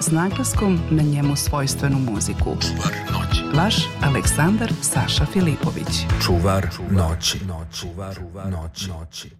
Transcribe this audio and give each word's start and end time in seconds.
S 0.00 0.10
naglaskom 0.10 0.80
na 0.90 1.02
njemu 1.02 1.36
svojstvenu 1.36 1.98
muziku. 1.98 2.56
Čuvar 2.60 2.94
noći. 3.12 3.42
Vaš 3.56 3.74
Aleksandar 4.02 4.72
Saša 4.82 5.24
Filipović. 5.26 6.06
Čuvar 6.26 6.66
noći. 6.90 7.38
Čuvar 7.80 8.16
noći. 8.50 9.30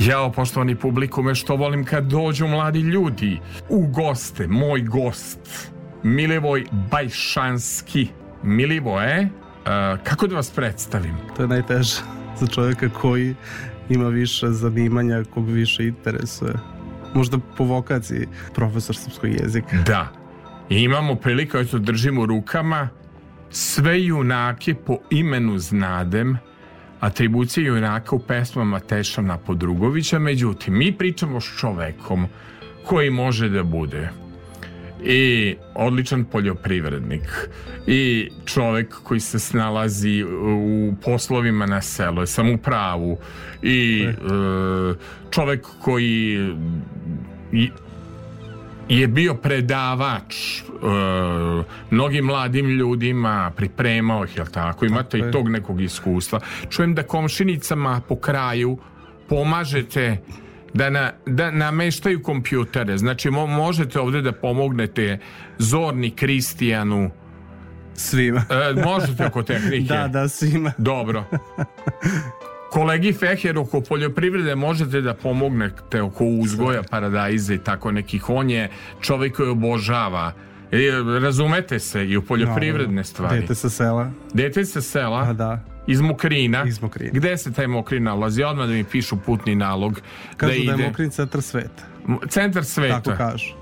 Jao, 0.00 0.32
poštovani 0.32 0.76
publikume, 0.76 1.34
što 1.34 1.56
volim 1.56 1.84
kad 1.84 2.04
dođu 2.04 2.46
mladi 2.46 2.80
ljudi 2.80 3.40
u 3.68 3.86
goste, 3.86 4.46
moj 4.46 4.82
gost, 4.82 5.70
Milivoj 6.02 6.64
Bajšanski. 6.90 8.08
Milivoje, 8.42 9.24
uh, 9.24 10.04
kako 10.04 10.26
da 10.26 10.36
vas 10.36 10.50
predstavim? 10.50 11.14
To 11.36 11.42
je 11.42 11.48
najteže 11.48 11.96
za 12.40 12.46
čovjeka 12.46 12.88
koji 12.88 13.34
ima 13.88 14.08
više 14.08 14.50
zanimanja, 14.50 15.24
kog 15.34 15.48
više 15.48 15.86
interesuje. 15.86 16.75
Možda 17.14 17.38
po 17.56 17.64
vokaciji 17.64 18.28
profesor 18.54 18.96
srpskog 18.96 19.30
jezika. 19.30 19.76
Da. 19.86 20.12
I 20.70 20.82
imamo 20.82 21.14
priliku, 21.14 21.58
eto, 21.58 21.78
držim 21.78 22.18
u 22.18 22.26
rukama 22.26 22.88
sve 23.50 24.04
junake 24.04 24.74
po 24.74 24.98
imenu 25.10 25.58
znadem, 25.58 26.38
atribucije 27.00 27.66
junaka 27.66 28.16
u 28.16 28.18
pesmama 28.18 28.80
Tešana 28.80 29.38
Podrugovića, 29.38 30.18
međutim, 30.18 30.78
mi 30.78 30.92
pričamo 30.92 31.40
s 31.40 31.58
čovekom 31.60 32.26
koji 32.84 33.10
može 33.10 33.48
da 33.48 33.62
bude 33.62 34.10
i 35.04 35.54
odličan 35.74 36.24
poljoprivrednik 36.24 37.48
i 37.86 38.30
čovek 38.44 38.94
koji 39.02 39.20
se 39.20 39.38
snalazi 39.38 40.24
u 40.24 40.94
poslovima 41.04 41.66
na 41.66 41.82
selu, 41.82 42.20
je 42.20 42.26
sam 42.26 42.50
u 42.50 42.58
pravu 42.58 43.18
i 43.62 44.06
e, 44.08 44.14
čovek 45.30 45.66
koji 45.80 46.38
je 48.88 49.08
bio 49.08 49.34
predavač 49.34 50.62
uh, 50.62 51.64
mnogim 51.90 52.24
mladim 52.24 52.66
ljudima, 52.66 53.52
pripremao 53.56 54.24
ih, 54.24 54.36
jel 54.36 54.46
tako? 54.46 54.86
Imate 54.86 55.18
tako 55.18 55.28
i 55.28 55.32
tog 55.32 55.48
nekog 55.48 55.80
iskustva. 55.80 56.40
Čujem 56.70 56.94
da 56.94 57.02
komšinicama 57.02 58.00
po 58.08 58.16
kraju 58.16 58.78
pomažete 59.28 60.18
da, 60.76 60.90
na, 60.90 61.12
da 61.26 61.50
nameštaju 61.50 62.22
kompjutere. 62.22 62.98
Znači, 62.98 63.30
mo, 63.30 63.46
možete 63.46 64.00
ovde 64.00 64.22
da 64.22 64.32
pomognete 64.32 65.18
Zorni 65.58 66.10
Kristijanu 66.10 67.10
Svima. 67.94 68.44
e, 68.50 68.82
možete 68.84 69.26
oko 69.26 69.42
tehnike? 69.42 69.94
da, 69.94 70.08
da, 70.08 70.28
svima. 70.28 70.72
Dobro. 70.78 71.24
kolegi 72.70 73.12
Feher 73.12 73.58
oko 73.58 73.80
poljoprivrede 73.80 74.54
možete 74.54 75.00
da 75.00 75.14
pomognete 75.14 76.02
oko 76.02 76.24
uzgoja 76.24 76.82
paradajza 76.90 77.54
i 77.54 77.58
tako 77.58 77.92
nekih. 77.92 78.30
On 78.30 78.50
je 78.50 78.70
čovjek 79.00 79.36
koji 79.36 79.48
obožava 79.48 80.32
e, 80.72 80.78
razumete 81.20 81.78
se 81.78 82.06
i 82.06 82.16
u 82.16 82.22
poljoprivredne 82.22 83.04
stvari. 83.04 83.40
Dete 83.40 83.54
sa 83.54 83.70
sela. 83.70 84.10
Dete 84.34 84.64
sa 84.64 84.80
sela? 84.80 85.18
A 85.18 85.32
da. 85.32 85.75
Iz 85.86 86.00
Mokrina. 86.00 86.64
Iz 86.64 86.82
Mokrina. 86.82 87.10
Gde 87.12 87.36
se 87.38 87.52
taj 87.52 87.66
Mokrin 87.66 88.02
nalazi? 88.02 88.42
Odmah 88.42 88.66
da 88.66 88.72
mi 88.72 88.84
pišu 88.84 89.16
putni 89.26 89.54
nalog. 89.54 90.00
Kažu 90.36 90.52
da, 90.52 90.58
ide... 90.58 90.72
da 90.72 90.82
je 90.82 90.88
Mokrin 90.88 91.10
centar 91.10 91.42
sveta. 91.42 91.82
Centar 92.28 92.64
sveta. 92.64 93.00
Tako 93.00 93.16
kažu. 93.16 93.54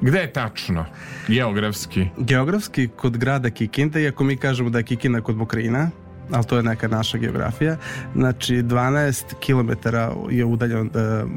Gde 0.00 0.18
je 0.18 0.32
tačno? 0.32 0.86
Geografski? 1.28 2.06
Geografski 2.18 2.88
kod 2.88 3.16
grada 3.16 3.50
Kikinde, 3.50 4.02
iako 4.02 4.24
mi 4.24 4.36
kažemo 4.36 4.70
da 4.70 4.78
je 4.78 4.84
Kikina 4.84 5.20
kod 5.20 5.36
Mokrina, 5.36 5.90
ali 6.32 6.44
to 6.44 6.56
je 6.56 6.62
neka 6.62 6.88
naša 6.88 7.18
geografija. 7.18 7.76
Znači 8.14 8.54
12 8.54 9.24
km 9.46 9.88
je 10.30 10.44
udaljen 10.44 10.78
od 10.78 10.96
uh, 10.96 11.30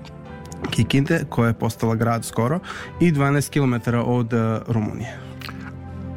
Kikinde, 0.72 1.26
koja 1.30 1.48
je 1.48 1.54
postala 1.54 1.96
grad 1.96 2.26
skoro, 2.26 2.60
i 3.00 3.12
12 3.12 3.50
km 3.50 3.96
od 3.96 4.34
uh, 4.34 4.40
Rumunije. 4.68 5.18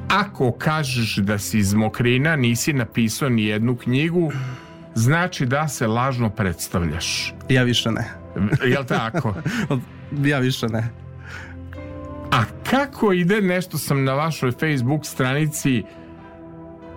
Ako 0.08 0.52
kažeš 0.52 1.16
da 1.16 1.38
si 1.38 1.58
iz 1.58 1.74
Mokrina, 1.74 2.36
nisi 2.36 2.72
napisao 2.72 3.28
ni 3.28 3.44
jednu 3.44 3.76
knjigu, 3.76 4.32
znači 4.94 5.46
da 5.46 5.68
se 5.68 5.86
lažno 5.86 6.30
predstavljaš. 6.30 7.34
Ja 7.48 7.62
više 7.62 7.90
ne. 7.90 8.10
Jel 8.64 8.84
tako? 8.84 9.34
ja 10.30 10.38
više 10.38 10.66
ne. 10.66 10.88
A 12.32 12.42
kako 12.70 13.12
ide, 13.12 13.40
nešto 13.40 13.78
sam 13.78 14.04
na 14.04 14.14
vašoj 14.14 14.52
Facebook 14.52 15.06
stranici 15.06 15.82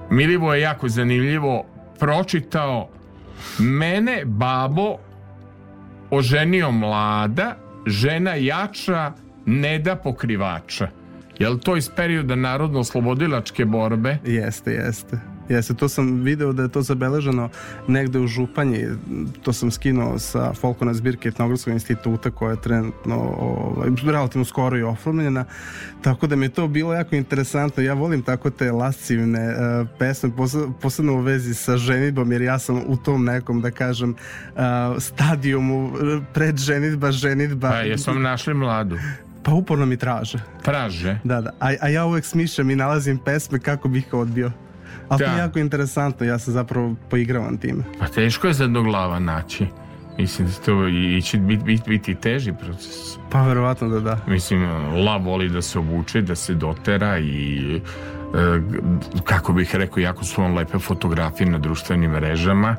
Milivo 0.09 0.53
je 0.53 0.61
jako 0.61 0.89
zanimljivo 0.89 1.65
pročitao 1.99 2.89
mene 3.59 4.21
babo 4.25 4.97
oženio 6.11 6.71
mlada 6.71 7.55
žena 7.85 8.35
jača 8.35 9.13
ne 9.45 9.79
da 9.79 9.95
pokrivača 9.95 10.87
je 11.39 11.49
li 11.49 11.59
to 11.59 11.77
iz 11.77 11.89
perioda 11.95 12.35
narodno-oslobodilačke 12.35 13.65
borbe? 13.65 14.17
Jeste, 14.25 14.71
jeste. 14.71 15.19
Jeste, 15.49 15.73
to 15.73 15.89
sam 15.89 16.23
video 16.23 16.53
da 16.53 16.63
je 16.63 16.69
to 16.69 16.81
zabeleženo 16.81 17.49
negde 17.87 18.19
u 18.19 18.27
Županji, 18.27 18.85
to 19.41 19.53
sam 19.53 19.71
skinuo 19.71 20.19
sa 20.19 20.53
folklorne 20.53 20.93
zbirke 20.93 21.29
Etnografskog 21.29 21.73
instituta 21.73 22.31
koja 22.31 22.51
je 22.51 22.61
trenutno 22.61 23.15
ovaj, 23.39 23.89
relativno 24.05 24.45
skoro 24.45 24.77
i 24.77 24.83
oformljena, 24.83 25.45
tako 26.01 26.27
da 26.27 26.35
mi 26.35 26.45
je 26.45 26.49
to 26.49 26.67
bilo 26.67 26.93
jako 26.93 27.15
interesantno. 27.15 27.83
Ja 27.83 27.93
volim 27.93 28.21
tako 28.21 28.49
te 28.49 28.71
lascivne 28.71 29.47
uh, 29.49 29.87
pesme, 29.99 30.31
posebno 30.81 31.13
u 31.13 31.21
vezi 31.21 31.53
sa 31.53 31.77
ženitbom, 31.77 32.31
jer 32.31 32.41
ja 32.41 32.59
sam 32.59 32.83
u 32.87 32.97
tom 32.97 33.25
nekom, 33.25 33.61
da 33.61 33.71
kažem, 33.71 34.09
uh, 34.55 34.61
stadijumu 34.97 35.91
pred 36.33 36.57
ženitba, 36.57 37.11
ženitba. 37.11 37.69
Pa, 37.69 37.77
jesam 37.77 38.21
našli 38.21 38.53
mladu? 38.53 38.97
Pa 39.43 39.51
uporno 39.51 39.85
mi 39.85 39.97
traže. 39.97 40.39
Traže? 40.63 41.19
Da, 41.23 41.41
da. 41.41 41.51
A, 41.59 41.73
a 41.81 41.89
ja 41.89 42.05
uvek 42.05 42.25
smišljam 42.25 42.69
i 42.69 42.75
nalazim 42.75 43.17
pesme 43.17 43.59
kako 43.59 43.87
bih 43.87 44.07
ih 44.07 44.13
odbio. 44.13 44.51
Ali 45.09 45.19
da. 45.19 45.25
to 45.25 45.31
je 45.31 45.37
jako 45.37 45.59
interesantno, 45.59 46.25
ja 46.25 46.39
se 46.39 46.51
zapravo 46.51 46.95
poigravam 47.09 47.57
time. 47.57 47.83
Pa 47.99 48.07
teško 48.07 48.47
je 48.47 48.53
za 48.53 48.67
glava 48.67 49.19
naći. 49.19 49.67
Mislim 50.17 50.47
da 50.47 50.53
to 50.53 50.87
i 50.87 51.21
će 51.21 51.37
biti, 51.37 51.63
biti, 51.63 51.89
biti 51.89 52.15
teži 52.15 52.53
proces. 52.53 52.95
Pa 53.29 53.41
verovatno 53.41 53.89
da 53.89 53.99
da. 53.99 54.19
Mislim, 54.27 54.63
la 55.05 55.17
voli 55.17 55.49
da 55.49 55.61
se 55.61 55.79
obuče, 55.79 56.21
da 56.21 56.35
se 56.35 56.53
dotera 56.53 57.19
i 57.19 57.75
e, 57.75 57.81
kako 59.23 59.53
bih 59.53 59.75
rekao, 59.75 60.01
jako 60.01 60.23
su 60.23 60.43
on 60.43 60.53
lepe 60.53 60.79
fotografije 60.79 61.49
na 61.49 61.57
društvenim 61.59 62.11
mrežama. 62.11 62.75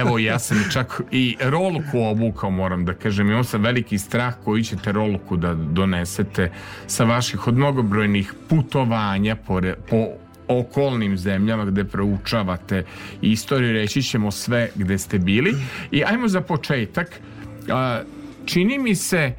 Evo, 0.00 0.18
ja 0.18 0.38
sam 0.38 0.58
čak 0.72 1.00
i 1.10 1.36
rolku 1.40 2.00
obukao, 2.00 2.50
moram 2.50 2.84
da 2.84 2.94
kažem. 2.94 3.30
Imam 3.30 3.44
sam 3.44 3.62
veliki 3.62 3.98
strah 3.98 4.34
koji 4.44 4.62
ćete 4.62 4.92
rolku 4.92 5.36
da 5.36 5.54
donesete 5.54 6.52
sa 6.86 7.04
vaših 7.04 7.48
od 7.48 7.56
mnogobrojnih 7.56 8.34
putovanja 8.48 9.36
po, 9.36 9.60
po 9.90 10.06
okolnim 10.48 11.16
zemljama 11.18 11.64
gde 11.64 11.84
proučavate 11.84 12.84
istoriju, 13.22 13.72
reći 13.72 14.02
ćemo 14.02 14.30
sve 14.30 14.68
gde 14.74 14.98
ste 14.98 15.18
bili. 15.18 15.54
I 15.90 16.04
ajmo 16.04 16.28
za 16.28 16.40
početak. 16.40 17.20
Čini 18.44 18.78
mi 18.78 18.94
se 18.94 19.32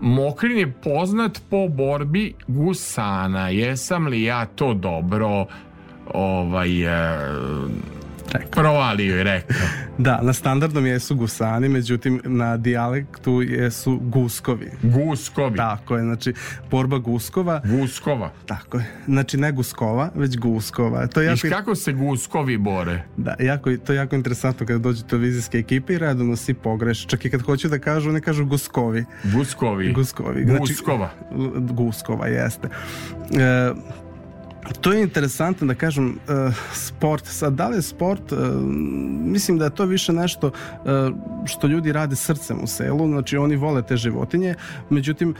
Mokrin 0.00 0.58
je 0.58 0.72
poznat 0.72 1.42
po 1.50 1.68
borbi 1.68 2.34
gusana. 2.46 3.48
Jesam 3.48 4.06
li 4.06 4.22
ja 4.22 4.46
to 4.46 4.74
dobro 4.74 5.46
ovaj 6.14 6.82
e, 6.82 7.18
rekao. 8.32 8.50
Provalio 8.50 9.16
je 9.16 9.24
rekao. 9.24 9.56
Da, 9.98 10.20
na 10.22 10.32
standardnom 10.32 10.86
jesu 10.86 11.14
gusani, 11.14 11.68
međutim 11.68 12.20
na 12.24 12.56
dijalektu 12.56 13.42
jesu 13.42 13.98
guskovi. 14.02 14.70
Guskovi. 14.82 15.56
Tako 15.56 15.96
je, 15.96 16.02
znači 16.02 16.34
borba 16.70 16.98
guskova. 16.98 17.60
Guskova. 17.64 18.30
Tako 18.46 18.78
je. 18.78 18.86
Znači 19.06 19.36
ne 19.36 19.52
guskova, 19.52 20.10
već 20.14 20.38
guskova. 20.38 21.06
To 21.06 21.20
je 21.20 21.26
jako... 21.26 21.46
Iš 21.46 21.52
kako 21.52 21.74
se 21.74 21.92
guskovi 21.92 22.58
bore? 22.58 23.02
Da, 23.16 23.34
jako, 23.40 23.76
to 23.76 23.92
je 23.92 23.96
jako 23.96 24.16
interesantno 24.16 24.66
kada 24.66 24.78
dođe 24.78 25.02
televizijske 25.02 25.58
ekipe 25.58 25.94
i 25.94 25.98
redovno 25.98 26.36
svi 26.36 26.54
pogreš. 26.54 27.06
Čak 27.06 27.24
i 27.24 27.30
kad 27.30 27.42
hoću 27.42 27.68
da 27.68 27.78
kažu, 27.78 28.12
ne 28.12 28.20
kažu 28.20 28.44
guskovi. 28.44 29.04
Guskovi. 29.24 29.92
Guskovi. 29.92 30.44
Znači, 30.44 30.58
Guskova. 30.60 31.10
Guskova, 31.56 32.26
jeste. 32.26 32.68
E, 33.38 33.72
to 34.80 34.92
je 34.92 35.02
interesantno 35.02 35.66
da 35.66 35.74
kažem 35.74 36.08
uh, 36.08 36.54
sport. 36.72 37.26
Sad, 37.26 37.52
da 37.52 37.68
li 37.68 37.76
je 37.76 37.82
sport, 37.82 38.32
uh, 38.32 38.38
mislim 39.24 39.58
da 39.58 39.64
je 39.64 39.74
to 39.74 39.84
više 39.84 40.12
nešto 40.12 40.46
uh, 40.46 40.52
što 41.46 41.66
ljudi 41.66 41.92
rade 41.92 42.16
srcem 42.16 42.58
u 42.62 42.66
selu, 42.66 43.08
znači 43.08 43.36
oni 43.36 43.56
vole 43.56 43.82
te 43.82 43.96
životinje, 43.96 44.54
međutim 44.90 45.34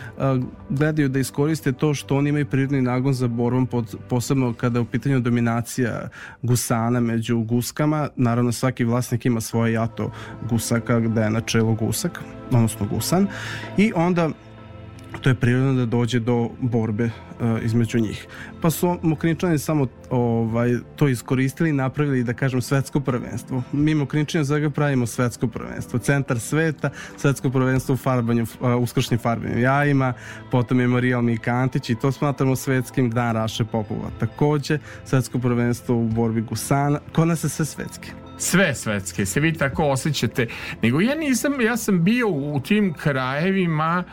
gledaju 0.68 1.08
da 1.08 1.18
iskoriste 1.18 1.72
to 1.72 1.94
što 1.94 2.16
oni 2.16 2.28
imaju 2.28 2.46
prirodni 2.46 2.82
nagon 2.82 3.12
za 3.12 3.28
borbom, 3.28 3.66
pod, 3.66 3.96
posebno 4.08 4.52
kada 4.52 4.78
je 4.78 4.82
u 4.82 4.84
pitanju 4.84 5.20
dominacija 5.20 6.08
gusana 6.42 7.00
među 7.00 7.38
guskama, 7.38 8.08
naravno 8.16 8.52
svaki 8.52 8.84
vlasnik 8.84 9.26
ima 9.26 9.40
svoje 9.40 9.72
jato 9.72 10.10
gusaka 10.50 11.00
gde 11.00 11.20
je 11.20 11.30
na 11.30 11.40
čelu 11.40 11.74
gusak, 11.74 12.20
odnosno 12.50 12.86
gusan, 12.86 13.26
i 13.76 13.92
onda 13.94 14.30
to 15.20 15.28
je 15.28 15.34
prirodno 15.34 15.72
da 15.72 15.86
dođe 15.86 16.20
do 16.20 16.50
borbe 16.60 17.04
uh, 17.04 17.64
između 17.64 17.98
njih. 17.98 18.26
Pa 18.62 18.70
su 18.70 18.98
Mokrinčani 19.02 19.58
samo 19.58 19.86
ovaj, 20.10 20.76
to 20.96 21.08
iskoristili 21.08 21.70
i 21.70 21.72
napravili, 21.72 22.24
da 22.24 22.34
kažem, 22.34 22.62
svetsko 22.62 23.00
prvenstvo. 23.00 23.62
Mi 23.72 23.94
Mokrinčani 23.94 24.44
za 24.44 24.70
pravimo 24.74 25.06
svetsko 25.06 25.46
prvenstvo. 25.46 25.98
Centar 25.98 26.40
sveta, 26.40 26.90
svetsko 27.16 27.50
prvenstvo 27.50 27.92
u 27.92 27.96
farbanju, 27.96 28.42
uh, 28.42 28.82
uskršnjim 28.82 29.20
farbanjem 29.20 29.60
jajima, 29.60 30.12
potom 30.50 30.78
Memorial 30.78 31.22
Mika 31.22 31.52
Antić 31.52 31.90
i 31.90 31.94
to 31.94 32.12
smatramo 32.12 32.56
svetskim 32.56 33.10
dan 33.10 33.34
Raše 33.34 33.64
Popova. 33.64 34.10
Takođe, 34.20 34.78
svetsko 35.04 35.38
prvenstvo 35.38 35.96
u 35.96 36.08
borbi 36.08 36.40
gusana. 36.40 37.00
Kod 37.12 37.28
nas 37.28 37.44
je 37.44 37.48
sve 37.48 37.64
svetski 37.64 38.10
sve 38.40 38.74
svetske, 38.74 39.26
se 39.26 39.40
vi 39.40 39.52
tako 39.52 39.84
osjećate. 39.84 40.46
Nego 40.82 41.00
ja 41.00 41.14
nisam, 41.14 41.60
ja 41.60 41.76
sam 41.76 42.04
bio 42.04 42.28
u 42.28 42.60
tim 42.60 42.94
krajevima 42.94 44.04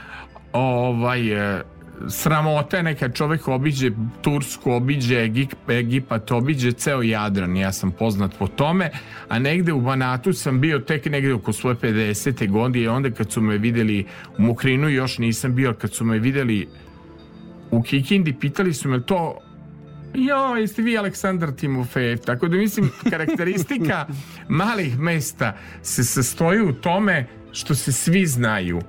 ovaj, 0.57 1.57
e, 1.57 1.63
sramota 2.07 2.77
je 2.77 2.83
neka 2.83 3.09
čovek 3.09 3.48
obiđe 3.48 3.92
Tursku, 4.21 4.71
obiđe 4.71 5.24
Egip, 5.24 5.69
Egipat, 5.69 6.31
obiđe 6.31 6.71
ceo 6.71 7.01
Jadran, 7.01 7.57
ja 7.57 7.71
sam 7.71 7.92
poznat 7.92 8.31
po 8.39 8.48
tome, 8.48 8.92
a 9.30 9.39
negde 9.39 9.74
u 9.74 9.81
Banatu 9.81 10.33
sam 10.33 10.62
bio 10.62 10.80
tek 10.80 11.06
negde 11.06 11.33
oko 11.33 11.54
svoje 11.54 11.75
50. 11.75 12.51
godine 12.51 12.83
i 12.83 12.88
onda 12.88 13.12
kad 13.12 13.31
su 13.31 13.42
me 13.42 13.57
videli 13.57 14.06
u 14.38 14.42
Mukrinu 14.42 14.89
još 14.89 15.18
nisam 15.18 15.56
bio, 15.56 15.74
kad 15.74 15.94
su 15.94 16.06
me 16.06 16.19
videli 16.19 16.68
u 17.71 17.81
Kikindi, 17.81 18.33
pitali 18.33 18.74
su 18.74 18.89
me 18.89 19.01
to 19.01 19.38
Jo, 20.13 20.56
jeste 20.56 20.81
vi 20.81 20.98
Aleksandar 20.98 21.51
Timofejev. 21.51 22.18
Tako 22.18 22.48
da 22.48 22.57
mislim, 22.57 22.92
karakteristika 23.10 24.06
malih 24.62 25.00
mesta 25.00 25.57
se 25.81 26.03
sastoji 26.03 26.62
u 26.62 26.74
tome 26.74 27.27
što 27.51 27.75
se 27.75 27.92
svi 27.92 28.25
znaju. 28.25 28.81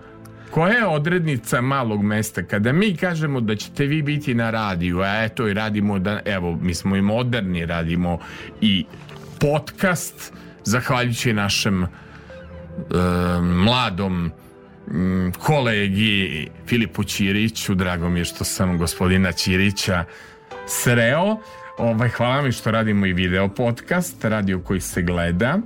Koja 0.59 0.73
je 0.73 0.87
odrednica 0.87 1.61
malog 1.61 2.03
mesta? 2.03 2.43
Kada 2.43 2.73
mi 2.73 2.97
kažemo 2.97 3.41
da 3.41 3.57
ćete 3.57 3.87
vi 3.87 4.03
biti 4.03 4.35
na 4.35 4.51
radiju, 4.51 5.01
a 5.01 5.25
eto 5.25 5.49
i 5.49 5.55
radimo, 5.55 5.99
da, 5.99 6.21
evo, 6.25 6.59
mi 6.63 6.75
smo 6.75 6.97
i 6.97 7.03
moderni, 7.03 7.67
radimo 7.67 8.19
i 8.61 8.85
podcast, 9.41 10.33
zahvaljujući 10.65 11.33
našem 11.33 11.83
e, 11.83 11.89
mladom 13.43 14.31
m, 14.91 15.33
kolegi 15.39 16.49
Filipu 16.67 17.05
Ćiriću, 17.05 17.75
drago 17.75 18.09
mi 18.09 18.21
je 18.21 18.25
što 18.25 18.45
sam 18.45 18.79
gospodina 18.79 19.33
Ćirića 19.33 20.05
sreo. 20.67 21.37
Ovaj, 21.79 22.09
hvala 22.09 22.43
mi 22.43 22.53
što 22.53 22.71
radimo 22.71 23.07
i 23.07 23.13
video 23.13 23.49
podcast, 23.49 24.25
radio 24.25 24.61
koji 24.61 24.81
se 24.81 25.03
gleda. 25.03 25.59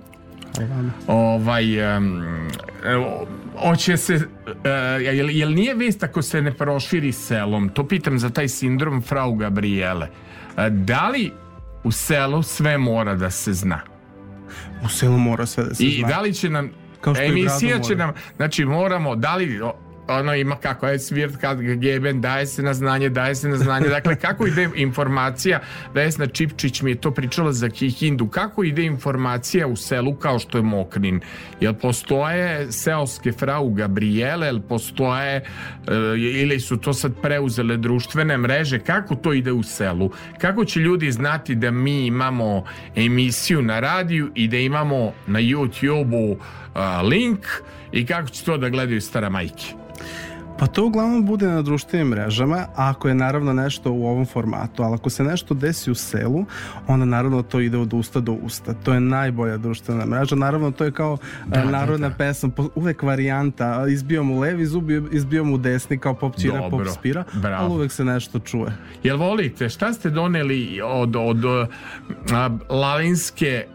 Ovaj, 1.07 1.97
um, 1.97 2.23
hoće 3.63 3.97
se, 3.97 4.15
uh, 4.15 4.23
jel, 5.01 5.31
jel 5.31 5.53
nije 5.53 5.75
vest 5.75 6.03
ako 6.03 6.23
se 6.23 6.43
ne 6.43 6.53
proširi 6.53 7.13
selom? 7.13 7.69
To 7.69 7.89
pitam 7.89 8.19
za 8.19 8.31
taj 8.31 8.49
sindrom 8.49 9.03
Frau 9.03 9.35
Gabriele. 9.35 10.09
Uh, 10.57 10.67
da 10.67 11.09
li 11.09 11.33
u 11.85 11.93
selu 11.93 12.43
sve 12.43 12.79
mora 12.79 13.15
da 13.15 13.31
se 13.31 13.53
zna? 13.53 13.81
U 14.85 14.89
selu 14.89 15.19
mora 15.19 15.47
sve 15.47 15.65
da 15.65 15.75
se 15.75 15.85
I 15.85 15.91
zna. 15.91 16.09
I 16.09 16.11
da 16.11 16.21
li 16.21 16.35
će 16.35 16.51
nam 16.51 16.71
Kao 17.01 17.15
što 17.15 17.25
emisija 17.25 17.79
će 17.81 17.97
nam, 17.97 18.13
znači 18.37 18.65
moramo, 18.65 19.17
da 19.17 19.37
li 19.37 19.61
ono 20.09 20.35
ima 20.35 20.57
kako 20.57 20.89
je 20.89 20.99
svirt 20.99 21.37
kad 21.37 21.61
geben 21.61 22.21
daje 22.21 22.47
se 22.47 22.63
na 22.63 22.75
znanje, 22.75 23.09
daje 23.09 23.35
se 23.35 23.49
na 23.49 23.57
znanje. 23.57 23.89
Dakle, 23.89 24.17
kako 24.17 24.47
ide 24.47 24.69
informacija, 24.75 25.61
Vesna 25.95 26.27
Čipčić 26.27 26.83
mi 26.83 26.91
je 26.91 27.01
to 27.01 27.11
pričala 27.11 27.53
za 27.53 27.69
Kihindu, 27.69 28.27
kako 28.27 28.65
ide 28.65 28.83
informacija 28.83 29.67
u 29.67 29.77
selu 29.77 30.15
kao 30.15 30.39
što 30.39 30.59
je 30.59 30.63
Mokrin? 30.63 31.21
Jel 31.61 31.75
postoje 31.75 32.73
seoske 32.73 33.33
frau 33.33 33.71
Gabriele, 33.71 34.47
jel 34.47 34.61
postoje 34.61 35.37
e, 35.37 35.43
ili 36.17 36.61
su 36.61 36.77
to 36.77 36.93
sad 36.93 37.13
preuzele 37.23 37.77
društvene 37.77 38.39
mreže, 38.39 38.79
kako 38.79 39.15
to 39.15 39.33
ide 39.33 39.53
u 39.53 39.63
selu? 39.63 40.11
Kako 40.39 40.65
će 40.65 40.81
ljudi 40.81 41.13
znati 41.13 41.55
da 41.55 41.71
mi 41.71 42.07
imamo 42.07 42.65
emisiju 42.97 43.63
na 43.63 43.81
radiju 43.81 44.31
i 44.35 44.49
da 44.49 44.57
imamo 44.57 45.13
na 45.27 45.41
YouTube-u 45.41 46.37
link 47.03 47.47
i 47.93 48.07
kako 48.07 48.29
će 48.29 48.45
to 48.45 48.59
da 48.59 48.69
gledaju 48.69 49.01
stara 49.01 49.29
majke? 49.29 49.75
Pa 50.63 50.67
to 50.67 50.87
uglavnom 50.87 51.27
bude 51.27 51.47
na 51.47 51.63
društvenim 51.63 52.09
mrežama, 52.09 52.67
ako 52.77 53.09
je 53.09 53.15
naravno 53.15 53.53
nešto 53.53 53.93
u 53.93 54.07
ovom 54.07 54.27
formatu, 54.27 54.83
ali 54.83 54.95
ako 54.95 55.11
se 55.11 55.25
nešto 55.25 55.55
desi 55.55 55.91
u 55.91 55.95
selu, 55.95 56.45
onda 56.87 57.05
naravno 57.05 57.43
to 57.43 57.61
ide 57.61 57.79
od 57.79 57.95
usta 57.95 58.21
do 58.21 58.33
usta. 58.33 58.75
To 58.75 58.95
je 58.95 59.01
najbolja 59.01 59.57
društvena 59.57 60.07
mreža. 60.07 60.37
Naravno 60.37 60.71
to 60.71 60.85
je 60.85 60.93
kao 60.93 61.19
da, 61.47 61.61
e, 61.61 61.65
narodna 61.65 62.09
da, 62.09 62.13
da. 62.13 62.19
pesma, 62.19 62.51
uvek 62.75 63.03
varijanta, 63.03 63.85
izbio 63.89 64.23
mu 64.23 64.41
levi 64.41 64.67
zub, 64.67 64.91
izbio 65.13 65.45
mu 65.45 65.59
desni 65.59 65.99
kao 65.99 66.15
pop 66.15 66.37
čira, 66.41 66.69
pop 66.71 66.87
spira, 66.95 67.25
bravo. 67.33 67.65
ali 67.65 67.75
uvek 67.75 67.93
se 67.93 68.05
nešto 68.05 68.39
čuje. 68.39 68.73
Jel 69.03 69.17
volite, 69.17 69.69
šta 69.69 69.93
ste 69.93 70.11
doneli 70.11 70.81
od, 70.85 71.17
od 71.17 71.45
a, 72.33 72.51
lalinske 72.69 73.67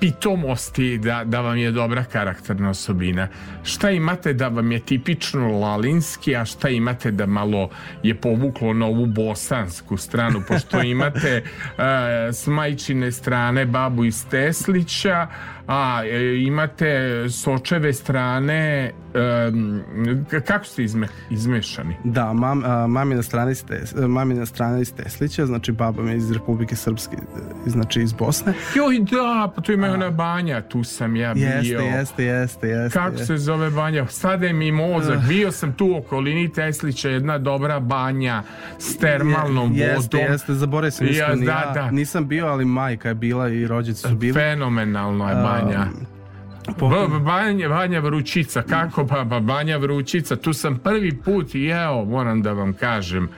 pitomosti 0.00 0.98
da, 0.98 1.24
da 1.24 1.40
vam 1.40 1.56
je 1.56 1.70
dobra 1.70 2.04
karakterna 2.04 2.70
osobina. 2.70 3.28
Šta 3.62 3.90
imate 3.90 4.32
da 4.32 4.48
vam 4.48 4.72
je 4.72 4.80
tipično 4.80 5.58
lalinski, 5.58 6.36
a 6.36 6.44
šta 6.44 6.68
imate 6.68 7.10
da 7.10 7.26
malo 7.26 7.68
je 8.02 8.14
povuklo 8.14 8.72
na 8.72 8.86
ovu 8.86 9.06
bosansku 9.06 9.96
stranu, 9.96 10.42
pošto 10.48 10.82
imate 10.82 11.42
uh, 11.44 11.84
s 12.38 12.46
majčine 12.46 13.12
strane 13.12 13.66
babu 13.66 14.04
iz 14.04 14.26
Teslića, 14.28 15.26
a 15.66 16.02
e, 16.04 16.42
imate 16.42 17.24
s 17.28 17.46
očeve 17.46 17.92
strane 17.92 18.92
um, 19.48 19.84
kako 20.46 20.64
ste 20.64 20.84
izme, 20.84 21.08
izmešani? 21.30 21.96
Da, 22.04 22.32
mam, 22.32 22.64
a, 22.64 22.86
mami 22.86 23.14
na 23.14 23.22
strani 23.22 23.54
Stes, 23.54 23.94
mami 24.08 24.34
na 24.34 24.46
strani 24.46 24.82
iz 24.82 24.94
Teslića, 24.94 25.46
znači 25.46 25.72
baba 25.72 26.02
mi 26.02 26.14
iz 26.14 26.32
Republike 26.32 26.76
Srpske, 26.76 27.16
znači 27.66 28.02
iz 28.02 28.12
Bosne. 28.12 28.52
Joj 28.74 28.98
da, 28.98 29.52
pa 29.56 29.62
tu 29.62 29.72
ima 29.72 29.86
ona 29.86 30.10
banja, 30.10 30.60
tu 30.60 30.84
sam 30.84 31.16
ja 31.16 31.34
bio. 31.34 31.46
Jeste, 31.46 31.84
jeste, 31.84 32.24
jeste, 32.24 32.68
jeste. 32.68 32.98
Kako 32.98 33.12
jeste. 33.12 33.26
se 33.26 33.36
zove 33.36 33.70
banja? 33.70 34.06
Sade 34.06 34.52
mi 34.52 34.72
mozak, 34.72 35.18
bio 35.28 35.52
sam 35.52 35.72
tu 35.72 35.86
u 35.86 35.96
okolini 35.96 36.52
Teslića, 36.52 37.08
jedna 37.08 37.38
dobra 37.38 37.80
banja 37.80 38.42
s 38.78 38.96
termalnom 38.96 39.74
je, 39.74 39.86
vodom. 39.88 39.94
Jeste, 39.94 40.18
jeste, 40.18 40.54
zaboravio 40.54 40.90
sam 40.90 41.06
ja, 41.10 41.34
da, 41.34 41.70
da. 41.74 41.90
nisam 41.90 42.28
bio, 42.28 42.46
ali 42.46 42.64
majka 42.64 43.08
je 43.08 43.14
bila 43.14 43.48
i 43.48 43.66
rođice 43.66 44.08
su 44.08 44.16
bili. 44.16 44.32
Fenomenalno 44.32 45.28
je 45.28 45.34
banja. 45.34 45.53
Banja. 45.62 45.86
Um, 46.80 47.24
banja, 47.24 47.68
banja 47.68 48.00
Vrućica, 48.00 48.62
kako 48.62 49.04
baba, 49.04 49.40
Banja 49.40 49.76
Vrućica, 49.76 50.36
tu 50.36 50.52
sam 50.52 50.78
prvi 50.78 51.16
put 51.24 51.54
jeo, 51.54 52.04
moram 52.04 52.42
da 52.42 52.52
vam 52.52 52.72
kažem, 52.72 53.28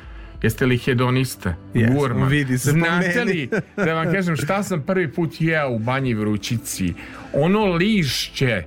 Jeste 0.43 0.67
li 0.67 0.79
hedonista? 0.79 1.55
Yes, 1.75 1.95
Gurman. 1.95 2.29
Vidi 2.29 2.59
se 2.59 2.71
Znate 2.71 3.25
li, 3.25 3.49
da 3.77 3.95
vam 3.95 4.13
kažem, 4.13 4.37
šta 4.37 4.63
sam 4.63 4.83
prvi 4.83 5.13
put 5.13 5.41
jeo 5.41 5.71
u 5.71 5.79
banji 5.79 6.15
Vrućici? 6.15 6.95
Ono 7.33 7.65
lišće, 7.65 8.65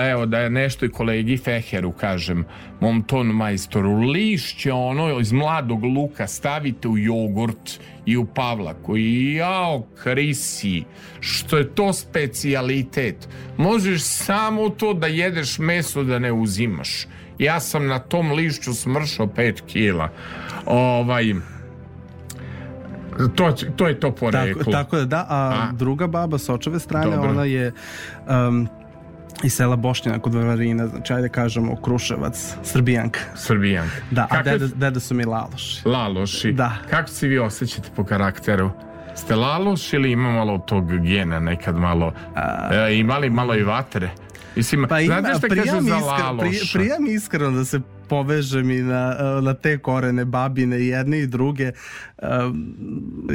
evo 0.00 0.26
da 0.26 0.38
je 0.38 0.50
nešto 0.50 0.86
i 0.86 0.88
kolegi 0.88 1.36
Feheru 1.36 1.92
kažem, 1.92 2.44
mom 2.80 3.02
ton 3.02 3.26
majstoru, 3.26 3.96
lišće 3.96 4.72
ono 4.72 5.20
iz 5.20 5.32
mladog 5.32 5.84
luka 5.84 6.26
stavite 6.26 6.88
u 6.88 6.98
jogurt 6.98 7.80
i 8.06 8.16
u 8.16 8.24
pavlaku. 8.24 8.96
I 8.96 9.34
jao 9.34 9.86
krisi 10.02 10.84
što 11.20 11.58
je 11.58 11.74
to 11.74 11.92
specijalitet 11.92 13.28
možeš 13.56 14.02
samo 14.02 14.68
to 14.68 14.94
da 14.94 15.06
jedeš 15.06 15.58
meso 15.58 16.04
da 16.04 16.18
ne 16.18 16.32
uzimaš. 16.32 17.06
Ja 17.38 17.60
sam 17.60 17.86
na 17.86 17.98
tom 17.98 18.32
lišću 18.32 18.74
smršao 18.74 19.26
5 19.26 19.60
kila. 19.66 20.08
Ovaj 20.66 21.34
to, 23.34 23.52
to 23.76 23.88
je 23.88 24.00
to 24.00 24.10
poreklo. 24.10 24.62
Tako, 24.64 24.70
tako 24.70 24.96
da 24.96 25.04
da, 25.04 25.26
a, 25.28 25.68
a? 25.68 25.72
druga 25.72 26.06
baba 26.06 26.38
s 26.38 26.48
očeve 26.48 26.78
strane, 26.78 27.16
Dobro. 27.16 27.30
ona 27.30 27.44
je 27.44 27.72
um, 28.48 28.68
iz 29.44 29.54
sela 29.54 29.76
Bošnjana 29.76 30.18
kod 30.18 30.34
Varvarina, 30.34 30.86
znači 30.86 31.12
ajde 31.12 31.28
kažemo 31.28 31.76
Kruševac, 31.76 32.54
Srbijanka. 32.62 33.20
Srbijanka. 33.34 33.96
Da, 34.10 34.26
Kakav... 34.26 34.54
a 34.54 34.58
deda, 34.58 34.74
deda 34.74 35.00
su 35.00 35.14
mi 35.14 35.24
Laloši. 35.24 35.88
Laloši. 35.88 36.52
Da. 36.52 36.76
Kako 36.90 37.08
se 37.08 37.28
vi 37.28 37.38
osjećate 37.38 37.88
po 37.96 38.04
karakteru? 38.04 38.70
Ste 39.14 39.34
Laloš 39.34 39.92
ili 39.92 40.12
ima 40.12 40.30
malo 40.30 40.58
tog 40.58 40.98
gena 41.00 41.40
nekad 41.40 41.76
malo? 41.76 42.12
A... 42.34 42.68
E, 42.72 42.98
imali 42.98 43.30
malo 43.30 43.54
i 43.54 43.62
vatre? 43.62 44.10
Mislim, 44.56 44.86
pa 44.88 45.00
ima, 45.00 45.20
znate 45.20 45.38
šta 45.38 45.48
kažu 45.48 45.80
za 45.80 45.96
Laloša? 45.96 46.78
Mi 47.00 47.12
iskreno 47.12 47.50
da 47.50 47.64
se 47.64 47.80
povežem 48.08 48.70
i 48.70 48.82
na, 48.82 49.16
na 49.40 49.54
te 49.54 49.78
korene 49.78 50.24
babine 50.24 50.80
jedne 50.80 51.18
i 51.18 51.26
druge. 51.26 51.72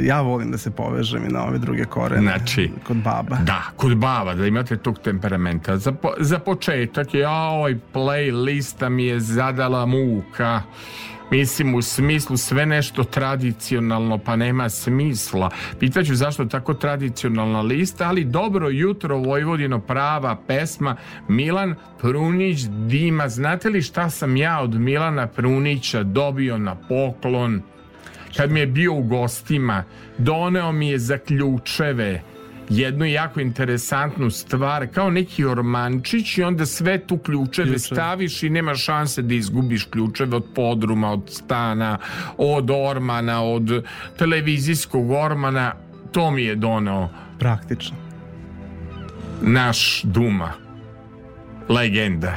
Ja 0.02 0.20
volim 0.20 0.50
da 0.50 0.58
se 0.58 0.70
povežem 0.70 1.24
i 1.24 1.32
na 1.32 1.44
ove 1.44 1.58
druge 1.58 1.84
korene. 1.84 2.22
Znači, 2.22 2.70
kod 2.86 2.96
baba. 2.96 3.36
Da, 3.36 3.62
kod 3.76 3.96
baba, 3.96 4.34
da 4.34 4.46
imate 4.46 4.76
tog 4.76 4.98
temperamenta. 4.98 5.76
Za, 5.76 5.92
po, 5.92 6.12
za 6.18 6.38
početak, 6.38 7.14
ja 7.14 7.32
ovaj 7.32 7.76
playlista 7.94 8.88
mi 8.88 9.04
je 9.04 9.20
zadala 9.20 9.86
muka. 9.86 10.62
Mislim, 11.32 11.74
u 11.74 11.82
smislu 11.82 12.36
sve 12.36 12.66
nešto 12.66 13.04
tradicionalno, 13.04 14.18
pa 14.18 14.36
nema 14.36 14.68
smisla. 14.68 15.50
Pitaću 15.80 16.14
zašto 16.14 16.44
tako 16.44 16.74
tradicionalna 16.74 17.60
lista, 17.60 18.08
ali 18.08 18.24
dobro 18.24 18.68
jutro, 18.68 19.18
Vojvodino, 19.18 19.80
prava 19.80 20.36
pesma, 20.46 20.96
Milan 21.28 21.74
Prunić, 22.00 22.60
Dima. 22.68 23.28
Znate 23.28 23.68
li 23.68 23.82
šta 23.82 24.10
sam 24.10 24.36
ja 24.36 24.60
od 24.60 24.74
Milana 24.74 25.26
Prunića 25.26 26.02
dobio 26.02 26.58
na 26.58 26.74
poklon? 26.74 27.62
Kad 28.36 28.50
mi 28.50 28.60
je 28.60 28.66
bio 28.66 28.94
u 28.94 29.02
gostima, 29.02 29.84
doneo 30.18 30.72
mi 30.72 30.88
je 30.88 30.98
zaključeve, 30.98 32.22
jednu 32.68 33.04
jako 33.04 33.40
interesantnu 33.40 34.30
stvar 34.30 34.86
kao 34.86 35.10
neki 35.10 35.44
ormančić 35.44 36.38
i 36.38 36.42
onda 36.42 36.66
sve 36.66 36.98
tu 36.98 37.18
ključeve 37.18 37.68
Ključe. 37.68 37.78
staviš 37.78 38.42
i 38.42 38.50
nema 38.50 38.74
šanse 38.74 39.22
da 39.22 39.34
izgubiš 39.34 39.84
ključeve 39.84 40.36
od 40.36 40.44
podruma, 40.54 41.12
od 41.12 41.30
stana, 41.30 41.98
od 42.36 42.70
ormana, 42.70 43.42
od 43.42 43.84
televizijskog 44.18 45.10
ormana. 45.10 45.74
To 46.12 46.30
mi 46.30 46.42
je 46.42 46.54
donao. 46.54 47.08
Praktično. 47.38 47.96
Naš 49.42 50.02
Duma. 50.02 50.52
Legenda 51.68 52.36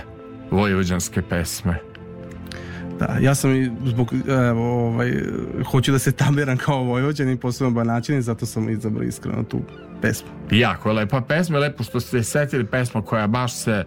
vojvođanske 0.51 1.22
pesme. 1.22 1.79
Da, 3.00 3.17
ja 3.22 3.36
sam 3.36 3.55
i 3.55 3.72
zbog, 3.86 4.13
evo, 4.50 4.88
ovaj, 4.88 5.13
hoću 5.72 5.91
da 5.91 6.00
se 6.00 6.12
tabiram 6.12 6.58
kao 6.58 6.84
vojvođanin, 6.84 7.38
posebno 7.38 7.72
banaćanin, 7.72 8.22
zato 8.22 8.46
sam 8.46 8.70
izabrao 8.70 9.03
iskreno 9.03 9.44
tu 9.44 9.62
pesmu. 10.06 10.30
Jako 10.52 10.90
je 10.90 10.94
lepa 10.94 11.22
pesma, 11.22 11.60
lepo 11.60 11.84
što 11.84 12.00
ste 12.00 12.24
setili 12.24 12.66
pesma 12.66 13.02
koja 13.02 13.28
baš 13.28 13.54
se 13.54 13.84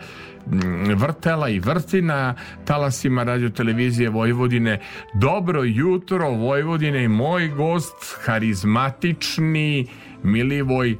mm, 0.47 0.95
vrtela 0.95 1.49
i 1.49 1.61
vrti 1.61 2.03
na 2.03 2.35
talasima 2.65 3.23
radio 3.23 3.51
televizije 3.51 4.11
Vojvodine. 4.11 4.81
Dobro 5.15 5.63
jutro 5.65 6.31
Vojvodine 6.31 7.05
i 7.05 7.09
moj 7.09 7.49
gost, 7.49 8.17
harizmatični 8.25 9.87
Milivoj 10.23 10.97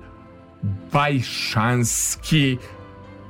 Bajšanski, 0.93 2.59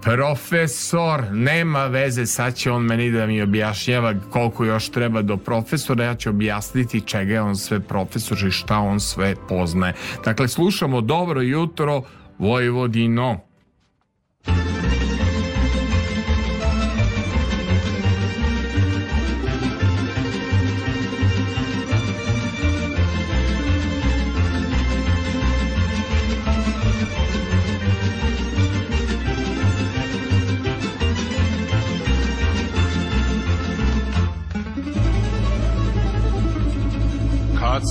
Profesor, 0.03 1.25
nema 1.33 1.87
veze, 1.87 2.27
sad 2.27 2.55
će 2.55 2.71
on 2.71 2.83
meni 2.83 3.11
da 3.11 3.27
mi 3.27 3.43
objašnjava 3.43 4.15
koliko 4.31 4.65
još 4.65 4.89
treba 4.89 5.23
do 5.23 5.37
profesora, 5.37 6.05
ja 6.05 6.15
ću 6.15 6.31
objasniti 6.31 7.01
čega 7.01 7.33
je 7.33 7.41
on 7.41 7.57
sve 7.57 7.81
profesor 7.81 8.39
i 8.47 8.51
šta 8.51 8.79
on 8.79 9.01
sve 9.01 9.35
poznaje. 9.49 9.95
Dakle, 10.25 10.49
slušamo 10.49 11.01
Dobro 11.01 11.41
jutro, 11.41 12.03
Vojvodino. 12.39 13.41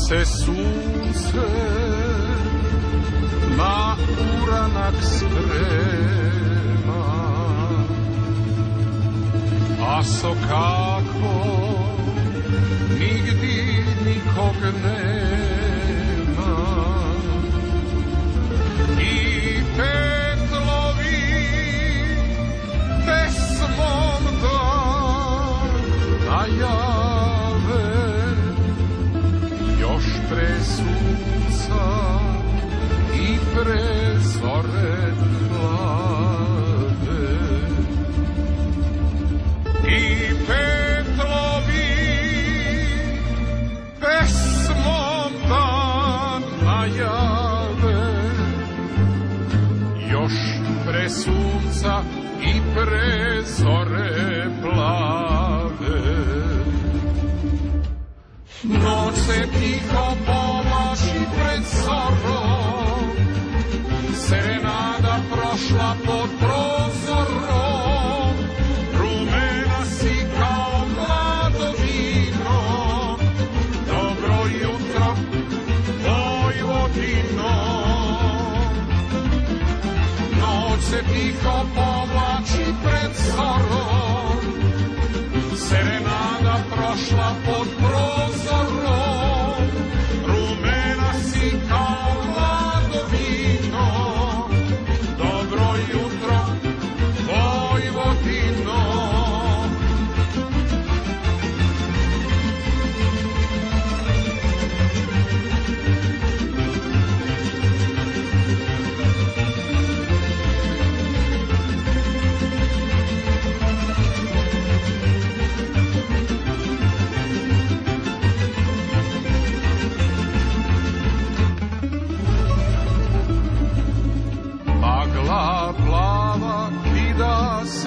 Se 0.05 0.25
sunce 0.25 1.47
na 3.57 3.95
uranak 4.41 4.95
sprema 5.01 6.37
A 9.95 10.03
so 10.03 10.35
kako 10.49 11.35
nigdi 12.99 13.83
nikog 14.05 14.55
nema 14.83 15.16
i 33.67 33.69
pre 33.69 34.19
zore 34.19 35.13
mlade. 35.51 36.87
I 39.87 40.33
petlovi 40.47 41.93
pesmom 43.99 45.31
dan 45.49 46.43
najave 46.65 48.01
još 50.11 50.33
pre 50.85 51.09
sunca 51.09 52.01
i 52.41 52.61
pre 52.75 53.43
zore 53.43 54.49
plave. 54.61 55.37
Noć 58.63 59.15
se 59.15 59.47
tiho 59.59 60.15
povlači 60.25 61.19
pred 61.35 61.63
zorom, 61.63 62.46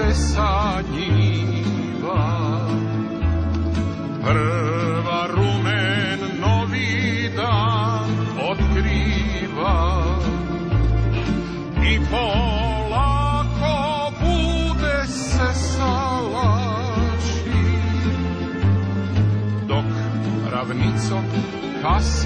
se 0.00 0.14
sa 0.14 0.82
njiva 0.92 2.26
Prva 4.22 5.26
rumen 5.34 6.20
novi 6.40 7.30
dan 7.36 8.10
otkriva 8.50 10.04
I 11.82 11.98
polako 12.10 13.78
bude 14.20 15.06
se 15.06 15.54
salaši. 15.54 17.00
Dok 19.68 19.84
ravnicom 20.52 21.24
kaskaju 21.82 22.19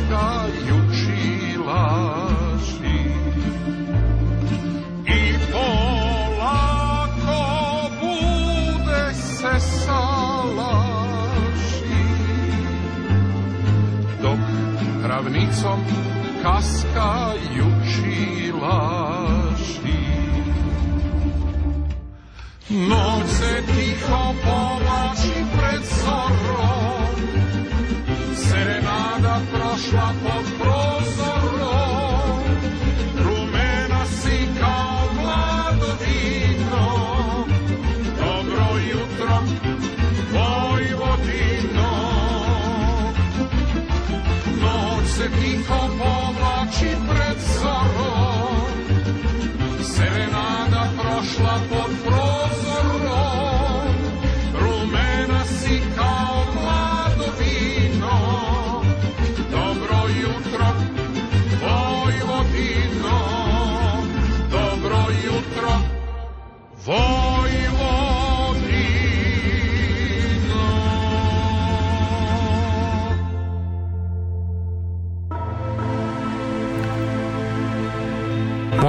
Yuka, 16.94 17.73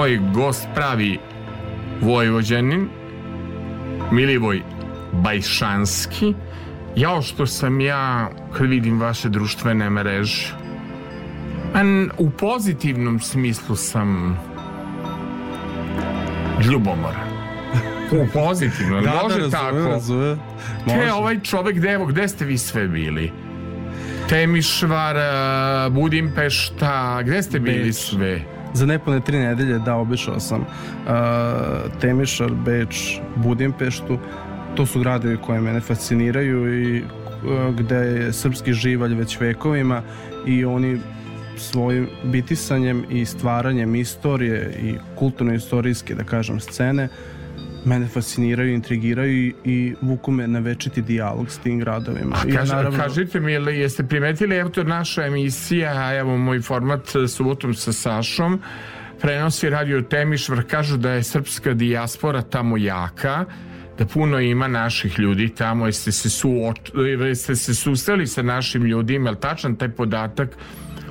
Moj 0.06 0.20
gost 0.34 0.68
pravi 0.76 1.20
Vojvođanin 2.02 2.90
Milivoj 4.12 4.62
Bajšanski 5.12 6.34
Jao 6.96 7.22
što 7.22 7.46
sam 7.46 7.82
ja 7.82 8.30
kad 8.58 8.68
vidim 8.70 9.00
vaše 9.00 9.30
društvene 9.30 9.90
mreže 9.90 10.54
an, 11.74 12.10
u 12.18 12.30
pozitivnom 12.30 13.20
smislu 13.20 13.76
sam 13.76 14.40
ljubomoran 16.72 17.30
u 18.12 18.28
pozitivnom, 18.34 19.04
Da, 19.04 19.20
može 19.24 19.42
da, 19.42 19.50
tako 19.50 19.78
razume. 19.78 20.38
Te 20.88 20.96
Može. 20.98 21.12
ovaj 21.12 21.40
čovek, 21.40 21.76
gde, 21.76 21.92
evo, 21.92 22.06
gde 22.06 22.28
ste 22.28 22.46
vi 22.46 22.58
sve 22.58 22.88
bili? 22.88 23.32
Temišvar, 24.30 25.16
Budimpešta, 25.92 27.22
gde 27.24 27.44
ste 27.44 27.60
bili 27.60 27.84
Beč. 27.84 27.96
sve? 27.96 28.56
Za 28.76 28.86
nepune 28.86 29.20
tri 29.20 29.40
nedelje, 29.40 29.80
da, 29.80 29.96
obišao 29.96 30.40
sam 30.40 30.62
uh, 30.62 30.68
Temišar, 32.02 32.52
Beč, 32.66 33.20
Budimpeštu. 33.36 34.20
To 34.76 34.86
su 34.86 35.00
gradovi 35.00 35.38
koje 35.38 35.62
mene 35.62 35.80
fasciniraju 35.80 36.84
i 36.84 37.02
uh, 37.02 37.76
gde 37.76 37.96
je 37.96 38.34
srpski 38.34 38.74
živalj 38.74 39.16
već 39.16 39.40
vekovima 39.40 40.02
i 40.46 40.66
oni 40.66 41.00
svojim 41.58 42.10
bitisanjem 42.24 43.06
i 43.10 43.26
stvaranjem 43.26 43.96
istorije 43.96 44.78
i 44.82 44.96
kulturno-istorijske, 45.16 46.16
da 46.16 46.24
kažem, 46.24 46.60
scene 46.60 47.08
mene 47.86 48.08
fasciniraju, 48.08 48.74
intrigiraju 48.74 49.34
i, 49.34 49.54
i 49.64 49.96
vuku 50.02 50.32
me 50.32 50.48
na 50.48 50.60
večiti 50.60 51.02
dijalog 51.02 51.52
s 51.52 51.58
tim 51.58 51.80
gradovima. 51.80 52.36
A 52.36 52.58
kaž, 52.58 52.70
naravno- 52.70 53.00
kažite 53.00 53.40
mi, 53.40 53.52
jel, 53.52 53.70
jeste 53.70 54.04
primetili, 54.04 54.56
evo 54.56 54.70
to 54.70 54.82
je 54.82 54.86
naša 54.86 55.26
emisija, 55.26 56.18
evo 56.20 56.38
moj 56.38 56.62
format 56.62 57.16
e, 57.16 57.28
subotom 57.28 57.74
sa 57.74 57.94
Sašom, 57.94 58.60
prenosi 59.22 59.70
radio 59.70 60.02
Temišvar, 60.02 60.64
kažu 60.64 60.98
da 60.98 61.12
je 61.12 61.24
srpska 61.24 61.74
dijaspora 61.74 62.42
tamo 62.42 62.78
jaka, 62.78 63.46
da 63.98 64.06
puno 64.06 64.40
ima 64.40 64.68
naših 64.68 65.20
ljudi 65.20 65.50
tamo, 65.50 65.86
jeste 65.86 66.12
se, 66.12 66.30
suoč, 66.30 66.78
jeste 67.28 67.56
se 67.56 67.76
susreli 67.76 68.28
sa 68.28 68.42
našim 68.42 68.84
ljudima, 68.84 69.30
je 69.30 69.40
tačan 69.40 69.76
taj 69.76 69.90
podatak 69.90 70.50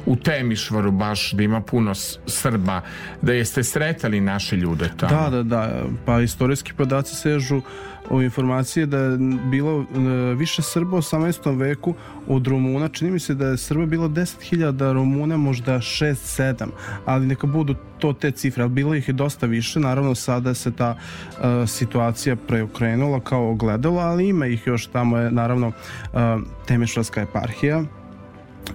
u 0.06 0.16
Temišvaru 0.16 0.90
baš 0.90 1.32
da 1.32 1.42
ima 1.42 1.60
puno 1.60 1.94
Srba, 2.26 2.80
da 3.22 3.32
jeste 3.32 3.64
sretali 3.64 4.20
naše 4.20 4.56
ljude 4.56 4.90
tamo. 4.96 5.30
Da, 5.30 5.30
da, 5.30 5.42
da. 5.42 5.84
Pa 6.04 6.20
istorijski 6.20 6.72
podaci 6.72 7.14
sežu 7.14 7.62
o 8.10 8.22
informacije 8.22 8.86
da 8.86 8.98
je 8.98 9.18
bilo 9.50 9.80
e, 9.80 10.34
više 10.34 10.62
Srba 10.62 10.96
u 10.96 11.00
18. 11.00 11.58
veku 11.58 11.94
od 12.28 12.46
Rumuna. 12.46 12.88
Čini 12.88 13.10
mi 13.10 13.20
se 13.20 13.34
da 13.34 13.46
je 13.46 13.56
Srba 13.56 13.86
bilo 13.86 14.08
10.000, 14.08 14.92
Rumuna 14.92 15.36
možda 15.36 15.74
6-7, 15.74 16.66
ali 17.04 17.26
neka 17.26 17.46
budu 17.46 17.74
to 17.98 18.12
te 18.12 18.30
cifre, 18.30 18.62
ali 18.62 18.72
bilo 18.72 18.94
ih 18.94 19.08
je 19.08 19.12
dosta 19.12 19.46
više. 19.46 19.80
Naravno, 19.80 20.14
sada 20.14 20.54
se 20.54 20.72
ta 20.72 20.96
e, 20.96 21.66
situacija 21.66 22.36
preokrenula 22.36 23.20
kao 23.20 23.50
ogledalo, 23.50 24.00
ali 24.00 24.28
ima 24.28 24.46
ih 24.46 24.66
još 24.66 24.86
tamo 24.86 25.18
je 25.18 25.30
naravno 25.30 25.68
e, 25.68 26.18
Temišvarska 26.66 27.20
eparhija, 27.20 27.84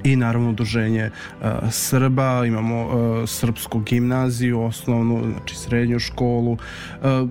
i 0.04 0.15
naravno 0.15 0.49
udruženje 0.49 1.10
uh, 1.41 1.47
Srba, 1.71 2.45
imamo 2.45 2.86
uh, 2.86 3.30
srpsku 3.30 3.80
gimnaziju, 3.80 4.62
osnovnu, 4.62 5.23
znači 5.32 5.56
srednju 5.56 5.99
školu. 5.99 6.52
Uh, 6.52 6.60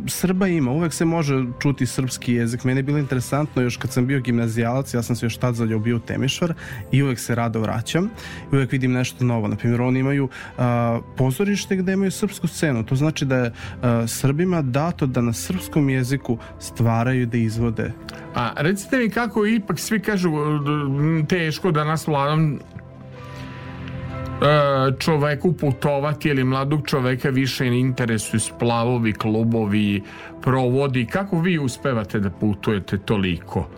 Srba 0.06 0.46
ima, 0.46 0.70
uvek 0.70 0.92
se 0.92 1.04
može 1.04 1.44
čuti 1.60 1.86
srpski 1.86 2.34
jezik. 2.34 2.64
Meni 2.64 2.78
je 2.78 2.82
bilo 2.82 2.98
interesantno 2.98 3.62
još 3.62 3.76
kad 3.76 3.92
sam 3.92 4.06
bio 4.06 4.20
gimnazijalac, 4.20 4.94
ja 4.94 5.02
sam 5.02 5.16
se 5.16 5.26
još 5.26 5.36
tad 5.36 5.54
zaljubio 5.54 5.96
u 5.96 6.00
Temišvar 6.00 6.54
i 6.92 7.02
uvek 7.02 7.18
se 7.18 7.34
rado 7.34 7.60
vraćam 7.60 8.10
i 8.52 8.56
uvek 8.56 8.72
vidim 8.72 8.92
nešto 8.92 9.24
novo. 9.24 9.48
Naprimjer, 9.48 9.80
oni 9.80 10.00
imaju 10.00 10.28
pozorište 11.16 11.76
gde 11.76 11.92
imaju 11.92 12.10
srpsku 12.10 12.46
scenu. 12.46 12.84
To 12.84 12.96
znači 12.96 13.24
da 13.24 13.36
je 13.36 13.52
Srbima 14.06 14.62
dato 14.62 15.06
da 15.06 15.20
na 15.20 15.32
srpskom 15.32 15.90
jeziku 15.90 16.38
stvaraju 16.60 17.26
da 17.26 17.36
izvode 17.36 17.92
A 18.38 18.52
recite 18.56 18.96
mi 18.96 19.10
kako 19.10 19.46
ipak 19.46 19.78
svi 19.78 20.00
kažu 20.00 20.30
m, 20.30 21.26
teško 21.28 21.70
danas 21.70 22.06
mladom 22.06 22.54
e, 22.54 22.58
čoveku 24.98 25.52
putovati 25.52 26.28
ili 26.28 26.44
mladog 26.44 26.86
čoveka 26.86 27.30
više 27.30 27.66
interesuju 27.66 28.40
splavovi, 28.40 29.12
klubovi, 29.12 30.02
provodi. 30.42 31.06
Kako 31.06 31.40
vi 31.40 31.58
uspevate 31.58 32.20
da 32.20 32.30
putujete 32.30 32.98
toliko? 32.98 33.68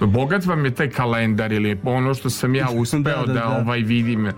Bogat 0.00 0.44
vam 0.46 0.64
je 0.64 0.70
taj 0.70 0.90
kalendar 0.90 1.52
ili 1.52 1.78
ono 1.84 2.14
što 2.14 2.30
sam 2.30 2.54
ja 2.54 2.66
uspeo 2.70 3.00
da, 3.02 3.24
Da, 3.26 3.32
da, 3.32 3.32
da. 3.32 3.62
ovaj 3.64 3.80
vidim 3.80 4.26
e, 4.26 4.32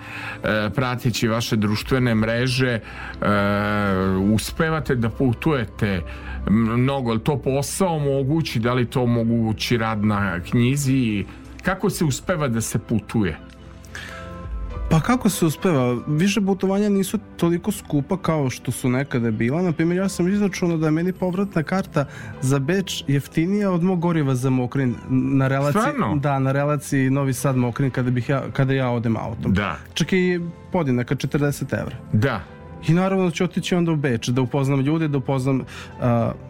prateći 0.74 1.28
vaše 1.28 1.56
društvene 1.56 2.14
mreže 2.14 2.68
e, 2.70 2.80
uspevate 4.32 4.94
da 4.94 5.08
putujete 5.08 6.02
mnogo, 6.50 7.10
ali 7.10 7.20
to 7.20 7.38
posao 7.38 7.96
omogući, 7.96 8.58
da 8.58 8.74
li 8.74 8.86
to 8.86 9.02
omogući 9.02 9.76
rad 9.78 10.04
na 10.04 10.40
knjizi 10.40 11.24
kako 11.62 11.90
se 11.90 12.04
uspeva 12.04 12.48
da 12.48 12.60
se 12.60 12.78
putuje? 12.78 13.38
Pa 14.90 15.00
kako 15.00 15.28
se 15.28 15.46
uspeva? 15.46 15.96
Više 16.06 16.40
putovanja 16.40 16.88
nisu 16.88 17.18
toliko 17.36 17.72
skupa 17.72 18.16
kao 18.16 18.50
što 18.50 18.72
su 18.72 18.88
nekada 18.88 19.30
bila. 19.30 19.62
Na 19.62 19.72
primjer, 19.72 19.98
ja 19.98 20.08
sam 20.08 20.28
izračunao 20.28 20.76
da 20.76 20.86
je 20.86 20.90
meni 20.90 21.12
povratna 21.12 21.62
karta 21.62 22.04
za 22.40 22.58
Beč 22.58 23.04
jeftinija 23.06 23.70
od 23.70 23.82
mog 23.82 24.00
goriva 24.00 24.34
za 24.34 24.50
Mokrin 24.50 24.94
na 25.10 25.48
relaciji 25.48 25.80
Stvarno? 25.82 26.16
da 26.16 26.38
na 26.38 26.52
relaciji 26.52 27.10
Novi 27.10 27.32
Sad 27.32 27.56
Mokrin 27.56 27.90
kada 27.90 28.10
bih 28.10 28.28
ja 28.28 28.42
kada 28.52 28.72
ja 28.72 28.90
odem 28.90 29.16
autom. 29.16 29.52
Da, 29.54 29.76
Čak 29.94 30.12
i 30.12 30.40
podjednaka 30.72 31.14
40 31.14 31.80
evra. 31.80 31.96
da. 32.12 32.40
I 32.88 32.92
naravno 32.92 33.24
da 33.24 33.30
ću 33.30 33.44
otići 33.44 33.74
onda 33.74 33.92
u 33.92 33.96
Beč, 33.96 34.28
da 34.28 34.42
upoznam 34.42 34.80
ljude, 34.80 35.08
da 35.08 35.18
upoznam 35.18 35.60
uh, 35.60 35.64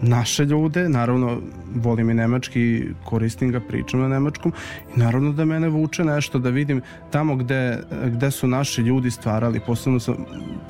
naše 0.01 0.45
ljude, 0.45 0.89
naravno 0.89 1.41
volim 1.75 2.11
i 2.11 2.15
nemački, 2.15 2.85
koristim 3.05 3.53
ga, 3.53 3.61
pričam 3.61 4.01
na 4.01 4.09
nemačkom 4.09 4.53
i 4.97 4.99
naravno 4.99 5.33
da 5.33 5.45
mene 5.45 5.69
vuče 5.69 6.05
nešto, 6.05 6.39
da 6.39 6.51
vidim 6.51 6.83
tamo 7.11 7.37
gde, 7.37 7.83
gde 8.05 8.31
su 8.31 8.47
naši 8.47 8.81
ljudi 8.81 9.11
stvarali, 9.11 9.61
posebno 9.67 10.01
sam 10.01 10.15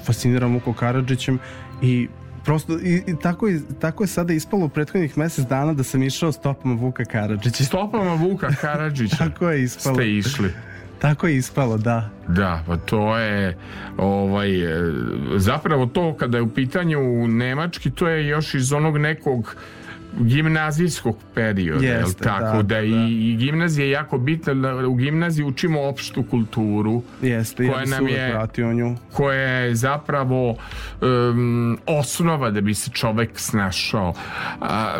fasciniran 0.04 0.52
Vuko 0.52 0.72
Karadžićem 0.72 1.38
i 1.82 2.08
prosto 2.44 2.78
i, 2.78 3.02
i 3.06 3.14
tako, 3.22 3.48
je, 3.48 3.60
tako 3.80 4.04
je 4.04 4.08
sada 4.08 4.32
ispalo 4.32 4.64
u 4.64 4.68
prethodnih 4.68 5.18
mesec 5.18 5.44
dana 5.44 5.72
da 5.72 5.82
sam 5.82 6.02
išao 6.02 6.32
stopama 6.32 6.74
Vuka 6.74 7.04
Karadžića. 7.04 7.64
Stopama 7.64 8.14
Vuka 8.14 8.48
Karadžića 8.60 9.16
Tako 9.24 9.50
je 9.50 9.62
ispalo. 9.62 9.94
ste 9.94 10.10
išli. 10.10 10.52
Tako 10.98 11.26
je 11.26 11.36
ispalo, 11.36 11.78
da. 11.78 12.10
Da, 12.28 12.62
pa 12.66 12.76
to 12.76 13.18
je 13.18 13.56
ovaj, 13.96 14.60
e, 14.60 14.92
zapravo 15.36 15.86
to 15.86 16.14
kada 16.14 16.38
je 16.38 16.42
u 16.42 16.54
pitanju 16.54 17.28
nemački, 17.28 17.90
to 17.90 18.08
je 18.08 18.28
još 18.28 18.54
iz 18.54 18.72
onog 18.72 18.98
nekog 18.98 19.56
gimnazijskog 20.18 21.16
perioda, 21.34 21.86
jel 21.86 22.00
Jeste, 22.00 22.24
tako? 22.24 22.44
da, 22.56 22.62
Da, 22.62 22.74
da. 22.74 22.80
i, 22.80 22.92
i 23.22 23.36
gimnazija 23.36 23.84
je 23.84 23.90
jako 23.90 24.18
bitna, 24.18 24.54
da 24.54 24.86
u 24.86 24.94
gimnaziji 24.94 25.44
učimo 25.44 25.82
opštu 25.82 26.22
kulturu, 26.22 27.02
Jeste, 27.22 27.64
ja 27.64 27.72
Koja 27.72 27.86
se 27.86 27.90
nam 27.92 28.08
je- 28.08 28.74
nju. 28.74 28.96
koja 29.12 29.34
je 29.40 29.74
zapravo 29.74 30.56
um, 31.00 31.78
osnova 31.88 32.50
da 32.50 32.60
bi 32.60 32.74
se 32.74 32.90
čovek 32.90 33.30
snašao. 33.34 34.14
A, 34.60 34.94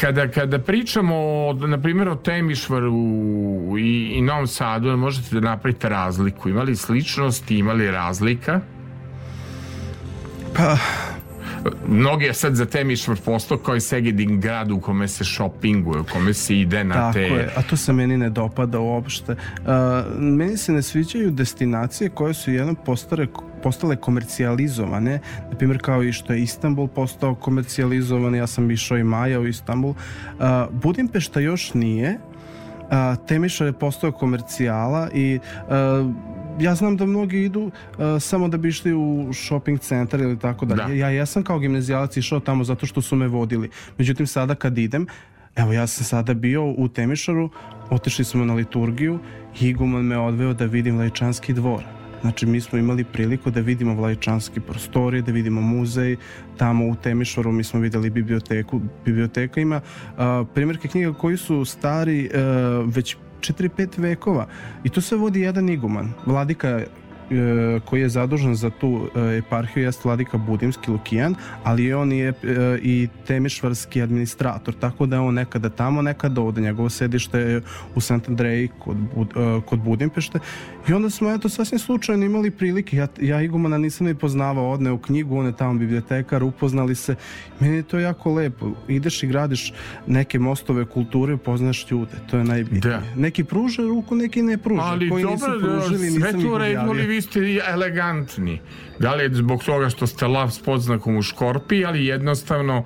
kada, 0.00 0.28
kada 0.28 0.58
pričamo, 0.58 1.14
o, 1.16 1.52
na 1.54 1.78
primjer, 1.78 2.08
o 2.08 2.14
Temišvaru 2.16 2.92
i, 3.78 4.08
i 4.08 4.22
Novom 4.22 4.46
Sadu, 4.46 4.96
možete 4.96 5.34
da 5.34 5.40
napravite 5.42 5.88
razliku. 5.88 6.48
Imali 6.48 6.76
sličnosti, 6.76 7.56
imali 7.56 7.90
razlika? 7.90 8.60
Pa, 10.54 10.76
mnogi 11.88 12.24
je 12.24 12.34
sad 12.34 12.54
za 12.54 12.66
Temišvar 12.66 13.16
postao 13.24 13.58
kao 13.58 13.76
i 13.76 13.80
Segedin 13.80 14.40
grad 14.40 14.70
u 14.70 14.80
kome 14.80 15.08
se 15.08 15.24
šopinguje, 15.24 16.00
u 16.00 16.04
kome 16.12 16.34
se 16.34 16.60
ide 16.60 16.84
na 16.84 16.94
Tako 16.94 17.12
te... 17.12 17.20
je, 17.20 17.50
a 17.56 17.62
to 17.62 17.76
se 17.76 17.92
meni 17.92 18.16
ne 18.16 18.30
dopada 18.30 18.80
uopšte. 18.80 19.32
Uh, 19.32 19.68
meni 20.18 20.56
se 20.56 20.72
ne 20.72 20.82
sviđaju 20.82 21.30
destinacije 21.30 22.10
koje 22.10 22.34
su 22.34 22.52
jednom 22.52 22.76
postare, 22.84 23.26
postale 23.62 23.96
komercijalizovane, 23.96 25.20
na 25.50 25.56
primjer 25.56 25.82
kao 25.82 26.02
i 26.02 26.12
što 26.12 26.32
je 26.32 26.42
Istanbul 26.42 26.88
postao 26.88 27.34
komercijalizovan, 27.34 28.34
ja 28.34 28.46
sam 28.46 28.70
išao 28.70 28.98
i 28.98 29.04
Maja 29.04 29.40
u 29.40 29.46
Istanbul. 29.46 29.90
Uh, 29.90 29.96
Budimpešta 30.70 31.40
još 31.40 31.74
nije, 31.74 32.18
uh, 32.80 33.26
Temišvar 33.26 33.66
je 33.66 33.72
postao 33.72 34.12
komercijala 34.12 35.08
i 35.14 35.38
uh, 35.68 36.33
ja 36.60 36.74
znam 36.74 36.96
da 36.96 37.06
mnogi 37.06 37.44
idu 37.44 37.60
uh, 37.62 37.72
samo 38.20 38.48
da 38.48 38.56
bi 38.56 38.68
išli 38.68 38.94
u 38.94 39.30
shopping 39.32 39.80
centar 39.80 40.20
ili 40.20 40.38
tako 40.38 40.66
da. 40.66 40.74
Da. 40.74 40.92
Ja, 40.92 41.10
ja 41.10 41.26
sam 41.26 41.42
kao 41.42 41.58
gimnazijalac 41.58 42.16
išao 42.16 42.40
tamo 42.40 42.64
zato 42.64 42.86
što 42.86 43.02
su 43.02 43.16
me 43.16 43.28
vodili. 43.28 43.70
Međutim, 43.98 44.26
sada 44.26 44.54
kad 44.54 44.78
idem, 44.78 45.06
evo 45.56 45.72
ja 45.72 45.86
sam 45.86 46.04
sada 46.04 46.34
bio 46.34 46.64
u 46.64 46.88
Temišaru, 46.88 47.50
otišli 47.90 48.24
smo 48.24 48.44
na 48.44 48.54
liturgiju 48.54 49.18
i 49.60 49.68
Iguman 49.68 50.04
me 50.04 50.18
odveo 50.18 50.54
da 50.54 50.64
vidim 50.64 50.98
Lajčanski 50.98 51.52
dvor. 51.52 51.82
Znači, 52.20 52.46
mi 52.46 52.60
smo 52.60 52.78
imali 52.78 53.04
priliku 53.04 53.50
da 53.50 53.60
vidimo 53.60 53.94
Vlajčanski 53.94 54.60
prostorije, 54.60 55.22
da 55.22 55.32
vidimo 55.32 55.60
muzej. 55.60 56.16
Tamo 56.56 56.86
u 56.88 56.94
Temišvaru 56.94 57.52
mi 57.52 57.64
smo 57.64 57.80
videli 57.80 58.10
biblioteku. 58.10 58.80
Biblioteka 59.04 59.60
ima 59.60 59.80
uh, 59.80 60.46
primjerke 60.54 60.88
knjiga 60.88 61.12
koji 61.12 61.36
su 61.36 61.64
stari 61.64 62.30
uh, 62.34 62.94
već 62.94 63.16
4-5 63.52 64.00
vekova. 64.00 64.46
I 64.84 64.88
to 64.88 65.00
sve 65.00 65.18
vodi 65.18 65.40
jedan 65.40 65.68
iguman. 65.68 66.12
Vladika 66.26 66.80
koji 67.84 68.00
je 68.00 68.08
zadužen 68.08 68.54
za 68.54 68.70
tu 68.70 69.08
e, 69.14 69.36
eparhiju 69.38 69.84
jeste 69.84 70.02
vladika 70.04 70.38
Budimski 70.38 70.90
Lukijan, 70.90 71.34
ali 71.64 71.94
on 71.94 72.12
je 72.12 72.28
e, 72.28 72.34
i 72.82 73.08
temišvarski 73.26 74.02
administrator, 74.02 74.74
tako 74.74 75.06
da 75.06 75.16
je 75.16 75.20
on 75.20 75.34
nekada 75.34 75.68
tamo, 75.68 76.02
nekada 76.02 76.40
ovde. 76.40 76.60
Njegovo 76.60 76.90
sedište 76.90 77.38
je 77.38 77.62
u 77.94 78.00
Sant 78.00 78.28
Andreji 78.28 78.68
kod, 78.78 78.96
Bud- 79.16 79.58
e, 79.58 79.60
kod 79.66 79.78
Budimpešte 79.78 80.38
i 80.88 80.92
onda 80.92 81.10
smo 81.10 81.30
eto 81.30 81.48
sasvim 81.48 81.78
slučajno 81.78 82.24
imali 82.24 82.50
prilike. 82.50 82.96
Ja, 82.96 83.06
ja 83.20 83.42
Igumana 83.42 83.78
nisam 83.78 84.06
ni 84.06 84.14
poznavao, 84.14 84.70
odne 84.70 84.92
u 84.92 84.98
knjigu, 84.98 85.38
on 85.38 85.46
je 85.46 85.56
tamo 85.56 85.74
bibliotekar, 85.74 86.42
upoznali 86.42 86.94
se. 86.94 87.14
Meni 87.60 87.76
je 87.76 87.82
to 87.82 87.98
jako 87.98 88.34
lepo. 88.34 88.70
Ideš 88.88 89.22
i 89.22 89.26
gradiš 89.26 89.72
neke 90.06 90.38
mostove 90.38 90.84
kulture, 90.84 91.34
upoznaš 91.34 91.90
ljude, 91.90 92.12
to 92.30 92.38
je 92.38 92.44
najbitnije. 92.44 92.80
Da. 92.80 93.02
Neki 93.16 93.44
pruže 93.44 93.82
ruku, 93.82 94.14
neki 94.14 94.42
ne 94.42 94.58
pruže. 94.58 94.82
Ali 94.84 95.10
Koji 95.10 95.24
nisu 95.24 95.46
dobro, 95.46 95.60
pružili, 95.60 96.10
sve 96.10 96.32
to. 96.32 96.38
Vi 97.14 97.22
ste 97.22 97.40
elegantni. 97.66 98.60
Da 98.98 99.14
li 99.14 99.22
je 99.22 99.30
zbog 99.32 99.64
toga 99.64 99.88
što 99.88 100.06
ste 100.06 100.26
lav 100.26 100.50
s 100.50 100.58
podznakom 100.58 101.16
u 101.16 101.22
škorpi, 101.22 101.84
ali 101.84 102.06
jednostavno 102.06 102.84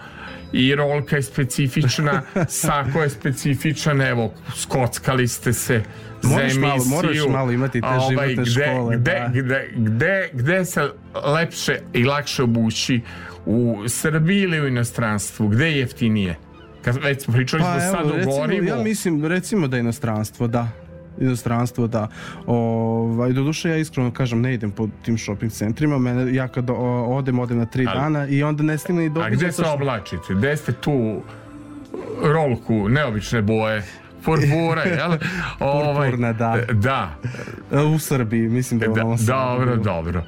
i 0.52 0.74
rolka 0.74 1.16
je 1.16 1.22
specifična, 1.22 2.22
sako 2.62 3.02
je 3.02 3.10
specifičan, 3.10 4.00
evo, 4.02 4.32
skockali 4.54 5.28
ste 5.28 5.52
se 5.52 5.82
za 6.22 6.28
Moraš 6.28 6.54
malo- 6.54 6.72
emisiju. 6.72 6.90
moraš 6.92 7.18
malo 7.28 7.52
imati 7.52 7.80
te 7.80 7.86
životne 8.10 8.32
gde, 8.34 8.44
škole, 8.64 8.96
Gde, 8.96 9.12
da. 9.12 9.28
gde, 9.32 9.68
gde, 9.76 10.28
gde 10.32 10.64
se 10.64 10.90
lepše 11.26 11.78
i 11.92 12.04
lakše 12.04 12.42
obući 12.42 13.00
u 13.46 13.84
Srbiji 13.88 14.40
ili 14.40 14.60
u 14.60 14.68
inostranstvu? 14.68 15.48
Gde 15.48 15.66
je 15.66 15.78
jeftinije? 15.78 16.36
Kad 16.82 16.96
već 16.96 17.22
smo 17.22 17.34
pričali 17.34 17.62
Pa 17.62 17.80
smo 17.80 17.88
evo, 17.88 17.96
sad 17.96 18.06
o 18.06 18.16
recimo, 18.16 18.36
gorivu. 18.36 18.66
ja 18.66 18.76
mislim, 18.76 19.24
recimo 19.26 19.68
da 19.68 19.76
je 19.76 19.80
inostranstvo, 19.80 20.46
da 20.46 20.68
inostranstvo, 21.20 21.86
da. 21.86 22.08
Ovaj, 22.46 23.32
do 23.32 23.42
duše 23.42 23.68
ja 23.68 23.76
iskreno 23.76 24.10
kažem, 24.10 24.40
ne 24.40 24.54
idem 24.54 24.70
po 24.70 24.88
tim 25.02 25.18
shopping 25.18 25.52
centrima, 25.52 25.98
mene, 25.98 26.34
ja 26.34 26.48
kad 26.48 26.70
odem, 27.06 27.38
odem 27.38 27.58
na 27.58 27.66
tri 27.66 27.86
Ali- 27.86 27.98
dana 27.98 28.26
i 28.26 28.42
onda 28.42 28.62
ne 28.62 28.78
stignem 28.78 29.04
ni 29.04 29.10
A 29.10 29.14
dobiti. 29.14 29.36
gde 29.36 29.52
se 29.52 29.62
oblačite? 29.64 30.34
Gde 30.34 30.56
ste 30.56 30.72
tu 30.72 31.20
rolku, 32.24 32.88
neobične 32.88 33.42
boje? 33.42 33.82
Purpura, 34.24 34.82
jel? 34.98 35.12
Purpurna, 35.58 36.32
da. 36.32 36.56
Da, 36.72 37.10
U 37.86 37.98
Srbiji, 37.98 38.48
mislim 38.48 38.80
da 38.80 38.86
je 38.86 38.92
da 38.92 39.02
dobro, 39.26 39.76
dobro. 39.76 40.22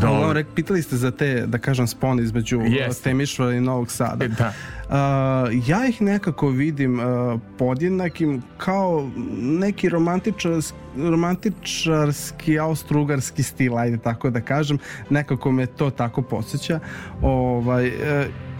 Dobro. 0.00 0.32
Rek, 0.32 0.46
pitali 0.54 0.82
ste 0.82 0.96
za 0.96 1.10
te, 1.10 1.46
da 1.46 1.58
kažem, 1.58 1.86
spone 1.86 2.22
između 2.22 2.60
Jeste. 2.60 3.02
Temišvara 3.02 3.52
i 3.52 3.60
Novog 3.60 3.90
Sada. 3.90 4.28
Da. 4.28 4.52
Uh, 4.88 5.68
ja 5.68 5.86
ih 5.88 6.02
nekako 6.02 6.48
vidim 6.48 7.00
uh, 7.00 7.40
podjednakim 7.58 8.42
kao 8.58 9.10
neki 9.40 9.88
romantičarski, 9.88 10.78
romantičarski 10.96 12.58
austrougarski 12.58 13.42
stil, 13.42 13.78
ajde 13.78 13.98
tako 13.98 14.30
da 14.30 14.40
kažem. 14.40 14.78
Nekako 15.10 15.52
me 15.52 15.66
to 15.66 15.90
tako 15.90 16.22
podsjeća. 16.22 16.80
Ovaj, 17.22 17.88
uh, 17.88 17.94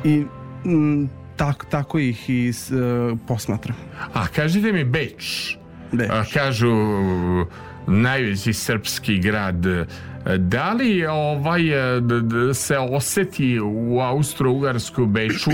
I 0.04 0.24
mm, 0.68 1.10
tak, 1.36 1.66
tako 1.70 1.98
ih 1.98 2.30
i 2.30 2.50
uh, 2.50 3.18
posmatram. 3.28 3.76
A 4.14 4.26
kažite 4.26 4.72
mi 4.72 4.84
Beč. 4.84 5.56
Beč. 5.92 6.10
A, 6.10 6.24
kažu 6.34 6.74
najveći 7.86 8.52
srpski 8.52 9.18
grad. 9.18 9.66
Da 10.38 10.72
li 10.72 11.06
ovaj 11.06 11.62
d- 12.00 12.54
se 12.54 12.78
oseti 12.78 13.60
u 13.60 14.00
Austro-Ugarsku 14.00 15.06
Beču 15.06 15.50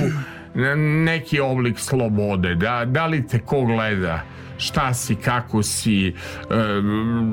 neki 1.04 1.40
oblik 1.40 1.78
slobode? 1.78 2.54
Da, 2.54 2.84
da 2.84 3.06
li 3.06 3.26
te 3.26 3.38
ko 3.38 3.64
gleda? 3.64 4.22
šta 4.60 4.94
si, 4.94 5.14
kako 5.14 5.62
si, 5.62 6.08
e, 6.08 6.12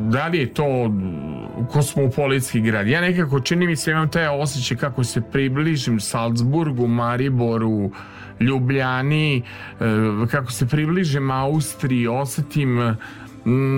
da 0.10 0.28
li 0.28 0.38
je 0.38 0.54
to 0.54 0.93
kosmopolitski 1.71 2.62
grad. 2.62 2.88
Ja 2.88 3.02
nekako 3.02 3.39
čini 3.39 3.67
mi 3.67 3.76
se 3.76 3.91
imam 3.91 4.10
taj 4.10 4.28
osjećaj 4.28 4.78
kako 4.78 5.04
se 5.04 5.21
približim 5.32 6.00
Salzburgu, 6.00 6.88
Mariboru, 6.88 7.91
Ljubljani, 8.39 9.38
e, 9.38 9.43
kako 10.32 10.52
se 10.52 10.67
približim 10.67 11.32
Austriji, 11.32 12.08
osetim 12.08 12.95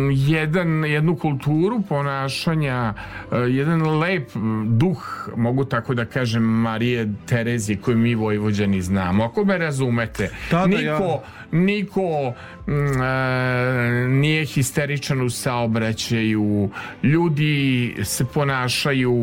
jedan, 0.10 0.86
jednu 0.86 1.16
kulturu 1.16 1.82
ponašanja, 1.82 2.94
e, 3.32 3.38
jedan 3.40 4.00
lep 4.00 4.30
duh, 4.68 5.04
mogu 5.36 5.66
tako 5.66 5.94
da 5.94 6.06
kažem, 6.06 6.44
Marije 6.44 7.14
Terezije 7.26 7.78
koju 7.78 7.98
mi 7.98 8.16
Vojvođani 8.16 8.82
znamo. 8.82 9.24
Ako 9.24 9.46
me 9.46 9.58
razumete, 9.58 10.30
Da, 10.52 10.58
da, 10.58 10.68
niko, 10.68 10.82
ja- 10.82 11.22
niko 11.52 12.34
mm, 12.68 13.02
e, 13.02 14.08
nije 14.10 14.46
histeričan 14.46 15.22
u 15.22 15.30
saobraćaju, 15.30 16.70
ljudi 17.04 17.60
se 18.04 18.26
ponašaju 18.26 19.16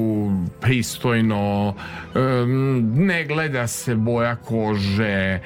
pristojno, 0.61 1.75
e, 2.15 2.19
ne 2.97 3.25
gleda 3.25 3.67
se 3.67 3.95
boja 3.95 4.37
kože, 4.37 5.41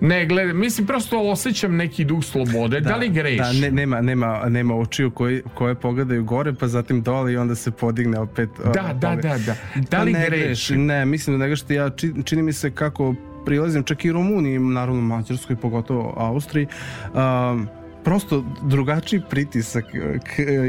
ne 0.00 0.26
gleda, 0.26 0.52
mislim 0.52 0.86
prosto 0.86 1.20
osjećam 1.20 1.76
neki 1.76 2.04
duh 2.04 2.24
slobode, 2.24 2.80
da, 2.80 2.96
li 2.96 3.08
grešim? 3.08 3.38
Da, 3.38 3.52
ne, 3.52 3.70
nema, 3.70 4.00
nema, 4.00 4.42
nema 4.48 4.76
očiju 4.76 5.10
koji, 5.10 5.42
koje 5.54 5.74
pogledaju 5.74 6.24
gore, 6.24 6.54
pa 6.54 6.68
zatim 6.68 7.02
dole 7.02 7.32
i 7.32 7.36
onda 7.36 7.54
se 7.54 7.70
podigne 7.70 8.18
opet. 8.18 8.48
Da, 8.64 8.90
uh, 8.94 9.00
da, 9.00 9.16
da, 9.16 9.16
da. 9.22 9.38
Da 9.38 9.98
Pa 9.98 10.02
li 10.02 10.12
ne 10.12 10.26
grešim? 10.26 10.86
Ne, 10.86 11.06
mislim 11.06 11.38
da 11.38 11.44
ne 11.44 11.48
grešite. 11.48 11.74
Ja 11.74 11.90
či, 11.90 12.12
čini 12.24 12.42
mi 12.42 12.52
se 12.52 12.70
kako 12.70 13.14
prilazim 13.46 13.82
čak 13.82 14.04
i 14.04 14.12
Rumuniji, 14.12 14.58
naravno 14.58 15.00
Mađarskoj, 15.00 15.56
pogotovo 15.56 16.14
Austriji. 16.16 16.66
Um, 17.14 17.68
prosto 18.04 18.44
drugačiji 18.62 19.20
pritisak 19.30 19.84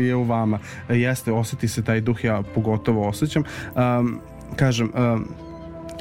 je 0.07 0.15
u 0.15 0.23
vama. 0.23 0.59
Jeste, 0.89 1.31
osjeti 1.31 1.67
se 1.67 1.83
taj 1.83 2.01
duh, 2.01 2.23
ja 2.23 2.41
pogotovo 2.55 3.07
osjećam. 3.07 3.43
Um, 3.75 4.19
kažem, 4.55 4.91
um, 4.95 5.27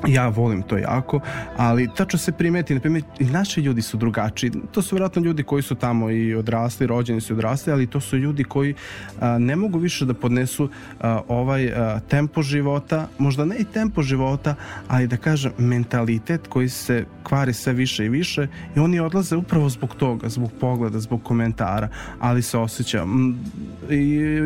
ja 0.07 0.29
volim 0.29 0.63
to 0.63 0.79
jako, 0.79 1.21
ali 1.57 1.89
tačno 1.97 2.19
se 2.19 2.33
primeti, 2.33 2.75
na 2.75 2.81
primjer, 2.81 3.03
i 3.19 3.25
naši 3.25 3.61
ljudi 3.61 3.83
su 3.83 3.97
drugačiji. 3.97 4.53
To 4.73 4.83
su 4.83 4.95
vjerojatno 4.95 5.23
ljudi 5.23 5.43
koji 5.43 5.63
su 5.63 5.75
tamo 5.75 6.11
i 6.11 6.35
odrasli, 6.35 6.87
rođeni 6.87 7.21
su 7.21 7.35
odrasli, 7.35 7.73
ali 7.73 7.87
to 7.87 8.01
su 8.01 8.17
ljudi 8.17 8.45
koji 8.45 8.75
a, 9.21 9.39
ne 9.39 9.57
mogu 9.57 9.79
više 9.79 10.05
da 10.05 10.15
podnesu 10.15 10.69
a, 11.01 11.21
ovaj 11.29 11.73
a, 11.73 12.01
tempo 12.09 12.43
života, 12.43 13.09
možda 13.19 13.45
ne 13.45 13.57
i 13.57 13.65
tempo 13.65 14.03
života, 14.03 14.55
ali 14.89 15.07
da 15.07 15.17
kažem 15.17 15.53
mentalitet 15.59 16.47
koji 16.47 16.69
se 16.69 17.05
kvari 17.23 17.53
sve 17.53 17.73
više 17.73 18.07
i 18.07 18.09
više 18.09 18.49
i 18.77 18.81
oni 18.81 19.01
odlaze 19.01 19.37
upravo 19.37 19.69
zbog 19.69 19.95
toga, 19.95 20.29
zbog 20.29 20.51
pogleda, 20.61 21.01
zbog 21.01 21.23
komentara, 21.23 21.89
ali 22.21 22.43
se 22.43 22.59
osjeća. 22.59 23.07
I, 23.91 23.97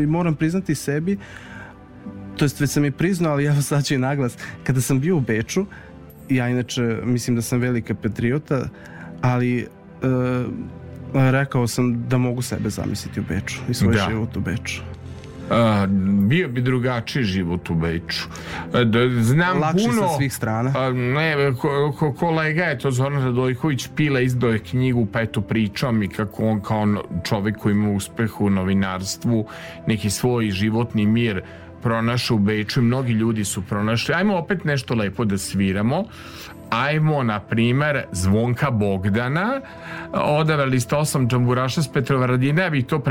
i 0.03 0.07
moram 0.07 0.35
priznati 0.35 0.75
sebi 0.75 1.19
to 2.37 2.45
jest 2.45 2.61
već 2.61 2.71
sam 2.71 2.85
i 2.85 2.90
priznao, 2.90 3.33
ali 3.33 3.45
evo 3.47 3.62
sad 3.62 3.85
ću 3.85 3.95
i 3.95 3.99
naglas. 3.99 4.37
Kada 4.64 4.81
sam 4.81 5.01
bio 5.01 5.16
u 5.16 5.21
Beču, 5.21 5.66
ja 6.29 6.49
inače 6.49 6.99
mislim 7.05 7.37
da 7.37 7.43
sam 7.43 7.61
velika 7.61 7.95
patriota, 7.95 8.69
ali 9.21 9.61
e, 9.61 9.66
rekao 11.14 11.66
sam 11.66 12.09
da 12.09 12.19
mogu 12.19 12.43
sebe 12.43 12.71
zamisliti 12.71 13.21
u 13.21 13.25
Beču 13.29 13.61
i 13.69 13.75
svoj 13.75 13.95
Da. 13.95 14.07
život 14.11 14.37
u 14.37 14.40
Beču. 14.40 14.83
A, 15.51 15.87
bio 16.29 16.49
bi 16.49 16.61
drugačiji 16.61 17.25
život 17.25 17.71
u 17.71 17.75
Beču. 17.75 18.29
Da, 18.73 19.23
znam 19.23 19.61
Lakše 19.61 19.87
puno... 19.87 20.09
sa 20.09 20.16
svih 20.16 20.35
strana. 20.35 20.73
A, 20.77 20.90
ne, 20.93 21.53
ko, 21.61 21.95
ko, 21.99 22.12
kolega 22.12 22.64
je 22.64 22.79
to 22.79 22.90
Zoran 22.90 23.23
Radojković 23.25 23.88
Pila 23.97 24.21
izdao 24.21 24.51
je 24.51 24.59
knjigu 24.59 25.07
pa 25.12 25.21
eto 25.21 25.40
pričao 25.40 25.93
mi 25.93 26.09
kako 26.09 26.45
on 26.45 26.61
kao 26.61 26.87
čovjek 27.25 27.57
koji 27.57 27.73
ima 27.73 27.90
uspeh 27.90 28.40
u 28.40 28.51
novinarstvu 28.51 29.47
neki 29.87 30.11
svoj 30.11 30.51
životni 30.51 31.07
mir 31.07 31.43
pronašao 31.83 32.37
u 32.37 32.40
Beču, 32.40 32.83
mnogi 32.83 33.12
ljudi 33.12 33.45
su 33.45 33.62
pronašli. 33.62 34.14
Ajmo 34.14 34.37
opet 34.37 34.64
nešto 34.64 34.95
lepo 34.95 35.25
da 35.25 35.38
sviramo. 35.38 36.05
Ajmo, 36.71 37.23
na 37.23 37.40
primer, 37.40 38.05
Zvonka 38.12 38.71
Bogdana, 38.71 39.61
odabrali 40.12 40.81
ste 40.81 40.97
osam 40.97 41.29
džamburaša 41.29 41.83
s 41.83 41.93
Petrovaradine, 41.93 42.62
ja 42.62 42.71
bih 42.71 42.87
to 42.87 43.03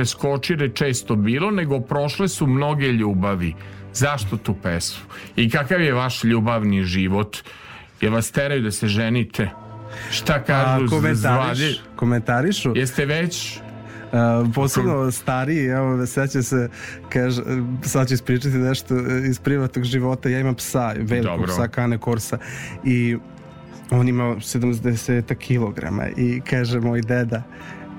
je 0.61 0.73
često 0.73 1.15
bilo, 1.15 1.51
nego 1.51 1.79
prošle 1.79 2.27
su 2.27 2.47
mnoge 2.47 2.87
ljubavi. 2.87 3.55
Zašto 3.93 4.37
tu 4.37 4.53
pesmu? 4.63 5.05
I 5.35 5.49
kakav 5.49 5.81
je 5.81 5.93
vaš 5.93 6.23
ljubavni 6.23 6.83
život? 6.83 7.37
Je 8.01 8.09
vas 8.09 8.31
teraju 8.31 8.61
da 8.61 8.71
se 8.71 8.87
ženite? 8.87 9.49
Šta 10.11 10.33
A, 10.33 10.43
kažu 10.43 10.89
komentariš, 10.89 11.57
zvadi? 11.57 11.79
komentarišu. 11.95 12.73
Jeste 12.75 13.05
već 13.05 13.59
Uh, 14.11 14.53
posebno 14.55 15.11
stariji, 15.11 15.65
evo, 15.65 16.05
seća 16.05 16.41
se, 16.43 16.69
kaže, 17.09 17.41
sad 17.83 18.07
ću 18.07 18.13
ispričati 18.13 18.57
nešto 18.57 18.95
iz 19.29 19.39
privatnog 19.39 19.85
života, 19.85 20.29
ja 20.29 20.39
imam 20.39 20.55
psa, 20.55 20.93
velikog 20.97 21.39
Dobro. 21.39 21.47
psa, 21.47 21.67
Kane 21.67 21.97
Korsa, 21.97 22.37
i 22.83 23.17
on 23.91 24.07
ima 24.07 24.23
70 24.23 25.35
kilograma 25.35 26.07
i 26.17 26.41
kaže 26.49 26.79
moj 26.79 27.01
deda, 27.01 27.43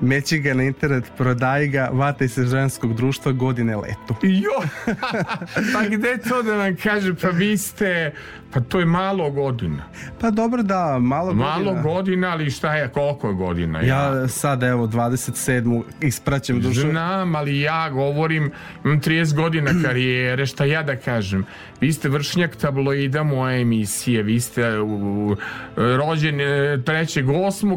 meći 0.00 0.38
ga 0.38 0.54
na 0.54 0.62
internet, 0.62 1.04
prodaj 1.16 1.66
ga, 1.66 1.90
vataj 1.92 2.28
se 2.28 2.44
ženskog 2.44 2.94
društva, 2.94 3.32
godine 3.32 3.76
letu. 3.76 4.14
Jo, 4.22 4.68
pa 5.74 5.88
gde 5.88 6.18
to 6.28 6.42
da 6.42 6.56
nam 6.56 6.76
kaže, 6.76 7.14
pa 7.14 7.28
vi 7.28 7.58
ste, 7.58 8.12
pa 8.52 8.60
to 8.60 8.78
je 8.78 8.86
malo 8.86 9.30
godina. 9.30 9.82
Pa 10.20 10.30
dobro 10.30 10.62
da, 10.62 10.98
malo, 11.00 11.34
Malo 11.34 11.64
godina. 11.64 11.82
godina, 11.84 12.28
ali 12.28 12.50
šta 12.50 12.74
je, 12.74 12.88
koliko 12.88 13.28
je 13.28 13.34
godina? 13.34 13.80
Ja 13.80 14.28
sad 14.28 14.62
evo 14.62 14.86
27. 14.86 15.82
ispraćam 16.00 16.60
dušu. 16.60 16.80
Znam, 16.80 17.34
ali 17.34 17.60
ja 17.60 17.90
govorim, 17.90 18.50
imam 18.84 19.00
30 19.00 19.34
godina 19.34 19.70
karijere, 19.84 20.46
šta 20.46 20.64
ja 20.64 20.82
da 20.82 20.96
kažem? 20.96 21.44
Vi 21.80 21.92
ste 21.92 22.08
vršnjak 22.08 22.56
tabloida 22.56 23.22
moje 23.22 23.60
emisije, 23.60 24.22
vi 24.22 24.40
ste 24.40 24.78
u, 24.78 24.86
u, 24.86 25.36
rođen 25.76 26.40
e, 26.40 26.44
3.8. 26.44 27.30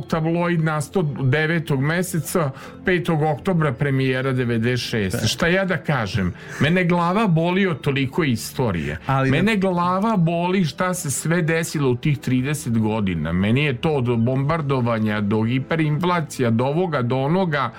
tabloid 0.07 0.63
na 0.63 0.81
109. 0.81 1.79
meseca, 1.79 2.51
5. 2.85 3.03
oktobra 3.29 3.73
premijera 3.73 4.33
96. 4.33 5.27
Šta 5.27 5.47
ja 5.47 5.65
da 5.65 5.77
kažem? 5.77 6.33
Mene 6.59 6.83
glava 6.83 7.27
boli 7.27 7.67
od 7.67 7.81
toliko 7.81 8.23
istorije. 8.23 8.97
Ali 9.05 9.29
da- 9.29 9.31
Mene 9.33 9.57
glava 9.57 10.17
boli 10.17 10.62
šta 10.65 10.93
se 10.93 11.11
sve 11.11 11.41
desilo 11.41 11.89
u 11.89 11.95
tih 11.95 12.19
30 12.19 12.79
godina. 12.79 13.33
Meni 13.33 13.63
je 13.63 13.77
to 13.77 13.89
od 13.89 14.19
bombardovanja 14.19 15.21
do 15.21 15.43
hiperinflacija, 15.43 16.49
do 16.49 16.65
ovoga, 16.65 17.01
do 17.01 17.17
onoga. 17.17 17.71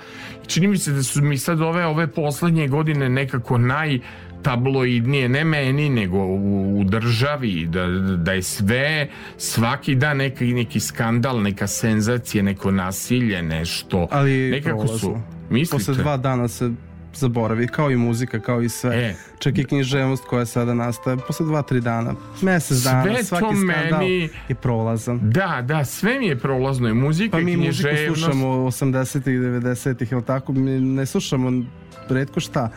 Čini 0.47 0.67
mi 0.67 0.77
se 0.77 0.91
da 0.91 1.03
su 1.03 1.21
mi 1.21 1.37
sad 1.37 1.61
ove, 1.61 1.85
ove 1.85 2.07
poslednje 2.07 2.67
godine 2.67 3.09
nekako 3.09 3.57
naj 3.57 3.99
tabloidnije, 4.41 5.29
ne 5.29 5.43
meni, 5.43 5.89
nego 5.89 6.17
u, 6.17 6.79
u 6.79 6.83
državi, 6.83 7.65
da, 7.65 7.87
da 8.17 8.31
je 8.31 8.41
sve, 8.41 9.07
svaki 9.37 9.95
dan 9.95 10.17
neki, 10.17 10.53
neki 10.53 10.79
skandal, 10.79 11.41
neka 11.41 11.67
senzacija, 11.67 12.43
neko 12.43 12.71
nasilje, 12.71 13.41
nešto. 13.41 14.07
Ali 14.11 14.51
nekako 14.51 14.87
su, 14.87 14.99
prolazno. 14.99 15.23
mislite? 15.49 15.85
Posle 15.85 16.03
dva 16.03 16.17
dana 16.17 16.47
se 16.47 16.71
zaboravi, 17.15 17.67
kao 17.67 17.91
i 17.91 17.97
muzika, 17.97 18.39
kao 18.39 18.61
i 18.61 18.69
sve. 18.69 18.95
E. 18.97 19.15
Čak 19.39 19.57
i 19.57 19.63
književnost 19.65 20.23
koja 20.23 20.45
sada 20.45 20.73
nastaje, 20.73 21.17
posle 21.17 21.45
dva, 21.45 21.61
tri 21.61 21.81
dana, 21.81 22.13
mesec 22.41 22.77
dana, 22.77 23.03
Sve 23.05 23.23
svaki 23.23 23.43
to 23.43 23.51
skandal 23.53 23.99
meni- 23.99 24.29
je 24.49 24.55
prolazan. 24.55 25.19
Da, 25.21 25.61
da, 25.63 25.85
sve 25.85 26.19
mi 26.19 26.27
je 26.27 26.35
prolazno 26.37 26.89
i 26.89 26.93
muzika 26.93 27.31
Pa 27.31 27.39
i 27.39 27.43
mi 27.45 27.57
muziku 27.57 27.89
književnost. 27.89 28.21
slušamo 28.21 28.47
80-ih, 28.47 29.35
90-ih, 29.35 30.11
jel 30.11 30.21
tako? 30.23 30.53
Mi 30.53 30.71
ne 30.71 31.05
slušamo 31.05 31.63
redko 32.09 32.39
šta. 32.39 32.69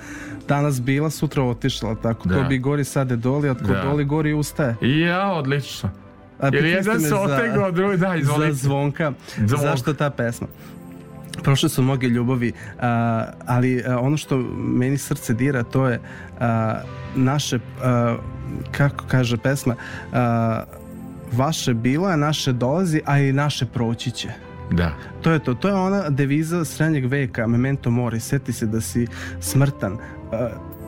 Danas 0.48 0.80
bila, 0.80 1.10
sutra 1.10 1.42
otišla, 1.44 1.94
tako? 1.96 2.28
Da. 2.28 2.34
To 2.34 2.44
bi 2.44 2.58
gori 2.58 2.84
sade 2.84 3.16
doli, 3.16 3.48
a 3.48 3.54
tko 3.54 3.66
Da. 3.66 3.82
doli 3.82 4.04
gori 4.04 4.32
ustaje. 4.32 4.76
Ja, 4.82 5.28
odlično. 5.28 5.90
A 6.40 6.46
Jer 6.46 6.64
jedan 6.64 7.00
se 7.00 7.08
za- 7.08 7.20
otegao, 7.20 7.70
drugi, 7.70 7.96
da, 7.96 8.08
za 8.08 8.16
izvolite. 8.16 8.52
zvonka. 8.54 9.12
Zvonk. 9.36 9.62
Zašto 9.62 9.94
ta 9.94 10.10
pesma? 10.10 10.46
Prošle 11.42 11.68
su 11.68 11.82
mnoge 11.82 12.08
ljubavi, 12.08 12.52
a, 12.80 13.24
ali 13.46 13.82
a, 13.86 13.98
ono 13.98 14.16
što 14.16 14.38
meni 14.56 14.98
srce 14.98 15.34
dira 15.34 15.62
to 15.62 15.88
je 15.88 16.00
a, 16.40 16.80
naše, 17.16 17.58
a, 17.82 18.16
kako 18.70 19.04
kaže 19.08 19.36
pesma, 19.36 19.74
a, 20.12 20.64
vaše 21.32 21.74
bilo, 21.74 22.16
naše 22.16 22.52
dolazi, 22.52 23.00
a 23.06 23.18
i 23.18 23.32
naše 23.32 23.66
proći 23.66 24.10
će. 24.10 24.28
Da. 24.70 24.92
To 25.22 25.32
je 25.32 25.38
to. 25.38 25.54
To 25.54 25.68
je 25.68 25.74
ona 25.74 26.10
deviza 26.10 26.64
srednjeg 26.64 27.06
veka, 27.06 27.46
memento 27.46 27.90
mori, 27.90 28.20
seti 28.20 28.52
se 28.52 28.66
da 28.66 28.80
si 28.80 29.06
smrtan. 29.40 29.92
Uh, 29.92 29.98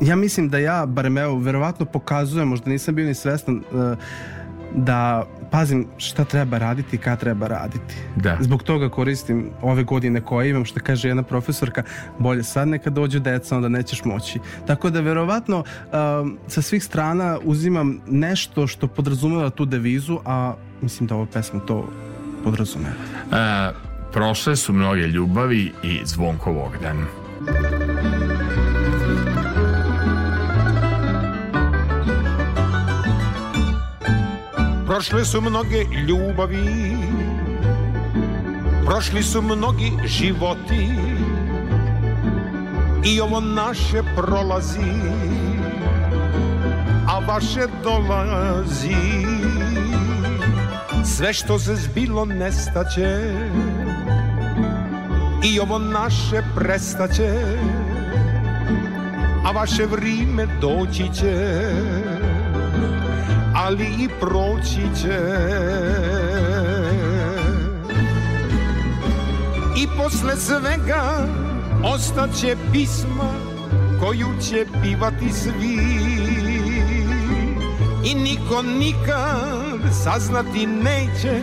ja 0.00 0.16
mislim 0.16 0.48
da 0.48 0.58
ja, 0.58 0.86
barem 0.86 1.18
evo, 1.18 1.38
verovatno 1.38 1.86
pokazujem, 1.86 2.48
možda 2.48 2.70
nisam 2.70 2.94
bio 2.94 3.06
ni 3.06 3.14
svestan, 3.14 3.56
uh, 3.56 3.98
da 4.74 5.26
pazim 5.50 5.86
šta 5.96 6.24
treba 6.24 6.58
raditi 6.58 6.96
i 6.96 6.98
kad 6.98 7.20
treba 7.20 7.46
raditi. 7.46 7.94
Da. 8.16 8.36
Zbog 8.40 8.62
toga 8.62 8.88
koristim 8.88 9.50
ove 9.62 9.82
godine 9.82 10.20
koje 10.20 10.50
imam, 10.50 10.64
što 10.64 10.80
kaže 10.80 11.08
jedna 11.08 11.22
profesorka, 11.22 11.82
bolje 12.18 12.42
sad 12.42 12.68
neka 12.68 12.90
dođu 12.90 13.20
deca, 13.20 13.56
onda 13.56 13.68
nećeš 13.68 14.04
moći. 14.04 14.38
Tako 14.66 14.90
da 14.90 15.00
verovatno 15.00 15.58
um, 15.58 16.38
sa 16.48 16.62
svih 16.62 16.84
strana 16.84 17.38
uzimam 17.42 18.00
nešto 18.06 18.66
što 18.66 18.86
podrazumeva 18.86 19.50
tu 19.50 19.64
devizu, 19.64 20.18
a 20.24 20.54
mislim 20.82 21.06
da 21.06 21.14
ova 21.14 21.26
pesma 21.26 21.60
to 21.60 21.88
podrazumeva. 22.44 22.94
E, 23.32 23.72
prošle 24.12 24.56
su 24.56 24.72
mnoge 24.72 25.02
ljubavi 25.06 25.72
i 25.82 26.00
Zvonko 26.04 26.52
Bogdan. 26.52 27.06
Prošle 34.90 35.24
su 35.24 35.40
mnoge 35.40 35.84
ljubavi 36.08 36.96
Prošli 38.86 39.22
su 39.22 39.42
mnogi 39.42 39.92
životi. 40.04 40.88
I 43.04 43.20
ovo 43.20 43.40
naše 43.40 44.02
prolazi 44.16 44.92
A 47.08 47.18
vaše 47.18 47.66
dolazi. 47.82 48.96
Sve 51.04 51.32
što 51.32 51.58
se 51.58 51.76
zbilo 51.76 52.24
nestaće 52.24 53.34
I 55.44 55.60
ovo 55.60 55.78
naše 55.78 56.42
prestaće 56.56 57.34
A 59.44 59.50
vaše 59.50 59.86
vrime 59.86 60.46
doći 60.60 61.08
će 61.14 61.60
ali 63.66 63.84
i 63.84 64.08
proći 64.20 65.02
će. 65.02 65.20
I 69.76 69.86
posle 69.96 70.36
svega 70.36 71.26
ostaće 71.84 72.56
pisma 72.72 73.32
koju 74.00 74.28
će 74.48 74.66
pivati 74.82 75.32
svi. 75.32 75.78
I 78.04 78.14
niko 78.14 78.62
nikad 78.62 79.94
saznati 80.04 80.66
neće 80.66 81.40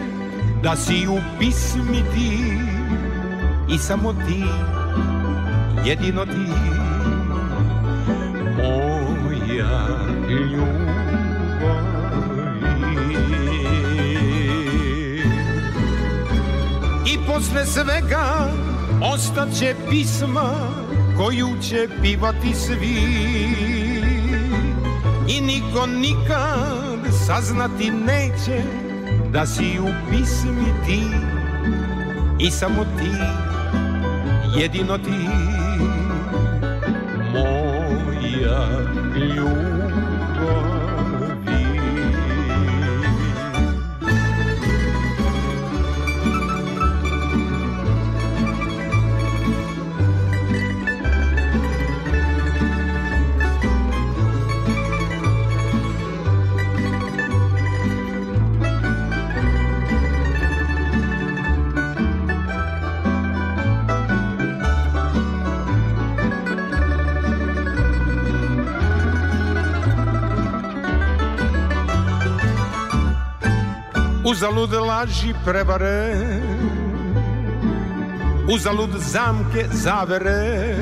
da 0.64 0.76
si 0.76 1.08
u 1.08 1.20
pismi 1.40 2.04
ti. 2.14 2.58
I 3.70 3.78
samo 3.78 4.14
ti, 4.14 4.44
jedino 5.86 6.26
ti 6.26 6.52
Moja 8.58 9.88
ljubav 10.30 11.17
posle 17.28 17.66
svega 17.66 18.50
ostaće 19.14 19.76
pisma 19.90 20.54
koju 21.18 21.48
će 21.62 21.88
pivati 22.02 22.54
svi. 22.54 22.98
I 25.28 25.42
niko 25.42 25.86
nikad 25.86 27.14
saznati 27.26 27.92
neće 27.92 28.62
da 29.32 29.46
si 29.46 29.80
u 29.80 29.88
pismi 30.10 30.74
ti. 30.86 31.04
I 32.40 32.52
samo 32.52 32.84
ti, 32.84 33.12
jedino 34.60 34.98
ti 34.98 35.28
Moja 37.34 38.68
ljubavi 39.16 39.67
Uzalud 74.38 74.74
laži 74.74 75.34
prevare 75.46 76.14
Uzalud 78.54 78.90
zamke 79.00 79.66
zavere. 79.72 80.78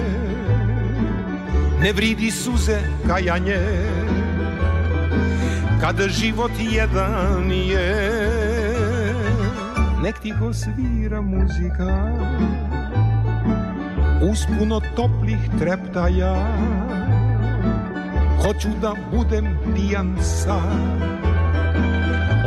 Ne 1.80 1.94
vridi 1.94 2.32
suze 2.32 2.80
kajanje 3.08 3.60
Kada 5.82 6.08
život 6.08 6.52
jedan 6.60 7.52
je. 7.52 7.96
Nek 10.04 10.20
tiho 10.20 10.52
svira 10.54 11.22
muzika 11.22 12.12
Uz 14.32 14.44
puno 14.60 14.82
toplih 14.96 15.40
treptaja. 15.60 16.36
Hoću 18.44 18.70
da 18.82 18.94
budem 19.12 19.58
pijan 19.76 20.18
sad 20.22 21.25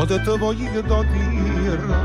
Od 0.01 0.09
tvojih 0.25 0.71
dodira 0.89 1.99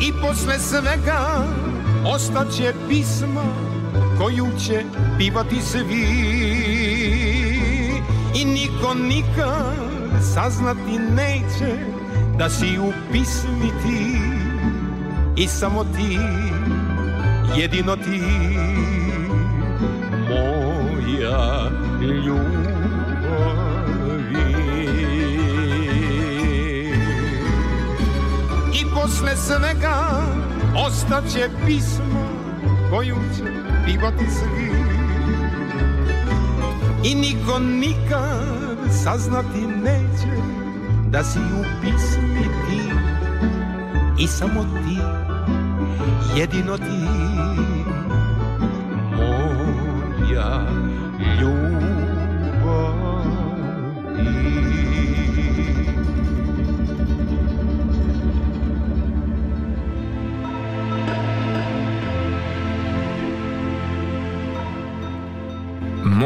I 0.00 0.12
posle 0.22 0.58
svega 0.58 1.44
Ostaće 2.14 2.72
pisma 2.88 3.44
Koju 4.18 4.46
će 4.66 4.82
pivati 5.18 5.60
svi. 5.60 6.06
I 8.34 8.44
niko 8.44 8.94
nikad 8.94 10.24
saznati 10.34 10.98
neće 11.16 11.76
Da 12.38 12.50
si 12.50 12.78
u 12.78 12.92
pismi 13.12 13.70
ti. 13.82 14.16
I 15.36 15.46
samo 15.46 15.84
ti 15.84 16.18
Jedino 17.56 17.96
ti 17.96 18.22
Moja 20.28 21.70
ljubavi 22.00 22.59
posle 29.10 29.36
svega 29.36 30.22
Ostaće 30.86 31.48
pismo 31.66 32.30
Koju 32.90 33.16
će 33.36 33.44
pivati 33.86 34.24
svi. 34.30 34.70
I 37.04 37.14
niko 37.14 37.58
nikad 37.58 38.94
saznati 39.04 39.66
neće 39.66 40.42
Da 41.10 41.24
si 41.24 41.38
u 41.38 41.64
pismi 41.82 42.44
ti. 42.68 42.80
I 44.18 44.26
samo 44.26 44.62
ti 44.62 44.98
Jedino 46.36 46.76
ti 46.78 47.19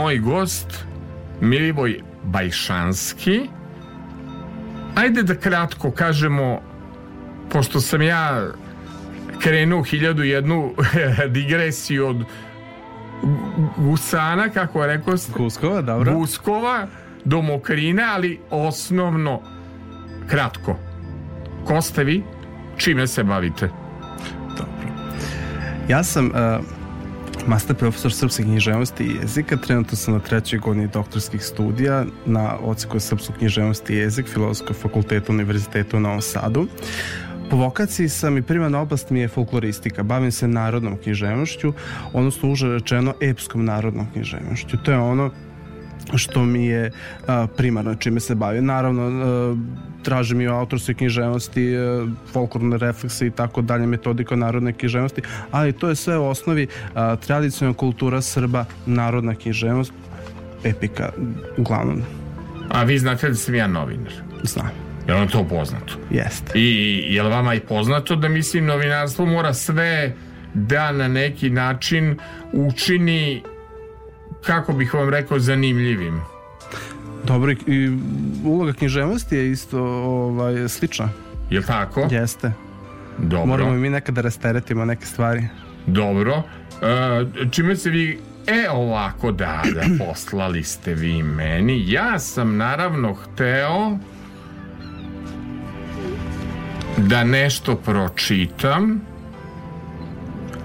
Moj 0.04 0.18
gost 0.18 0.84
Milivoj 1.40 2.00
Bajšanski 2.24 3.40
Ajde 4.94 5.22
da 5.22 5.34
kratko 5.34 5.90
kažemo 5.90 6.60
Pošto 7.50 7.80
sam 7.80 8.02
ja 8.02 8.50
krenuo 9.40 9.82
hiljadu 9.82 10.22
jednu 10.22 10.74
digresiju 11.36 12.06
od 12.06 12.24
gusana, 13.76 14.48
kako 14.48 14.82
je 14.82 14.96
rekao 14.96 15.16
ste, 15.16 15.32
Kuskova, 15.32 15.82
dobro. 15.82 16.14
Guskova 16.14 16.86
do 17.24 17.42
Mokrine, 17.42 18.02
ali 18.02 18.40
osnovno 18.50 19.40
kratko. 20.28 20.78
Ko 21.64 21.82
ste 21.82 22.04
vi? 22.04 22.22
Čime 22.76 23.06
se 23.06 23.24
bavite? 23.24 23.68
Ja 25.88 26.04
sam 26.04 26.26
uh, 26.26 26.83
master 27.46 27.76
profesor 27.76 28.12
srpske 28.12 28.42
književnosti 28.42 29.04
i 29.04 29.16
jezika. 29.20 29.56
Trenutno 29.56 29.96
sam 29.96 30.14
na 30.14 30.20
trećoj 30.20 30.58
godini 30.58 30.88
doktorskih 30.88 31.42
studija 31.42 32.04
na 32.26 32.56
oceku 32.62 33.00
srpsku 33.00 33.32
književnost 33.38 33.90
i 33.90 33.94
jezik 33.94 34.26
Filozofskog 34.26 34.76
fakulteta 34.76 35.32
Univerziteta 35.32 35.96
u 35.96 36.00
Novom 36.00 36.20
Sadu. 36.20 36.66
Po 37.50 37.56
vokaciji 37.56 38.08
sam 38.08 38.38
i 38.38 38.42
primarna 38.42 38.80
oblast 38.80 39.10
mi 39.10 39.20
je 39.20 39.28
folkloristika. 39.28 40.02
Bavim 40.02 40.32
se 40.32 40.48
narodnom 40.48 40.96
književnošću, 40.96 41.72
odnosno 42.12 42.50
uže 42.50 42.68
rečeno 42.68 43.14
epskom 43.20 43.64
narodnom 43.64 44.06
književnošću. 44.12 44.76
To 44.76 44.90
je 44.90 44.98
ono 44.98 45.30
što 46.18 46.44
mi 46.44 46.66
je 46.66 46.90
primarno 47.56 47.94
čime 47.94 48.20
se 48.20 48.34
bavim. 48.34 48.64
Naravno, 48.64 49.56
tražim 50.02 50.40
i 50.40 50.48
o 50.48 50.54
autorskoj 50.56 50.94
književnosti, 50.94 51.74
folklorne 52.32 52.78
reflekse 52.78 53.26
i 53.26 53.30
tako 53.30 53.62
dalje, 53.62 53.86
metodika 53.86 54.36
narodne 54.36 54.72
književnosti, 54.72 55.22
ali 55.50 55.72
to 55.72 55.88
je 55.88 55.94
sve 55.94 56.18
u 56.18 56.26
osnovi 56.26 56.66
tradicionalna 57.26 57.76
kultura 57.76 58.20
Srba, 58.20 58.64
narodna 58.86 59.34
književnost, 59.34 59.92
epika, 60.64 61.12
uglavnom, 61.56 62.02
A 62.70 62.82
vi 62.84 62.98
znate 62.98 63.28
da 63.28 63.34
sam 63.34 63.54
ja 63.54 63.66
novinar. 63.66 64.12
znam. 64.42 64.70
Je 65.08 65.14
li 65.14 65.20
vam 65.20 65.28
to 65.28 65.44
poznato? 65.48 65.94
Jeste. 66.10 66.52
I 66.54 67.04
je 67.14 67.22
li 67.22 67.30
vama 67.30 67.54
i 67.54 67.60
poznato 67.60 68.16
da 68.16 68.28
mislim 68.28 68.66
novinarstvo 68.66 69.26
mora 69.26 69.54
sve 69.54 70.14
da 70.54 70.92
na 70.92 71.08
neki 71.08 71.50
način 71.50 72.18
učini 72.52 73.42
kako 74.46 74.72
bih 74.72 74.94
vam 74.94 75.08
rekao 75.08 75.38
zanimljivim. 75.38 76.20
Dobro, 77.24 77.52
i- 77.52 77.98
uloga 78.44 78.72
književnosti 78.72 79.36
je 79.36 79.50
isto 79.50 79.82
ovaj, 79.84 80.68
slična. 80.68 81.08
Je 81.50 81.58
li 81.58 81.66
tako? 81.66 82.08
Jeste. 82.10 82.52
Dobro. 83.18 83.46
Moramo 83.46 83.74
i 83.74 83.78
mi 83.78 83.90
nekada 83.90 84.20
rasteretimo 84.20 84.84
neke 84.84 85.06
stvari. 85.06 85.42
Dobro. 85.86 86.42
E, 86.82 87.46
čime 87.50 87.76
se 87.76 87.90
vi... 87.90 88.18
E, 88.46 88.70
ovako, 88.70 89.32
da, 89.32 89.62
da, 89.74 89.80
poslali 90.06 90.62
ste 90.62 90.94
vi 90.94 91.22
meni. 91.22 91.92
Ja 91.92 92.18
sam 92.18 92.56
naravno 92.56 93.14
hteo 93.14 93.98
da 96.98 97.24
nešto 97.24 97.76
pročitam, 97.76 99.00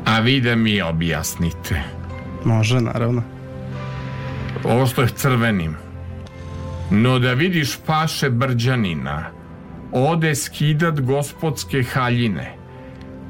a 0.06 0.20
vi 0.20 0.42
da 0.42 0.56
mi 0.56 0.82
objasnite. 0.82 1.82
Može, 2.46 2.82
naravno. 2.82 3.24
Ovo 4.70 4.86
što 4.88 5.02
je 5.02 5.08
crvenim. 5.08 5.76
No 6.92 7.20
da 7.20 7.34
vidiš 7.34 7.78
paše 7.86 8.30
brđanina, 8.30 9.26
ode 9.92 10.36
skidat 10.36 11.00
gospodske 11.02 11.84
haljine, 11.84 12.54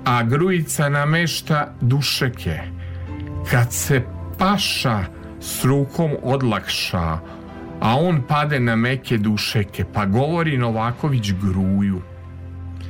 a 0.05 0.23
grujica 0.23 0.89
namešta 0.89 1.73
dušeke. 1.81 2.59
Kad 3.51 3.73
se 3.73 4.03
paša 4.37 5.03
s 5.39 5.65
rukom 5.65 6.11
odlakša, 6.23 7.19
a 7.79 7.95
on 7.99 8.21
pade 8.27 8.59
na 8.59 8.75
meke 8.75 9.17
dušeke, 9.17 9.85
pa 9.93 10.05
govori 10.05 10.57
Novaković 10.57 11.31
gruju. 11.31 12.01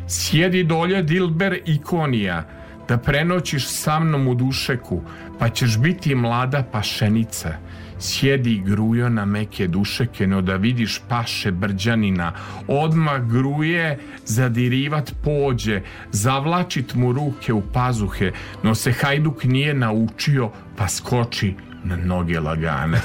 Sjedi 0.07 0.63
dolje 0.63 1.03
Dilber 1.03 1.59
Ikonija, 1.65 2.43
da 2.87 2.97
prenoćiš 2.97 3.67
sa 3.67 3.99
mnom 3.99 4.27
u 4.27 4.35
dušeku, 4.35 5.01
pa 5.39 5.49
ćeš 5.49 5.77
biti 5.77 6.15
mlada 6.15 6.63
pašenica. 6.71 7.53
Sjedi 7.99 8.61
grujo 8.65 9.09
na 9.09 9.25
meke 9.25 9.67
dušeke, 9.67 10.27
no 10.27 10.41
da 10.41 10.55
vidiš 10.55 11.01
paše 11.09 11.51
brđanina. 11.51 12.33
Odmah 12.67 13.21
gruje, 13.21 13.99
zadirivat 14.25 15.11
pođe, 15.23 15.81
zavlačit 16.11 16.95
mu 16.95 17.11
ruke 17.13 17.53
u 17.53 17.61
pazuhe, 17.73 18.31
no 18.63 18.75
se 18.75 18.91
hajduk 18.91 19.43
nije 19.43 19.73
naučio, 19.73 20.49
pa 20.77 20.87
skoči 20.87 21.53
na 21.83 21.95
noge 21.95 22.39
lagane. 22.39 23.01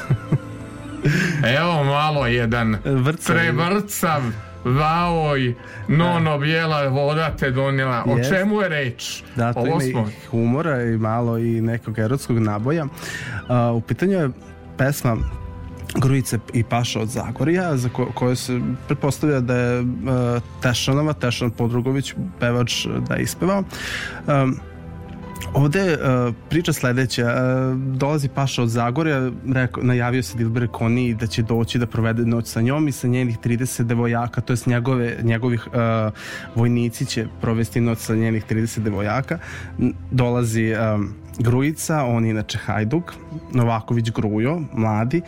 Evo 1.59 1.85
malo 1.85 2.26
jedan 2.26 2.76
Vrcav. 2.85 3.37
prevrcav 3.37 4.22
vaoj, 4.64 5.54
nono 5.88 6.38
bijela 6.38 6.88
voda 6.88 7.30
te 7.38 7.50
donijela. 7.50 8.04
O 8.07 8.16
Jest. 8.16 8.30
čemu 8.30 8.61
je 8.62 8.68
reč? 8.68 9.22
Da, 9.37 9.52
to 9.52 9.61
Ovo 9.61 9.68
ima 9.68 9.80
smo... 9.80 10.09
i 10.09 10.26
humora 10.30 10.83
i 10.83 10.98
malo 10.98 11.38
i 11.38 11.61
nekog 11.61 11.98
erotskog 11.98 12.38
naboja. 12.38 12.87
A, 13.48 13.72
u 13.72 13.80
pitanju 13.80 14.12
je 14.12 14.30
pesma 14.78 15.16
Grujice 15.94 16.38
i 16.52 16.62
Paša 16.62 17.00
od 17.00 17.08
Zagorja, 17.08 17.76
za 17.76 17.88
ko, 17.88 18.06
koju 18.14 18.37
se 18.37 18.60
pretpostavlja 18.87 19.40
da 19.40 19.56
je 19.56 19.80
uh, 19.80 19.87
Tešanova, 20.62 21.12
Tešan 21.12 21.50
Podrugović, 21.50 22.14
pevač, 22.40 22.87
da 23.08 23.14
je 23.14 23.22
ispevao. 23.22 23.64
Um, 24.26 24.56
Ovde 25.54 25.92
uh, 25.92 26.35
priča 26.50 26.72
sledeća. 26.72 27.22
Uh, 27.22 27.79
dolazi 27.79 28.29
Paša 28.29 28.62
od 28.62 28.68
Zagorja, 28.68 29.31
rekao, 29.54 29.83
najavio 29.83 30.22
se 30.22 30.38
Dilber 30.38 30.68
Koni 30.68 31.14
da 31.14 31.27
će 31.27 31.42
doći 31.42 31.79
da 31.79 31.87
provede 31.87 32.27
noć 32.27 32.46
sa 32.46 32.60
njom 32.60 32.88
i 32.88 32.92
sa 32.92 33.08
njenih 33.08 33.38
30 33.38 33.83
devojaka, 33.83 34.40
to 34.40 34.52
jest 34.52 34.66
njegove, 34.66 35.16
njegovih 35.22 35.66
uh, 35.66 35.75
vojnici 36.54 37.06
će 37.06 37.27
provesti 37.40 37.81
noć 37.81 37.98
sa 37.98 38.14
njenih 38.14 38.44
30 38.50 38.79
devojaka. 38.79 39.38
Dolazi 40.10 40.75
um, 40.75 41.14
Grujica, 41.38 42.04
on 42.04 42.24
je 42.24 42.30
inače 42.30 42.58
Hajduk, 42.58 43.12
Novaković 43.52 44.10
Grujo, 44.10 44.60
mladi, 44.72 45.20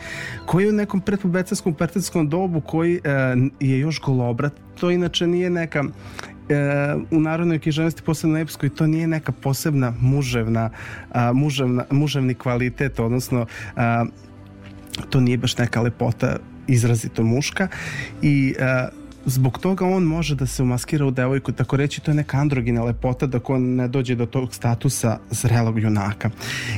koji 0.45 0.63
je 0.63 0.69
u 0.69 0.73
nekom 0.73 1.01
predpobecerskom 1.01 1.73
partijskom 1.73 2.29
dobu 2.29 2.61
koji 2.61 2.99
e, 3.03 3.35
je 3.59 3.79
još 3.79 4.01
golobrat, 4.01 4.53
to 4.79 4.91
inače 4.91 5.27
nije 5.27 5.49
neka 5.49 5.83
e, 6.49 6.95
u 7.11 7.19
narodnoj 7.19 7.59
književnosti 7.59 8.01
posebno 8.01 8.37
epskoj 8.37 8.69
to 8.69 8.87
nije 8.87 9.07
neka 9.07 9.31
posebna 9.31 9.93
muževna, 9.99 10.69
a, 11.11 11.33
muževna 11.33 11.85
muževni 11.91 12.33
kvalitet 12.33 12.99
odnosno 12.99 13.45
a, 13.75 14.05
to 15.09 15.19
nije 15.19 15.37
baš 15.37 15.57
neka 15.57 15.81
lepota 15.81 16.37
izrazito 16.67 17.23
muška. 17.23 17.67
I 18.21 18.55
a, 18.59 18.87
zbog 19.29 19.59
toga 19.59 19.85
on 19.85 20.03
može 20.03 20.35
da 20.35 20.45
se 20.45 20.63
umaskira 20.63 21.05
u 21.05 21.11
devojku, 21.11 21.51
tako 21.51 21.77
reći 21.77 22.01
to 22.01 22.11
je 22.11 22.15
neka 22.15 22.37
androgina 22.37 22.83
lepota 22.83 23.25
dok 23.25 23.49
on 23.49 23.75
ne 23.75 23.87
dođe 23.87 24.15
do 24.15 24.25
tog 24.25 24.53
statusa 24.55 25.19
zrelog 25.31 25.79
junaka. 25.79 26.29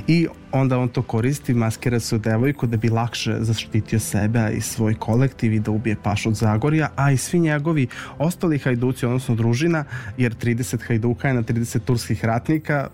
I 0.07 0.27
onda 0.51 0.79
on 0.79 0.89
to 0.89 1.01
koristi, 1.01 1.53
maskira 1.53 1.99
se 1.99 2.15
u 2.15 2.19
devojku 2.19 2.67
da 2.67 2.77
bi 2.77 2.89
lakše 2.89 3.37
zaštitio 3.39 3.99
sebe 3.99 4.51
i 4.57 4.61
svoj 4.61 4.95
kolektiv 4.95 5.53
i 5.53 5.59
da 5.59 5.71
ubije 5.71 5.95
paš 6.03 6.25
od 6.25 6.35
Zagorja, 6.35 6.89
a 6.95 7.11
i 7.11 7.17
svi 7.17 7.39
njegovi 7.39 7.87
ostali 8.17 8.59
hajduci, 8.59 9.05
odnosno 9.05 9.35
družina, 9.35 9.83
jer 10.17 10.35
30 10.35 10.87
hajduka 10.87 11.27
je 11.27 11.33
na 11.33 11.43
30 11.43 11.79
turskih 11.79 12.25
ratnika 12.25 12.87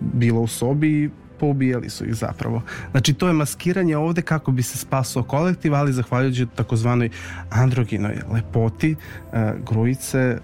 bilo 0.00 0.40
u 0.40 0.46
sobi 0.46 1.10
poubijali 1.42 1.90
su 1.90 2.04
ih 2.04 2.14
zapravo. 2.14 2.62
Znači 2.90 3.14
to 3.14 3.26
je 3.26 3.32
maskiranje 3.32 3.96
ovde 3.96 4.22
kako 4.22 4.52
bi 4.52 4.62
se 4.62 4.78
spasao 4.78 5.22
kolektiv, 5.22 5.74
ali 5.74 5.92
zahvaljujući 5.92 6.46
takozvanoj 6.54 7.10
androginoj 7.50 8.18
lepoti, 8.30 8.94
e, 9.32 9.52
grujice, 9.66 10.38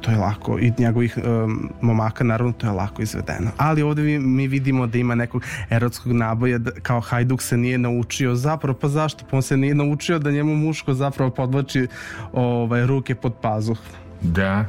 to 0.00 0.10
je 0.10 0.16
lako 0.16 0.58
i 0.58 0.72
njegovih 0.78 1.18
um, 1.18 1.70
momaka 1.80 2.24
naravno 2.24 2.52
to 2.52 2.66
je 2.66 2.72
lako 2.72 3.02
izvedeno. 3.02 3.50
Ali 3.56 3.82
ovde 3.82 4.02
mi, 4.02 4.18
mi 4.18 4.46
vidimo 4.48 4.86
da 4.86 4.98
ima 4.98 5.14
nekog 5.14 5.42
erotskog 5.70 6.12
naboja 6.12 6.58
da, 6.58 6.70
kao 6.70 7.00
Hajduk 7.00 7.42
se 7.42 7.56
nije 7.56 7.78
naučio 7.78 8.34
zapravo 8.34 8.78
pa 8.78 8.88
zašto? 8.88 9.24
Pa 9.30 9.36
on 9.36 9.42
se 9.42 9.56
nije 9.56 9.74
naučio 9.74 10.18
da 10.18 10.30
njemu 10.30 10.56
muško 10.56 10.94
zapravo 10.94 11.30
podvlači 11.30 11.86
ovaj, 12.32 12.86
ruke 12.86 13.14
pod 13.14 13.34
pazuh. 13.42 13.78
Da. 14.22 14.66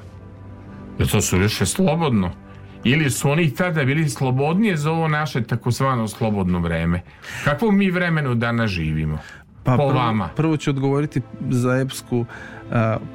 Jer 0.99 1.11
to 1.11 1.21
su 1.21 1.38
više 1.38 1.65
slobodno. 1.65 2.44
Ili 2.86 3.09
su 3.09 3.29
oni 3.29 3.51
tada 3.51 3.83
bili 3.83 4.09
slobodnije 4.09 4.77
za 4.77 4.91
ovo 4.91 5.07
naše 5.07 5.43
takozvano 5.43 6.07
slobodno 6.07 6.59
vreme? 6.59 7.01
Kakvo 7.43 7.71
mi 7.71 7.91
vremenu 7.91 8.36
danas 8.36 8.71
živimo? 8.71 9.17
Pa 9.63 9.71
po 9.71 9.77
prvo, 9.77 9.99
vama. 9.99 10.29
Prvo 10.36 10.57
ću 10.57 10.69
odgovoriti 10.69 11.21
za 11.49 11.77
epsku 11.77 12.19
uh, 12.19 12.25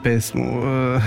pesmu. 0.02 0.44
Uh, 0.58 1.02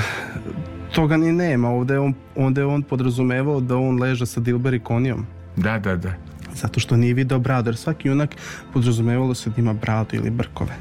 toga 0.96 1.18
ni 1.18 1.32
nema. 1.32 1.70
Ovde 1.70 1.94
je 1.94 2.00
on, 2.00 2.14
ovde 2.36 2.62
je 2.62 2.66
on 2.66 2.82
podrazumevao 2.82 3.60
da 3.60 3.78
on 3.78 4.00
leža 4.02 4.26
sa 4.26 4.40
Dilberi 4.40 4.80
konijom. 4.80 5.26
Da, 5.56 5.80
da, 5.80 5.96
da. 5.96 6.14
Zato 6.54 6.80
što 6.80 6.98
nije 6.98 7.14
video 7.14 7.40
bradu. 7.40 7.70
Jer 7.70 7.76
svaki 7.76 8.08
junak 8.08 8.36
podrazumevalo 8.74 9.34
se 9.34 9.50
da 9.50 9.62
ima 9.62 9.74
bradu 9.74 10.16
ili 10.16 10.30
brkove. 10.30 10.76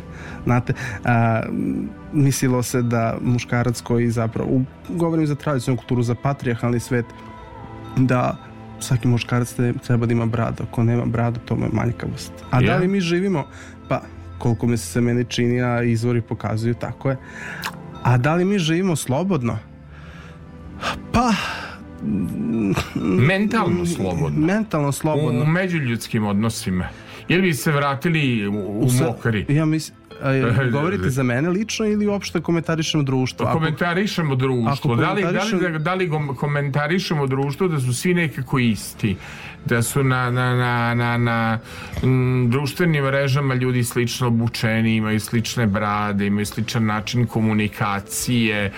Znate, 0.44 0.72
a, 1.04 1.42
mislilo 2.12 2.62
se 2.62 2.82
da 2.82 3.16
muškarac 3.20 3.80
koji 3.80 4.10
zapravo, 4.10 4.50
u, 4.50 4.62
govorim 4.88 5.26
za 5.26 5.34
tradicionalnu 5.34 5.80
kulturu, 5.80 6.02
za 6.02 6.14
patrijarhalni 6.14 6.80
svet, 6.80 7.06
da 7.96 8.36
svaki 8.80 9.08
muškarac 9.08 9.54
treba 9.80 10.06
da 10.06 10.12
ima 10.12 10.26
bradu. 10.26 10.62
Ako 10.62 10.84
nema 10.84 11.04
bradu, 11.06 11.40
to 11.40 11.56
mu 11.56 11.64
je 11.64 11.70
manjkavost. 11.72 12.32
A 12.50 12.60
da 12.60 12.66
Ja. 12.66 12.76
li 12.76 12.88
mi 12.88 13.00
živimo? 13.00 13.46
Pa, 13.88 14.02
koliko 14.38 14.66
mi 14.66 14.76
se 14.76 15.00
meni 15.00 15.24
čini, 15.24 15.62
a 15.62 15.82
izvori 15.82 16.20
pokazuju, 16.22 16.74
tako 16.74 17.10
je. 17.10 17.16
A 18.02 18.16
da 18.18 18.34
li 18.34 18.44
mi 18.44 18.58
živimo 18.58 18.96
slobodno? 18.96 19.58
Pa, 21.12 21.30
Mentalno 22.96 23.86
slobodno. 23.86 24.46
mentalno 24.46 24.92
slobodno. 24.92 25.42
U 25.42 25.46
međuljudskim 25.46 26.26
odnosima. 26.26 26.88
Ili 27.28 27.42
bi 27.42 27.54
se 27.54 27.72
vratili 27.72 28.48
u, 28.48 28.78
u 28.78 28.88
Sa- 28.90 29.04
mokri? 29.04 29.46
Ja 29.48 29.64
mislim, 29.64 29.98
a, 30.22 30.32
govorite 30.72 31.10
za 31.10 31.22
mene 31.22 31.50
lično 31.50 31.86
ili 31.86 32.06
uopšte 32.06 32.40
komentarišemo 32.40 33.02
društvo? 33.02 33.46
Ako- 33.46 33.58
Komentarišemo 33.58 34.34
društvo. 34.34 34.92
ako 34.92 34.96
Da 34.96 35.12
li, 35.12 35.22
da, 35.22 35.28
li, 35.28 35.36
komentarišem- 35.36 35.78
da, 35.78 35.94
li 35.94 36.10
komentarišemo 36.36 37.26
društvo 37.26 37.68
da 37.68 37.80
su 37.80 37.94
svi 37.94 38.14
nekako 38.14 38.58
isti? 38.58 39.16
Da 39.64 39.82
su 39.82 40.04
na, 40.04 40.30
na, 40.30 40.54
na, 40.54 40.94
na, 40.94 41.16
na 41.18 41.58
mm, 42.04 42.50
društvenim 42.50 43.04
mrežama 43.04 43.54
ljudi 43.54 43.84
slično 43.84 44.26
obučeni, 44.26 44.96
imaju 44.96 45.20
slične 45.20 45.66
brade, 45.66 46.26
imaju 46.26 46.46
sličan 46.46 46.86
način 46.86 47.26
komunikacije. 47.26 48.64
E, 48.66 48.70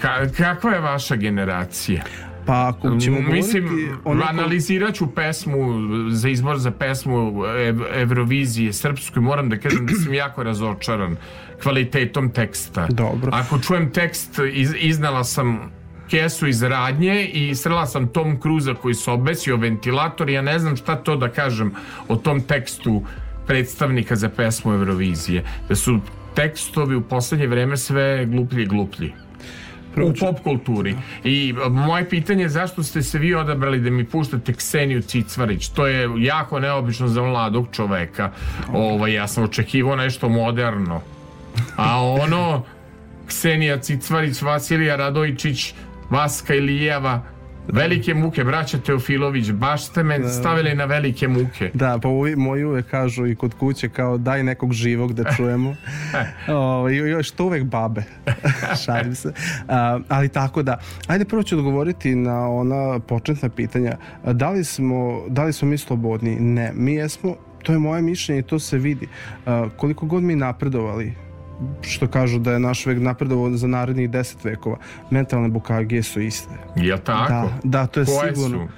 ka, 0.00 0.28
kakva 0.36 0.70
je 0.70 0.80
vaša 0.80 1.16
generacija? 1.16 2.04
Pa 2.46 2.68
ako 2.68 2.98
ćemo 3.00 3.20
Mislim, 3.20 3.64
govoriti 3.64 3.90
o 4.04 4.14
nekom- 4.14 4.28
analizirat 4.28 4.94
ću 4.94 5.06
pesmu 5.14 5.68
za 6.10 6.28
izbor 6.28 6.58
za 6.58 6.70
pesmu 6.70 7.32
Ev 7.46 7.76
Evrovizije 7.94 8.72
srpsku 8.72 9.18
i 9.18 9.22
moram 9.22 9.48
da 9.48 9.56
kažem 9.58 9.86
da 9.86 9.92
sam 9.92 10.14
jako 10.14 10.42
razočaran 10.42 11.16
kvalitetom 11.62 12.30
teksta. 12.30 12.86
Dobro. 12.86 13.30
Ako 13.34 13.58
čujem 13.58 13.90
tekst, 13.90 14.38
iz, 14.52 14.74
iznala 14.78 15.24
sam 15.24 15.72
kesu 16.10 16.46
iz 16.46 16.62
radnje 16.62 17.24
i 17.26 17.54
srela 17.54 17.86
sam 17.86 18.08
Tom 18.08 18.40
Cruza 18.42 18.74
koji 18.74 18.94
se 18.94 19.10
obesio 19.10 19.56
ventilator 19.56 20.30
i 20.30 20.32
ja 20.32 20.42
ne 20.42 20.58
znam 20.58 20.76
šta 20.76 20.96
to 20.96 21.16
da 21.16 21.28
kažem 21.28 21.72
o 22.08 22.16
tom 22.16 22.40
tekstu 22.40 23.02
predstavnika 23.46 24.16
za 24.16 24.28
pesmu 24.28 24.72
Evrovizije. 24.72 25.44
Da 25.68 25.74
su 25.74 25.98
tekstovi 26.34 26.96
u 26.96 27.00
poslednje 27.00 27.46
vreme 27.46 27.76
sve 27.76 28.26
gluplji 28.26 28.62
i 28.62 28.66
gluplji 28.66 29.12
u 30.02 30.12
pop 30.20 30.40
kulturi. 30.42 30.96
I 31.24 31.54
a, 31.64 31.68
moje 31.68 32.08
pitanje 32.08 32.42
je 32.42 32.48
zašto 32.48 32.82
ste 32.82 33.02
se 33.02 33.18
vi 33.18 33.34
odabrali 33.34 33.80
da 33.80 33.90
mi 33.90 34.04
puštate 34.04 34.52
Kseniju 34.52 35.02
Cicvarić? 35.02 35.68
To 35.68 35.86
je 35.86 36.08
jako 36.18 36.60
neobično 36.60 37.08
za 37.08 37.22
mladog 37.22 37.66
čoveka. 37.72 38.30
Ovaj, 38.72 39.12
ja 39.12 39.28
sam 39.28 39.44
očekivao 39.44 39.96
nešto 39.96 40.28
moderno. 40.28 41.00
A 41.76 42.02
ono, 42.02 42.62
Ksenija 43.26 43.78
Cicvarić, 43.78 44.42
Vasilija 44.42 44.96
Radojičić, 44.96 45.74
Vaska 46.10 46.54
Ilijeva, 46.54 47.22
velike 47.68 48.14
muke, 48.14 48.44
braća 48.44 48.78
Teofilović, 48.78 49.50
baš 49.50 49.86
ste 49.86 50.02
me 50.02 50.28
stavili 50.28 50.74
na 50.74 50.84
velike 50.84 51.28
muke. 51.28 51.70
Da, 51.74 51.98
pa 52.02 52.08
moji 52.36 52.64
uvek 52.64 52.86
kažu 52.86 53.26
i 53.26 53.34
kod 53.36 53.54
kuće 53.54 53.88
kao 53.88 54.18
daj 54.18 54.42
nekog 54.42 54.72
živog 54.72 55.12
da 55.12 55.32
čujemo. 55.36 55.76
o, 56.48 56.90
I 56.90 56.96
još 56.96 57.30
to 57.30 57.44
uvek 57.44 57.64
babe. 57.64 58.02
Šalim 58.84 59.14
se. 59.14 59.32
A, 59.68 60.00
ali 60.08 60.28
tako 60.28 60.62
da, 60.62 60.78
ajde 61.06 61.24
prvo 61.24 61.42
ću 61.42 61.56
odgovoriti 61.56 62.14
na 62.14 62.48
ona 62.48 62.98
početna 62.98 63.48
pitanja. 63.48 63.96
Da 64.32 64.50
li 64.50 64.64
smo, 64.64 65.22
da 65.28 65.44
li 65.44 65.52
smo 65.52 65.68
mi 65.68 65.78
slobodni? 65.78 66.40
Ne, 66.40 66.72
mi 66.74 66.94
jesmo, 66.94 67.36
to 67.62 67.72
je 67.72 67.78
moje 67.78 68.02
mišljenje 68.02 68.40
i 68.40 68.42
to 68.42 68.58
se 68.58 68.78
vidi. 68.78 69.08
A, 69.46 69.68
koliko 69.76 70.06
god 70.06 70.22
mi 70.22 70.36
napredovali, 70.36 71.23
što 71.82 72.06
kažu 72.06 72.38
da 72.38 72.52
je 72.52 72.58
naš 72.58 72.86
vek 72.86 72.98
napredovao 73.00 73.50
za 73.50 73.66
narednih 73.66 74.10
deset 74.10 74.44
vekova, 74.44 74.76
mentalne 75.10 75.48
bukagije 75.48 76.02
su 76.02 76.20
iste. 76.20 76.54
Jel 76.76 76.98
tako? 76.98 77.32
Da, 77.32 77.48
da, 77.64 77.86
to 77.86 78.00
je 78.00 78.06
Koje 78.06 78.34
sigurno. 78.34 78.58
su? 78.58 78.72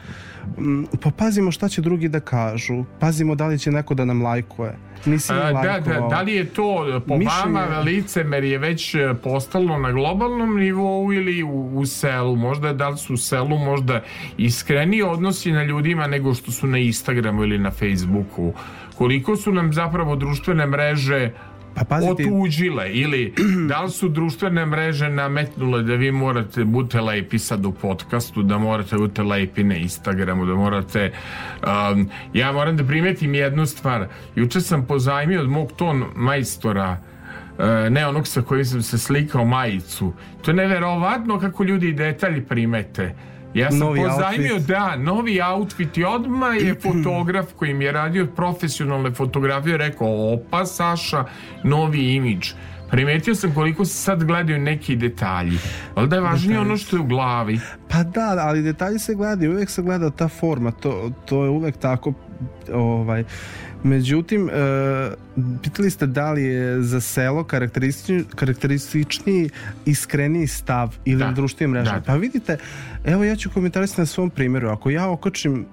Mm, 0.59 0.85
Pa 1.03 1.11
pazimo 1.11 1.51
šta 1.51 1.69
će 1.69 1.81
drugi 1.81 2.09
da 2.09 2.21
kažu. 2.21 2.85
Pazimo 2.99 3.35
da 3.35 3.47
li 3.47 3.59
će 3.59 3.73
neko 3.73 3.95
da 3.95 4.05
nam 4.05 4.23
lajkuje. 4.23 4.77
Nisi 5.07 5.33
A, 5.33 5.53
da, 5.53 5.81
da, 5.83 6.01
da 6.01 6.21
li 6.21 6.33
je 6.33 6.45
to 6.47 6.65
po 7.09 7.15
Mišljenje- 7.15 7.27
vama 7.45 7.79
licemerje 7.81 8.59
već 8.59 8.95
e, 8.95 9.15
postalo 9.15 9.79
na 9.79 9.93
globalnom 9.93 10.57
nivou 10.57 11.13
ili 11.13 11.43
u, 11.43 11.71
u 11.75 11.87
selu? 11.87 12.37
Možda 12.37 12.73
da 12.73 12.89
li 12.89 12.99
su 12.99 13.15
u 13.15 13.17
selu 13.17 13.59
možda 13.59 14.01
iskreniji 14.39 15.03
odnosi 15.03 15.53
na 15.53 15.63
ljudima 15.65 16.07
nego 16.07 16.35
što 16.35 16.53
su 16.53 16.67
na 16.67 16.79
Instagramu 16.79 17.43
ili 17.43 17.59
na 17.59 17.71
Facebooku? 17.71 18.53
Koliko 18.95 19.37
su 19.37 19.53
nam 19.53 19.73
zapravo 19.73 20.17
društvene 20.17 20.67
mreže 20.67 21.31
Pa 21.77 21.85
pazite, 21.85 22.13
otuđile 22.13 22.93
ili 22.93 23.35
da 23.69 23.83
li 23.83 23.91
su 23.91 24.09
društvene 24.09 24.67
mreže 24.67 25.09
nametnule 25.09 25.83
da 25.83 25.95
vi 25.95 26.13
morate 26.13 26.65
budete 26.65 27.01
lepi 27.01 27.39
sad 27.39 27.67
u 27.67 27.73
podcastu, 27.73 28.43
da 28.43 28.59
morate 28.59 28.97
budete 28.97 29.23
lepi 29.23 29.65
na 29.65 29.77
Instagramu, 29.77 30.47
da 30.47 30.55
morate 30.55 31.13
um, 31.63 32.09
ja 32.33 32.53
moram 32.53 32.77
da 32.77 32.85
primetim 32.85 33.35
jednu 33.35 33.67
stvar. 33.67 34.07
Juče 34.37 34.61
sam 34.61 34.87
pozajmio 34.87 35.41
od 35.41 35.49
mog 35.49 35.73
ton 35.73 36.05
majstora 36.15 36.99
uh, 37.59 37.65
ne 37.91 38.07
onog 38.07 38.27
sa 38.27 38.43
kojim 38.43 38.65
sam 38.65 38.83
se 38.83 38.99
slikao 38.99 39.45
majicu. 39.45 40.13
To 40.43 40.51
je 40.51 40.55
neverovatno 40.55 41.41
kako 41.41 41.65
ljudi 41.65 41.93
detalji 41.93 42.45
primete 42.45 43.15
ja 43.55 43.71
sam 43.71 43.79
Novi 43.79 44.01
pozajmio, 44.01 44.55
outfit. 44.55 44.69
da, 44.69 44.97
novi 44.97 45.41
outfit 45.41 45.99
i 45.99 46.05
odmah 46.05 46.57
je 46.57 46.75
fotograf 46.87 47.47
koji 47.57 47.75
mi 47.75 47.85
je 47.85 47.93
radio 47.93 48.27
profesionalne 48.27 49.11
fotografije 49.11 49.77
rekao, 49.77 50.35
opa 50.35 50.67
Saša, 50.67 51.25
novi 51.65 52.15
imidž. 52.15 52.49
Primetio 52.91 53.35
sam 53.35 53.55
koliko 53.55 53.85
se 53.85 53.95
sad 53.95 54.25
gledaju 54.25 54.59
neki 54.59 54.97
detalji. 54.97 55.59
Ali 55.95 56.09
da 56.09 56.17
je 56.17 56.23
važnije 56.23 56.61
ono 56.61 56.77
što 56.77 56.97
je 56.97 57.01
u 57.01 57.07
glavi. 57.07 57.61
Pa 57.89 58.03
da, 58.03 58.37
ali 58.41 58.63
detalji 58.63 58.99
se 58.99 59.15
gledaju, 59.15 59.53
uvek 59.53 59.71
se 59.71 59.83
gleda 59.83 60.11
ta 60.11 60.29
forma, 60.29 60.71
to, 60.71 61.11
to 61.25 61.45
je 61.45 61.51
uvek 61.51 61.77
tako 61.77 62.13
ovaj 62.73 63.25
Međutim, 63.83 64.49
e, 64.49 64.53
pitali 65.63 65.91
ste 65.91 66.07
da 66.07 66.33
li 66.33 66.43
je 66.43 66.83
za 66.83 67.01
selo 67.01 67.45
karakteristični, 67.45 68.25
karakterističniji 68.35 69.51
iskreniji 69.87 70.47
stav 70.47 70.97
ili 71.05 71.19
Da. 71.19 71.27
na 71.27 71.33
društvenim 71.33 71.71
mrežama. 71.71 71.95
Da, 71.95 72.01
da. 72.01 72.07
Pa 72.07 72.15
vidite, 72.15 72.59
evo 73.05 73.25
ja 73.25 73.37
ću 73.37 73.51
komentarisati 73.51 74.01
na 74.01 74.07
svom 74.07 74.31
primjeru. 74.31 74.69
Ako 74.69 74.91
ja 74.91 75.09
okačim 75.09 75.67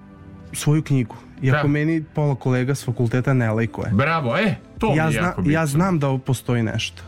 svoju 0.54 0.82
knjigu. 0.84 1.16
Iako 1.42 1.62
Da. 1.62 1.68
meni 1.68 2.04
pola 2.06 2.36
kolega 2.36 2.76
s 2.76 2.86
fakulteta 2.86 3.34
ne 3.34 3.52
lajkuje. 3.52 3.90
Bravo, 3.92 4.38
e, 4.38 4.56
to 4.80 4.88
Ja, 4.88 5.06
mi 5.06 5.10
je 5.10 5.12
zna, 5.12 5.28
jako 5.28 5.42
bitno. 5.42 5.54
ja 5.54 5.66
znam 5.66 6.00
da 6.00 6.08
ovo 6.08 6.18
postoji 6.18 6.64
nešto. 6.64 7.04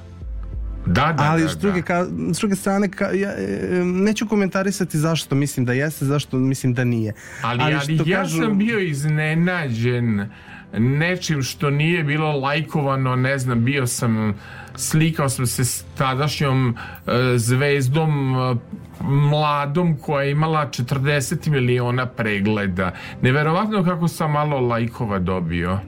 Da, 0.86 1.14
da, 1.18 1.24
Ali 1.24 1.42
da, 1.44 1.50
s, 1.50 1.58
druge, 1.58 1.82
da. 1.82 1.86
ka, 1.86 2.06
s 2.34 2.38
druge 2.40 2.56
strane 2.56 2.90
ka, 2.92 3.06
ja, 3.06 3.30
e, 3.32 3.84
neću 3.84 4.28
komentarisati 4.28 4.98
zašto 4.98 5.36
mislim 5.36 5.66
da 5.66 5.74
jeste, 5.74 6.06
zašto 6.06 6.38
mislim 6.38 6.74
da 6.74 6.84
nije. 6.84 7.14
Ali, 7.42 7.62
ali, 7.64 7.80
što 7.80 8.10
ja 8.10 8.20
kažu- 8.20 8.42
sam 8.42 8.58
bio 8.58 8.80
iznenađen 8.80 10.30
nečim 10.78 11.44
što 11.44 11.70
nije 11.70 12.04
bilo 12.04 12.40
lajkovano, 12.40 13.16
ne 13.16 13.38
znam, 13.38 13.66
bio 13.66 13.88
sam 13.88 14.34
slikao 14.76 15.30
sam 15.30 15.48
se 15.48 15.66
s 15.66 15.86
tadašnjom 15.98 16.76
e, 17.08 17.12
zvezdom 17.38 18.36
e, 18.36 18.56
mladom 19.02 19.98
koja 19.98 20.24
je 20.24 20.32
imala 20.32 20.70
40 20.70 21.50
miliona 21.50 22.06
pregleda. 22.06 22.92
Neverovatno 23.22 23.84
kako 23.84 24.08
sam 24.08 24.32
malo 24.32 24.60
lajkova 24.60 25.20
dobio. 25.20 25.80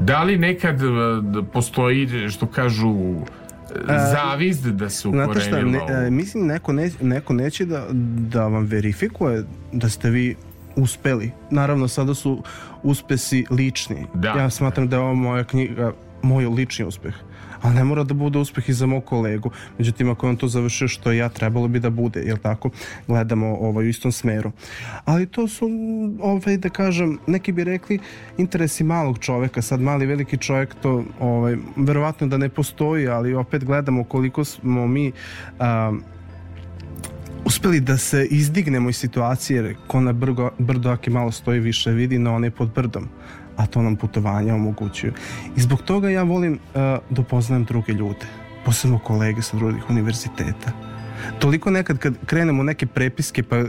Da 0.00 0.22
li 0.22 0.38
nekad 0.38 0.82
e, 0.82 0.86
postoji, 1.52 2.28
što 2.30 2.46
kažu, 2.46 3.14
zavist 4.12 4.64
da 4.64 4.90
se 4.90 5.08
Znate 5.08 5.40
šta, 5.40 5.62
ne, 5.62 6.06
e, 6.06 6.10
mislim 6.10 6.46
neko, 6.46 6.72
ne, 6.72 6.90
neko 7.00 7.32
neće 7.32 7.64
da, 7.64 7.86
da 8.30 8.46
vam 8.46 8.64
verifikuje 8.64 9.44
da 9.72 9.88
ste 9.88 10.10
vi 10.10 10.36
uspeli. 10.76 11.30
Naravno, 11.50 11.88
sada 11.88 12.14
su 12.14 12.42
uspesi 12.82 13.46
lični. 13.50 14.06
Da. 14.14 14.28
Ja 14.28 14.50
smatram 14.50 14.88
da 14.88 14.96
je 14.96 15.02
ovo 15.02 15.14
moja 15.14 15.44
knjiga, 15.44 15.92
moj 16.22 16.46
lični 16.46 16.84
uspeh. 16.84 17.14
Ali 17.62 17.74
ne 17.74 17.84
mora 17.84 18.04
da 18.04 18.14
bude 18.14 18.38
uspeh 18.38 18.68
i 18.68 18.72
za 18.72 18.86
mog 18.86 19.04
kolegu. 19.04 19.50
Međutim, 19.78 20.10
ako 20.10 20.26
je 20.26 20.30
on 20.30 20.36
to 20.36 20.48
završio 20.48 20.88
što 20.88 21.12
je 21.12 21.18
ja, 21.18 21.28
trebalo 21.28 21.68
bi 21.68 21.80
da 21.80 21.90
bude, 21.90 22.20
jel 22.20 22.36
tako? 22.36 22.70
Gledamo 23.06 23.56
ovaj, 23.60 23.84
u 23.84 23.88
istom 23.88 24.12
smeru. 24.12 24.52
Ali 25.04 25.26
to 25.26 25.48
su, 25.48 25.68
ovaj, 26.20 26.56
da 26.56 26.68
kažem, 26.68 27.18
neki 27.26 27.52
bi 27.52 27.64
rekli 27.64 27.98
interesi 28.38 28.84
malog 28.84 29.18
čoveka. 29.18 29.62
Sad 29.62 29.80
mali 29.80 30.06
veliki 30.06 30.36
čovjek 30.36 30.74
to, 30.82 31.04
ovaj, 31.20 31.56
verovatno 31.76 32.26
da 32.26 32.38
ne 32.38 32.48
postoji, 32.48 33.08
ali 33.08 33.34
opet 33.34 33.64
gledamo 33.64 34.04
koliko 34.04 34.44
smo 34.44 34.86
mi 34.86 35.12
a, 35.58 35.92
uspeli 37.44 37.80
da 37.80 37.96
se 37.96 38.26
izdignemo 38.30 38.90
iz 38.90 38.96
situacije, 38.96 39.56
jer 39.56 39.76
ko 39.86 40.00
na 40.00 40.12
brgo, 40.12 40.50
brdo 40.58 40.90
ako 40.90 41.10
malo 41.10 41.30
stoji 41.30 41.60
više 41.60 41.90
vidi, 41.90 42.18
na 42.18 42.34
one 42.34 42.50
pod 42.50 42.72
brdom 42.74 43.08
a 43.60 43.66
to 43.66 43.82
nam 43.82 43.96
putovanja 43.96 44.54
omogućuju. 44.54 45.12
I 45.56 45.60
zbog 45.60 45.82
toga 45.82 46.10
ja 46.10 46.22
volim 46.22 46.52
uh, 46.52 46.80
da 47.10 47.20
upoznajem 47.20 47.64
druge 47.64 47.92
ljude, 47.92 48.26
posebno 48.64 48.98
kolege 48.98 49.42
sa 49.42 49.56
drugih 49.56 49.90
univerziteta. 49.90 50.72
Toliko 51.38 51.70
nekad 51.70 51.98
kad 51.98 52.14
krenemo 52.26 52.62
neke 52.62 52.86
prepiske 52.86 53.42
pa 53.42 53.58
uh, 53.58 53.66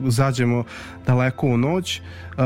zađemo 0.00 0.64
daleko 1.06 1.46
u 1.46 1.56
noć, 1.56 2.00
uh, 2.00 2.44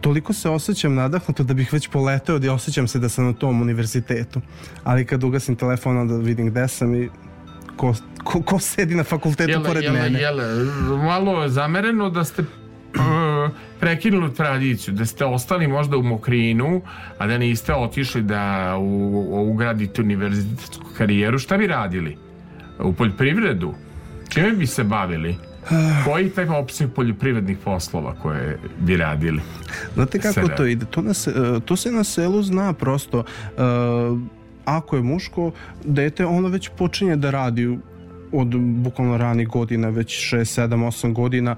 toliko 0.00 0.32
se 0.32 0.48
osjećam 0.48 0.94
nadahnuto 0.94 1.42
da 1.42 1.54
bih 1.54 1.72
već 1.72 1.88
poleteo 1.88 2.38
da 2.38 2.52
osjećam 2.52 2.88
se 2.88 2.98
da 2.98 3.08
sam 3.08 3.24
na 3.24 3.32
tom 3.32 3.62
univerzitetu. 3.62 4.40
Ali 4.84 5.06
kad 5.06 5.24
ugasim 5.24 5.56
telefon 5.56 5.98
onda 5.98 6.16
vidim 6.16 6.50
gde 6.50 6.68
sam 6.68 6.94
i 6.94 7.08
ko, 7.76 7.94
ko, 8.24 8.42
ko 8.42 8.58
sedi 8.58 8.94
na 8.94 9.04
fakultetu 9.04 9.50
Jel, 9.50 9.64
pored 9.64 9.84
jel, 9.84 9.92
mene. 9.92 10.20
jel, 10.20 10.36
malo 10.96 11.42
je 11.42 11.48
zamereno 11.48 12.10
da 12.10 12.24
ste 12.24 12.44
prekinuli 13.80 14.34
tradiciju, 14.34 14.94
da 14.94 15.06
ste 15.06 15.24
ostali 15.24 15.66
možda 15.66 15.96
u 15.96 16.02
Mokrinu, 16.02 16.82
a 17.18 17.26
da 17.26 17.38
niste 17.38 17.74
otišli 17.74 18.22
da 18.22 18.76
u, 18.78 19.50
ugradite 19.50 20.02
univerzitetsku 20.02 20.86
karijeru. 20.98 21.38
Šta 21.38 21.56
bi 21.56 21.66
radili? 21.66 22.16
U 22.78 22.92
poljoprivredu? 22.92 23.74
Čime 24.28 24.50
bi 24.50 24.66
se 24.66 24.84
bavili? 24.84 25.36
Koji 26.04 26.30
taj 26.30 26.48
opseg 26.48 26.90
poljoprivrednih 26.94 27.58
poslova 27.64 28.14
koje 28.22 28.58
bi 28.78 28.96
radili? 28.96 29.40
Znate 29.94 30.18
kako 30.18 30.34
Sada. 30.34 30.54
to 30.54 30.66
ide? 30.66 30.86
To, 30.86 31.02
na 31.02 31.14
se, 31.14 31.30
e, 31.30 31.60
to 31.60 31.76
se 31.76 31.92
na 31.92 32.04
selu 32.04 32.42
zna 32.42 32.72
prosto. 32.72 33.18
E, 33.18 33.24
ako 34.64 34.96
je 34.96 35.02
muško 35.02 35.52
dete, 35.84 36.26
ono 36.26 36.48
već 36.48 36.70
počinje 36.78 37.16
da 37.16 37.30
radi 37.30 37.78
od 38.32 38.48
bukvalno 38.58 39.16
ranih 39.16 39.48
godina, 39.48 39.88
već 39.88 40.34
6, 40.34 40.38
7, 40.38 40.86
8 40.86 41.12
godina 41.12 41.56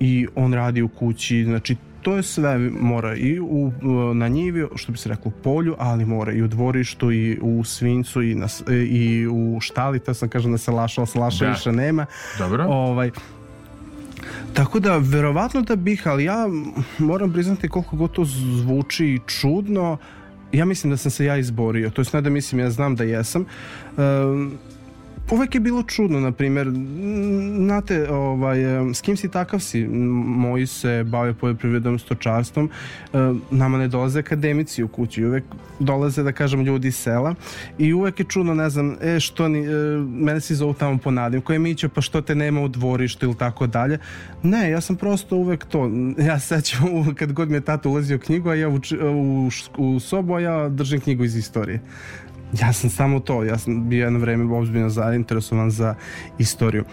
i 0.00 0.26
on 0.34 0.54
radi 0.54 0.82
u 0.82 0.88
kući, 0.88 1.44
znači 1.44 1.76
to 2.02 2.16
je 2.16 2.22
sve 2.22 2.58
mora 2.70 3.16
i 3.16 3.40
u, 3.40 3.72
na 4.14 4.28
njivi, 4.28 4.66
što 4.74 4.92
bi 4.92 4.98
se 4.98 5.08
reklo 5.08 5.32
polju, 5.34 5.74
ali 5.78 6.04
mora 6.06 6.32
i 6.32 6.42
u 6.42 6.48
dvorištu 6.48 7.12
i 7.12 7.38
u 7.42 7.64
svincu 7.64 8.22
i, 8.22 8.34
na, 8.34 8.48
s- 8.48 8.62
i 8.88 9.26
u 9.26 9.58
štali, 9.60 9.98
to 9.98 10.14
sam 10.14 10.28
kažem 10.28 10.50
na 10.50 10.58
salašu, 10.58 11.00
ali 11.00 11.08
salaša 11.08 11.44
Da. 11.44 11.50
više 11.50 11.72
nema. 11.72 12.06
Dobro? 12.38 12.64
Ovaj, 12.64 13.10
Tako 14.54 14.80
da, 14.80 14.96
verovatno 14.98 15.62
da 15.62 15.76
bih, 15.76 16.02
ali 16.06 16.24
ja 16.24 16.46
moram 16.98 17.32
priznati 17.32 17.68
koliko 17.68 17.96
god 17.96 18.12
to 18.12 18.24
zvuči 18.24 19.18
čudno, 19.28 19.96
ja 20.52 20.64
mislim 20.64 20.90
da 20.90 20.96
sam 20.96 21.10
se 21.10 21.24
ja 21.24 21.36
izborio. 21.36 21.90
To 21.90 22.00
jest 22.00 22.12
ne 22.12 22.20
da 22.20 22.30
mislim, 22.30 22.60
ja 22.60 22.70
znam 22.70 22.96
da 22.96 23.04
jesam. 23.04 23.44
Um, 23.96 24.52
uvek 25.30 25.54
je 25.54 25.60
bilo 25.60 25.82
čudno, 25.82 26.20
na 26.20 26.32
primjer, 26.32 26.70
znate, 27.56 28.10
ovaj, 28.10 28.58
s 28.94 29.00
kim 29.00 29.16
si 29.16 29.28
takav 29.28 29.60
si, 29.60 29.86
moji 30.24 30.66
se 30.66 31.04
bave 31.06 31.34
poljoprivredom, 31.34 31.98
stočarstvom, 31.98 32.70
nama 33.50 33.78
ne 33.78 33.88
dolaze 33.88 34.18
akademici 34.18 34.82
u 34.82 34.88
kući, 34.88 35.24
uvek 35.24 35.44
dolaze, 35.78 36.22
da 36.22 36.32
kažem, 36.32 36.60
ljudi 36.60 36.88
iz 36.88 36.96
sela 36.96 37.34
i 37.78 37.92
uvek 37.92 38.20
je 38.20 38.26
čudno, 38.28 38.54
ne 38.54 38.70
znam, 38.70 38.96
e, 39.00 39.20
što 39.20 39.48
ni, 39.48 39.58
e, 39.58 39.70
mene 39.98 40.40
si 40.40 40.54
zovu 40.54 40.74
tamo 40.74 40.98
po 40.98 41.10
nadim, 41.10 41.40
koje 41.40 41.58
Mićo, 41.58 41.88
pa 41.88 42.00
što 42.00 42.20
te 42.20 42.34
nema 42.34 42.60
u 42.60 42.68
dvorištu 42.68 43.26
ili 43.26 43.34
tako 43.34 43.66
dalje. 43.66 43.98
Ne, 44.42 44.70
ja 44.70 44.80
sam 44.80 44.96
prosto 44.96 45.36
uvek 45.36 45.64
to, 45.64 45.90
ja 46.18 46.40
se 46.40 46.56
sećam 46.56 47.14
kad 47.18 47.32
god 47.32 47.50
mi 47.50 47.56
je 47.56 47.60
tata 47.60 47.88
ulazio 47.88 48.18
knjigu, 48.18 48.48
a 48.48 48.54
ja 48.54 48.68
u, 48.68 48.80
u, 49.12 49.50
u 49.76 50.00
sobu, 50.00 50.34
a 50.34 50.40
ja 50.40 50.68
držim 50.68 51.00
knjigu 51.00 51.24
iz 51.24 51.36
istorije. 51.36 51.80
Ja 52.58 52.72
sam 52.72 52.90
samo 52.90 53.20
to, 53.20 53.44
ja 53.44 53.58
sam 53.58 53.88
bio 53.88 54.04
jedno 54.04 54.18
vreme 54.18 54.54
ozbiljno 54.54 54.88
zainteresovan 54.88 55.70
za 55.70 55.94
istoriju 56.38 56.84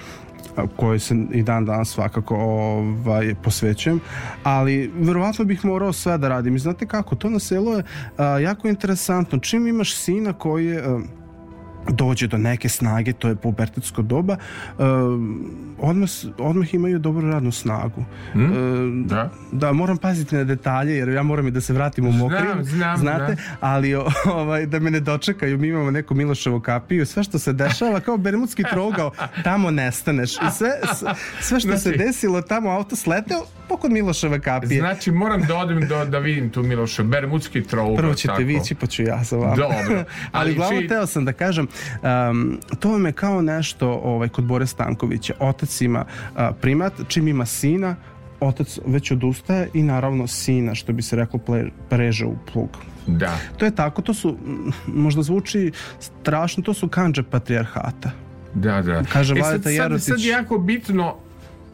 a, 0.55 0.68
kojoj 0.76 0.99
se 0.99 1.16
i 1.32 1.43
dan 1.43 1.66
danas 1.66 1.89
svakako 1.89 2.36
ovaj, 2.36 3.36
posvećujem, 3.43 3.99
ali 4.43 4.91
verovatno 4.99 5.45
bih 5.45 5.66
morao 5.66 5.93
sve 5.93 6.18
da 6.18 6.28
radim. 6.28 6.55
I 6.55 6.60
znate 6.60 6.86
kako, 6.86 7.16
to 7.16 7.30
na 7.30 7.39
selu 7.39 7.72
je 7.72 7.84
a, 8.18 8.26
jako 8.39 8.68
interesantno. 8.68 9.39
Čim 9.39 9.68
imaš 9.68 9.95
sina 9.95 10.34
koji 10.34 10.66
je 10.66 10.82
a, 10.82 10.99
dođe 11.90 12.28
do 12.28 12.38
neke 12.40 12.70
snage, 12.70 13.14
to 13.14 13.28
je 13.28 13.36
pubertetsko 13.38 14.02
doba, 14.02 14.38
uh, 14.70 14.86
odmah, 15.80 16.10
odmah 16.38 16.74
imaju 16.74 17.00
dobru 17.00 17.32
radnu 17.32 17.52
snagu. 17.52 18.06
Uh, 18.34 18.42
Da. 19.06 19.30
da, 19.52 19.74
moram 19.74 19.98
paziti 19.98 20.36
na 20.36 20.44
detalje 20.44 20.92
jer 20.92 21.10
ja 21.10 21.24
moram 21.24 21.48
i 21.48 21.52
da 21.52 21.62
se 21.62 21.74
vratim 21.74 22.08
u 22.08 22.12
znam, 22.64 22.98
znate, 22.98 23.36
da. 23.36 23.42
ali 23.62 23.96
o- 23.96 24.06
ovaj, 24.28 24.66
da 24.66 24.80
me 24.80 24.92
ne 24.92 25.00
dočekaju, 25.00 25.58
mi 25.58 25.68
imamo 25.68 25.92
neku 25.92 26.16
Miloševu 26.16 26.60
kapiju, 26.60 27.06
sve 27.06 27.24
što 27.24 27.40
se 27.40 27.54
dešava 27.54 28.00
kao 28.00 28.18
bermudski 28.18 28.64
trogao, 28.66 29.12
tamo 29.44 29.72
nestaneš 29.72 30.32
i 30.34 30.52
sve, 30.52 30.70
sve, 31.42 31.60
što 31.60 31.70
se 31.70 31.78
Znači- 31.80 31.98
desilo, 31.98 32.42
tamo 32.42 32.70
auto 32.70 32.96
sleteo, 32.96 33.38
pokod 33.70 33.92
Miloševe 33.92 34.40
kapije. 34.40 34.80
Znači, 34.80 35.12
moram 35.12 35.42
da 35.42 35.56
odem 35.58 35.80
do, 35.82 36.06
da 36.06 36.20
vidim 36.20 36.50
tu 36.50 36.64
Miloša, 36.64 37.04
Bermudski 37.04 37.64
trougao. 37.64 37.96
Prvo 37.96 38.14
ćete 38.14 38.28
tako. 38.28 38.42
vići 38.44 38.76
pa 38.76 38.88
ću 38.88 39.04
ja 39.04 39.24
za 39.24 39.38
vama. 39.38 39.56
Dobro. 39.56 39.78
Ali, 39.98 40.06
Ali 40.32 40.52
uglavnom 40.52 40.82
či- 40.82 40.88
teo 40.88 41.06
sam 41.06 41.26
da 41.26 41.34
kažem, 41.34 41.68
um, 42.30 42.59
to 42.80 42.91
vam 42.91 43.05
je 43.05 43.11
kao 43.11 43.41
nešto 43.41 43.89
ovaj, 43.89 44.30
kod 44.30 44.45
Bore 44.45 44.67
Stankovića. 44.67 45.34
Otac 45.39 45.82
ima 45.82 46.05
a, 46.36 46.51
primat, 46.51 46.93
čim 47.07 47.28
ima 47.28 47.45
sina, 47.45 47.95
otac 48.39 48.80
već 48.86 49.11
odustaje 49.11 49.69
i 49.73 49.84
naravno 49.84 50.28
sina, 50.28 50.75
što 50.75 50.93
bi 50.93 51.01
se 51.01 51.15
reklo, 51.15 51.39
preže 51.89 52.25
u 52.25 52.36
plug. 52.53 52.69
Da. 53.07 53.38
To 53.57 53.65
je 53.65 53.75
tako, 53.75 54.01
to 54.01 54.13
su, 54.13 54.38
možda 54.88 55.21
zvuči 55.23 55.71
strašno, 55.99 56.63
to 56.63 56.73
su 56.73 56.88
kanđe 56.88 57.23
patrijarhata. 57.23 58.11
Da, 58.53 58.82
da. 58.82 59.03
Kaže 59.13 59.34
e, 59.34 59.39
Vladeta 59.39 59.63
sad, 59.63 59.73
Jerotić- 59.73 59.99
sad 60.09 60.19
je 60.19 60.28
jako 60.30 60.57
bitno 60.57 61.15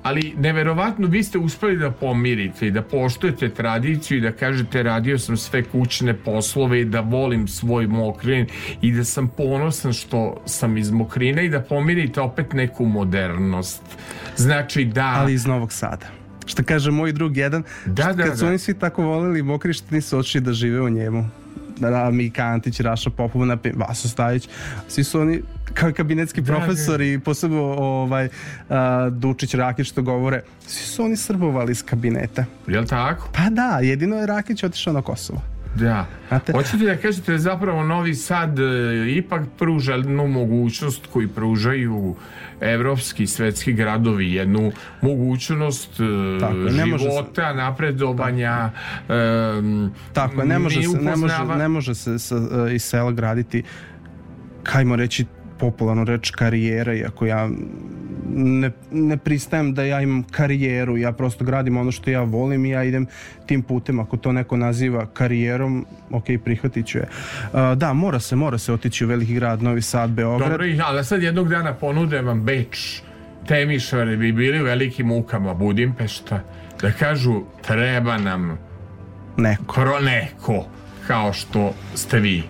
ali 0.03 0.33
neverovatno 0.37 1.07
vi 1.07 1.23
ste 1.23 1.37
uspeli 1.37 1.77
da 1.77 1.91
pomirite 1.91 2.67
i 2.67 2.71
da 2.71 2.81
poštujete 2.81 3.49
tradiciju 3.49 4.17
i 4.17 4.21
da 4.21 4.31
kažete 4.31 4.83
radio 4.83 5.19
sam 5.19 5.37
sve 5.37 5.63
kućne 5.63 6.13
poslove 6.13 6.81
i 6.81 6.85
da 6.85 6.99
volim 6.99 7.47
svoj 7.47 7.87
mokrin 7.87 8.47
i 8.81 8.91
da 8.91 9.03
sam 9.03 9.27
ponosan 9.27 9.93
što 9.93 10.41
sam 10.45 10.77
iz 10.77 10.91
mokrine 10.91 11.45
i 11.45 11.49
da 11.49 11.61
pomirite 11.61 12.21
opet 12.21 12.53
neku 12.53 12.85
modernost. 12.85 13.81
Znači 14.35 14.85
da... 14.85 15.13
Ali 15.17 15.33
iz 15.33 15.45
Novog 15.45 15.73
Sada. 15.73 16.05
Što 16.45 16.63
kaže 16.63 16.91
moj 16.91 17.11
drug 17.11 17.37
jedan, 17.37 17.63
Da, 17.85 18.13
da, 18.13 18.23
kad 18.23 18.37
su 18.37 18.45
da. 18.45 18.49
oni 18.49 18.57
svi 18.57 18.73
tako 18.73 19.03
voleli 19.03 19.43
mokri 19.43 19.73
što 19.73 19.95
nisu 19.95 20.17
očili 20.17 20.43
da 20.43 20.53
žive 20.53 20.81
u 20.81 20.89
njemu. 20.89 21.29
Da, 21.79 21.89
da, 21.89 22.09
Mika 22.11 22.43
Antić, 22.43 22.79
Raša 22.79 23.09
Popova, 23.09 23.45
na 23.45 23.57
Vaso 23.75 24.07
Stajić, 24.07 24.49
svi 24.87 25.03
su 25.03 25.21
oni 25.21 25.41
kao 25.73 25.91
kabinetski 25.93 26.41
Da, 26.41 26.53
profesori, 26.53 27.19
posebno 27.19 27.63
ovaj, 27.63 28.29
a, 28.69 29.09
Dučić, 29.09 29.53
Rakić 29.53 29.87
što 29.87 30.01
govore, 30.01 30.41
svi 30.67 30.85
su 30.85 31.03
oni 31.03 31.17
srbovali 31.17 31.71
iz 31.71 31.83
kabineta. 31.83 32.45
Jel 32.67 32.85
tako? 32.85 33.29
Pa 33.33 33.49
da, 33.49 33.79
jedino 33.81 34.15
je 34.15 34.25
Rakić 34.25 34.63
otišao 34.63 34.93
na 34.93 35.01
Kosovo. 35.01 35.52
Da. 35.75 36.05
Znate? 36.27 36.51
Hoćete 36.51 36.85
da 36.85 36.97
kažete 36.97 37.31
da 37.31 37.37
zapravo 37.37 37.83
Novi 37.83 38.15
Sad 38.15 38.59
e, 38.59 38.63
ipak 39.15 39.41
pruža 39.59 39.93
jednu 39.93 40.27
mogućnost 40.27 41.07
koju 41.07 41.29
pružaju 41.29 42.15
evropski 42.61 43.27
svetski 43.27 43.73
gradovi, 43.73 44.33
jednu 44.33 44.71
mogućnost 45.01 45.99
e, 45.99 46.39
Tako 46.39 46.55
je, 46.55 46.71
ne 46.71 46.85
može 46.85 47.03
se- 47.03 47.09
života, 47.11 47.53
napredovanja, 47.53 48.71
Tako 50.13 50.43
ne 50.43 50.59
može 50.59 50.83
se, 50.83 50.97
ne 50.97 51.15
može, 51.15 51.37
ne 51.57 51.67
može 51.67 51.95
se 51.95 52.19
sa, 52.19 52.35
e, 52.35 52.75
iz 52.75 52.83
sela 52.83 53.11
graditi, 53.11 53.63
kajmo 54.63 54.95
reći, 54.95 55.25
popularno 55.63 56.03
reč 56.03 56.31
karijera, 56.31 56.93
iako 56.93 57.25
ja 57.25 57.49
ne, 58.35 58.71
ne 58.91 59.17
pristajem 59.17 59.73
da 59.73 59.83
ja 59.83 60.01
imam 60.01 60.23
karijeru, 60.23 60.97
ja 60.97 61.11
prosto 61.11 61.45
gradim 61.45 61.77
ono 61.77 61.91
što 61.91 62.09
ja 62.09 62.21
volim 62.21 62.65
i 62.65 62.69
ja 62.69 62.83
idem 62.83 63.05
tim 63.45 63.61
putem, 63.61 63.99
ako 63.99 64.17
to 64.17 64.31
neko 64.31 64.57
naziva 64.57 65.05
karijerom, 65.05 65.85
ok, 66.11 66.25
prihvatit 66.43 66.87
ću 66.87 66.97
je. 66.97 67.07
Uh, 67.07 67.77
da, 67.77 67.93
mora 67.93 68.19
se, 68.19 68.35
mora 68.35 68.57
se 68.57 68.73
otići 68.73 69.05
u 69.05 69.07
veliki 69.07 69.33
grad, 69.33 69.63
Novi 69.63 69.81
Sad, 69.81 70.11
Beograd. 70.11 70.51
Dobro, 70.51 70.65
ali 70.85 71.03
sad 71.03 71.23
jednog 71.23 71.49
dana 71.49 71.73
ponude 71.73 72.21
vam 72.21 72.43
Beč, 72.43 73.01
Temišvare 73.47 74.17
bi 74.17 74.31
bili 74.31 74.61
u 74.61 74.65
velikim 74.65 75.07
mukama 75.07 75.53
Budimpešta, 75.53 76.41
da 76.81 76.91
kažu 76.91 77.41
treba 77.61 78.17
nam 78.17 78.57
Neko. 79.37 79.73
kro 79.73 79.99
neko 79.99 80.65
kao 81.07 81.33
što 81.33 81.73
ste 81.95 82.19
vi. 82.19 82.43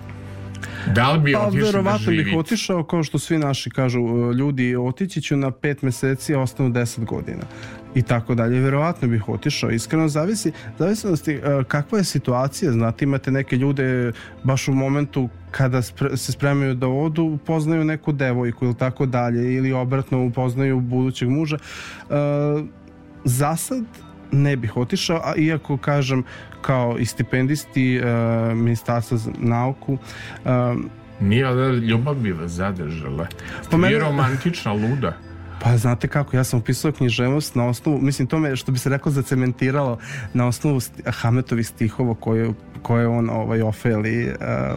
Da 0.95 1.11
li 1.11 1.19
bi 1.19 1.33
Pa, 1.33 1.39
otišli 1.39 1.59
da 1.61 1.65
verovatno 1.65 2.07
bih 2.07 2.19
živite? 2.19 2.37
otišao, 2.37 2.83
kao 2.83 3.03
što 3.03 3.19
svi 3.19 3.37
naši 3.37 3.69
kažu 3.69 3.99
e, 3.99 4.33
ljudi, 4.33 4.75
otići 4.75 5.21
ću 5.21 5.35
na 5.37 5.51
pet 5.51 5.81
meseci, 5.81 6.35
a 6.35 6.39
ostanu 6.39 6.69
deset 6.69 7.05
godina 7.05 7.41
i 7.95 8.01
tako 8.01 8.35
dalje. 8.35 8.59
Verovatno 8.59 9.07
bih 9.07 9.29
otišao, 9.29 9.71
iskreno 9.71 10.07
zavisi, 10.07 10.51
zavisnosti 10.79 11.31
e, 11.33 11.41
kakva 11.67 11.97
je 11.97 12.03
situacija, 12.03 12.71
znate, 12.71 13.05
imate 13.05 13.31
neke 13.31 13.55
ljude 13.57 14.11
baš 14.43 14.67
u 14.67 14.73
momentu 14.73 15.29
kada 15.51 15.77
spre- 15.77 16.15
se 16.17 16.31
spremaju 16.31 16.75
da 16.75 16.87
odu, 16.87 17.23
upoznaju 17.23 17.83
neku 17.85 18.11
devojku 18.11 18.65
ili 18.65 18.75
tako 18.75 19.05
dalje, 19.05 19.55
ili 19.55 19.71
obratno 19.73 20.25
upoznaju 20.25 20.79
budućeg 20.79 21.29
muža. 21.29 21.57
E, 21.57 22.13
za 23.23 23.55
sad 23.55 23.83
ne 24.31 24.55
bih 24.55 24.77
otišao, 24.77 25.21
a 25.23 25.35
iako 25.35 25.77
kažem 25.77 26.23
kao 26.63 26.95
i 26.99 27.05
stipendisti 27.05 27.97
e, 27.97 28.03
Ministarstva 28.55 29.17
za 29.17 29.31
nauku 29.39 29.97
e, 30.45 30.49
Nije, 31.19 31.45
ali 31.45 31.77
ljubav 31.77 32.15
bi 32.15 32.31
vas 32.31 32.51
zadržala. 32.51 33.27
Pa 33.71 33.77
mene- 33.77 33.99
romantična 33.99 34.73
luda. 34.73 35.17
Pa 35.63 35.77
znate 35.77 36.07
kako, 36.07 36.37
ja 36.37 36.43
sam 36.43 36.59
upisao 36.59 36.91
književnost 36.91 37.55
na 37.55 37.65
osnovu, 37.65 38.01
mislim 38.01 38.27
to 38.27 38.39
me 38.39 38.55
što 38.55 38.71
bi 38.71 38.79
se 38.79 38.89
reklo 38.89 39.11
zacementiralo 39.11 39.97
na 40.33 40.47
osnovu 40.47 40.79
sti, 40.79 41.03
Hametovih 41.05 41.67
stihova 41.67 42.15
koje, 42.15 42.53
koje 42.83 43.07
on 43.07 43.29
ovaj, 43.29 43.61
Ofeli 43.61 44.27
uh, 44.27 44.35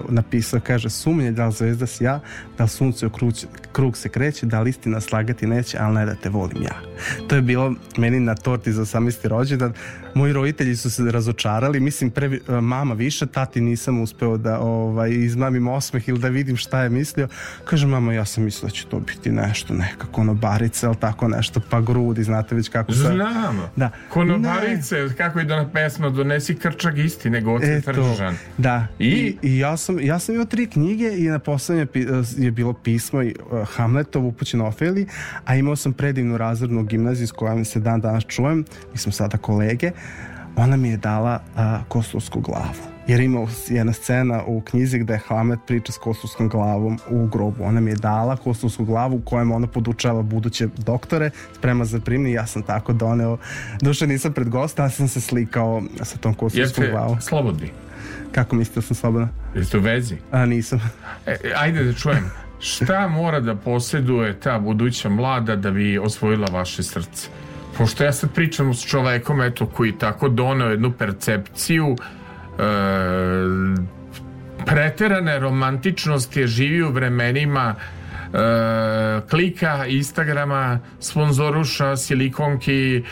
napisao, 0.09 0.61
kaže 0.67 0.91
sumnje 0.91 1.33
da 1.33 1.47
li 1.47 1.53
zvezda 1.53 1.87
si 1.87 2.05
ja, 2.05 2.21
da 2.59 2.67
sunce 2.67 3.07
u 3.07 3.11
krug, 3.11 3.33
krug 3.73 3.97
se 3.97 4.09
kreće, 4.09 4.47
da 4.47 4.61
li 4.61 4.71
istina 4.71 5.01
slagati 5.01 5.47
neće, 5.47 5.79
ali 5.81 5.95
ne 5.95 6.07
da 6.07 6.15
te 6.15 6.29
volim 6.29 6.63
ja. 6.63 6.81
To 7.29 7.35
je 7.35 7.43
bilo 7.43 7.75
meni 7.97 8.21
na 8.21 8.35
torti 8.35 8.73
za 8.73 8.83
18. 8.85 9.29
rođendan. 9.29 9.73
Moji 10.15 10.33
roditelji 10.33 10.77
su 10.77 10.91
se 10.91 11.03
razočarali, 11.03 11.81
mislim 11.81 12.11
pre, 12.11 12.29
uh, 12.29 12.61
mama 12.61 12.95
više, 12.95 13.27
tati 13.27 13.61
nisam 13.61 14.01
uspeo 14.01 14.37
da 14.37 14.61
ovaj, 14.61 15.11
izmamim 15.11 15.69
osmeh 15.69 16.09
ili 16.09 16.19
da 16.19 16.29
vidim 16.29 16.57
šta 16.57 16.83
je 16.83 16.89
mislio. 16.89 17.29
Kaže 17.65 17.87
mama, 17.87 18.13
ja 18.13 18.25
sam 18.25 18.45
mislila 18.45 18.69
da 18.69 18.75
će 18.75 18.87
to 18.87 19.01
biti 19.01 19.31
nešto, 19.31 19.75
nekako 19.75 20.21
ono 20.21 20.35
barice, 20.35 20.87
ali 20.87 20.97
tako 20.97 21.29
nešto, 21.29 21.61
pa 21.71 21.81
grudi, 21.81 22.23
znate 22.23 22.55
već 22.55 22.69
kako 22.69 22.93
se... 22.93 22.99
Znam. 22.99 23.71
Da. 23.77 23.91
Konobarice, 24.09 24.97
kako 25.17 25.39
je 25.39 25.45
da 25.45 25.69
pesma 25.73 26.11
donesi 26.11 26.55
krčak 26.55 26.99
istine, 26.99 27.41
goce 27.41 27.67
Eto, 27.67 27.96
tržan. 28.03 28.37
da. 28.59 28.87
I? 28.99 29.09
I, 29.09 29.39
i 29.43 29.59
ja, 29.59 29.77
sam, 29.77 30.01
ja 30.01 30.19
sam 30.19 30.35
imao 30.35 30.47
tri 30.47 30.67
knjige 30.67 31.11
i 31.19 31.29
na 31.29 31.39
poslednje 31.39 31.87
pi- 31.87 32.25
je 32.45 32.51
bilo 32.51 32.73
pismo 32.73 33.23
i, 33.23 33.35
uh, 33.51 33.69
Hamletov 33.69 34.27
upućeno 34.27 34.67
Ofeli, 34.67 35.07
a 35.45 35.57
imao 35.57 35.77
sam 35.77 35.93
predivnu 35.93 36.37
razrednu 36.39 36.83
gimnaziju 36.83 37.27
s 37.27 37.33
kojom 37.33 37.65
se 37.65 37.81
dan 37.81 38.01
danas 38.01 38.25
čujem, 38.29 38.65
mi 38.93 38.99
smo 38.99 39.13
sada 39.13 39.37
kolege, 39.39 39.91
ona 40.57 40.77
mi 40.77 40.89
je 40.89 40.97
dala 40.97 41.41
uh, 41.55 41.61
kosovsku 41.89 42.41
glavu. 42.41 42.75
Jer 43.07 43.21
ima 43.21 43.47
jedna 43.69 43.93
scena 43.93 44.43
u 44.47 44.61
knjizi 44.61 44.99
gde 44.99 45.19
Hamlet 45.29 45.59
priča 45.67 45.93
s 45.93 45.99
kosovskom 45.99 46.49
glavom 46.49 46.99
u 47.11 47.27
grobu. 47.27 47.65
Ona 47.65 47.81
mi 47.81 47.91
je 47.91 47.97
dala 47.97 48.37
kosovsku 48.37 48.85
glavu 48.85 49.17
u 49.17 49.21
kojem 49.21 49.53
ona 49.53 49.67
podučava 49.67 50.23
buduće 50.23 50.69
doktore, 50.77 51.31
sprema 51.59 51.85
za 51.85 52.01
primni. 52.01 52.33
Ja 52.33 52.47
sam 52.47 52.63
tako 52.63 52.93
doneo. 52.93 53.39
Duše 53.83 54.07
nisam 54.07 54.33
pred 54.33 54.49
gosta, 54.49 54.83
ali 54.83 54.91
sam 54.91 55.09
se 55.09 55.21
slikao 55.21 55.83
sa 56.03 56.19
tom 56.19 56.35
kosovskom 56.35 56.61
Jeste 56.85 56.91
glavom. 56.91 57.21
slobodni. 57.21 57.71
Kako 58.37 58.57
mislite 58.57 58.81
da 58.81 58.87
sam 58.87 58.97
slobodna? 58.97 59.29
Jeste 59.55 59.79
u 59.79 59.81
vezi? 59.81 60.17
A 60.31 60.47
nisam. 60.47 60.81
E, 61.27 61.37
ajde 61.57 61.85
da 61.85 61.93
čujem. 61.93 62.31
Šta 62.61 63.09
mora 63.09 63.41
da 63.41 63.55
posjeduje 63.55 64.41
ta 64.41 64.59
buduća 64.59 65.09
mlada 65.09 65.57
da 65.57 65.71
bi 65.71 65.99
osvojila 65.99 66.47
vaše 66.53 66.83
srce? 66.83 67.29
Pošto 67.79 68.05
ja 68.05 68.13
sad 68.13 68.33
pričam 68.35 68.75
s 68.75 68.87
čovekom 68.87 69.41
eto, 69.41 69.67
koji 69.67 69.99
tako 69.99 70.29
doneo 70.29 70.69
jednu 70.69 70.93
percepciju 70.93 71.97
e, 71.97 72.63
preterane 74.67 75.39
romantičnosti 75.39 76.41
je 76.41 76.47
živi 76.47 76.83
u 76.83 76.93
vremenima 76.93 77.75
klika, 79.31 79.87
Instagrama, 79.87 80.79
sponzoruša, 81.01 81.97
silikonki, 81.97 82.97
e, 82.97 83.03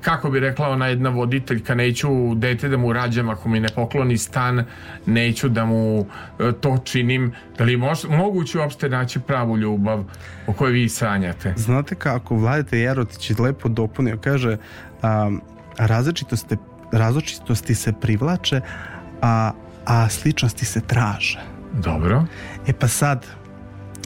kako 0.00 0.30
bi 0.30 0.40
rekla 0.40 0.68
ona 0.68 0.86
jedna 0.86 1.10
voditeljka, 1.10 1.74
neću 1.74 2.34
dete 2.34 2.68
da 2.68 2.76
mu 2.76 2.92
rađam 2.92 3.28
ako 3.28 3.48
mi 3.48 3.60
ne 3.60 3.68
pokloni 3.74 4.18
stan, 4.18 4.64
neću 5.06 5.48
da 5.48 5.64
mu 5.64 6.00
e, 6.00 6.52
to 6.60 6.78
činim. 6.84 7.32
Da 7.58 7.64
li 7.64 7.76
mož, 7.76 7.98
moguće 8.08 8.58
uopšte 8.58 8.88
naći 8.88 9.20
pravu 9.20 9.58
ljubav 9.58 10.04
o 10.46 10.52
kojoj 10.52 10.72
vi 10.72 10.88
sanjate? 10.88 11.54
Znate 11.56 11.94
kako, 11.94 12.36
Vladete 12.36 12.78
Jerotić 12.78 13.30
je 13.30 13.36
lepo 13.38 13.68
dopunio, 13.68 14.18
kaže 14.18 14.56
um, 15.02 15.40
različitosti, 15.78 16.56
različitosti 16.92 17.74
se 17.74 17.92
privlače, 18.00 18.60
a, 19.22 19.52
a 19.86 20.08
sličnosti 20.08 20.64
se 20.64 20.80
traže. 20.80 21.40
Dobro. 21.72 22.24
E 22.66 22.72
pa 22.72 22.88
sad, 22.88 23.26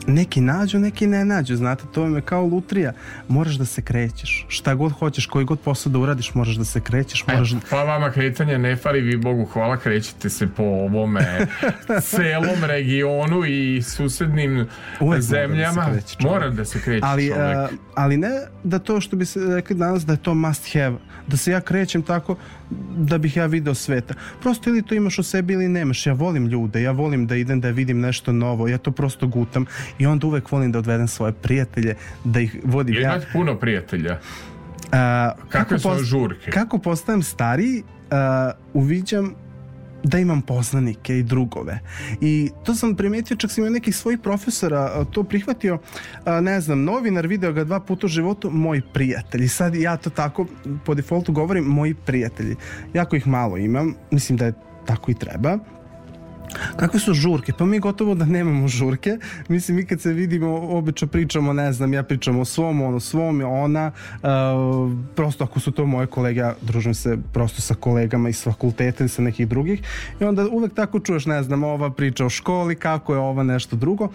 neki 0.06 0.40
nađu, 0.40 0.78
neki 0.78 1.06
ne 1.06 1.24
nađu, 1.24 1.56
znate, 1.56 1.84
to 1.92 2.02
vam 2.02 2.14
je 2.14 2.20
kao 2.20 2.44
lutrija. 2.44 2.92
Moraš 3.28 3.54
da 3.54 3.64
se 3.64 3.82
krećeš. 3.82 4.46
Šta 4.48 4.74
god 4.74 4.92
hoćeš, 4.92 5.26
koji 5.26 5.44
god 5.44 5.60
posao 5.60 5.92
da 5.92 5.98
uradiš, 5.98 6.34
moraš 6.34 6.54
da 6.54 6.64
se 6.64 6.80
krećeš, 6.80 7.26
moraš 7.26 7.50
da... 7.50 7.60
Pa 7.70 7.82
vama 7.82 8.10
kretanja 8.10 8.58
ne 8.58 8.76
fali, 8.76 9.00
vi 9.00 9.16
Bogu 9.16 9.44
hvala, 9.44 9.76
krećete 9.76 10.30
se 10.30 10.46
po 10.46 10.62
ovome 10.62 11.46
celom 12.10 12.64
regionu 12.64 13.44
i 13.46 13.82
susednim 13.82 14.66
Uvek 15.00 15.00
mora 15.00 15.16
da 15.16 15.22
se 15.22 15.28
zemljama. 15.28 15.90
kreće 15.92 16.16
čovek. 16.20 16.32
Mora 16.34 16.50
da 16.50 16.64
se 16.64 16.80
kreće 16.80 17.06
ali, 17.06 17.32
a, 17.32 17.68
ali 17.94 18.16
ne 18.16 18.30
da 18.64 18.78
to 18.78 19.00
što 19.00 19.16
bi 19.16 19.26
se 19.26 19.40
rekli 19.40 19.76
danas 19.76 20.06
da 20.06 20.12
je 20.12 20.22
to 20.22 20.34
must 20.34 20.72
have 20.72 20.96
da 21.26 21.36
se 21.36 21.50
ja 21.50 21.60
krećem 21.60 22.02
tako 22.02 22.36
da 22.96 23.18
bih 23.18 23.36
ja 23.36 23.46
video 23.46 23.74
sveta 23.74 24.14
prosto 24.42 24.70
ili 24.70 24.82
to 24.82 24.94
imaš 24.94 25.18
u 25.18 25.22
sebi 25.22 25.52
ili 25.52 25.68
nemaš 25.68 26.06
ja 26.06 26.12
volim 26.12 26.46
ljude, 26.46 26.82
ja 26.82 26.90
volim 26.90 27.26
da 27.26 27.36
idem 27.36 27.60
da 27.60 27.70
vidim 27.70 28.00
nešto 28.00 28.32
novo, 28.32 28.68
ja 28.68 28.78
to 28.78 28.90
prosto 28.90 29.26
gutam 29.26 29.66
i 29.98 30.06
onda 30.06 30.26
uvek 30.26 30.52
volim 30.52 30.72
da 30.72 30.78
odvedem 30.78 31.08
svoje 31.08 31.32
prijatelje 31.32 31.94
da 32.24 32.40
ih 32.40 32.56
vodim 32.64 32.94
Jer 32.94 33.02
ja 33.02 33.20
puno 33.32 33.54
prijatelja. 33.58 34.18
a, 34.92 35.32
Kakve 35.48 35.78
su 35.78 36.04
žurke? 36.04 36.50
kako 36.50 36.78
postajem 36.78 37.22
stariji 37.22 37.82
a, 38.10 38.50
uviđam 38.74 39.34
da 40.04 40.18
imam 40.18 40.42
poznanike 40.42 41.18
i 41.18 41.22
drugove. 41.22 41.80
I 42.20 42.50
to 42.64 42.74
sam 42.74 42.96
primetio, 42.96 43.36
čak 43.36 43.50
sam 43.50 43.64
imao 43.64 43.72
nekih 43.72 43.96
svojih 43.96 44.18
profesora 44.22 45.04
to 45.04 45.24
prihvatio, 45.24 45.78
ne 46.42 46.60
znam, 46.60 46.84
novinar 46.84 47.26
video 47.26 47.52
ga 47.52 47.64
dva 47.64 47.80
puta 47.80 48.06
u 48.06 48.08
životu, 48.08 48.50
moj 48.50 48.82
prijatelj. 48.92 49.44
I 49.44 49.48
sad 49.48 49.74
ja 49.74 49.96
to 49.96 50.10
tako 50.10 50.46
po 50.84 50.94
defaultu 50.94 51.32
govorim, 51.32 51.64
moji 51.64 51.94
prijatelji. 51.94 52.56
Jako 52.94 53.16
ih 53.16 53.26
malo 53.26 53.56
imam, 53.56 53.94
mislim 54.10 54.38
da 54.38 54.44
je 54.44 54.52
tako 54.86 55.10
i 55.10 55.14
treba. 55.14 55.58
Kakve 56.76 57.00
su 57.00 57.14
žurke? 57.14 57.52
Pa 57.58 57.66
mi 57.66 57.78
gotovo 57.78 58.14
da 58.14 58.24
nemamo 58.24 58.68
žurke. 58.68 59.18
Mislim, 59.48 59.76
mi 59.76 59.86
kad 59.86 60.00
se 60.00 60.12
vidimo, 60.12 60.56
obično 60.56 61.08
pričamo, 61.08 61.52
ne 61.52 61.72
znam, 61.72 61.94
ja 61.94 62.02
pričam 62.02 62.38
o 62.38 62.44
svom, 62.44 62.82
ono 62.82 63.00
svom, 63.00 63.42
ona. 63.44 63.90
Uh, 64.22 64.28
prosto 65.14 65.44
ako 65.44 65.60
su 65.60 65.72
to 65.72 65.86
moje 65.86 66.06
kolege, 66.06 66.40
ja 66.40 66.54
družim 66.60 66.94
se 66.94 67.18
prosto 67.32 67.62
sa 67.62 67.74
kolegama 67.74 68.28
iz 68.28 68.44
fakulteta 68.44 69.04
i 69.04 69.08
sa 69.08 69.22
nekih 69.22 69.48
drugih. 69.48 69.82
I 70.20 70.24
onda 70.24 70.48
uvek 70.48 70.74
tako 70.74 71.00
čuješ, 71.00 71.26
ne 71.26 71.42
znam, 71.42 71.64
ova 71.64 71.90
priča 71.90 72.26
o 72.26 72.30
školi, 72.30 72.76
kako 72.76 73.14
je 73.14 73.18
ova 73.18 73.42
nešto 73.42 73.76
drugo. 73.76 74.08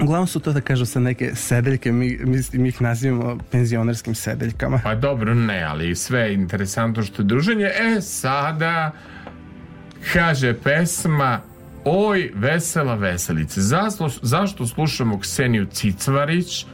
Uglavnom 0.00 0.26
su 0.26 0.40
to 0.40 0.52
da 0.52 0.60
kažu 0.60 0.86
sa 0.86 1.00
neke 1.00 1.34
sedeljke, 1.34 1.92
mi, 1.92 2.18
mi, 2.24 2.38
mi 2.52 2.68
ih 2.68 2.82
nazivamo 2.82 3.38
penzionerskim 3.50 4.14
sedeljkama. 4.14 4.80
Pa 4.84 4.94
dobro, 4.94 5.34
ne, 5.34 5.62
ali 5.62 5.94
sve 5.94 6.20
je 6.20 6.34
interesantno 6.34 7.02
što 7.02 7.22
je 7.22 7.26
druženje. 7.26 7.64
E, 7.64 8.00
sada 8.00 8.92
kaže 10.12 10.54
pesma 10.54 11.40
Oj, 11.84 12.30
vesela 12.34 12.94
veselice. 12.94 13.60
Zašto, 13.60 14.08
zašto 14.22 14.66
slušamo 14.66 15.18
Kseniju 15.20 15.66
Cicvarić, 15.66 16.66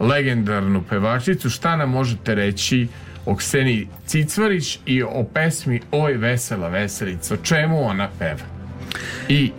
legendarnu 0.00 0.82
pevačicu? 0.88 1.50
Šta 1.50 1.76
nam 1.76 1.90
možete 1.90 2.34
reći 2.34 2.88
o 3.26 3.36
Kseniji 3.36 3.88
Cicvarić 4.06 4.78
i 4.86 5.02
o 5.02 5.24
pesmi 5.34 5.80
Oj 5.90 6.12
vesela 6.12 6.68
veselica. 6.68 7.34
O 7.34 7.36
čemu 7.36 7.84
ona 7.84 8.08
peva? 8.18 8.46
I 9.28 9.52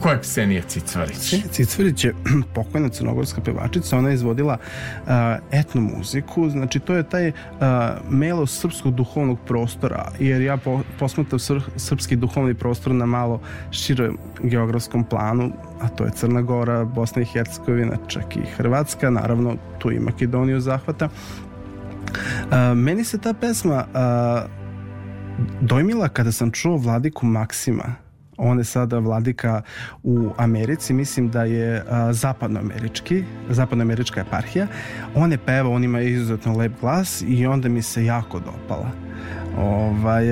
ko 0.00 0.08
je 0.08 0.20
Ksenija 0.20 0.62
Cicvarić? 0.62 1.34
Cicvarić 1.50 2.04
je 2.04 2.14
pokojna 2.54 2.88
crnogorska 2.88 3.40
pevačica, 3.40 3.98
ona 3.98 4.08
je 4.08 4.14
izvodila 4.14 4.58
uh, 4.58 5.10
etno 5.52 5.80
muziku, 5.80 6.50
znači 6.50 6.80
to 6.80 6.94
je 6.94 7.02
taj 7.02 7.28
uh, 7.28 7.34
melo 8.10 8.46
srpskog 8.46 8.94
duhovnog 8.94 9.38
prostora, 9.46 10.12
jer 10.18 10.42
ja 10.42 10.56
po, 10.56 10.80
posmetam 10.98 11.38
sr, 11.38 11.60
srpski 11.76 12.16
duhovni 12.16 12.54
prostor 12.54 12.94
na 12.94 13.06
malo 13.06 13.40
širem 13.70 14.18
geografskom 14.42 15.04
planu, 15.04 15.52
a 15.80 15.88
to 15.88 16.04
je 16.04 16.10
Crna 16.10 16.42
Gora, 16.42 16.84
Bosna 16.84 17.22
i 17.22 17.24
Hercegovina, 17.24 17.96
čak 18.06 18.36
i 18.36 18.40
Hrvatska, 18.56 19.10
naravno 19.10 19.56
tu 19.78 19.92
i 19.92 19.98
Makedoniju 19.98 20.60
zahvata. 20.60 21.08
Uh, 21.08 22.76
meni 22.76 23.04
se 23.04 23.18
ta 23.18 23.32
pesma 23.34 23.84
uh, 23.94 24.50
dojmila 25.60 26.08
kada 26.08 26.32
sam 26.32 26.50
čuo 26.50 26.76
Vladiku 26.76 27.26
Maksima, 27.26 28.03
on 28.36 28.58
je 28.58 28.64
sada 28.64 28.98
vladika 28.98 29.62
u 30.02 30.30
Americi, 30.36 30.92
mislim 30.92 31.30
da 31.30 31.44
je 31.44 31.84
zapadnoamerički, 32.10 33.24
zapadnoamerička 33.50 34.20
eparhija. 34.20 34.66
On 35.14 35.32
je 35.32 35.38
peva, 35.38 35.68
on 35.70 35.84
ima 35.84 36.00
izuzetno 36.00 36.56
lep 36.56 36.72
glas 36.80 37.24
i 37.28 37.46
onda 37.46 37.68
mi 37.68 37.82
se 37.82 38.04
jako 38.04 38.40
dopala. 38.40 38.90
Ovaj, 39.58 40.24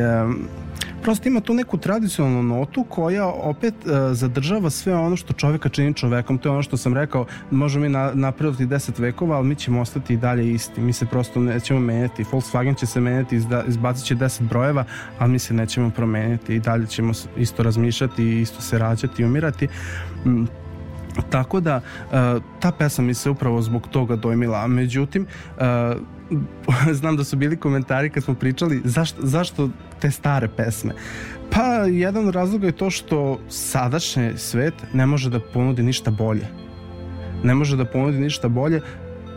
prosto 1.03 1.29
ima 1.29 1.41
tu 1.41 1.55
neku 1.55 1.77
tradicionalnu 1.79 2.43
notu 2.43 2.85
koja 2.89 3.27
opet 3.27 3.75
uh, 3.85 3.93
zadržava 4.13 4.71
sve 4.71 4.95
ono 4.95 5.17
što 5.17 5.33
čoveka 5.33 5.69
čini 5.69 5.95
čovekom. 5.95 6.39
To 6.39 6.49
je 6.49 6.53
ono 6.53 6.63
što 6.63 6.77
sam 6.77 6.95
rekao, 6.95 7.27
možemo 7.51 7.83
mi 7.83 7.89
na, 7.89 8.11
napraviti 8.15 8.67
10 8.67 9.01
vekova, 9.01 9.37
ali 9.37 9.49
mi 9.49 9.55
ćemo 9.55 9.81
ostati 9.81 10.15
i 10.15 10.17
dalje 10.17 10.53
isti. 10.53 10.81
Mi 10.81 10.93
se 10.93 11.07
prosto 11.07 11.41
nećemo 11.41 11.81
menjati. 11.81 12.25
Volkswagen 12.25 12.79
će 12.79 12.87
se 12.87 13.01
menjati, 13.01 13.37
izda, 13.37 13.65
izbacit 13.69 14.07
će 14.07 14.15
10 14.17 14.43
brojeva, 14.43 14.85
ali 15.19 15.33
mi 15.33 15.39
se 15.39 15.55
nećemo 15.55 15.91
promeniti 15.91 16.55
i 16.55 16.61
dalje 16.61 16.87
ćemo 16.87 17.13
isto 17.37 17.63
razmišljati 17.63 18.41
isto 18.41 18.63
se 18.63 18.79
rađati 18.79 19.23
i 19.23 19.25
umirati. 19.25 19.69
Mm. 20.27 20.45
Tako 21.31 21.61
da, 21.61 21.77
uh, 21.77 22.43
ta 22.61 22.73
pesma 22.73 23.05
mi 23.05 23.15
se 23.15 23.31
upravo 23.31 23.63
zbog 23.63 23.89
toga 23.89 24.17
dojmila. 24.17 24.67
Međutim, 24.67 25.27
uh, 25.57 25.63
znam 27.01 27.17
da 27.17 27.25
su 27.25 27.37
bili 27.37 27.57
komentari 27.57 28.11
kad 28.11 28.25
smo 28.25 28.35
pričali 28.35 28.81
zašto, 28.85 29.27
zašto 29.27 29.69
te 30.01 30.11
stare 30.11 30.49
pesme. 30.57 30.95
Pa 31.51 31.65
jedan 31.87 32.31
razlog 32.31 32.65
je 32.65 32.73
to 32.73 32.91
što 32.91 33.41
sadašnji 33.49 34.33
svet 34.37 34.75
ne 34.93 35.07
može 35.07 35.31
da 35.31 35.41
ponudi 35.41 35.83
ništa 35.83 36.11
bolje. 36.11 36.47
Ne 37.45 37.55
može 37.55 37.77
da 37.77 37.85
ponudi 37.85 38.19
ništa 38.19 38.49
bolje, 38.49 38.81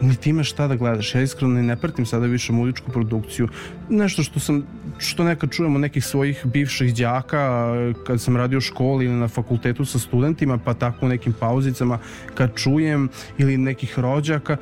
niti 0.01 0.29
imaš 0.29 0.49
šta 0.51 0.67
da 0.67 0.75
gledaš. 0.75 1.15
Ja 1.15 1.21
iskreno 1.21 1.61
ne 1.61 1.75
pratim 1.75 2.05
sada 2.05 2.25
više 2.25 2.53
muzičku 2.53 2.91
produkciju. 2.91 3.47
Nešto 3.89 4.23
što 4.23 4.39
sam, 4.39 4.63
što 4.97 5.23
nekad 5.23 5.51
čujemo 5.51 5.79
nekih 5.79 6.05
svojih 6.05 6.45
bivših 6.45 6.95
đaka 6.95 7.73
kad 8.07 8.21
sam 8.21 8.37
radio 8.37 8.57
u 8.57 8.61
školi 8.61 9.05
ili 9.05 9.13
na 9.13 9.27
fakultetu 9.27 9.85
sa 9.85 9.99
studentima, 9.99 10.57
pa 10.57 10.73
tako 10.73 11.05
u 11.05 11.09
nekim 11.09 11.33
pauzicama 11.39 11.99
kad 12.35 12.55
čujem 12.55 13.09
ili 13.37 13.57
nekih 13.57 13.99
rođaka 13.99 14.57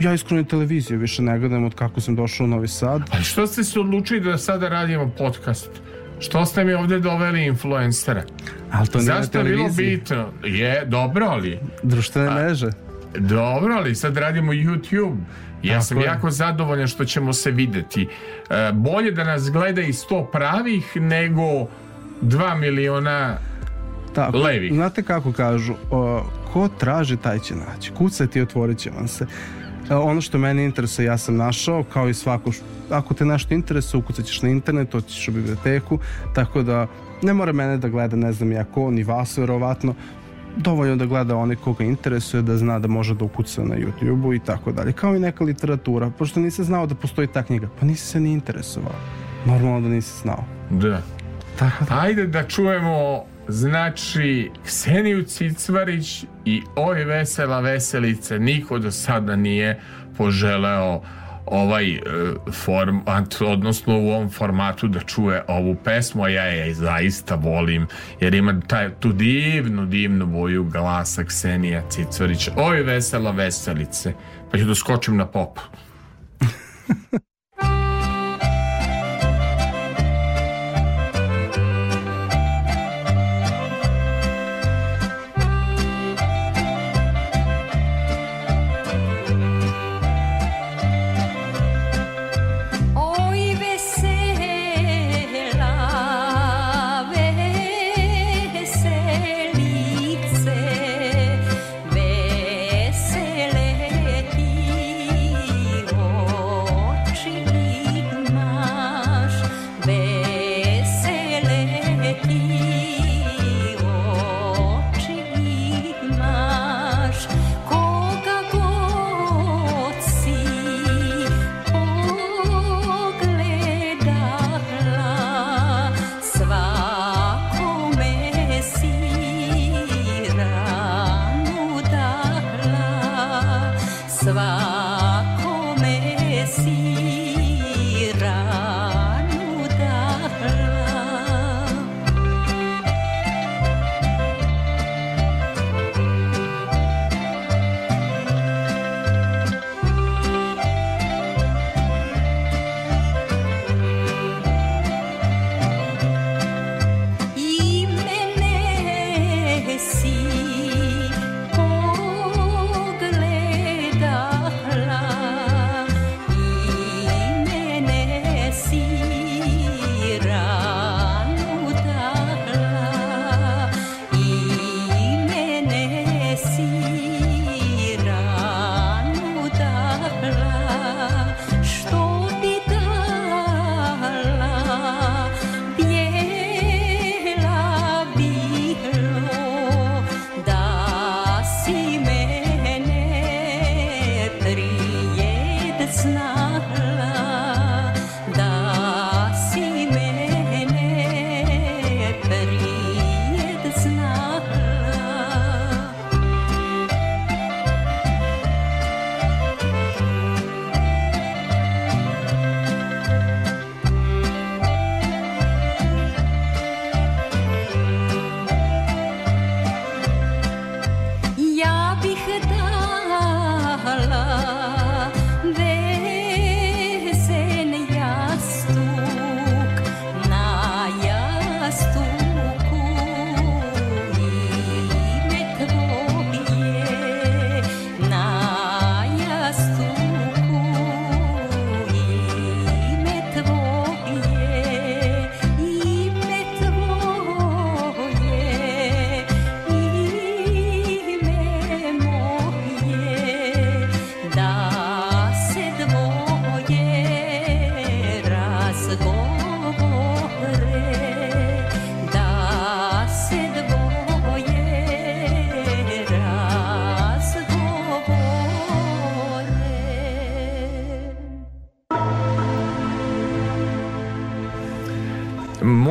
ja 0.00 0.12
iskreno 0.14 0.44
televiziju 0.44 0.98
više 0.98 1.22
ne 1.22 1.38
gledam 1.38 1.64
od 1.64 1.74
kako 1.74 2.00
sam 2.00 2.16
došao 2.16 2.44
u 2.44 2.48
Novi 2.48 2.68
Sad. 2.68 3.02
Ali 3.10 3.24
što 3.24 3.46
ste 3.46 3.64
se 3.64 3.80
odlučili 3.80 4.20
da 4.20 4.38
sada 4.38 4.68
radimo 4.68 5.10
podcast? 5.18 5.70
Što 6.20 6.46
ste 6.46 6.64
mi 6.64 6.72
ovde 6.72 6.98
doveli 6.98 7.44
influencera? 7.44 8.22
Ali 8.72 8.86
to 8.88 8.98
nije 8.98 9.06
Zašto 9.06 9.42
na 9.42 9.48
je 9.48 9.56
bilo 9.56 9.68
bitno? 9.76 10.26
Je, 10.44 10.84
dobro 10.86 11.26
ali. 11.26 11.58
Društvene 11.82 12.30
mreže. 12.30 12.70
Dobro, 13.18 13.74
ali 13.74 13.94
sad 13.94 14.16
radimo 14.16 14.52
YouTube. 14.52 15.16
Ja 15.62 15.72
Tako 15.74 15.84
sam 15.84 15.98
je. 15.98 16.04
jako 16.04 16.30
zadovoljan 16.30 16.88
što 16.88 17.04
ćemo 17.04 17.32
se 17.32 17.50
videti. 17.50 18.08
E, 18.50 18.72
bolje 18.72 19.10
da 19.10 19.24
nas 19.24 19.50
gleda 19.50 19.80
i 19.82 19.92
100 19.92 20.30
pravih 20.32 20.96
nego 20.96 21.42
2 22.22 22.56
miliona 22.58 23.36
Tako, 24.14 24.38
Levih. 24.38 24.72
Znate 24.72 25.02
kako 25.02 25.32
kažu, 25.32 25.74
o, 25.90 26.22
ko 26.52 26.68
traži 26.68 27.16
taj 27.16 27.38
će 27.38 27.54
naći. 27.54 27.92
Kucati 27.92 28.38
i 28.38 28.42
otvorit 28.42 28.78
će 28.78 28.90
vam 28.90 29.08
se. 29.08 29.26
E, 29.90 29.94
ono 29.94 30.20
što 30.20 30.38
mene 30.38 30.64
interesuje 30.64 31.06
ja 31.06 31.18
sam 31.18 31.36
našao, 31.36 31.84
kao 31.92 32.08
i 32.08 32.14
svako, 32.14 32.50
ako 32.90 33.14
te 33.14 33.24
nešto 33.24 33.54
interesuje, 33.54 33.98
ukucat 33.98 34.26
ćeš 34.26 34.42
na 34.42 34.48
internet, 34.48 34.94
otićeš 34.94 35.28
u 35.28 35.32
biblioteku, 35.32 35.98
tako 36.34 36.62
da 36.62 36.86
ne 37.22 37.34
mora 37.34 37.52
mene 37.52 37.76
da 37.76 37.88
gleda 37.88 38.16
ne 38.16 38.32
znam 38.32 38.52
ja 38.52 38.64
ko, 38.64 38.90
ni 38.90 39.02
vas 39.02 39.38
verovatno, 39.38 39.94
dovoljno 40.56 40.96
da 40.96 41.06
gleda 41.06 41.36
one 41.36 41.56
koga 41.56 41.84
interesuje, 41.84 42.42
da 42.42 42.56
zna 42.56 42.78
da 42.78 42.88
može 42.88 43.14
da 43.14 43.24
ukuca 43.24 43.64
na 43.64 43.74
YouTube-u 43.74 44.34
i 44.34 44.38
tako 44.38 44.72
dalje. 44.72 44.92
Kao 44.92 45.16
i 45.16 45.20
neka 45.20 45.44
literatura, 45.44 46.10
pošto 46.18 46.40
nisi 46.40 46.64
znao 46.64 46.86
da 46.86 46.94
postoji 46.94 47.28
ta 47.28 47.42
knjiga, 47.42 47.68
pa 47.80 47.86
nisi 47.86 48.06
se 48.06 48.20
ni 48.20 48.32
interesovao. 48.32 48.94
Normalno 49.46 49.80
da 49.80 49.88
nisi 49.88 50.20
znao. 50.22 50.44
Da. 50.70 51.02
Tako 51.58 51.84
da. 51.84 52.00
Ajde 52.00 52.26
da 52.26 52.42
čujemo 52.42 53.24
znači 53.48 54.50
Kseniju 54.64 55.24
Cicvarić 55.24 56.24
i 56.44 56.62
oj 56.76 57.04
vesela 57.04 57.60
veselice 57.60 58.38
niko 58.38 58.78
do 58.78 58.90
sada 58.90 59.36
nije 59.36 59.80
poželeo 60.16 61.02
ovaj 61.46 61.92
e, 61.92 62.00
format, 62.52 63.40
odnosno 63.40 63.98
u 63.98 64.08
ovom 64.08 64.30
formatu 64.30 64.88
da 64.88 65.00
čuje 65.00 65.44
ovu 65.48 65.76
pesmu, 65.84 66.24
a 66.24 66.28
ja 66.28 66.42
je 66.44 66.74
zaista 66.74 67.34
volim, 67.34 67.86
jer 68.20 68.34
ima 68.34 68.60
taj, 68.60 68.90
tu 69.00 69.12
divnu, 69.12 69.86
divnu 69.86 70.26
boju 70.26 70.64
glasa 70.64 71.24
Ksenija 71.24 71.82
Cicvarić. 71.90 72.48
Oj 72.56 72.82
vesela 72.82 73.30
veselice. 73.30 74.12
Pa 74.50 74.58
ću 74.58 74.64
da 74.64 74.74
skočim 74.74 75.16
na 75.16 75.26
pop. 75.26 75.58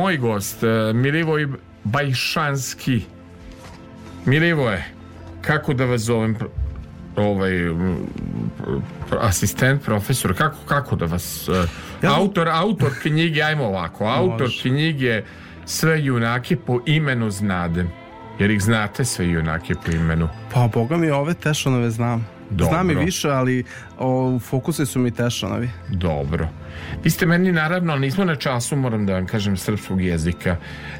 Moj 0.08 0.16
gost, 0.16 0.62
e, 0.62 0.92
Milivoj 0.92 1.48
Bajšanski. 1.84 3.02
Milivoje, 4.26 4.84
kako 5.42 5.74
da 5.74 5.84
vas 5.84 6.00
zovem 6.00 6.36
ovaj 7.16 7.52
asistent, 9.20 9.82
profesor, 9.82 10.34
kako, 10.36 10.56
kako 10.66 10.96
da 10.96 11.06
vas... 11.06 11.48
e, 11.48 11.52
Ja- 12.02 12.14
autor, 12.16 12.48
autor 12.48 12.90
knjige, 13.02 13.42
ajmo 13.42 13.64
ovako, 13.64 14.04
autor 14.06 14.40
Može. 14.46 14.62
knjige 14.62 15.22
Sve 15.64 16.04
junake 16.04 16.56
po 16.56 16.80
imenu 16.86 17.30
znadem. 17.30 17.90
Jer 18.38 18.50
ih 18.50 18.62
znate 18.62 19.04
sve 19.04 19.28
junake 19.28 19.74
po 19.84 19.90
imenu. 19.90 20.28
Pa, 20.54 20.68
boga 20.74 20.96
mi, 20.96 21.10
ove 21.10 21.34
Tešonove 21.34 21.90
znam. 21.90 22.26
Dobro. 22.50 22.66
Znam 22.66 22.90
i 22.90 22.94
više, 22.94 23.28
ali 23.30 23.64
o, 23.98 24.30
u 24.30 24.38
fokusu 24.38 24.86
su 24.86 24.98
mi 24.98 25.10
Tešonovi. 25.10 25.70
Dobro. 25.88 26.48
Vi 27.04 27.10
ste 27.10 27.26
meni 27.26 27.52
naravno, 27.52 27.96
nismo 27.96 28.24
na 28.24 28.36
času, 28.36 28.76
moram 28.76 29.06
da 29.06 29.12
vam 29.12 29.26
kažem, 29.26 29.56
srpskog 29.56 30.02
jezika. 30.02 30.56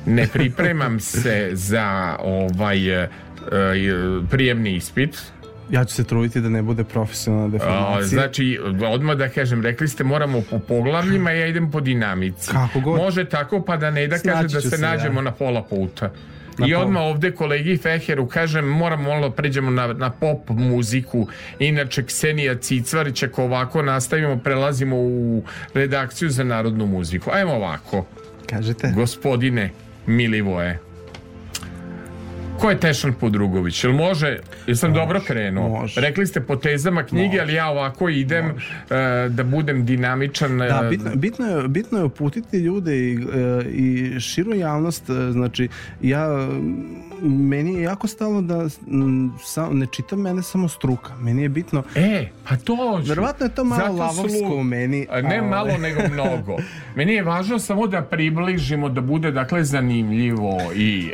Ne 0.07 0.27
pripremam 0.27 1.01
se 1.11 1.51
za 1.53 2.17
ovaj 2.21 2.89
e, 2.89 3.03
e, 3.03 3.09
prijemni 4.31 4.77
ispit. 4.77 5.19
Ja 5.71 5.85
ću 5.85 5.95
se 5.95 6.05
truditi 6.05 6.41
da 6.41 6.49
ne 6.49 6.63
bude 6.63 6.85
profesionalna 6.85 7.47
A, 7.47 7.51
deformacija. 7.51 8.07
znači, 8.07 8.59
odmah 8.93 9.17
da 9.17 9.29
kažem, 9.29 9.63
rekli 9.63 9.89
ste 9.89 10.05
moramo 10.05 10.43
po 10.51 10.59
poglavljima, 10.59 11.31
ja 11.31 11.47
idem 11.47 11.71
po 11.71 11.81
dinamici. 11.81 12.51
Kako 12.51 12.81
god. 12.81 12.97
Može 12.97 13.25
tako, 13.25 13.63
pa 13.67 13.77
da 13.77 13.91
ne 13.91 14.07
da 14.07 14.19
Snaći 14.19 14.43
kaže 14.43 14.55
da 14.55 14.61
se 14.61 14.71
se, 14.71 14.83
nađemo 14.83 15.21
ja. 15.21 15.25
na 15.25 15.33
pola 15.33 15.63
puta. 15.63 16.11
I 16.67 16.75
odmah 16.75 17.03
ovde 17.03 17.31
kolegi 17.31 17.77
Feheru 17.77 18.27
kažem, 18.27 18.65
moramo 18.65 19.09
malo 19.09 19.29
da 19.29 19.35
pređemo 19.35 19.71
na, 19.71 19.87
na 19.93 20.11
pop 20.11 20.49
muziku. 20.49 21.27
Inače, 21.59 22.05
Ksenija 22.05 22.55
Cicvarić, 22.55 23.23
ako 23.23 23.45
ovako 23.45 23.83
nastavimo, 23.83 24.39
prelazimo 24.39 24.97
u 24.97 25.43
redakciju 25.75 26.31
za 26.31 26.45
narodnu 26.45 26.87
muziku. 26.87 27.31
Ajmo 27.33 27.53
ovako, 27.55 28.07
Kažete? 28.47 28.93
gospodine 28.95 29.71
Milivoje. 30.07 30.88
Ko 32.59 32.71
je 32.71 32.81
Tešan 32.81 33.13
Podrugović? 33.13 33.85
Jel 33.85 33.93
može? 33.93 34.39
Jesam 34.67 34.95
dobro 34.95 35.21
krenuo? 35.27 35.69
može. 35.69 36.01
Rekli 36.01 36.27
ste 36.27 36.41
po 36.41 36.57
tezama 36.57 37.03
knjige, 37.03 37.41
ali 37.41 37.55
ja 37.55 37.69
ovako 37.69 38.09
idem 38.09 38.47
e, 38.47 38.55
da 39.29 39.45
budem 39.45 39.87
dinamičan. 39.87 40.59
Da, 40.59 40.83
e, 40.85 40.89
bitno, 40.89 41.11
bitno, 41.15 41.47
je, 41.47 41.69
bitno 41.69 41.99
je 41.99 42.05
uputiti 42.05 42.59
ljude 42.59 42.97
i, 42.97 43.15
e, 43.15 43.65
i 43.71 44.21
širu 44.21 44.55
javnost, 44.55 45.05
znači 45.31 45.69
ja 46.03 46.49
meni 47.21 47.75
je 47.75 47.83
jako 47.83 48.07
stalno 48.07 48.43
da 48.43 48.55
m, 48.87 49.33
sa, 49.41 49.69
ne 49.69 49.87
čita 49.87 50.17
mene 50.17 50.43
samo 50.43 50.69
struka, 50.69 51.17
meni 51.17 51.43
je 51.43 51.49
bitno 51.49 51.83
E, 51.95 52.29
pa 52.45 52.57
to. 52.57 52.77
Verovatno 52.99 53.47
je 53.47 53.55
to 53.55 53.65
malo 53.65 53.81
Zato 53.83 53.93
lavovsko 53.95 54.55
u 54.55 54.65
meni, 54.65 55.07
A 55.11 55.21
Ne 55.21 55.39
ali- 55.39 55.49
malo, 55.49 55.79
nego 55.79 56.01
mnogo. 56.05 56.57
Meni 56.97 57.13
je 57.13 57.23
važno 57.23 57.59
samo 57.59 57.87
da 57.87 58.03
približimo, 58.03 58.89
da 58.89 59.01
bude 59.03 59.31
dakle 59.31 59.65
zanimljivo 59.65 60.59
i 60.75 61.11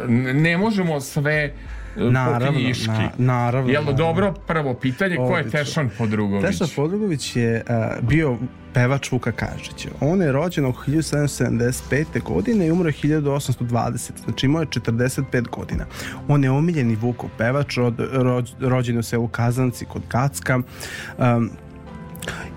n- 0.00 0.42
ne 0.42 0.58
možemo 0.58 1.00
sve 1.00 1.54
Naravno, 1.96 2.60
na- 2.86 3.10
naravno, 3.18 3.70
Jel 3.72 3.84
dobro 3.84 4.34
prvo 4.46 4.74
pitanje, 4.74 5.16
ko 5.16 5.36
je. 5.36 5.50
Tešan 5.50 5.90
Podrugović? 5.98 6.44
Teša 6.46 6.64
Podrugović 6.76 7.36
je 7.36 7.62
a, 7.68 7.96
bio 8.02 8.36
pevač 8.74 9.12
Vuka 9.12 9.32
Karadžića. 9.32 9.88
On 10.00 10.22
je 10.22 10.32
rođen 10.32 10.64
oko 10.64 10.84
1775. 10.86 12.22
godine 12.22 12.66
i 12.66 12.70
umro 12.70 12.88
je 12.88 12.92
1820. 12.92 14.10
Znači 14.24 14.46
imao 14.46 14.62
je 14.62 14.66
45 14.66 15.48
godina. 15.48 15.84
On 16.28 16.44
je 16.44 16.50
omiljeni 16.50 16.94
Vukov 16.94 17.30
pevač, 17.38 17.78
rođen 18.60 18.98
u 18.98 19.02
selu 19.02 19.28
Kazanci 19.28 19.84
kod 19.84 20.02
Kacka. 20.08 20.56
Um, 21.18 21.50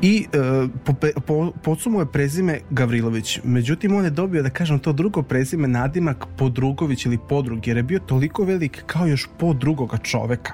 i 0.01 0.26
e, 0.34 0.68
po, 0.86 0.93
po, 1.28 1.51
pocu 1.64 1.89
mu 1.89 1.99
je 1.99 2.11
prezime 2.11 2.59
Gavrilović. 2.70 3.39
Međutim, 3.43 3.95
on 3.95 4.03
je 4.03 4.09
dobio, 4.09 4.43
da 4.43 4.49
kažem, 4.49 4.80
to 4.80 4.93
drugo 4.93 5.24
prezime 5.24 5.68
nadimak 5.68 6.26
Podrugović 6.38 7.05
ili 7.05 7.20
Podrug, 7.30 7.68
jer 7.68 7.78
je 7.78 7.84
bio 7.84 7.99
toliko 7.99 8.43
velik 8.43 8.84
kao 8.86 9.07
još 9.07 9.30
po 9.38 9.53
drugoga 9.53 9.97
čoveka. 9.97 10.53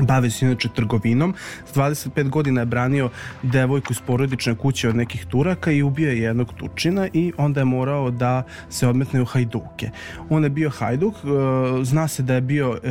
Bave 0.00 0.30
se 0.30 0.46
inače 0.46 0.68
trgovinom. 0.74 1.34
S 1.66 1.76
25 1.76 2.28
godina 2.28 2.60
je 2.60 2.66
branio 2.66 3.10
devojku 3.42 3.92
iz 3.92 4.00
porodične 4.00 4.54
kuće 4.54 4.88
od 4.88 4.96
nekih 4.96 5.26
Turaka 5.26 5.70
i 5.70 5.82
ubio 5.82 6.10
je 6.10 6.18
jednog 6.18 6.52
Turčina 6.56 7.08
i 7.12 7.32
onda 7.36 7.60
je 7.60 7.64
morao 7.64 8.10
da 8.10 8.42
se 8.70 8.88
odmetne 8.88 9.22
u 9.22 9.24
Hajduke. 9.24 9.90
On 10.30 10.44
je 10.44 10.50
bio 10.50 10.70
Hajduk, 10.70 11.14
e, 11.14 11.84
zna 11.84 12.08
se 12.08 12.22
da 12.22 12.34
je 12.34 12.40
bio 12.40 12.78
e, 12.82 12.90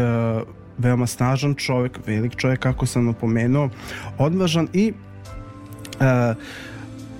veoma 0.78 1.08
snažan 1.08 1.56
čovjek, 1.56 2.00
velik 2.08 2.36
čovjek 2.36 2.60
kako 2.60 2.86
sam 2.86 3.06
napomenuo, 3.06 3.70
odvažan 4.18 4.68
i 4.74 4.94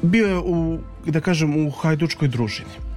bio 0.02 0.28
je 0.28 0.38
u, 0.38 0.80
da 1.06 1.20
kažem, 1.20 1.68
u 1.68 1.72
hajdučkoj 1.72 2.28
družini. 2.28 2.88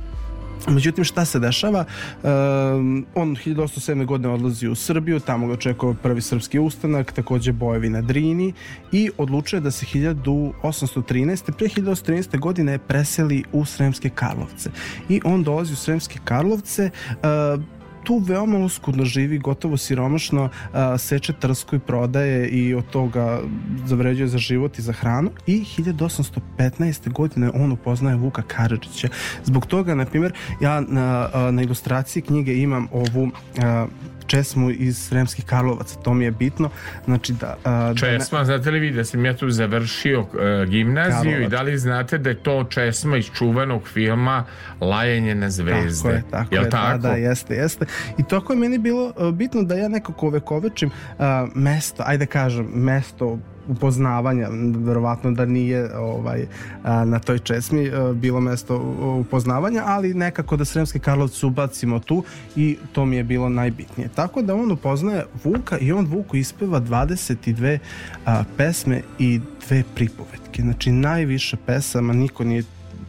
Međutim, 0.68 1.04
šta 1.04 1.24
se 1.24 1.38
dešava? 1.38 1.84
Um, 2.22 3.06
on 3.14 3.36
1807. 3.36 4.06
godine 4.06 4.28
odlazi 4.28 4.68
u 4.68 4.74
Srbiju, 4.74 5.20
tamo 5.20 5.46
ga 5.46 5.52
očekuje 5.52 5.94
prvi 6.02 6.20
srpski 6.20 6.58
ustanak, 6.58 7.12
takođe 7.12 7.52
bojevi 7.52 7.88
na 7.88 8.00
Drini 8.00 8.52
i 8.92 9.10
odlučuje 9.18 9.60
da 9.60 9.70
se 9.70 9.86
1813. 9.86 11.52
pre 11.52 11.68
1813. 11.68 12.38
godine 12.38 12.78
preseli 12.78 13.44
u 13.52 13.64
Sremske 13.64 14.10
Karlovce. 14.10 14.70
I 15.08 15.20
on 15.24 15.42
dolazi 15.42 15.72
u 15.72 15.76
Sremske 15.76 16.18
Karlovce, 16.24 16.90
uh, 17.08 17.79
tu 18.04 18.18
veoma 18.18 18.58
uskudno 18.58 19.04
živi, 19.04 19.38
gotovo 19.38 19.76
siromašno, 19.76 20.48
a, 20.72 20.98
seče 20.98 21.32
trsku 21.32 21.76
i 21.76 21.78
prodaje 21.78 22.48
i 22.48 22.74
od 22.74 22.86
toga 22.90 23.40
zavređuje 23.86 24.28
za 24.28 24.38
život 24.38 24.78
i 24.78 24.82
za 24.82 24.92
hranu 24.92 25.30
i 25.46 25.64
1815. 25.78 27.12
godine 27.12 27.50
on 27.54 27.72
upoznaje 27.72 28.16
Vuka 28.16 28.42
Karadžića. 28.42 29.08
Zbog 29.44 29.66
toga, 29.66 29.94
na 29.94 30.04
primjer, 30.04 30.32
ja 30.60 30.80
na, 30.80 31.28
na 31.50 31.62
ilustraciji 31.62 32.22
knjige 32.22 32.54
imam 32.54 32.88
ovu 32.92 33.30
a, 33.62 33.86
česmu 34.30 34.70
iz 34.70 34.98
Sremskih 35.08 35.44
Karlovaca, 35.44 36.00
to 36.00 36.14
mi 36.14 36.24
je 36.24 36.30
bitno. 36.30 36.70
Znači 37.04 37.32
da... 37.32 37.56
a, 37.64 37.70
da 37.70 37.88
ne- 37.88 37.96
Česma, 37.96 38.44
znate 38.44 38.70
li 38.70 38.78
vi 38.80 38.90
da 38.90 39.04
sam 39.04 39.24
ja 39.24 39.36
tu 39.36 39.50
završio 39.50 40.20
e, 40.20 40.66
gimnaziju 40.66 41.32
Karlovac. 41.32 41.46
i 41.46 41.48
da 41.48 41.62
li 41.62 41.78
znate 41.78 42.18
da 42.18 42.30
je 42.30 42.42
to 42.42 42.64
česma 42.64 43.16
iz 43.16 43.26
čuvenog 43.34 43.88
filma 43.88 44.44
Lajenje 44.80 45.34
na 45.34 45.50
zvezde? 45.50 46.02
Tako 46.02 46.14
je, 46.14 46.22
tako 46.30 46.54
Jel 46.54 46.64
je, 46.64 46.70
tako? 46.70 46.98
da, 46.98 47.08
da, 47.08 47.14
jeste, 47.14 47.54
jeste. 47.54 47.86
I 48.18 48.22
tako 48.22 48.52
je 48.52 48.58
meni 48.58 48.78
bilo 48.78 49.12
uh, 49.16 49.34
bitno 49.34 49.62
da 49.62 49.74
ja 49.74 49.88
nekako 49.88 50.26
uvekovečim 50.26 50.88
uh, 50.88 51.24
mesto, 51.54 52.02
ajde 52.06 52.26
kažem, 52.26 52.66
mesto 52.74 53.38
upoznavanja, 53.70 54.48
verovatno 54.76 55.30
da 55.30 55.46
nije 55.46 55.96
ovaj 55.96 56.46
na 56.84 57.18
toj 57.18 57.38
česmi 57.38 57.88
a, 57.88 58.12
bilo 58.12 58.40
mesto 58.40 58.76
upoznavanja, 59.20 59.82
ali 59.86 60.14
nekako 60.14 60.56
da 60.56 60.64
Sremske 60.64 60.98
Karlovce 60.98 61.46
ubacimo 61.46 61.98
tu 61.98 62.24
i 62.56 62.76
to 62.92 63.06
mi 63.06 63.16
je 63.16 63.24
bilo 63.24 63.48
najbitnije. 63.48 64.08
Tako 64.14 64.42
da 64.42 64.54
on 64.54 64.72
upoznaje 64.72 65.24
Vuka 65.44 65.78
i 65.78 65.92
on 65.92 66.06
Vuku 66.06 66.36
ispeva 66.36 66.80
22 66.80 67.78
a, 68.26 68.44
pesme 68.56 69.02
i 69.18 69.40
dve 69.68 69.82
pripovetke. 69.94 70.62
Znači 70.62 70.92
najviše 70.92 71.56
pesama, 71.66 72.12
niko 72.12 72.44
nije 72.44 72.62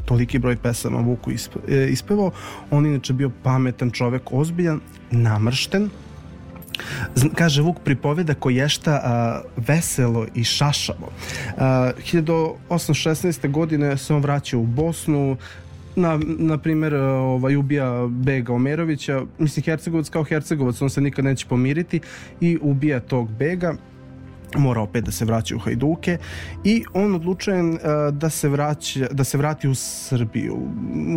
toliki 0.06 0.40
broj 0.40 0.56
pesama 0.56 1.00
Vuku 1.00 1.32
e, 1.32 1.88
ispevao. 1.90 2.32
On 2.72 2.86
inače 2.86 3.14
bio 3.14 3.32
pametan 3.44 3.92
čovek, 3.92 4.22
ozbiljan, 4.32 4.80
namršten. 5.12 5.90
Kaže 7.36 7.62
Vuk 7.62 7.78
pripoveda 7.84 8.34
koješta 8.34 9.02
a, 9.04 9.42
veselo 9.58 10.26
i 10.36 10.44
šašavo. 10.44 11.12
A, 11.58 11.92
1816. 12.14 13.52
godine 13.52 13.98
se 13.98 14.14
on 14.14 14.22
vraća 14.22 14.58
u 14.58 14.66
Bosnu, 14.66 15.38
na, 15.96 16.20
na 16.26 16.58
primjer, 16.58 16.96
ovaj, 16.96 17.56
ubija 17.56 18.08
Bega 18.10 18.54
Omerovića, 18.54 19.22
mislim 19.40 19.64
Hercegovac 19.64 20.10
kao 20.10 20.24
Hercegovac, 20.24 20.82
on 20.82 20.90
se 20.90 21.02
nikad 21.02 21.26
neće 21.26 21.46
pomiriti 21.48 22.00
i 22.42 22.58
ubija 22.62 23.00
tog 23.00 23.30
Bega 23.30 23.74
mora 24.58 24.82
opet 24.82 25.04
da 25.04 25.12
se 25.12 25.26
vraća 25.26 25.56
u 25.56 25.60
Hajduke 25.60 26.18
i 26.64 26.84
on 26.94 27.16
odlučuje 27.16 27.64
uh, 27.64 27.78
da 28.12 28.30
se 28.30 28.50
vraća 28.50 29.08
da 29.12 29.24
se 29.24 29.38
vrati 29.38 29.68
u 29.68 29.76
Srbiju 29.76 30.58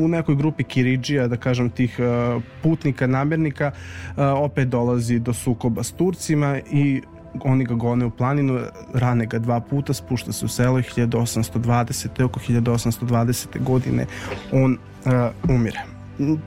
u 0.03 0.09
nekoj 0.09 0.37
grupi 0.37 0.65
Kiridžija 0.65 1.29
da 1.29 1.37
kažem 1.37 1.71
tih 1.71 1.99
uh, 1.99 2.43
putnika 2.63 3.07
namernika 3.07 3.73
uh, 3.75 4.15
opet 4.37 4.69
dolazi 4.69 5.19
do 5.19 5.33
sukoba 5.33 5.83
s 5.83 5.93
Turcima 5.93 6.59
i 6.73 7.03
oni 7.45 7.65
ga 7.65 7.75
gone 7.75 8.07
u 8.07 8.11
planinu, 8.11 8.61
rane 8.95 9.27
ga 9.27 9.39
dva 9.39 9.61
puta, 9.61 9.93
spušta 9.95 10.33
se 10.33 10.45
u 10.45 10.49
selo 10.49 10.79
i 10.79 10.83
1820. 10.83 12.25
oko 12.25 12.41
1820. 12.41 13.63
godine 13.63 14.07
on 14.53 14.79
uh, 15.05 15.51
umire. 15.51 15.94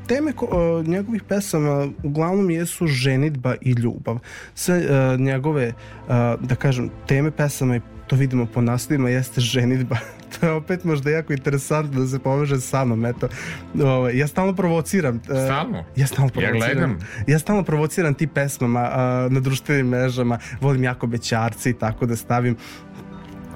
Teme 0.07 0.31
ko, 0.31 0.47
njegovih 0.85 1.23
pesama 1.23 1.87
uglavnom 2.03 2.49
jesu 2.49 2.87
ženitba 2.87 3.55
i 3.61 3.71
ljubav. 3.71 4.19
Sve 4.55 4.77
uh, 4.77 5.19
njegove, 5.19 5.67
uh, 5.67 6.13
da 6.41 6.55
kažem, 6.55 6.89
teme 7.07 7.31
pesama 7.31 7.75
i 7.75 7.81
to 8.07 8.15
vidimo 8.15 8.45
po 8.45 8.61
naslovima, 8.61 9.09
jeste 9.09 9.41
ženitba. 9.41 9.97
to 10.39 10.45
je 10.45 10.51
opet 10.51 10.83
možda 10.83 11.09
jako 11.09 11.33
interesantno 11.33 12.01
da 12.01 12.07
se 12.07 12.19
poveže 12.19 12.59
sa 12.59 12.85
mnom, 12.85 13.05
eto. 13.05 13.27
Ovaj, 13.83 14.17
ja 14.17 14.27
stalno 14.27 14.55
provociram. 14.55 15.15
uh, 15.15 15.21
Stalno? 15.23 15.83
Ja 15.95 16.07
stalno 16.07 16.31
Ja 16.35 16.41
provociram. 16.41 16.59
gledam. 16.73 16.99
Ja 17.27 17.39
stalno 17.39 17.63
provociram 17.63 18.13
ti 18.13 18.27
pesmama 18.27 18.79
a, 18.91 19.27
na 19.31 19.39
društvenim 19.39 19.87
mrežama, 19.87 20.39
volim 20.61 20.83
jako 20.83 21.07
bećarce 21.07 21.69
i 21.69 21.73
tako 21.73 22.05
da 22.05 22.15
stavim 22.15 22.55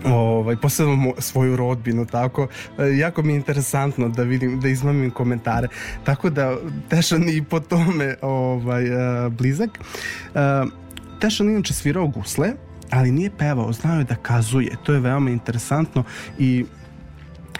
ovaj, 0.06 0.56
posebno 0.56 1.14
svoju 1.18 1.56
rodbinu, 1.56 2.06
tako, 2.06 2.48
E, 2.78 2.98
jako 2.98 3.22
mi 3.22 3.34
je 3.34 3.38
interesantno 3.38 4.10
da 4.10 4.24
vidim, 4.24 4.60
da 4.60 4.68
izmamim 4.68 5.12
komentare, 5.12 5.68
tako 6.04 6.30
da 6.30 6.58
Tešan 6.90 7.30
i 7.30 7.44
po 7.44 7.60
tome 7.60 8.16
ovaj, 8.22 8.86
e, 8.86 9.30
blizak. 9.30 9.70
E, 10.36 10.64
Tešan 11.20 11.50
inače 11.50 11.74
svirao 11.74 12.08
gusle, 12.08 12.54
ali 12.90 13.12
nije 13.12 13.32
pevao, 13.38 13.74
znao 13.74 13.98
je 13.98 14.04
da 14.04 14.16
kazuje, 14.16 14.76
to 14.84 14.94
je 14.94 15.00
veoma 15.00 15.30
interesantno 15.30 16.04
i 16.40 16.66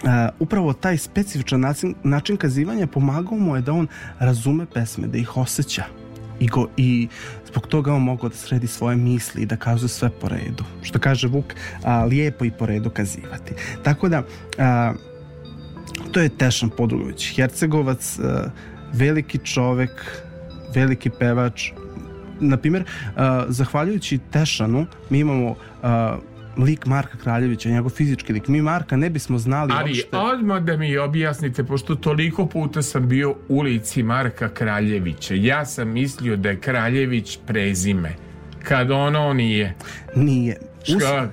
Uh, 0.02 0.08
upravo 0.38 0.72
taj 0.72 0.98
specifičan 0.98 1.60
način, 1.60 1.94
način 2.02 2.36
kazivanja 2.36 2.86
pomagao 2.86 3.38
mu 3.38 3.56
je 3.56 3.62
da 3.62 3.72
on 3.72 3.86
razume 4.18 4.66
pesme, 4.74 5.06
da 5.06 5.18
ih 5.18 5.36
osjeća 5.36 5.84
i, 6.40 6.48
go, 6.48 6.68
i 6.76 7.08
zbog 7.52 7.66
toga 7.66 7.92
on 7.92 8.02
mogao 8.02 8.28
da 8.28 8.34
sredi 8.34 8.66
svoje 8.66 8.96
misli 8.96 9.42
i 9.42 9.46
da 9.46 9.56
kazuje 9.56 9.88
sve 9.88 10.10
po 10.20 10.28
redu. 10.28 10.64
Što 10.82 10.98
kaže 10.98 11.28
Vuk, 11.28 11.54
a, 11.84 12.04
lijepo 12.04 12.44
i 12.44 12.50
po 12.50 12.66
redu 12.66 12.90
kazivati. 12.90 13.54
Tako 13.82 14.08
da, 14.08 14.22
a, 14.58 14.92
to 16.12 16.20
je 16.20 16.28
Tešan 16.28 16.70
Podrugović, 16.70 17.36
Hercegovac, 17.36 18.18
a, 18.18 18.50
veliki 18.92 19.38
čovek, 19.38 20.22
veliki 20.74 21.10
pevač. 21.10 21.70
Na 22.40 22.56
primjer, 22.56 22.84
a, 23.16 23.44
zahvaljujući 23.48 24.18
Tešanu, 24.18 24.86
mi 25.10 25.18
imamo 25.18 25.54
a, 25.82 26.16
lik 26.56 26.86
Marka 26.86 27.18
Kraljevića, 27.18 27.68
njegov 27.68 27.90
fizički 27.90 28.32
lik. 28.32 28.48
Mi 28.48 28.62
Marka 28.62 28.96
ne 28.96 29.10
bismo 29.10 29.38
znali 29.38 29.72
Ali 29.76 29.90
uopšte. 29.90 30.16
odmah 30.16 30.62
da 30.62 30.76
mi 30.76 30.98
objasnite, 30.98 31.64
pošto 31.64 31.94
toliko 31.94 32.46
puta 32.46 32.82
sam 32.82 33.08
bio 33.08 33.30
u 33.30 33.36
ulici 33.48 34.02
Marka 34.02 34.48
Kraljevića, 34.48 35.34
ja 35.34 35.64
sam 35.64 35.88
mislio 35.88 36.36
da 36.36 36.48
je 36.48 36.60
Kraljević 36.60 37.38
prezime, 37.46 38.12
kad 38.62 38.90
ono 38.90 39.32
nije. 39.32 39.74
Nije. 40.16 40.56
Šta, 40.84 41.30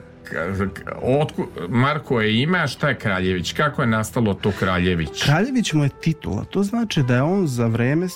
otku, 1.02 1.48
Marko 1.70 2.22
je 2.22 2.42
ime, 2.42 2.60
a 2.60 2.68
šta 2.68 2.90
je 2.90 2.96
Kraljević? 2.96 3.54
Kako 3.54 3.82
je 3.82 3.88
nastalo 3.88 4.34
to 4.34 4.52
Kraljević? 4.60 5.24
Kraljević 5.24 5.74
mu 5.74 5.84
je 5.84 5.90
titula. 6.02 6.44
To 6.44 6.64
znači 6.64 7.04
da 7.04 7.16
je 7.16 7.22
on 7.22 7.48
za 7.48 7.68
vreme 7.68 8.08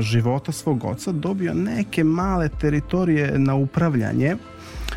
života 0.00 0.52
svog 0.52 0.84
oca 0.84 1.12
dobio 1.12 1.54
neke 1.54 2.04
male 2.04 2.48
teritorije 2.60 3.38
na 3.38 3.54
upravljanje. 3.54 4.36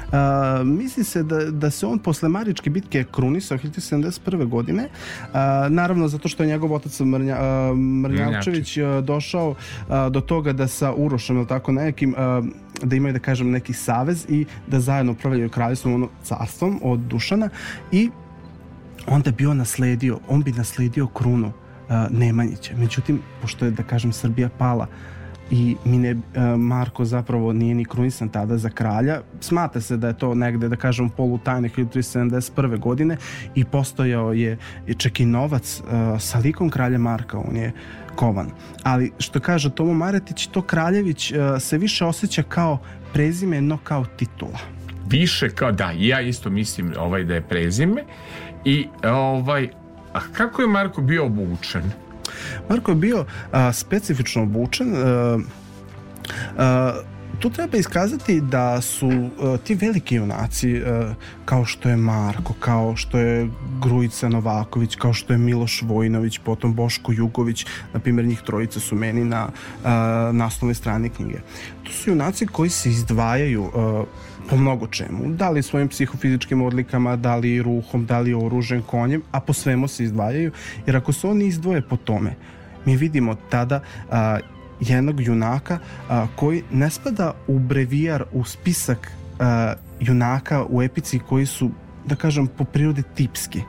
Uh, 0.07 0.67
misli 0.67 1.03
se 1.03 1.23
da, 1.23 1.51
da 1.51 1.71
se 1.71 1.85
on 1.85 1.99
posle 1.99 2.29
Maričke 2.29 2.69
bitke 2.69 3.05
krunisao 3.11 3.57
1071. 3.57 4.45
godine 4.45 4.83
uh, 4.83 5.29
naravno 5.69 6.07
zato 6.07 6.27
što 6.27 6.43
je 6.43 6.49
njegov 6.49 6.73
otac 6.73 6.99
Mrnja, 6.99 7.37
uh, 7.39 7.77
Mrnjavčević 7.77 8.77
uh, 8.77 9.03
došao 9.03 9.49
uh, 9.49 9.55
do 10.11 10.21
toga 10.21 10.53
da 10.53 10.67
sa 10.67 10.93
Urošem 10.93 11.37
ili 11.37 11.47
tako 11.47 11.71
nekim 11.71 12.15
uh, 12.17 12.45
da 12.83 12.95
imaju 12.95 13.13
da 13.13 13.19
kažem 13.19 13.51
neki 13.51 13.73
savez 13.73 14.25
i 14.29 14.45
da 14.67 14.79
zajedno 14.79 15.11
upravljaju 15.11 15.49
kraljevstvom 15.49 15.93
ono 15.93 16.09
carstvom 16.23 16.79
od 16.83 16.99
Dušana 16.99 17.49
i 17.91 18.09
onda 19.07 19.31
bi 19.31 19.45
on 19.45 19.57
nasledio, 19.57 20.19
on 20.27 20.43
bi 20.43 20.51
nasledio 20.51 21.07
krunu 21.07 21.47
uh, 21.47 21.95
Nemanjića. 22.09 22.73
Međutim, 22.77 23.21
pošto 23.41 23.65
je, 23.65 23.71
da 23.71 23.83
kažem, 23.83 24.13
Srbija 24.13 24.49
pala 24.57 24.87
i 25.51 25.75
Mine, 25.85 26.13
uh, 26.13 26.21
Marko 26.57 27.05
zapravo 27.05 27.53
nije 27.53 27.75
ni 27.75 27.85
krunisan 27.85 28.29
tada 28.29 28.57
za 28.57 28.69
kralja. 28.69 29.21
Smatra 29.39 29.81
se 29.81 29.97
da 29.97 30.07
je 30.07 30.17
to 30.17 30.35
negde, 30.35 30.69
da 30.69 30.75
kažem, 30.75 31.09
polutajne 31.09 31.69
1371. 31.69 32.79
godine 32.79 33.17
i 33.55 33.65
postojao 33.65 34.33
je, 34.33 34.57
i 35.17 35.25
novac 35.25 35.81
uh, 35.81 36.21
sa 36.21 36.39
likom 36.39 36.69
kralja 36.69 36.97
Marka, 36.97 37.37
on 37.37 37.55
je 37.55 37.71
kovan. 38.15 38.49
Ali, 38.83 39.11
što 39.19 39.39
kaže 39.39 39.69
Tomo 39.69 39.93
Maretić, 39.93 40.47
to 40.47 40.61
Kraljević 40.61 41.31
uh, 41.31 41.37
se 41.59 41.77
više 41.77 42.05
osjeća 42.05 42.43
kao 42.43 42.77
prezime, 43.13 43.61
no 43.61 43.77
kao 43.77 44.05
titula. 44.05 44.59
Više 45.09 45.49
kao 45.49 45.71
da, 45.71 45.91
ja 45.97 46.21
isto 46.21 46.49
mislim 46.49 46.93
ovaj 46.99 47.23
da 47.23 47.33
je 47.33 47.41
prezime 47.41 48.03
i 48.65 48.87
ovaj 49.03 49.69
a 50.13 50.19
kako 50.33 50.61
je 50.61 50.67
Marko 50.67 51.01
bio 51.01 51.25
obučen? 51.25 51.91
Marko 52.69 52.91
je 52.91 52.95
bio 52.95 53.25
a, 53.51 53.73
specifično 53.73 54.43
obučen. 54.43 54.95
A, 54.95 55.39
a, 56.57 56.93
tu 57.39 57.49
treba 57.49 57.77
iskazati 57.77 58.41
da 58.41 58.81
su 58.81 59.09
a, 59.09 59.57
ti 59.63 59.75
veliki 59.75 60.15
junaci 60.15 60.81
a, 60.85 61.13
kao 61.45 61.65
što 61.65 61.89
je 61.89 61.95
Marko, 61.95 62.53
kao 62.59 62.95
što 62.95 63.17
je 63.17 63.49
Grujica 63.81 64.29
Novaković, 64.29 64.95
kao 64.95 65.13
što 65.13 65.33
je 65.33 65.37
Miloš 65.37 65.81
Vojnović, 65.81 66.39
potom 66.45 66.73
Boško 66.73 67.11
Jugović, 67.11 67.65
na 67.93 67.99
primjer 67.99 68.25
njih 68.25 68.41
trojica 68.41 68.79
su 68.79 68.95
meni 68.95 69.25
na 69.25 69.49
a, 69.83 70.31
naslovnoj 70.33 70.75
strani 70.75 71.09
knjige. 71.09 71.39
To 71.83 71.91
su 71.91 72.09
junaci 72.09 72.47
koji 72.47 72.69
se 72.69 72.89
izdvajaju 72.89 73.71
a, 73.75 74.03
po 74.49 74.57
mnogo 74.57 74.87
čemu. 74.87 75.33
Da 75.35 75.49
li 75.49 75.63
svojim 75.63 75.87
psihofizičkim 75.87 76.61
odlikama, 76.61 77.15
da 77.15 77.35
li 77.35 77.61
ruhom, 77.61 78.05
da 78.05 78.19
li 78.19 78.33
oružjem, 78.33 78.81
konjem, 78.81 79.21
a 79.31 79.39
po 79.39 79.53
svemu 79.53 79.87
se 79.87 80.03
izdvajaju. 80.03 80.51
Jer 80.85 80.97
ako 80.97 81.13
se 81.13 81.27
oni 81.27 81.45
izdvoje 81.45 81.81
po 81.81 81.97
tome, 81.97 82.35
mi 82.85 82.97
vidimo 82.97 83.35
tada 83.49 83.81
a, 84.11 84.39
jednog 84.79 85.21
junaka 85.21 85.79
a, 86.09 86.27
koji 86.35 86.63
ne 86.71 86.89
spada 86.89 87.33
u 87.47 87.59
brevijar, 87.59 88.23
u 88.31 88.43
spisak 88.43 89.11
a, 89.39 89.73
junaka 89.99 90.65
u 90.69 90.81
epici 90.81 91.19
koji 91.19 91.45
su, 91.45 91.71
da 92.05 92.15
kažem, 92.15 92.47
po 92.47 92.63
prirodi 92.63 93.03
tipski. 93.15 93.61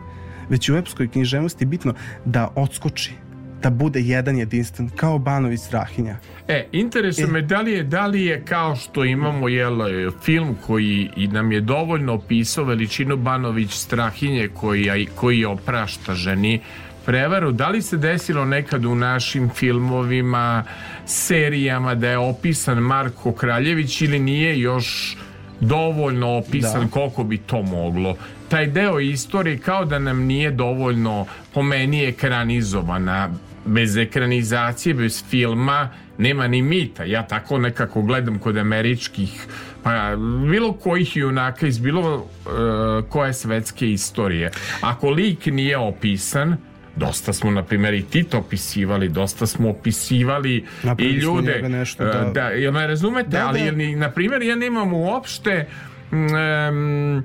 Već 0.48 0.68
u 0.68 0.76
epskoj 0.76 1.08
književnosti 1.08 1.64
je 1.64 1.68
bitno 1.68 1.94
da 2.24 2.48
odskoči, 2.54 3.14
da 3.62 3.70
bude 3.70 4.00
jedan 4.00 4.38
jedinstven, 4.38 4.88
kao 4.96 5.18
Banović 5.18 5.60
Strahinja. 5.60 6.16
E, 6.48 6.66
interesuje 6.72 7.26
me 7.26 7.42
da 7.42 7.60
li 7.60 7.72
je, 7.72 7.82
da 7.82 8.06
li 8.06 8.24
je 8.24 8.42
kao 8.44 8.76
što 8.76 9.04
imamo 9.04 9.48
jel, 9.48 9.78
film 10.22 10.56
koji 10.66 11.10
i 11.16 11.28
nam 11.28 11.52
je 11.52 11.60
dovoljno 11.60 12.14
opisao 12.14 12.64
veličinu 12.64 13.16
Banović 13.16 13.70
Strahinje 13.72 14.48
koji, 14.54 15.08
koji 15.14 15.44
oprašta 15.44 16.14
ženi 16.14 16.60
prevaru, 17.06 17.52
da 17.52 17.68
li 17.68 17.82
se 17.82 17.96
desilo 17.96 18.44
nekad 18.44 18.84
u 18.84 18.94
našim 18.94 19.50
filmovima, 19.50 20.64
serijama 21.06 21.94
da 21.94 22.08
je 22.08 22.18
opisan 22.18 22.78
Marko 22.78 23.32
Kraljević 23.32 24.00
ili 24.00 24.18
nije 24.18 24.60
još 24.60 25.16
dovoljno 25.60 26.36
opisan 26.36 26.84
Da. 26.84 26.90
koliko 26.90 27.24
bi 27.24 27.38
to 27.38 27.62
moglo 27.62 28.16
taj 28.48 28.66
deo 28.66 29.00
istorije 29.00 29.58
kao 29.58 29.84
da 29.84 29.98
nam 29.98 30.18
nije 30.18 30.50
dovoljno 30.50 31.26
po 31.54 31.62
meni 31.62 32.04
ekranizovana 32.04 33.30
bez 33.68 33.96
ekranizacije, 33.96 34.94
bez 34.94 35.24
filma 35.24 35.88
nema 36.18 36.48
ni 36.48 36.62
mita. 36.62 37.04
Ja 37.04 37.22
tako 37.22 37.58
nekako 37.58 38.02
gledam 38.02 38.38
kod 38.38 38.56
američkih 38.56 39.46
pa 39.82 40.16
bilo 40.50 40.72
kojih 40.72 41.16
junaka 41.16 41.66
iz 41.66 41.78
bilo 41.78 42.16
uh, 42.16 42.24
koje 43.08 43.34
svetske 43.34 43.90
istorije. 43.90 44.50
Ako 44.80 45.10
lik 45.10 45.46
nije 45.46 45.76
opisan, 45.78 46.56
dosta 46.96 47.32
smo 47.32 47.50
na 47.50 47.62
primjer 47.62 47.94
i 47.94 48.02
Tito 48.02 48.38
opisivali, 48.38 49.08
dosta 49.08 49.46
smo 49.46 49.70
opisivali 49.70 50.54
i 50.54 50.64
Napravili 50.82 51.20
smo 51.20 51.34
ljude 51.34 51.68
nešto 51.68 52.04
uh, 52.04 52.10
da- 52.10 52.30
da, 52.34 52.48
jel 52.48 52.72
me 52.72 52.86
razumete, 52.86 53.28
Da, 53.28 53.46
ali 53.48 53.60
da. 53.92 53.96
na 53.96 54.10
primjer 54.10 54.42
ja 54.42 54.56
nemam 54.56 54.92
uopšte 54.92 55.66
mm, 56.12 57.22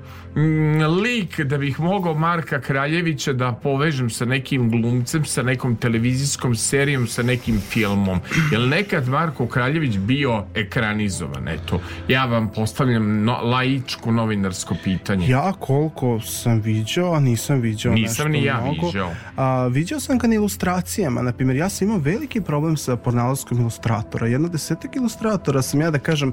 lik 1.02 1.40
da 1.40 1.58
bih 1.58 1.80
mogao 1.80 2.14
Marka 2.14 2.60
Kraljevića 2.60 3.32
da 3.32 3.52
povežem 3.52 4.10
sa 4.10 4.24
nekim 4.24 4.70
glumcem, 4.70 5.24
sa 5.24 5.42
nekom 5.42 5.76
televizijskom 5.76 6.54
serijom, 6.54 7.06
sa 7.06 7.22
nekim 7.22 7.60
filmom. 7.60 8.20
Jel 8.52 8.68
nekad 8.68 9.08
Marko 9.08 9.46
Kraljević 9.46 9.96
bio 9.98 10.44
ekranizovan? 10.54 11.48
Eto, 11.48 11.80
ja 12.08 12.24
vam 12.24 12.48
postavljam 12.54 13.24
no, 13.24 13.32
laičko 13.42 14.10
novinarsko 14.12 14.74
pitanje. 14.84 15.28
Ja 15.28 15.52
koliko 15.52 16.20
sam 16.20 16.60
viđao, 16.60 17.14
a 17.14 17.20
nisam 17.20 17.60
viđao 17.60 17.94
Nisam 17.94 18.08
nešto 18.08 18.28
ni 18.28 18.44
ja 18.44 18.60
mnogo. 18.60 18.86
viđao. 18.86 19.10
A, 19.36 19.66
viđao 19.66 20.00
sam 20.00 20.18
ga 20.18 20.26
na 20.26 20.34
ilustracijama. 20.34 21.22
Na 21.22 21.32
primjer, 21.32 21.56
ja 21.56 21.68
sam 21.68 21.88
imao 21.88 22.00
veliki 22.00 22.40
problem 22.40 22.76
sa 22.76 22.96
pornalaskom 22.96 23.60
ilustratora. 23.60 24.26
Jedno 24.26 24.48
desetak 24.48 24.96
ilustratora 24.96 25.62
sam 25.62 25.80
ja 25.80 25.90
da 25.90 25.98
kažem 25.98 26.32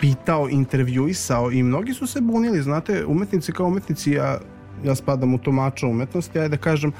pitao, 0.00 0.48
intervjuisao 0.48 1.52
i 1.52 1.62
mnogi 1.62 1.94
su 1.94 2.06
se 2.06 2.20
bunili, 2.20 2.62
znate, 2.62 3.04
umetnici 3.04 3.52
kao 3.52 3.66
umetnici, 3.66 4.10
ja 4.10 4.38
ja 4.84 4.94
spadam 4.94 5.34
u 5.34 5.38
to 5.38 5.52
mača 5.52 5.86
umetnosti, 5.86 6.38
ajde 6.38 6.48
da 6.48 6.56
kažem, 6.56 6.92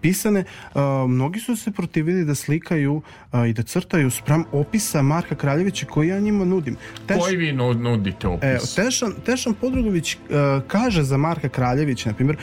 pisane, 0.00 0.44
a, 0.74 1.06
mnogi 1.08 1.40
su 1.40 1.56
se 1.56 1.70
protivili 1.70 2.24
da 2.24 2.34
slikaju 2.34 3.02
a, 3.32 3.46
i 3.46 3.52
da 3.52 3.62
crtaju 3.62 4.10
sprem 4.10 4.44
opisa 4.52 5.02
Marka 5.02 5.34
Kraljevića 5.34 5.86
koji 5.86 6.08
ja 6.08 6.20
njima 6.20 6.44
nudim. 6.44 6.76
Teš- 7.08 7.20
Koji 7.20 7.36
vi 7.36 7.52
nu- 7.52 7.74
nudite 7.74 8.28
opis? 8.28 8.44
Evo, 8.44 8.60
Tešan, 8.76 9.12
Tešan 9.26 9.54
Podrugović 9.54 10.14
uh, 10.14 10.20
kaže 10.66 11.02
za 11.02 11.16
Marka 11.16 11.48
Kraljevića, 11.48 12.08
na 12.08 12.14
primjer, 12.14 12.36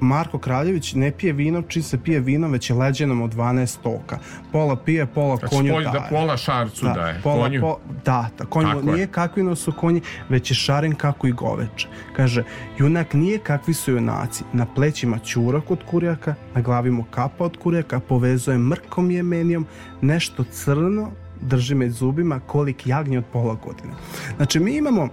Marko 0.00 0.38
Kraljević 0.38 0.94
ne 0.94 1.10
pije 1.10 1.32
vino, 1.32 1.62
či 1.62 1.82
se 1.82 1.98
pije 1.98 2.20
vino, 2.20 2.48
već 2.48 2.70
je 2.70 2.76
leđenom 2.76 3.22
od 3.22 3.30
12 3.30 3.76
toka. 3.78 4.18
Pola 4.52 4.76
pije, 4.76 5.06
pola 5.06 5.36
Znači, 5.36 5.54
konju 5.56 5.72
polj- 5.72 5.84
daje. 5.84 5.92
da 5.94 6.06
pola 6.10 6.36
šarcu 6.36 6.84
daje, 6.86 7.20
Pola, 7.22 7.42
konju. 7.42 7.60
Po, 7.60 7.76
da, 8.04 8.28
da, 8.38 8.44
konju 8.44 8.68
Tako 8.68 8.80
je. 8.80 8.94
nije 8.94 9.06
kakvino 9.06 9.56
su 9.56 9.72
konji, 9.72 10.00
već 10.28 10.50
je 10.50 10.54
šaren 10.56 10.94
kako 10.94 11.26
i 11.26 11.32
goveče. 11.32 11.88
Kaže, 12.12 12.44
junak 12.78 13.14
nije 13.14 13.38
kakvi 13.38 13.74
su 13.74 13.92
junaci. 13.92 14.44
Na 14.52 14.66
plećima 14.66 15.18
ćurak 15.18 15.70
od 15.70 15.78
kurjaka, 15.84 16.34
na 16.54 16.60
glavi 16.60 16.90
mu 16.90 17.04
kapa 17.04 17.44
od 17.44 17.56
kurjaka, 17.56 18.00
povezuje 18.00 18.58
mrkom 18.58 19.10
jemenijom, 19.10 19.66
nešto 20.00 20.44
crno, 20.44 21.10
drži 21.40 21.74
me 21.74 21.90
zubima, 21.90 22.40
kolik 22.40 22.86
jagnje 22.86 23.18
od 23.18 23.24
pola 23.24 23.54
godine. 23.56 23.92
Znači, 24.36 24.60
mi 24.60 24.76
imamo 24.76 25.08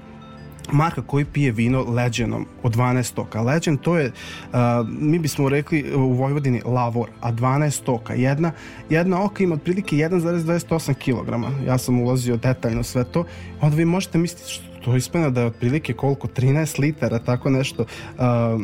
Marka 0.73 1.01
koji 1.01 1.25
pije 1.25 1.51
vino 1.51 1.83
leđenom 1.83 2.45
od 2.63 2.75
12 2.75 3.13
toka. 3.13 3.41
Leđen 3.41 3.77
to 3.77 3.97
je, 3.97 4.07
uh, 4.07 4.59
mi 4.99 5.19
bismo 5.19 5.49
rekli 5.49 5.95
u 5.95 6.13
Vojvodini 6.13 6.61
lavor, 6.65 7.09
a 7.21 7.31
12 7.31 7.83
toka. 7.83 8.13
Jedna, 8.13 8.51
jedna 8.89 9.23
oka 9.23 9.43
ima 9.43 9.55
otprilike 9.55 9.95
1,28 9.95 10.93
kg. 10.93 11.29
Ja 11.67 11.77
sam 11.77 11.99
ulazio 11.99 12.37
detaljno 12.37 12.83
sve 12.83 13.03
to. 13.03 13.25
Onda 13.61 13.75
vi 13.75 13.85
možete 13.85 14.17
misliti 14.17 14.51
što 14.51 14.63
to 14.85 14.95
ispana 14.95 15.29
da 15.29 15.41
je 15.41 15.47
otprilike 15.47 15.93
koliko? 15.93 16.27
13 16.27 16.79
litara, 16.79 17.19
tako 17.19 17.49
nešto 17.49 17.83
uh, 17.83 18.61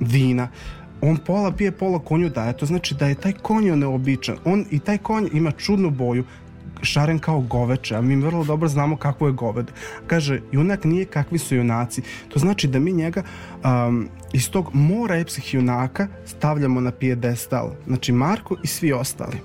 vina 0.00 0.48
on 1.08 1.16
pola 1.16 1.52
pije, 1.52 1.72
pola 1.72 1.98
konju 1.98 2.28
daje. 2.28 2.56
To 2.56 2.66
znači 2.66 2.94
da 2.94 3.06
je 3.06 3.14
taj 3.14 3.32
konj 3.32 3.76
neobičan. 3.76 4.36
On 4.44 4.64
i 4.70 4.78
taj 4.78 4.98
konj 4.98 5.28
ima 5.32 5.50
čudnu 5.50 5.90
boju 5.90 6.24
šaren 6.84 7.18
kao 7.18 7.40
goveče, 7.40 7.96
a 7.96 8.00
mi 8.00 8.16
vrlo 8.16 8.44
dobro 8.44 8.68
znamo 8.68 8.96
kako 8.96 9.26
je 9.26 9.32
goved. 9.32 9.70
Kaže, 10.06 10.40
junak 10.52 10.84
nije 10.84 11.04
kakvi 11.04 11.38
su 11.38 11.56
junaci. 11.56 12.02
To 12.28 12.38
znači 12.38 12.68
da 12.68 12.78
mi 12.78 12.92
njega 12.92 13.22
um, 13.64 14.08
iz 14.32 14.50
tog 14.50 14.70
mora 14.72 15.16
epskih 15.16 15.54
junaka 15.54 16.08
stavljamo 16.26 16.80
na 16.80 16.90
pijedestal. 16.90 17.70
Znači 17.86 18.12
Marko 18.12 18.56
i 18.62 18.66
svi 18.66 18.92
ostali. 18.92 19.36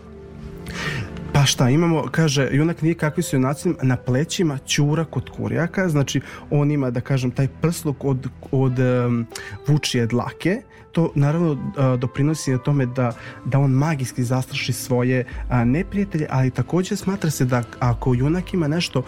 Pa 1.34 1.46
šta, 1.46 1.70
imamo, 1.70 2.04
kaže, 2.12 2.50
junak 2.52 2.82
nije 2.82 2.94
kakvi 2.94 3.24
su 3.24 3.36
junaci, 3.36 3.70
na 3.82 3.98
plećima 3.98 4.58
ćura 4.58 5.06
kod 5.06 5.30
kurjaka, 5.30 5.90
znači 5.90 6.22
on 6.50 6.72
ima, 6.72 6.90
da 6.92 7.02
kažem, 7.02 7.32
taj 7.32 7.48
prsluk 7.62 8.06
od, 8.06 8.28
od 8.52 8.80
um, 8.80 9.28
vučije 9.68 10.06
dlake, 10.08 10.62
to 11.00 11.12
naravno 11.16 11.58
doprinosi 11.98 12.52
na 12.52 12.58
tome 12.58 12.86
da, 12.86 13.12
da 13.46 13.60
on 13.60 13.72
magijski 13.72 14.24
zastraši 14.24 14.74
svoje 14.74 15.26
neprijatelje, 15.66 16.28
ali 16.30 16.52
takođe 16.52 16.96
smatra 16.96 17.30
se 17.30 17.46
da 17.46 17.64
ako 17.80 18.14
junak 18.14 18.54
ima 18.54 18.68
nešto 18.68 19.04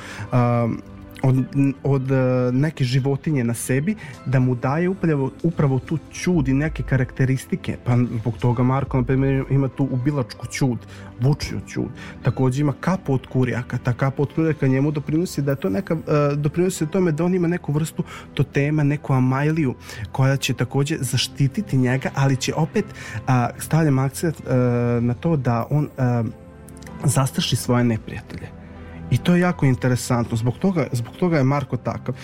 od, 1.24 1.36
od 1.84 2.12
e, 2.12 2.16
neke 2.52 2.84
životinje 2.84 3.44
na 3.44 3.54
sebi 3.54 3.96
da 4.26 4.40
mu 4.40 4.56
daje 4.56 4.90
upravo, 4.90 5.32
upravo 5.44 5.80
tu 5.80 5.98
čud 6.12 6.48
i 6.48 6.54
neke 6.54 6.84
karakteristike. 6.84 7.78
Pa 7.84 7.98
zbog 8.20 8.38
toga 8.38 8.64
Marko 8.64 8.98
na 8.98 9.04
primjer 9.04 9.46
ima 9.50 9.68
tu 9.68 9.88
ubilačku 9.92 10.48
čud 10.48 10.78
vučiju 11.20 11.60
čud 11.68 11.90
takođe 12.24 12.62
ima 12.62 12.74
kapu 12.80 13.14
od 13.14 13.28
kurjaka. 13.28 13.78
Ta 13.78 13.94
kapa 13.94 14.24
od 14.24 14.34
kurjaka 14.36 14.68
njemu 14.68 14.92
doprinosi 14.92 15.42
da 15.42 15.52
je 15.52 15.56
to 15.56 15.70
neka 15.70 15.94
uh, 15.94 16.02
doprinosi 16.38 16.88
tome 16.88 17.12
da 17.12 17.26
on 17.26 17.36
ima 17.36 17.48
neku 17.48 17.72
vrstu 17.72 18.04
totema 18.34 18.84
neku 18.84 19.14
amajliju 19.14 19.76
koja 20.12 20.38
će 20.38 20.54
takođe 20.54 20.98
zaštititi 21.00 21.78
njega 21.78 22.10
ali 22.16 22.36
će 22.36 22.54
opet 22.54 22.86
uh, 22.86 23.34
stavljam 23.58 24.00
akcent 24.00 24.40
uh, 24.40 24.48
na 25.04 25.14
to 25.14 25.36
da 25.36 25.68
on 25.70 25.84
uh, 25.98 26.26
zastraši 27.04 27.56
svoje 27.56 27.84
neprijatelje 27.84 28.61
I 29.12 29.18
to 29.18 29.36
je 29.36 29.42
jako 29.42 29.66
interesantno. 29.66 30.38
Zbog 30.38 30.58
toga, 30.58 30.88
zbog 30.92 31.16
toga 31.16 31.38
je 31.38 31.44
Marko 31.44 31.78
takav. 31.78 32.16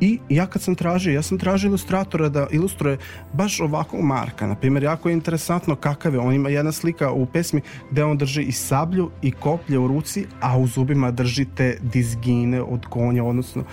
I 0.00 0.18
ja 0.28 0.46
kad 0.46 0.62
sam 0.62 0.74
tražio, 0.74 1.12
ja 1.12 1.22
sam 1.22 1.38
tražio 1.38 1.68
ilustratora 1.68 2.28
da 2.28 2.46
ilustruje 2.50 2.98
baš 3.32 3.60
ovakvog 3.60 4.02
Marka. 4.02 4.46
Na 4.46 4.54
primjer, 4.54 4.82
jako 4.82 5.08
je 5.08 5.12
interesantno 5.12 5.76
kakav 5.76 6.14
je. 6.14 6.20
On 6.20 6.34
ima 6.34 6.48
jedna 6.48 6.72
slika 6.72 7.10
u 7.12 7.26
pesmi 7.26 7.60
gde 7.90 8.04
on 8.04 8.18
drži 8.18 8.42
i 8.42 8.52
sablju 8.52 9.10
i 9.22 9.30
koplje 9.30 9.78
u 9.78 9.88
ruci, 9.88 10.26
a 10.40 10.58
u 10.58 10.66
zubima 10.66 11.10
drži 11.10 11.44
te 11.44 11.78
dizgine 11.82 12.62
od 12.62 12.86
konja, 12.86 13.24
odnosno 13.24 13.64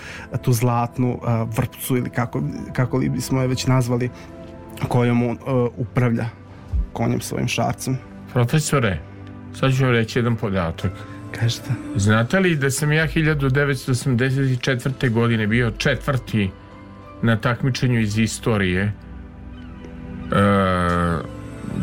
tu 0.41 0.53
zlatnu 0.53 1.19
vrpcu 1.57 1.97
ili 1.97 2.09
kako, 2.09 2.41
kako 2.73 2.97
li 2.97 3.09
bismo 3.09 3.41
je 3.41 3.47
već 3.47 3.67
nazvali 3.67 4.09
kojom 4.87 5.23
on 5.23 5.37
a, 5.47 5.67
upravlja 5.77 6.25
konjem 6.93 7.21
svojim 7.21 7.47
šarcem. 7.47 7.97
Profesore, 8.33 8.99
sad 9.59 9.73
ću 9.73 9.83
vam 9.83 9.91
reći 9.91 10.19
jedan 10.19 10.35
podatak. 10.35 10.91
Kažete? 11.39 11.69
Znate 11.95 12.39
li 12.39 12.55
da 12.55 12.71
sam 12.71 12.91
ja 12.91 13.07
1984. 13.07 15.09
godine 15.09 15.47
bio 15.47 15.71
četvrti 15.71 16.49
na 17.21 17.37
takmičenju 17.37 17.99
iz 17.99 18.17
istorije? 18.17 18.83
E, 18.83 18.93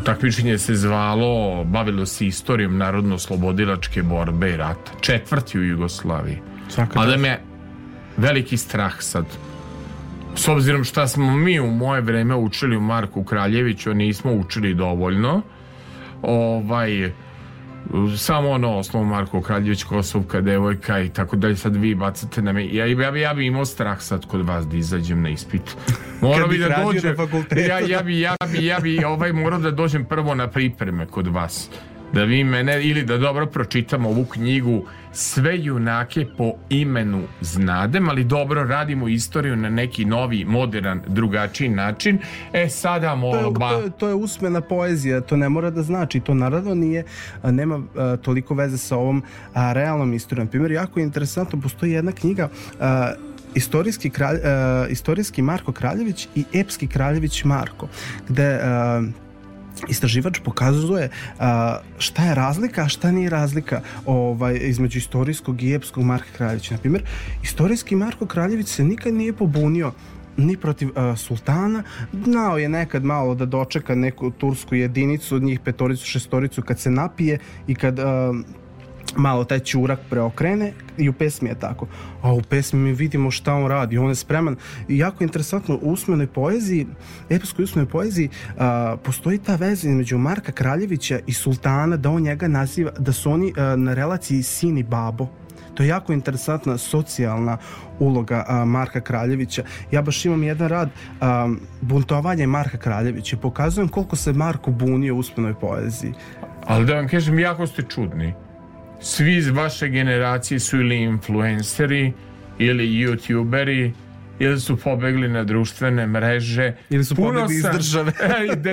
takmičenje 0.05 0.59
se 0.59 0.75
zvalo, 0.75 1.65
bavilo 1.65 2.07
se 2.07 2.27
istorijom 2.27 2.79
narodno-slobodilačke 2.79 4.03
borbe 4.03 4.51
i 4.51 4.57
rata. 4.57 4.93
Četvrti 5.01 5.59
u 5.59 5.65
Jugoslaviji. 5.65 6.39
Svaka 6.69 7.01
A 7.01 7.07
da 7.07 7.17
me 7.17 7.39
veliki 8.17 8.57
strah 8.57 8.95
sad. 8.99 9.25
S 10.37 10.49
obzirom 10.49 10.85
šta 10.85 11.09
smo 11.09 11.37
mi 11.37 11.61
u 11.61 11.67
moje 11.67 12.01
vreme 12.01 12.35
učili 12.35 12.77
u 12.77 12.81
Marku 12.81 13.25
Kraljeviću, 13.25 13.95
nismo 13.95 14.33
učili 14.33 14.75
dovoljno, 14.75 15.43
ovaj, 16.23 17.13
samo 18.19 18.51
ono 18.51 18.77
osnovu 18.77 19.05
Marko 19.05 19.43
Kraljević, 19.43 19.85
Kosovka, 19.85 20.41
devojka 20.41 21.01
i 21.01 21.09
tako 21.09 21.37
dalje, 21.37 21.57
sad 21.57 21.77
vi 21.77 21.95
bacate 21.95 22.43
na 22.43 22.53
me. 22.53 22.75
Ja, 22.75 22.87
ja, 22.87 23.11
bi, 23.11 23.21
ja 23.21 23.35
bi 23.35 23.47
imao 23.47 23.65
strah 23.65 24.01
sad 24.01 24.27
kod 24.27 24.47
vas 24.47 24.67
da 24.67 24.77
izađem 24.77 25.23
na 25.23 25.29
ispit. 25.29 25.77
Morao 26.23 26.41
Kad 26.41 26.51
bi 26.51 26.59
da 26.59 26.83
dođem, 26.85 27.17
ja, 27.69 27.79
ja 27.79 28.03
bi, 28.03 28.21
ja 28.21 28.37
bi, 28.53 28.67
ja 28.67 28.81
bi 28.81 29.05
ovaj, 29.05 29.33
morao 29.33 29.59
da 29.59 29.71
dođem 29.71 30.05
prvo 30.05 30.35
na 30.35 30.49
pripreme 30.51 31.07
kod 31.07 31.27
vas. 31.27 31.71
Da 32.13 32.25
vi 32.25 32.45
mene, 32.45 32.85
ili 32.85 33.03
da 33.05 33.19
dobro 33.19 33.47
pročitam 33.47 34.07
ovu 34.07 34.25
knjigu 34.25 34.85
sve 35.13 35.65
junake 35.65 36.27
po 36.39 36.53
imenu 36.69 37.23
znadem, 37.41 38.09
ali 38.09 38.25
dobro 38.25 38.65
radimo 38.65 39.09
istoriju 39.09 39.57
na 39.57 39.71
neki 39.71 40.05
novi, 40.05 40.45
modern, 40.45 41.01
drugačiji 41.07 41.69
način. 41.69 42.19
E 42.53 42.69
sada 42.69 43.07
to 43.07 43.37
je, 43.37 43.43
molba... 43.43 43.71
to, 43.71 43.81
je, 43.81 43.91
to 43.91 44.09
je 44.09 44.15
usmena 44.15 44.61
poezija, 44.61 45.21
to 45.21 45.37
ne 45.37 45.49
mora 45.49 45.71
da 45.71 45.83
znači, 45.83 46.21
to 46.21 46.35
naravno 46.35 46.75
nije, 46.75 47.05
nema 47.45 47.83
a, 47.97 48.17
toliko 48.17 48.55
veze 48.55 48.79
sa 48.79 48.97
ovom 48.97 49.23
a, 49.55 49.73
realnom 49.73 50.15
istorijom. 50.15 50.49
Primjer, 50.49 50.73
jako 50.73 51.01
je 51.01 51.05
interesantno, 51.05 51.61
postoji 51.61 51.93
jedna 51.93 52.13
knjiga 52.13 52.49
a, 52.81 53.13
istorijski, 53.55 54.11
kralj, 54.11 54.39
istorijski 54.91 55.43
Marko 55.43 55.73
Kraljević 55.73 56.29
i 56.35 56.45
epski 56.53 56.87
Kraljević 56.87 57.45
Marko, 57.45 57.89
gde 58.29 58.61
istraživač 59.89 60.39
pokazuje 60.45 61.11
a, 61.39 61.79
šta 61.99 62.25
je 62.25 62.35
razlika, 62.35 62.83
a 62.83 62.89
šta 62.89 63.11
nije 63.11 63.31
razlika 63.31 63.81
ovaj, 64.07 64.59
između 64.63 64.99
istorijskog 64.99 65.63
i 65.63 65.75
epskog 65.75 66.05
Marka 66.05 66.29
Kraljevića. 66.37 66.75
Na 66.75 66.81
primjer, 66.81 67.03
istorijski 67.43 67.97
Marko 67.97 68.27
Kraljević 68.27 68.69
se 68.69 68.85
nikad 68.85 69.15
nije 69.15 69.33
pobunio 69.33 69.93
ni 70.39 70.57
protiv 70.57 70.89
uh, 70.89 71.19
sultana, 71.19 71.83
znao 72.25 72.59
je 72.59 72.69
nekad 72.69 73.05
malo 73.05 73.35
da 73.35 73.47
dočeka 73.47 73.95
neku 73.95 74.31
tursku 74.31 74.75
jedinicu, 74.75 75.39
njih 75.39 75.61
petoricu, 75.61 76.07
šestoricu 76.07 76.63
kad 76.63 76.81
se 76.81 76.91
napije 76.91 77.39
i 77.67 77.75
kad 77.75 77.99
uh, 77.99 78.05
malo 79.17 79.45
taj 79.45 79.59
čurak 79.59 79.99
preokrene 80.11 80.73
i 80.99 81.09
u 81.09 81.13
pesmi 81.13 81.49
je 81.49 81.59
tako. 81.59 81.87
A 82.23 82.33
u 82.33 82.43
pesmi 82.43 82.81
mi 82.81 82.93
vidimo 82.93 83.31
šta 83.31 83.55
on 83.55 83.67
radi. 83.67 83.99
On 83.99 84.09
je 84.09 84.15
spreman. 84.15 84.57
I 84.89 84.99
jako 84.99 85.25
interesantno, 85.25 85.79
u 85.83 85.93
usmenoj 85.93 86.27
poeziji, 86.27 86.87
epskoj 87.31 87.63
usmenoj 87.63 87.89
poeziji, 87.89 88.29
a, 88.59 88.97
postoji 89.05 89.39
ta 89.39 89.57
veza 89.57 89.89
između 89.89 90.19
Marka 90.19 90.53
Kraljevića 90.53 91.19
i 91.27 91.33
sultana, 91.33 91.97
da 91.97 92.11
on 92.11 92.23
njega 92.23 92.49
naziva, 92.49 92.91
da 92.99 93.13
su 93.13 93.31
oni 93.31 93.53
a, 93.57 93.77
na 93.77 93.95
relaciji 93.95 94.43
sin 94.43 94.79
i 94.79 94.83
babo. 94.83 95.29
To 95.75 95.83
je 95.83 95.89
jako 95.89 96.13
interesantna 96.13 96.79
socijalna 96.79 97.59
uloga 97.99 98.45
a, 98.49 98.65
Marka 98.65 99.01
Kraljevića. 99.01 99.63
Ja 99.91 100.03
baš 100.03 100.25
imam 100.25 100.43
jedan 100.43 100.69
rad 100.69 100.91
a, 101.21 101.49
buntovanje 101.81 102.47
Marka 102.47 102.79
Kraljevića. 102.79 103.37
Pokazujem 103.37 103.89
koliko 103.89 104.17
se 104.17 104.33
Marko 104.33 104.71
bunio 104.71 105.15
u 105.15 105.19
usmenoj 105.19 105.55
poeziji. 105.55 106.13
Ali 106.67 106.87
da 106.87 106.95
vam 106.95 107.09
kažem, 107.09 107.39
jako 107.39 107.67
ste 107.67 107.83
čudni. 107.83 108.35
Svi 109.01 109.37
iz 109.37 109.49
vaše 109.49 109.89
generacije 109.89 110.61
su 110.61 110.81
ili 110.81 110.97
influenceri, 110.97 112.13
ili 112.59 112.85
youtuberi, 112.87 113.91
ili 114.39 114.61
su 114.61 114.77
pobegli 114.77 115.29
na 115.29 115.45
društvene 115.45 116.07
mreže. 116.07 116.73
Ili 116.91 117.05
su 117.05 117.17
Puno 117.17 117.33
pobegli 117.33 117.55
iz 117.55 117.63
sam- 117.63 117.73
države. 117.77 118.13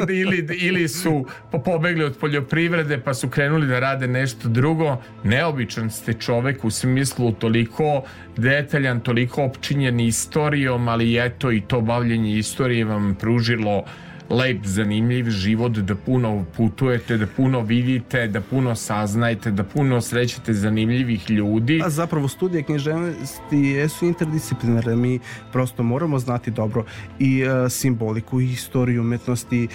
E, 0.10 0.14
ili, 0.14 0.48
ili 0.60 0.88
su 0.88 1.26
po- 1.52 1.60
pobegli 1.60 2.04
od 2.04 2.18
poljoprivrede 2.18 2.98
pa 2.98 3.14
su 3.14 3.30
krenuli 3.30 3.68
da 3.68 3.80
rade 3.80 4.08
nešto 4.08 4.50
drugo. 4.50 4.98
Neobičan 5.24 5.90
ste 5.90 6.14
čovek 6.14 6.66
u 6.66 6.70
smislu 6.70 7.32
toliko 7.32 8.04
detaljan, 8.38 9.00
toliko 9.00 9.44
opčinjen 9.44 10.00
istorijom, 10.00 10.88
ali 10.88 11.26
eto 11.26 11.52
i 11.52 11.62
to 11.62 11.82
bavljenje 11.82 12.38
istorije 12.38 12.86
vam 12.86 13.16
pružilo 13.20 13.84
lep, 14.30 14.66
zanimljiv 14.66 15.30
život, 15.30 15.72
da 15.72 15.96
puno 15.96 16.46
putujete, 16.58 17.18
da 17.18 17.28
puno 17.28 17.62
vidite, 17.62 18.28
da 18.28 18.42
puno 18.42 18.76
saznajete, 18.76 19.52
da 19.52 19.64
puno 19.64 20.02
srećete 20.02 20.54
zanimljivih 20.54 21.30
ljudi. 21.30 21.82
A 21.86 21.90
zapravo 21.90 22.28
studije 22.28 22.64
književnosti 22.64 23.58
jesu 23.58 24.06
interdisciplinarne. 24.06 24.96
Mi 24.96 25.20
prosto 25.52 25.84
moramo 25.84 26.20
znati 26.20 26.52
dobro 26.52 26.86
i 27.20 27.42
e, 27.42 27.70
simboliku 27.70 28.42
i 28.42 28.52
istoriju 28.52 29.02
umetnosti. 29.02 29.64
E, 29.64 29.68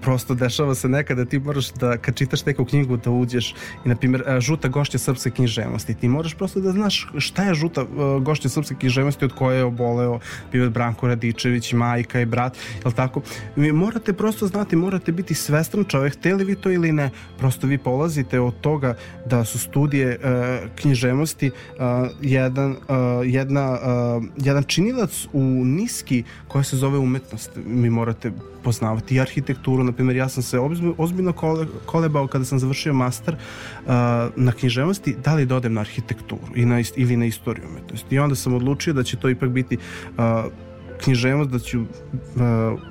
prosto 0.00 0.34
dešava 0.34 0.74
se 0.74 0.88
nekada 0.88 1.24
ti 1.24 1.38
moraš 1.38 1.72
da 1.72 1.96
kad 1.96 2.16
čitaš 2.16 2.46
neku 2.46 2.64
knjigu 2.64 2.96
da 2.96 3.10
uđeš 3.10 3.54
i 3.84 3.88
na 3.88 3.96
primjer 3.96 4.22
e, 4.26 4.40
žuta 4.40 4.68
gošća 4.68 4.98
srpske 4.98 5.30
književnosti. 5.30 5.94
Ti 5.94 6.08
moraš 6.08 6.34
prosto 6.34 6.60
da 6.60 6.72
znaš 6.72 7.08
šta 7.18 7.42
je 7.42 7.54
žuta 7.54 7.80
e, 7.80 8.20
gošća 8.20 8.48
srpske 8.48 8.74
književnosti 8.74 9.24
od 9.24 9.32
koje 9.32 9.56
je 9.56 9.64
oboleo 9.64 10.18
bio 10.52 10.70
Branko 10.70 11.08
Radičević, 11.08 11.72
majka 11.72 12.20
i 12.20 12.24
brat, 12.26 12.56
jel 12.84 12.92
tako? 12.92 13.22
Vi 13.56 13.72
morate 13.84 14.12
prosto 14.12 14.46
znati, 14.46 14.76
morate 14.76 15.12
biti 15.12 15.34
svestan 15.34 15.84
čovek, 15.84 16.12
hteli 16.12 16.44
vi 16.44 16.54
to 16.54 16.70
ili 16.70 16.92
ne. 16.92 17.10
Prosto 17.38 17.66
vi 17.66 17.78
polazite 17.78 18.40
od 18.40 18.60
toga 18.60 18.96
da 19.26 19.44
su 19.44 19.58
studije 19.58 20.08
e, 20.08 20.18
književnosti 20.76 21.46
e, 21.46 21.52
jedan, 22.22 22.72
e, 22.72 22.76
jedna, 23.24 23.62
e, 23.62 24.20
jedan 24.36 24.62
činilac 24.64 25.26
u 25.32 25.42
niski 25.64 26.24
koja 26.48 26.64
se 26.64 26.76
zove 26.76 26.98
umetnost. 26.98 27.50
Mi 27.66 27.90
morate 27.90 28.32
poznavati 28.64 29.14
i 29.14 29.20
arhitekturu. 29.20 29.84
Na 29.84 29.92
primjer, 29.92 30.16
ja 30.16 30.28
sam 30.28 30.42
se 30.42 30.58
ozbi- 30.58 30.94
ozbiljno 30.98 31.32
kole, 31.32 31.66
kolebao 31.86 32.26
kada 32.26 32.44
sam 32.44 32.58
završio 32.58 32.94
master 32.94 33.34
uh, 33.34 33.92
na 34.36 34.52
književnosti, 34.52 35.16
da 35.24 35.34
li 35.34 35.46
da 35.46 35.60
na 35.68 35.80
arhitekturu 35.80 36.56
i 36.56 36.64
na, 36.64 36.82
ili 36.96 37.16
na 37.16 37.26
istoriju 37.26 37.68
umetnosti. 37.68 38.14
I 38.14 38.18
onda 38.18 38.34
sam 38.34 38.54
odlučio 38.54 38.92
da 38.92 39.02
će 39.02 39.16
to 39.16 39.28
ipak 39.28 39.50
biti 39.50 39.76
uh, 39.76 40.24
književnost, 41.04 41.50
da 41.50 41.58
ću 41.58 41.80
uh, 41.80 41.86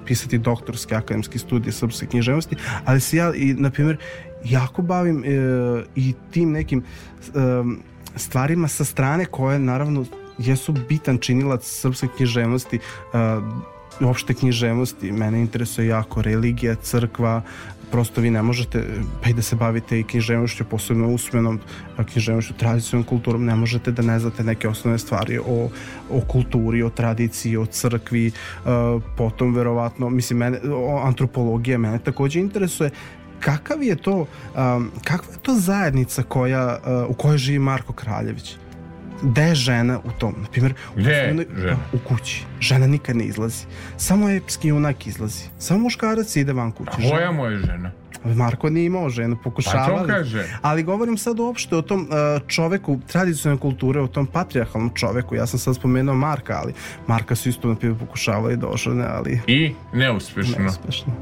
pisati 0.06 0.38
doktorske 0.38 0.95
akademske 0.95 1.40
studije 1.40 1.73
srpske 1.73 2.06
književnosti, 2.06 2.56
ali 2.85 2.99
se 2.99 3.18
ja, 3.18 3.34
i, 3.35 3.53
na 3.53 3.69
primjer, 3.69 3.98
jako 4.45 4.81
bavim 4.81 5.18
uh, 5.18 5.84
i 5.95 6.14
tim 6.31 6.52
nekim 6.52 6.84
um, 7.34 7.80
stvarima 8.15 8.68
sa 8.68 8.84
strane 8.84 9.26
koje 9.26 9.60
naravno 9.60 10.06
jesu 10.38 10.73
bitan 10.90 11.18
činilac 11.18 11.65
srpske 11.65 12.07
književnosti 12.18 12.80
uh, 12.80 13.44
uopšte 14.02 14.34
književnosti. 14.34 15.11
Mene 15.11 15.41
interesuje 15.41 15.88
jako 15.88 16.22
religija, 16.22 16.76
crkva, 16.76 17.41
prosto 17.94 18.22
vi 18.22 18.32
ne 18.32 18.41
možete 18.41 18.84
pa 19.24 19.30
i 19.30 19.34
da 19.34 19.41
se 19.41 19.56
bavite 19.56 19.99
i 19.99 20.03
književnošću, 20.03 20.65
posebno 20.65 21.10
usmenom 21.14 21.60
književnošću, 22.11 22.53
tradicionalnom 22.53 23.06
kulturom, 23.10 23.45
ne 23.45 23.56
možete 23.56 23.91
da 23.91 24.02
ne 24.02 24.20
znate 24.20 24.44
neke 24.44 24.68
osnovne 24.68 24.98
stvari 24.99 25.38
o, 25.38 25.70
o 26.10 26.22
kulturi, 26.28 26.82
o 26.84 26.90
tradiciji, 26.90 27.57
o 27.57 27.65
crkvi, 27.65 28.32
potom 29.18 29.53
verovatno, 29.53 30.10
mislim, 30.10 30.40
mene, 30.40 30.60
o 30.74 30.98
antropologija 31.06 31.78
mene 31.78 31.99
takođe 31.99 32.40
interesuje. 32.40 32.90
Kakav 33.40 33.84
je 33.84 33.95
to 33.95 34.18
um, 34.18 34.91
kakva 35.03 35.34
je 35.34 35.40
to 35.41 35.53
zajednica 35.53 36.24
koja, 36.24 36.80
uh, 36.80 37.10
u 37.10 37.14
kojoj 37.14 37.38
živi 37.38 37.60
Marko 37.60 37.94
Kraljević 37.94 38.56
gde 39.23 39.41
je 39.43 39.55
žena 39.55 39.99
u 39.99 40.11
tom 40.11 40.33
na 40.37 40.47
primjer 40.47 40.73
u, 40.87 40.95
Gde 40.95 41.13
žena? 41.55 41.75
u 41.93 41.97
kući 41.99 42.45
žena 42.59 42.87
nikad 42.87 43.15
ne 43.15 43.23
izlazi 43.25 43.65
samo 43.97 44.29
epski 44.29 44.67
junak 44.67 45.07
izlazi 45.07 45.43
samo 45.57 45.79
muškarac 45.79 46.35
ide 46.35 46.53
van 46.53 46.71
kuće 46.71 46.91
Koja 46.91 47.07
Žena- 47.09 47.31
mu 47.31 47.45
je 47.45 47.57
žena? 47.59 47.91
Marko 48.25 48.69
nije 48.69 48.85
imao 48.85 49.09
ženu, 49.09 49.37
pokušavali. 49.37 49.95
Pa 49.97 50.01
to 50.03 50.07
kaže. 50.09 50.45
Ali 50.61 50.83
govorim 50.83 51.17
sad 51.17 51.39
uopšte 51.39 51.75
o 51.75 51.81
tom 51.81 52.01
uh, 52.01 52.07
čoveku 52.47 52.99
tradicionalne 53.07 53.61
kulture, 53.61 54.01
o 54.01 54.07
tom 54.07 54.25
patrijarhalnom 54.25 54.91
čoveku. 54.91 55.35
Ja 55.35 55.47
sam 55.47 55.59
sad 55.59 55.75
spomenuo 55.75 56.15
Marka, 56.15 56.53
ali 56.55 56.73
Marka 57.07 57.35
su 57.35 57.49
isto 57.49 57.67
na 57.67 57.75
primjer 57.75 57.99
pokušavali 57.99 58.57
da 58.57 58.67
ožene, 58.67 59.05
ali 59.07 59.39
I 59.47 59.73
neuspešno. 59.93 60.55
neuspešno. 60.59 61.13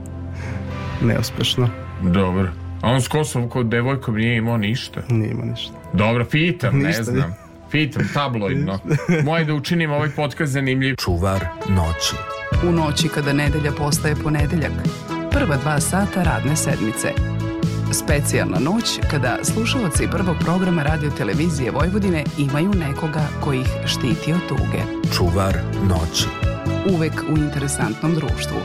Neuspešno. 1.02 1.70
Dobro. 2.04 2.52
A 2.82 2.90
on 2.90 3.02
s 3.02 3.08
Kosovom 3.08 3.50
kod 3.50 3.66
devojkom 3.66 4.16
nije 4.16 4.38
imao 4.38 4.58
ništa. 4.58 5.02
Nije 5.10 5.32
ima 5.32 5.46
ništa. 5.46 5.74
Dobro, 5.94 6.26
pitam, 6.26 6.78
ne 6.78 6.88
Ništa. 6.88 7.04
znam. 7.04 7.34
Pitam, 7.72 8.10
tabloidno. 8.14 8.80
Moje 9.26 9.46
da 9.46 9.54
učinim 9.54 9.92
ovaj 9.92 10.10
podcast 10.10 10.54
zanimljiv. 10.54 10.96
Čuvar 10.96 11.46
noći. 11.70 12.16
U 12.68 12.72
noći 12.72 13.08
kada 13.08 13.34
nedelja 13.34 13.72
postaje 13.72 14.16
ponedeljak. 14.16 14.72
Prva 15.32 15.58
dva 15.58 15.80
sata 15.80 16.24
radne 16.24 16.56
sedmice. 16.56 17.14
Specijalna 17.94 18.60
noć 18.60 19.00
kada 19.12 19.38
slušalci 19.44 20.08
prvog 20.12 20.36
programa 20.40 20.84
radio 20.84 21.10
televizije 21.18 21.72
Vojvodine 21.72 22.24
imaju 22.38 22.72
nekoga 22.74 23.28
ko 23.44 23.54
ih 23.54 23.68
štiti 23.86 24.34
od 24.34 24.48
tuge. 24.48 25.12
Čuvar 25.18 25.58
noći. 25.84 26.26
Uvek 26.96 27.24
u 27.34 27.38
interesantnom 27.38 28.16
društvu. 28.16 28.58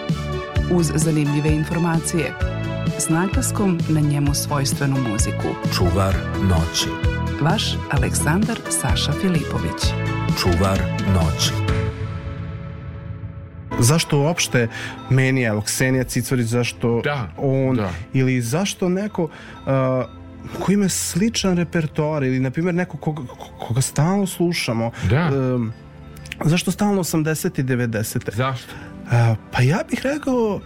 Uz 0.71 0.93
zanimljive 0.95 1.49
informacije. 1.49 2.33
S 2.99 3.09
naglaskom 3.09 3.79
na 3.89 4.01
njemu 4.01 4.35
svojstvenu 4.35 4.97
muziku. 5.11 5.49
Čuvar 5.77 6.15
noći. 6.43 7.16
Vaš 7.41 7.63
Aleksandar 7.91 8.59
Saša 8.71 9.13
Filipović. 9.13 9.83
Čuvar 10.43 10.81
noći. 11.15 11.53
Zašto 13.79 14.19
uopšte 14.21 14.69
meni, 15.11 15.43
evo, 15.43 15.61
Ksenija 15.61 16.05
Cicorić, 16.05 16.47
zašto 16.47 17.01
Da, 17.05 17.29
on, 17.37 17.77
da. 17.77 17.91
ili 18.13 18.41
zašto 18.41 18.89
neko 18.89 19.23
uh, 19.25 19.31
ko 20.61 20.73
ima 20.73 20.89
sličan 20.89 21.57
repertoar 21.57 22.23
ili, 22.23 22.41
na 22.41 22.51
primjer, 22.51 22.75
neko 22.75 22.97
koga, 22.97 23.23
koga 23.59 23.81
stalno 23.81 24.27
slušamo, 24.27 24.91
Da. 25.11 25.31
um, 25.55 25.73
zašto 26.45 26.71
stalno 26.71 27.05
80 27.05 27.61
i 27.61 27.65
90 27.65 28.35
Zašto? 28.35 28.73
Uh, 29.05 29.11
pa 29.53 29.63
ja 29.63 29.79
bih 29.91 30.01
rekao 30.03 30.61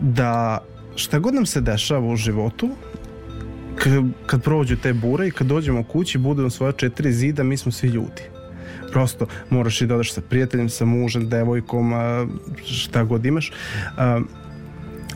da 0.00 0.58
šta 0.96 1.18
god 1.18 1.34
nam 1.34 1.46
se 1.46 1.60
dešava 1.60 2.06
u 2.06 2.16
životu 2.16 2.70
kad, 4.26 4.42
prođu 4.42 4.76
te 4.76 4.92
bure 4.92 5.28
i 5.28 5.30
kad 5.30 5.46
dođemo 5.46 5.84
kući 5.84 6.18
budemo 6.18 6.50
svoja 6.50 6.72
četiri 6.72 7.12
zida 7.12 7.42
mi 7.42 7.56
smo 7.56 7.72
svi 7.72 7.88
ljudi 7.88 8.22
prosto 8.94 9.26
moraš 9.50 9.80
i 9.80 9.86
da 9.86 9.94
odeš 9.94 10.12
sa 10.12 10.20
prijateljem, 10.20 10.68
sa 10.68 10.84
mužem, 10.84 11.28
devojkom, 11.28 11.92
šta 12.64 13.04
god 13.04 13.26
imaš. 13.26 13.50
A, 13.96 14.20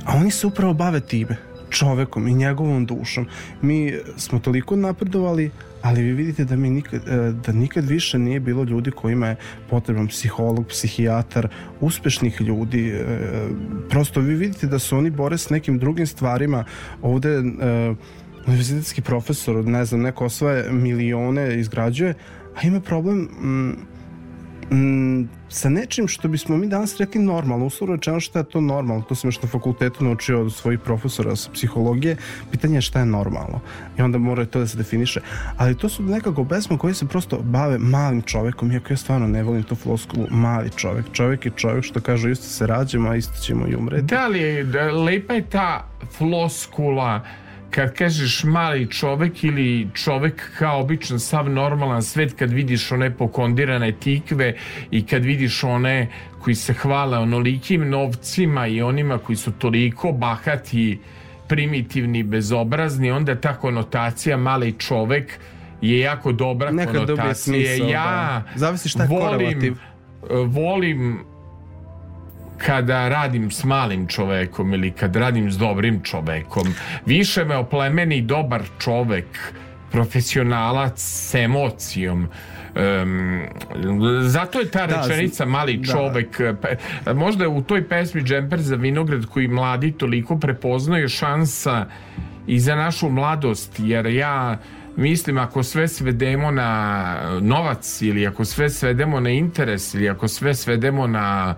a 0.05 0.16
oni 0.16 0.30
se 0.30 0.47
upravo 0.47 0.74
bave 0.74 1.01
time, 1.01 1.36
čovekom 1.70 2.28
i 2.28 2.35
njegovom 2.35 2.86
dušom. 2.86 3.26
Mi 3.62 3.94
smo 4.16 4.39
toliko 4.39 4.76
napredovali, 4.76 5.51
ali 5.82 6.02
vi 6.02 6.12
vidite 6.12 6.44
da 6.44 6.56
mi 6.56 6.70
nikad, 6.70 7.09
e, 7.09 7.32
da 7.47 7.52
nikad 7.52 7.85
više 7.85 8.18
nije 8.18 8.40
bilo 8.40 8.64
ljudi 8.64 8.90
kojima 8.90 9.28
je 9.28 9.36
potreban 9.70 10.09
psiholog, 10.09 10.66
psihijatar, 10.66 11.48
uspešnih 11.80 12.40
ljudi. 12.40 12.89
e, 12.89 13.05
Prosto 13.90 14.20
vi 14.20 14.35
vidite 14.35 14.66
da 14.66 14.78
se 14.78 14.94
oni 14.94 15.10
bore 15.10 15.39
s 15.39 15.51
nekim 15.51 15.78
drugim 15.78 16.06
stvarima. 16.06 16.64
Ovde 17.02 17.28
e, 17.28 17.94
univerzitetski 18.49 19.03
profesor, 19.03 19.65
ne 19.65 19.85
znam, 19.85 20.01
neko 20.01 20.25
osvaje 20.25 20.73
milione, 20.73 21.61
izgrađuje, 21.61 22.15
a 22.57 22.66
ima 22.66 22.81
problem 22.81 23.19
mm, 23.19 24.77
mm, 24.77 25.29
sa 25.49 25.69
nečim 25.69 26.09
što 26.09 26.29
bismo 26.29 26.57
mi 26.57 26.66
danas 26.66 26.97
rekli 26.97 27.20
normalno, 27.20 27.66
uslovno 27.66 27.97
rečeno 27.97 28.20
šta 28.20 28.39
je 28.39 28.45
to 28.45 28.61
normalno, 28.61 29.03
to 29.03 29.15
sam 29.15 29.29
još 29.29 29.43
na 29.43 29.49
fakultetu 29.49 30.05
naučio 30.05 30.41
od 30.41 30.55
svojih 30.55 30.81
profesora 30.81 31.37
sa 31.37 31.51
psihologije, 31.53 32.16
pitanje 32.51 32.77
je 32.77 32.83
šta 32.83 32.99
je 32.99 33.07
normalno. 33.07 33.61
I 33.99 34.03
onda 34.03 34.19
mora 34.19 34.45
to 34.45 34.59
da 34.59 34.66
se 34.66 34.77
definiše, 34.77 35.20
ali 35.57 35.77
to 35.77 35.89
su 35.89 36.03
nekako 36.03 36.45
pesma 36.45 36.79
koji 36.79 36.95
se 36.95 37.07
prosto 37.07 37.41
bave 37.43 37.79
malim 37.79 38.23
čovekom, 38.23 38.73
iako 38.73 38.93
ja 38.93 38.97
stvarno 38.97 39.27
ne 39.29 39.43
volim 39.43 39.62
tu 39.62 39.75
floskulu, 39.75 40.27
mali 40.31 40.70
čovek, 40.77 41.05
čovek 41.12 41.47
je 41.47 41.53
čovek 41.57 41.85
što 41.85 42.01
kažu 42.01 42.29
isto 42.29 42.47
se 42.47 42.66
rađemo, 42.66 43.11
a 43.11 43.16
isto 43.16 43.39
ćemo 43.43 43.69
i 43.69 43.75
umreti. 43.75 44.05
Da 44.05 44.27
li 44.27 44.41
je, 44.41 44.65
da, 44.65 44.93
lepa 44.93 45.35
je 45.35 45.51
ta 45.51 45.89
floskula 46.19 47.25
kad 47.70 47.95
kažeš 47.95 48.45
mali 48.45 48.90
čovek 48.90 49.45
ili 49.45 49.89
čovek 49.95 50.51
kao 50.59 50.81
običan 50.81 51.20
sav 51.20 51.51
normalan 51.51 52.03
svet 52.03 52.32
kad 52.39 52.53
vidiš 52.53 52.93
one 52.93 53.16
pokondirane 53.16 53.93
tikve 53.93 54.55
i 54.90 55.07
kad 55.07 55.24
vidiš 55.24 55.65
one 55.65 56.09
koji 56.40 56.55
se 56.55 56.73
hvale 56.73 57.19
onolikim 57.19 57.90
novcima 57.90 58.66
i 58.66 58.82
onima 58.82 59.19
koji 59.19 59.36
su 59.36 59.53
toliko 59.53 60.12
bahati 60.12 60.99
primitivni, 61.49 62.23
bezobrazni, 62.23 63.11
onda 63.11 63.40
ta 63.40 63.55
konotacija 63.55 64.36
mali 64.36 64.74
čovek 64.78 65.39
je 65.81 65.99
jako 66.01 66.32
dobra 66.32 66.70
Nekad 66.70 66.95
konotacija. 66.95 67.35
smisao, 67.35 67.89
ja 67.89 68.05
da. 68.05 68.59
Zavisi 68.59 68.89
šta 68.89 69.03
je 69.03 69.09
volim, 69.09 69.39
korelativ. 69.39 69.74
volim 70.47 71.24
kada 72.59 73.09
radim 73.09 73.51
s 73.51 73.64
malim 73.64 74.06
čovekom 74.06 74.74
ili 74.74 74.90
kad 74.90 75.16
radim 75.16 75.51
s 75.51 75.59
dobrim 75.59 76.02
čovekom. 76.02 76.74
Više 77.06 77.44
me 77.44 77.56
oplemeni 77.56 78.20
dobar 78.22 78.62
čovek, 78.78 79.52
profesionalac 79.93 80.93
s 81.01 81.35
emocijom. 81.35 82.28
Um, 83.02 83.40
zato 84.22 84.60
je 84.60 84.70
ta 84.70 84.86
Da, 84.86 85.02
rečenica 85.02 85.44
mali 85.44 85.76
da. 85.76 85.93
čovek 85.93 86.39
pe- 86.40 86.76
možda 87.14 87.48
u 87.48 87.62
toj 87.62 87.89
pesmi 87.89 88.22
Džemper 88.22 88.60
za 88.60 88.76
vinograd 88.76 89.26
koji 89.26 89.48
mladi 89.48 89.93
toliko 89.93 90.39
prepoznaju 90.39 91.09
šansa 91.09 91.86
i 92.47 92.60
za 92.60 92.74
našu 92.76 93.09
mladost 93.09 93.74
jer 93.78 94.06
ja 94.06 94.59
mislim 94.97 95.39
ako 95.39 95.62
sve 95.62 95.89
svedemo 95.89 96.51
na 96.51 96.70
novac 97.40 98.02
ili 98.02 98.26
ako 98.26 98.44
sve 98.44 98.70
svedemo 98.70 99.20
na 99.20 99.30
interes 99.30 99.94
ili 99.94 100.09
ako 100.09 100.28
sve 100.28 100.55
svedemo 100.55 101.06
na 101.06 101.55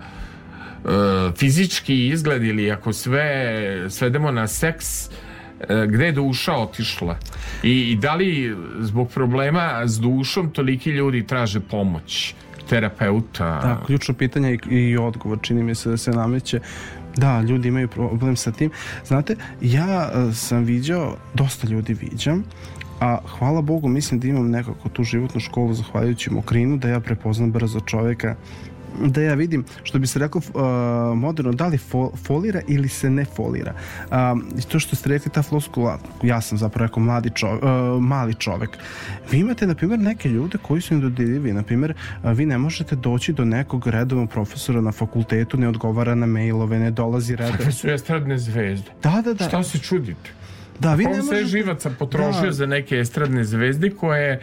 fizički 1.37 2.07
izgled 2.07 2.43
ili 2.43 2.71
ako 2.71 2.93
sve 2.93 3.89
svedemo 3.89 4.31
na 4.31 4.47
seks 4.47 5.05
e, 5.05 5.09
gde 5.87 6.05
je 6.05 6.11
duša 6.11 6.53
otišla 6.53 7.17
I, 7.63 7.91
i 7.91 7.95
da 7.95 8.15
li 8.15 8.55
zbog 8.79 9.09
problema 9.09 9.81
s 9.85 9.99
dušom 9.99 10.49
toliki 10.51 10.89
ljudi 10.89 11.27
traže 11.27 11.59
pomoć 11.59 12.35
terapeuta 12.69 13.45
Da, 13.45 13.81
ključno 13.85 14.13
pitanje 14.13 14.57
i, 14.69 14.75
i 14.75 14.97
odgovor 14.97 15.39
čini 15.41 15.63
mi 15.63 15.75
se 15.75 15.89
da 15.89 15.97
se 15.97 16.11
nameće. 16.11 16.59
Da, 17.17 17.41
ljudi 17.41 17.67
imaju 17.67 17.87
problem 17.87 18.35
sa 18.35 18.51
tim. 18.51 18.71
Znate, 19.05 19.35
ja 19.61 20.11
e, 20.13 20.33
sam 20.33 20.63
viđao, 20.63 21.17
dosta 21.33 21.67
ljudi 21.67 21.93
viđam, 21.93 22.43
a 22.99 23.17
hvala 23.39 23.61
Bogu 23.61 23.87
mislim 23.87 24.19
da 24.19 24.27
imam 24.27 24.49
nekako 24.49 24.89
tu 24.89 25.03
životnu 25.03 25.39
školu 25.41 25.73
zahvaljujući 25.73 26.29
mokrinu, 26.29 26.77
da 26.77 26.89
ja 26.89 26.99
prepoznam 26.99 27.51
brzo 27.51 27.79
čoveka 27.79 28.35
da 28.99 29.21
ja 29.21 29.33
vidim, 29.33 29.65
što 29.83 29.99
bi 29.99 30.07
se 30.07 30.19
reklo 30.19 30.41
uh, 30.53 31.17
moderno, 31.17 31.51
da 31.51 31.67
li 31.67 31.77
fo, 31.77 32.11
folira 32.23 32.61
ili 32.67 32.89
se 32.89 33.09
ne 33.09 33.25
folira. 33.25 33.73
Um, 34.11 34.45
I 34.57 34.61
to 34.61 34.79
što 34.79 34.95
ste 34.95 35.09
rekli, 35.09 35.31
ta 35.31 35.43
floskula, 35.43 35.99
ja 36.23 36.41
sam 36.41 36.57
zapravo 36.57 36.87
rekao 36.87 37.03
mladi 37.03 37.29
čovek, 37.35 37.63
uh, 37.63 37.69
mali 38.03 38.33
čovek. 38.33 38.77
Vi 39.31 39.39
imate, 39.39 39.67
na 39.67 39.75
primjer, 39.75 39.99
neke 39.99 40.29
ljude 40.29 40.57
koji 40.61 40.81
su 40.81 40.95
nedodirljivi. 40.95 41.53
Na 41.53 41.63
primjer, 41.63 41.93
uh, 42.23 42.31
vi 42.31 42.45
ne 42.45 42.57
možete 42.57 42.95
doći 42.95 43.33
do 43.33 43.45
nekog 43.45 43.87
redovnog 43.87 44.29
profesora 44.29 44.81
na 44.81 44.91
fakultetu, 44.91 45.57
ne 45.57 45.67
odgovara 45.67 46.15
na 46.15 46.25
mailove, 46.25 46.79
ne 46.79 46.91
dolazi. 46.91 47.37
Kakve 47.37 47.71
su 47.71 47.89
estradne 47.89 48.37
zvezde 48.37 48.91
Da, 49.03 49.21
da, 49.25 49.33
da. 49.33 49.47
šta 49.47 49.63
se 49.63 49.79
čudite 49.79 50.40
Da, 50.81 50.93
vi 50.93 51.05
on 51.05 51.11
ne 51.11 51.21
sve 51.21 51.41
možete... 51.41 51.45
živaca 51.45 51.89
potrošio 51.99 52.45
Da. 52.45 52.51
za 52.51 52.65
neke 52.65 52.95
estradne 52.95 53.43
zvezde 53.43 53.89
koje 53.89 54.31
e, 54.31 54.39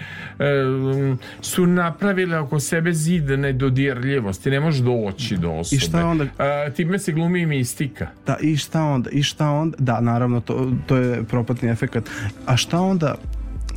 su 1.41 1.67
napravile 1.67 2.39
oko 2.39 2.61
sebe 2.61 2.93
zid 2.93 3.31
nedodirljivosti. 3.31 4.51
Ne 4.51 4.61
možeš 4.61 4.81
doći 4.81 5.37
do 5.37 5.51
osobe. 5.51 5.81
šta 5.81 6.07
onda? 6.07 6.25
E, 6.25 6.73
time 6.77 6.99
se 6.99 7.13
glumi 7.13 7.41
i 7.41 7.47
mistika. 7.47 8.07
Da, 8.27 8.37
i 8.41 8.57
šta 8.57 8.83
onda? 8.83 9.11
I 9.11 9.23
šta 9.23 9.51
onda? 9.51 9.77
Da, 9.81 10.01
naravno, 10.01 10.41
to, 10.41 10.73
to 10.87 10.97
je 10.97 11.25
propatni 11.25 11.69
efekat. 11.71 12.05
A 12.47 12.57
šta 12.57 12.81
onda 12.81 13.15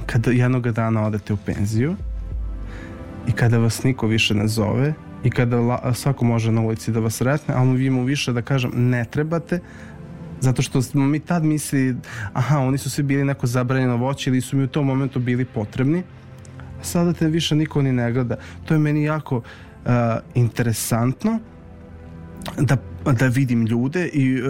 kada 0.05 0.31
jednog 0.31 0.71
dana 0.71 1.07
odete 1.07 1.33
u 1.33 1.38
penziju 1.38 1.95
i 3.27 3.31
kada 3.31 3.57
vas 3.57 3.83
niko 3.83 4.07
više 4.07 4.33
ne 4.33 4.47
zove 4.47 4.93
i 5.23 5.29
kada 5.29 5.59
la, 5.59 5.93
svako 5.93 6.25
može 6.25 6.51
na 6.51 6.61
ulici 6.61 6.91
da 6.91 6.99
vas 6.99 7.15
sretne, 7.15 7.53
ali 7.57 7.77
vi 7.77 7.89
mu 7.89 8.03
više 8.03 8.33
da 8.33 8.41
kažem 8.41 8.71
ne 8.75 9.05
trebate, 9.05 9.59
zato 10.41 10.61
što 10.61 10.81
smo 10.81 11.07
mi 11.07 11.19
tad 11.19 11.43
misli 11.43 11.95
aha, 12.34 12.59
oni 12.59 12.77
su 12.77 12.89
svi 12.89 13.03
bili 13.03 13.23
neko 13.23 13.47
zabranjeno 13.47 13.97
voće 13.97 14.30
ili 14.30 14.41
su 14.41 14.57
mi 14.57 14.63
u 14.63 14.68
tom 14.68 14.85
momentu 14.85 15.19
bili 15.19 15.45
potrebni 15.45 16.03
sada 16.81 17.13
te 17.13 17.27
više 17.27 17.55
niko 17.55 17.81
ni 17.81 17.91
ne 17.91 18.11
gleda. 18.11 18.35
To 18.65 18.73
je 18.73 18.80
meni 18.80 19.03
jako 19.03 19.38
uh, 19.38 19.91
interesantno 20.35 21.39
da, 22.57 22.77
da 23.13 23.27
vidim 23.27 23.65
ljude 23.65 24.07
i 24.07 24.41
uh, 24.41 24.47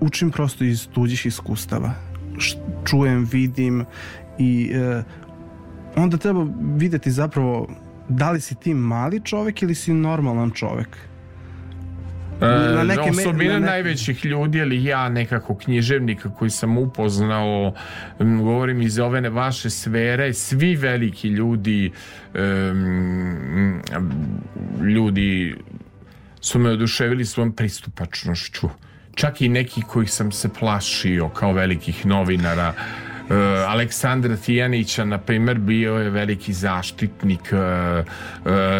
učim 0.00 0.30
prosto 0.30 0.64
iz 0.64 0.88
tuđih 0.88 1.26
iskustava. 1.26 1.94
Š- 2.38 2.58
čujem, 2.84 3.28
vidim 3.32 3.84
i 4.38 4.72
uh, 4.96 5.04
onda 5.96 6.16
treba 6.16 6.46
videti 6.76 7.10
zapravo 7.10 7.68
da 8.08 8.30
li 8.30 8.40
si 8.40 8.54
ti 8.54 8.74
mali 8.74 9.20
čovek 9.24 9.62
ili 9.62 9.74
si 9.74 9.92
normalan 9.92 10.50
čovek 10.50 10.98
Na 12.40 12.84
neke 12.84 13.10
osobina 13.10 13.52
na 13.52 13.58
neke- 13.58 13.70
najvećih 13.70 14.24
ljudi, 14.24 14.62
ali 14.62 14.84
ja 14.84 15.08
nekako 15.08 15.56
književnika 15.56 16.30
koji 16.30 16.50
sam 16.50 16.78
upoznao, 16.78 17.74
govorim 18.18 18.82
iz 18.82 18.98
ove 18.98 19.28
vaše 19.30 19.70
sfere, 19.70 20.34
svi 20.34 20.76
veliki 20.76 21.28
ljudi, 21.28 21.92
em, 22.34 23.80
ljudi 24.80 25.54
su 26.40 26.58
me 26.58 26.70
oduševili 26.70 27.24
svojom 27.24 27.52
pristupačnošću. 27.52 28.68
Čak 29.14 29.40
i 29.40 29.48
neki 29.48 29.82
kojih 29.82 30.10
sam 30.10 30.32
se 30.32 30.48
plašio 30.60 31.28
kao 31.28 31.52
velikih 31.52 32.06
novinara. 32.06 32.72
E, 33.30 33.34
Aleksandra 33.68 34.36
Tijanića, 34.36 35.04
na 35.04 35.18
primer, 35.18 35.58
bio 35.58 35.94
je 35.94 36.10
veliki 36.10 36.52
zaštitnik 36.52 37.52
e, 37.52 37.56
e, 37.56 38.04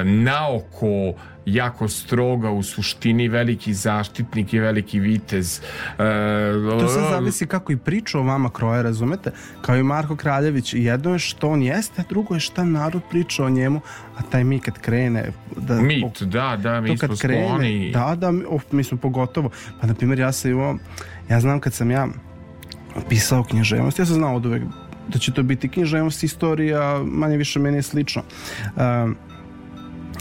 naoko 0.05 1.15
jako 1.47 1.89
stroga 1.89 2.51
u 2.51 2.63
suštini 2.63 3.29
veliki 3.29 3.75
zaštitnik 3.75 4.53
i 4.55 4.59
veliki 4.59 5.01
vitez 5.01 5.61
e, 5.99 6.03
To 6.81 6.89
sad 6.89 7.11
zavisi 7.11 7.47
kako 7.47 7.73
i 7.73 7.77
priča 7.77 8.19
o 8.19 8.23
vama 8.23 8.51
kroje, 8.51 8.83
razumete? 8.83 9.31
Kao 9.61 9.77
i 9.77 9.83
Marko 9.83 10.17
Kraljević, 10.17 10.75
jedno 10.75 11.13
je 11.13 11.19
što 11.19 11.49
on 11.49 11.63
jeste, 11.63 12.05
drugo 12.09 12.35
je 12.35 12.41
šta 12.41 12.65
narod 12.65 13.03
priča 13.11 13.45
o 13.45 13.51
njemu, 13.51 13.81
a 14.17 14.23
taj 14.23 14.45
mi 14.45 14.61
kad 14.61 14.79
krene... 14.79 15.33
Da, 15.57 15.75
mit, 15.75 16.23
da, 16.23 16.57
da, 16.57 16.81
mi 16.81 16.99
kad 16.99 17.19
krene, 17.19 17.49
skloni 17.49 17.91
da, 17.91 18.15
da, 18.17 18.31
mi- 18.31 18.45
of, 18.49 18.63
mi 18.71 18.85
smo 18.85 18.99
pogotovo. 18.99 19.51
Pa, 19.81 19.87
na 19.87 19.95
primjer, 19.95 20.19
ja 20.19 20.33
sam 20.33 20.51
imao, 20.51 20.77
ja 21.29 21.41
znam 21.41 21.61
kad 21.61 21.73
sam 21.73 21.91
ja 21.91 22.09
pisao 23.09 23.45
književnost, 23.45 23.99
ja 23.99 24.07
sam 24.07 24.15
znao 24.15 24.37
od 24.37 24.47
uvek 24.47 24.63
da 25.09 25.19
će 25.19 25.33
to 25.33 25.43
biti 25.43 25.69
književnost, 25.69 26.23
istorija, 26.23 27.03
manje 27.05 27.37
više 27.37 27.59
meni 27.59 27.77
je 27.77 27.83
slično. 27.83 28.23
Um, 28.77 29.17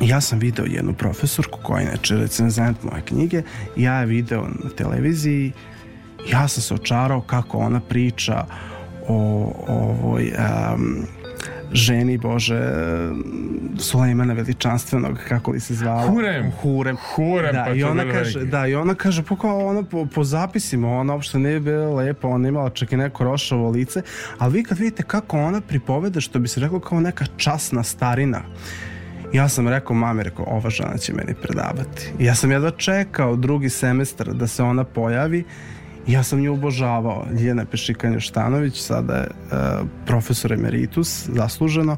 ja 0.01 0.21
sam 0.21 0.39
video 0.39 0.65
jednu 0.65 0.93
profesorku 0.93 1.59
koja 1.63 1.79
je 1.79 1.87
inače 1.87 2.15
recenzent 2.15 2.83
moje 2.83 3.01
knjige 3.01 3.41
ja 3.75 3.99
je 3.99 4.05
video 4.05 4.41
na 4.41 4.69
televiziji 4.77 5.51
ja 6.31 6.47
sam 6.47 6.61
se 6.61 6.73
očarao 6.73 7.21
kako 7.21 7.57
ona 7.57 7.79
priča 7.79 8.45
o 9.07 9.51
ovoj 9.67 10.33
um, 10.73 11.05
ženi 11.73 12.17
Bože 12.17 12.61
Sulejmana 13.79 14.33
veličanstvenog 14.33 15.19
kako 15.27 15.51
li 15.51 15.59
se 15.59 15.75
zvao 15.75 16.07
Hurem. 16.07 16.51
Hurem 16.61 16.97
Hurem, 17.15 17.53
da, 17.53 17.65
pa 17.67 17.73
i 17.73 17.83
ona 17.83 18.03
kaže 18.11 18.39
veliki. 18.39 18.51
da 18.51 18.67
i 18.67 18.75
ona 18.75 18.95
kaže 18.95 19.23
pa 19.23 19.35
kao 19.35 19.67
ona 19.67 19.83
po, 19.83 20.05
po 20.15 20.23
zapisima 20.23 20.89
ona 20.89 21.13
uopšte 21.13 21.39
nije 21.39 21.59
bila 21.59 21.95
lepa 21.95 22.27
ona 22.27 22.47
imala 22.47 22.69
čak 22.69 22.91
i 22.91 22.97
neko 22.97 23.23
rošavo 23.23 23.69
lice 23.69 24.01
ali 24.37 24.53
vi 24.53 24.63
kad 24.63 24.77
vidite 24.77 25.03
kako 25.03 25.37
ona 25.37 25.61
pripoveda 25.61 26.21
što 26.21 26.39
bi 26.39 26.47
se 26.47 26.59
reklo 26.59 26.79
kao 26.79 26.99
neka 26.99 27.25
časna 27.37 27.83
starina 27.83 28.41
ja 29.33 29.49
sam 29.49 29.67
rekao 29.67 29.95
mami, 29.95 30.23
rekao, 30.23 30.45
ova 30.45 30.69
žena 30.69 30.97
će 30.97 31.13
meni 31.13 31.33
predavati. 31.41 32.11
I 32.19 32.25
ja 32.25 32.35
sam 32.35 32.51
jedva 32.51 32.71
čekao 32.71 33.35
drugi 33.35 33.69
semestar 33.69 34.33
da 34.33 34.47
se 34.47 34.63
ona 34.63 34.83
pojavi 34.83 35.43
ja 36.07 36.23
sam 36.23 36.39
nju 36.39 36.53
obožavao. 36.53 37.25
Ljiljana 37.31 37.65
Pešikanja 37.65 38.19
Štanović, 38.19 38.81
sada 38.81 39.15
je 39.15 39.27
uh, 39.27 39.87
profesor 40.05 40.53
emeritus, 40.53 41.29
zasluženo. 41.29 41.97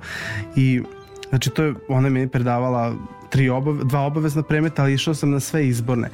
I 0.56 0.82
znači 1.30 1.50
to 1.50 1.64
je, 1.64 1.74
ona 1.90 2.08
je 2.08 2.12
meni 2.12 2.28
predavala 2.28 2.94
tri 3.30 3.50
obave, 3.50 3.84
dva 3.84 4.02
obavezna 4.02 4.44
predmeta, 4.44 4.82
ali 4.82 4.94
išao 4.94 5.14
sam 5.14 5.32
na 5.32 5.40
sve 5.40 5.68
izborne. 5.68 6.10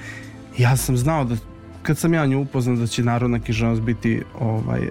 Ja 0.57 0.77
sam 0.77 0.97
znao 0.97 1.23
da 1.23 1.35
kad 1.81 1.97
sam 1.97 2.13
ja 2.13 2.25
nju 2.25 2.41
upoznao 2.41 2.75
da 2.75 2.87
će 2.87 3.03
narodna 3.03 3.39
književnost 3.39 3.81
biti 3.81 4.21
ovaj, 4.39 4.81
uh, 4.81 4.87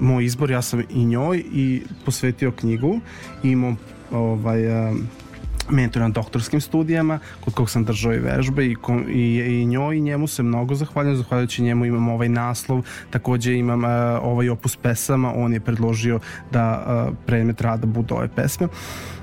moj 0.00 0.24
izbor, 0.24 0.50
ja 0.50 0.62
sam 0.62 0.82
i 0.90 1.04
njoj 1.04 1.44
i 1.52 1.82
posvetio 2.04 2.52
knjigu 2.52 3.00
i 3.42 3.50
imao 3.50 3.74
ovaj, 4.12 4.90
uh, 4.90 4.96
mentor 5.70 6.02
na 6.02 6.08
doktorskim 6.08 6.60
studijama, 6.60 7.18
kod 7.44 7.54
kog 7.54 7.70
sam 7.70 7.84
držao 7.84 8.14
i 8.14 8.18
vežbe 8.18 8.66
i, 8.66 8.74
ko, 8.74 9.00
i, 9.08 9.60
i 9.62 9.66
njoj 9.66 9.96
i 9.96 10.00
njemu 10.00 10.26
se 10.26 10.42
mnogo 10.42 10.74
zahvaljujem, 10.74 11.16
zahvaljujući 11.16 11.62
njemu 11.62 11.84
imam 11.84 12.08
ovaj 12.08 12.28
naslov, 12.28 12.82
takođe 13.10 13.58
imam 13.58 13.84
uh, 13.84 13.90
ovaj 14.22 14.48
opus 14.48 14.76
pesama, 14.76 15.32
on 15.36 15.52
je 15.52 15.60
predložio 15.60 16.20
da 16.52 16.84
uh, 16.86 17.16
predmet 17.26 17.60
rada 17.60 17.86
bude 17.86 18.14
ove 18.14 18.28
pesme. 18.28 18.68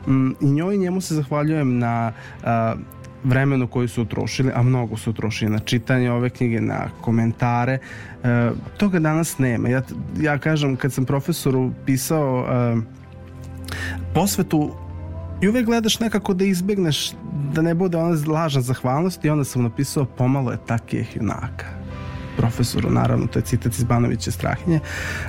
Mm, 0.08 0.32
I 0.42 0.52
njoj 0.52 0.76
i 0.76 0.78
njemu 0.78 1.02
se 1.02 1.16
zahvaljujem 1.16 1.80
na 1.80 2.12
uh, 2.44 2.80
vremenu 3.24 3.68
koji 3.68 3.88
su 3.88 4.02
utrošili, 4.02 4.52
a 4.56 4.64
mnogo 4.64 4.98
su 4.98 5.10
utrošili 5.10 5.52
na 5.52 5.60
čitanje 5.60 6.12
ove 6.12 6.30
knjige, 6.30 6.62
na 6.62 6.90
komentare. 7.02 7.80
E, 8.24 8.50
toga 8.78 9.00
danas 9.00 9.38
nema. 9.38 9.70
Ja, 9.70 9.82
ja 10.20 10.38
kažem, 10.38 10.76
kad 10.76 10.94
sam 10.94 11.06
profesoru 11.06 11.72
pisao 11.86 12.46
e, 12.50 12.76
posvetu 14.14 14.72
i 15.42 15.50
uvek 15.50 15.66
gledaš 15.66 16.00
nekako 16.00 16.34
da 16.34 16.46
izbegneš 16.46 17.12
da 17.54 17.62
ne 17.62 17.74
bude 17.74 17.98
ona 17.98 18.18
lažna 18.28 18.62
zahvalnost 18.62 19.26
i 19.26 19.30
onda 19.30 19.44
sam 19.44 19.64
napisao 19.64 20.06
pomalo 20.06 20.52
je 20.52 20.58
takih 20.68 21.16
junaka 21.16 21.82
profesoru, 22.38 22.90
naravno, 22.90 23.28
to 23.28 23.40
je 23.40 23.44
citat 23.44 23.74
iz 23.74 23.84
Banovića 23.84 24.32
Strahinje. 24.32 24.80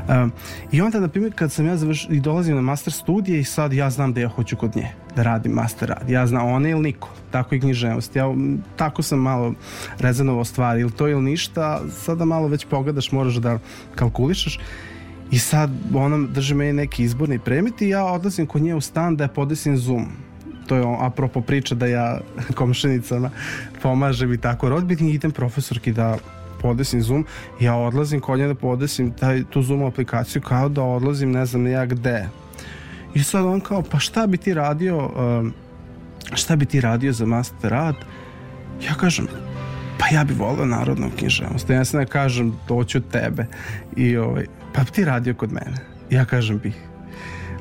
Um, 0.08 0.32
I 0.72 0.80
onda, 0.80 1.00
na 1.00 1.08
primjer, 1.08 1.32
kad 1.34 1.52
sam 1.52 1.66
ja 1.66 1.76
završio 1.76 2.10
i 2.12 2.20
dolazim 2.20 2.54
na 2.54 2.62
master 2.62 2.92
studije 2.92 3.40
i 3.40 3.44
sad 3.44 3.72
ja 3.72 3.90
znam 3.90 4.12
da 4.12 4.20
ja 4.20 4.28
hoću 4.28 4.56
kod 4.56 4.76
nje 4.76 4.88
da 5.16 5.22
radim 5.22 5.52
master 5.52 5.88
rad. 5.88 6.10
Ja 6.10 6.26
znam 6.26 6.52
ona 6.52 6.68
ili 6.68 6.80
niko. 6.80 7.08
Tako 7.30 7.54
i 7.54 7.60
književnost. 7.60 8.16
Ja 8.16 8.34
tako 8.76 9.02
sam 9.02 9.18
malo 9.18 9.54
rezanovao 9.98 10.44
stvari. 10.44 10.80
Ili 10.80 10.92
to 10.92 11.08
ili 11.08 11.22
ništa. 11.22 11.80
Sada 11.90 12.24
malo 12.24 12.48
već 12.48 12.66
pogledaš, 12.66 13.12
moraš 13.12 13.34
da 13.34 13.58
kalkulišeš. 13.94 14.60
I 15.32 15.38
sad 15.38 15.70
ona 15.94 16.26
drži 16.26 16.54
meni 16.54 16.72
neki 16.72 17.02
izborni 17.02 17.38
predmet 17.38 17.82
i 17.82 17.88
ja 17.88 18.04
odlazim 18.04 18.46
kod 18.46 18.62
nje 18.62 18.74
u 18.74 18.80
stan 18.80 19.16
da 19.16 19.24
je 19.24 19.28
podesim 19.28 19.76
Zoom. 19.76 20.06
To 20.66 20.76
je 20.76 20.96
apropo 21.00 21.40
priča 21.40 21.74
da 21.74 21.86
ja 21.86 22.20
komšenicama 22.58 23.30
pomažem 23.82 24.32
i 24.32 24.38
tako 24.38 24.68
rodbini 24.68 25.10
i 25.10 25.14
idem 25.14 25.30
profesorki 25.30 25.92
da 25.92 26.18
podesim 26.60 27.02
Zoom. 27.02 27.26
Ja 27.60 27.76
odlazim 27.76 28.20
kod 28.20 28.38
nje 28.38 28.46
da 28.46 28.54
podesim 28.54 29.10
taj, 29.10 29.44
tu 29.50 29.62
Zoom 29.62 29.84
aplikaciju 29.84 30.42
kao 30.42 30.68
da 30.68 30.82
odlazim 30.82 31.32
ne 31.32 31.46
znam 31.46 31.66
ja 31.66 31.86
gde. 31.86 32.28
I 33.14 33.22
sad 33.22 33.46
on 33.46 33.60
kao, 33.60 33.82
pa 33.82 33.98
šta 33.98 34.26
bi 34.26 34.36
ti 34.36 34.54
radio, 34.54 35.10
šta 36.34 36.56
bi 36.56 36.66
ti 36.66 36.80
radio 36.80 37.12
za 37.12 37.26
master 37.26 37.70
rad? 37.70 37.94
Ja 38.88 38.94
kažem, 38.94 39.26
pa 39.98 40.14
ja 40.14 40.24
bi 40.24 40.34
volio 40.34 40.64
narodnu 40.64 41.10
književnost. 41.18 41.70
Ja 41.70 41.84
se 41.84 41.96
ne 41.96 42.06
kažem, 42.06 42.54
doću 42.68 43.00
tebe. 43.00 43.46
I 43.96 44.16
ovaj, 44.16 44.46
pa 44.74 44.84
ti 44.84 45.04
radio 45.04 45.34
kod 45.34 45.52
mene? 45.52 45.76
Ja 46.10 46.24
kažem, 46.24 46.58
bih. 46.58 46.74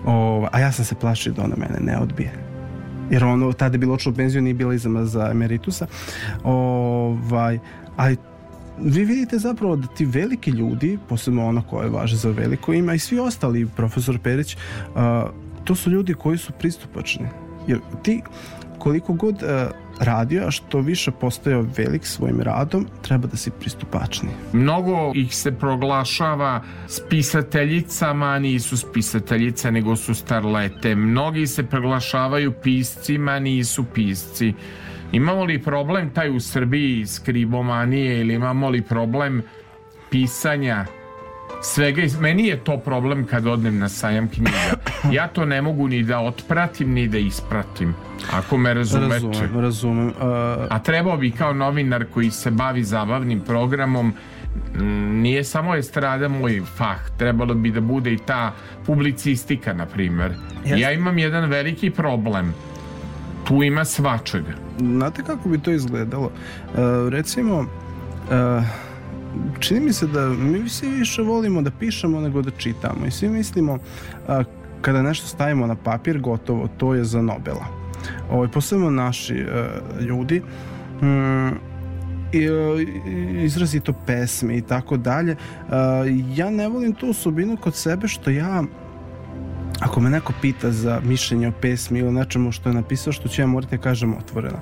Ovaj, 0.05 0.49
a 0.53 0.59
ja 0.59 0.71
sam 0.71 0.85
se 0.85 0.95
plašio 0.95 1.33
da 1.33 1.43
ona 1.43 1.55
mene 1.57 1.79
ne 1.79 1.97
odbije. 1.97 2.31
Jer 3.11 3.23
ono, 3.23 3.53
tada 3.53 3.73
je 3.73 3.79
bilo 3.79 3.93
očelo 3.93 4.13
u 4.13 4.15
penziju, 4.15 4.41
nije 4.41 4.53
bila 4.53 4.73
izama 4.73 5.05
za 5.05 5.29
emeritusa. 5.31 5.87
Ovaj, 6.43 7.59
ali 7.97 8.17
vi 8.77 9.05
vidite 9.05 9.37
zapravo 9.37 9.75
da 9.75 9.87
ti 9.87 10.05
veliki 10.05 10.51
ljudi, 10.51 10.97
posebno 11.09 11.47
ono 11.47 11.61
koje 11.61 11.89
važe 11.89 12.15
za 12.15 12.29
veliko 12.29 12.73
ime, 12.73 12.91
a 12.91 12.95
i 12.95 12.99
svi 12.99 13.19
ostali, 13.19 13.67
profesor 13.75 14.19
Perić, 14.19 14.57
a, 14.95 15.27
to 15.63 15.75
su 15.75 15.89
ljudi 15.89 16.13
koji 16.13 16.37
su 16.37 16.53
pristupačni. 16.59 17.25
Jer 17.67 17.79
ti 18.03 18.21
koliko 18.81 19.13
god 19.13 19.43
a, 19.43 19.71
radio, 19.99 20.43
a 20.47 20.51
što 20.51 20.79
više 20.79 21.11
postajao 21.11 21.65
velik 21.77 22.05
svojim 22.05 22.41
radom, 22.41 22.87
treba 23.01 23.27
da 23.27 23.37
si 23.37 23.51
pristupačni. 23.59 24.29
Mnogo 24.53 25.11
ih 25.15 25.35
se 25.35 25.51
proglašava 25.51 26.61
spisateljicama, 26.87 28.39
nisu 28.39 28.77
spisateljice, 28.77 29.71
nego 29.71 29.95
su 29.95 30.15
starlete. 30.15 30.95
Mnogi 30.95 31.47
se 31.47 31.63
proglašavaju 31.63 32.51
piscima, 32.51 33.39
nisu 33.39 33.83
pisci. 33.93 34.53
Imamo 35.11 35.43
li 35.43 35.63
problem 35.63 36.09
taj 36.09 36.35
u 36.35 36.39
Srbiji 36.39 37.05
skribomanije 37.05 38.19
ili 38.21 38.33
imamo 38.33 38.69
li 38.69 38.81
problem 38.81 39.43
pisanja 40.09 40.85
svega. 41.61 42.01
Meni 42.19 42.47
je 42.47 42.63
to 42.63 42.77
problem 42.77 43.25
kad 43.25 43.47
odnem 43.47 43.79
na 43.79 43.89
sajam 43.89 44.29
knjiga. 44.29 44.90
Ja 45.11 45.27
to 45.27 45.45
ne 45.45 45.61
mogu 45.61 45.87
ni 45.87 46.03
da 46.03 46.19
otpratim 46.19 46.93
ni 46.93 47.07
da 47.07 47.17
ispratim. 47.17 47.95
Ako 48.33 48.57
me 48.57 48.73
razumete. 48.73 49.13
Razumem, 49.13 49.61
razumem. 49.61 50.07
Uh, 50.07 50.13
A 50.69 50.79
trebao 50.79 51.17
bi 51.17 51.31
kao 51.31 51.53
novinar 51.53 52.05
koji 52.13 52.31
se 52.31 52.51
bavi 52.51 52.83
zabavnim 52.83 53.39
programom 53.39 54.13
nije 55.11 55.43
samo 55.43 55.75
estrada 55.75 56.27
moj 56.27 56.61
fah, 56.77 56.99
trebalo 57.17 57.53
bi 57.53 57.71
da 57.71 57.81
bude 57.81 58.13
i 58.13 58.17
ta 58.17 58.53
publicistika, 58.85 59.73
na 59.73 59.85
primer. 59.85 60.33
Jeste. 60.63 60.79
Ja 60.79 60.91
imam 60.91 61.17
jedan 61.17 61.49
veliki 61.49 61.89
problem. 61.89 62.53
Tu 63.47 63.63
ima 63.63 63.85
svačega. 63.85 64.53
znate 64.79 65.23
kako 65.23 65.49
bi 65.49 65.59
to 65.59 65.71
izgledalo? 65.71 66.25
Uh, 66.25 66.79
recimo, 67.09 67.59
uh, 67.59 68.63
čini 69.59 69.79
mi 69.79 69.93
se 69.93 70.07
da 70.07 70.29
mi 70.29 70.69
svi 70.69 70.89
više 70.89 71.21
volimo 71.21 71.61
da 71.61 71.71
pišemo 71.71 72.19
nego 72.21 72.41
da 72.41 72.51
čitamo 72.51 73.05
i 73.07 73.11
svi 73.11 73.29
mislimo 73.29 73.73
uh, 73.73 74.45
kada 74.81 75.01
nešto 75.01 75.27
stavimo 75.27 75.67
na 75.67 75.75
papir 75.75 76.19
gotovo, 76.19 76.67
to 76.77 76.93
je 76.93 77.03
za 77.03 77.21
Nobela. 77.21 77.65
Ovo, 78.29 78.47
posebno 78.47 78.89
naši 78.89 79.43
uh, 79.43 80.01
ljudi 80.01 80.41
mm, 81.01 81.49
i, 82.31 82.49
uh, 82.49 82.81
izrazito 83.43 83.93
pesme 84.05 84.57
i 84.57 84.61
tako 84.61 84.97
dalje. 84.97 85.35
Uh, 85.67 85.73
Ja 86.37 86.49
ne 86.49 86.67
volim 86.67 86.93
tu 86.93 87.09
osobinu 87.09 87.57
kod 87.57 87.75
sebe 87.75 88.07
što 88.07 88.29
ja 88.29 88.63
ako 89.81 89.99
me 89.99 90.09
neko 90.09 90.33
pita 90.41 90.71
za 90.71 91.01
mišljenje 91.03 91.47
o 91.47 91.51
pesmi 91.61 91.99
ili 91.99 92.11
nečemu 92.11 92.51
što 92.51 92.69
je 92.69 92.75
napisao, 92.75 93.13
što 93.13 93.29
ću 93.29 93.41
ja 93.41 93.47
morati 93.47 93.77
da 93.77 93.83
kažem 93.83 94.17
otvoreno. 94.17 94.57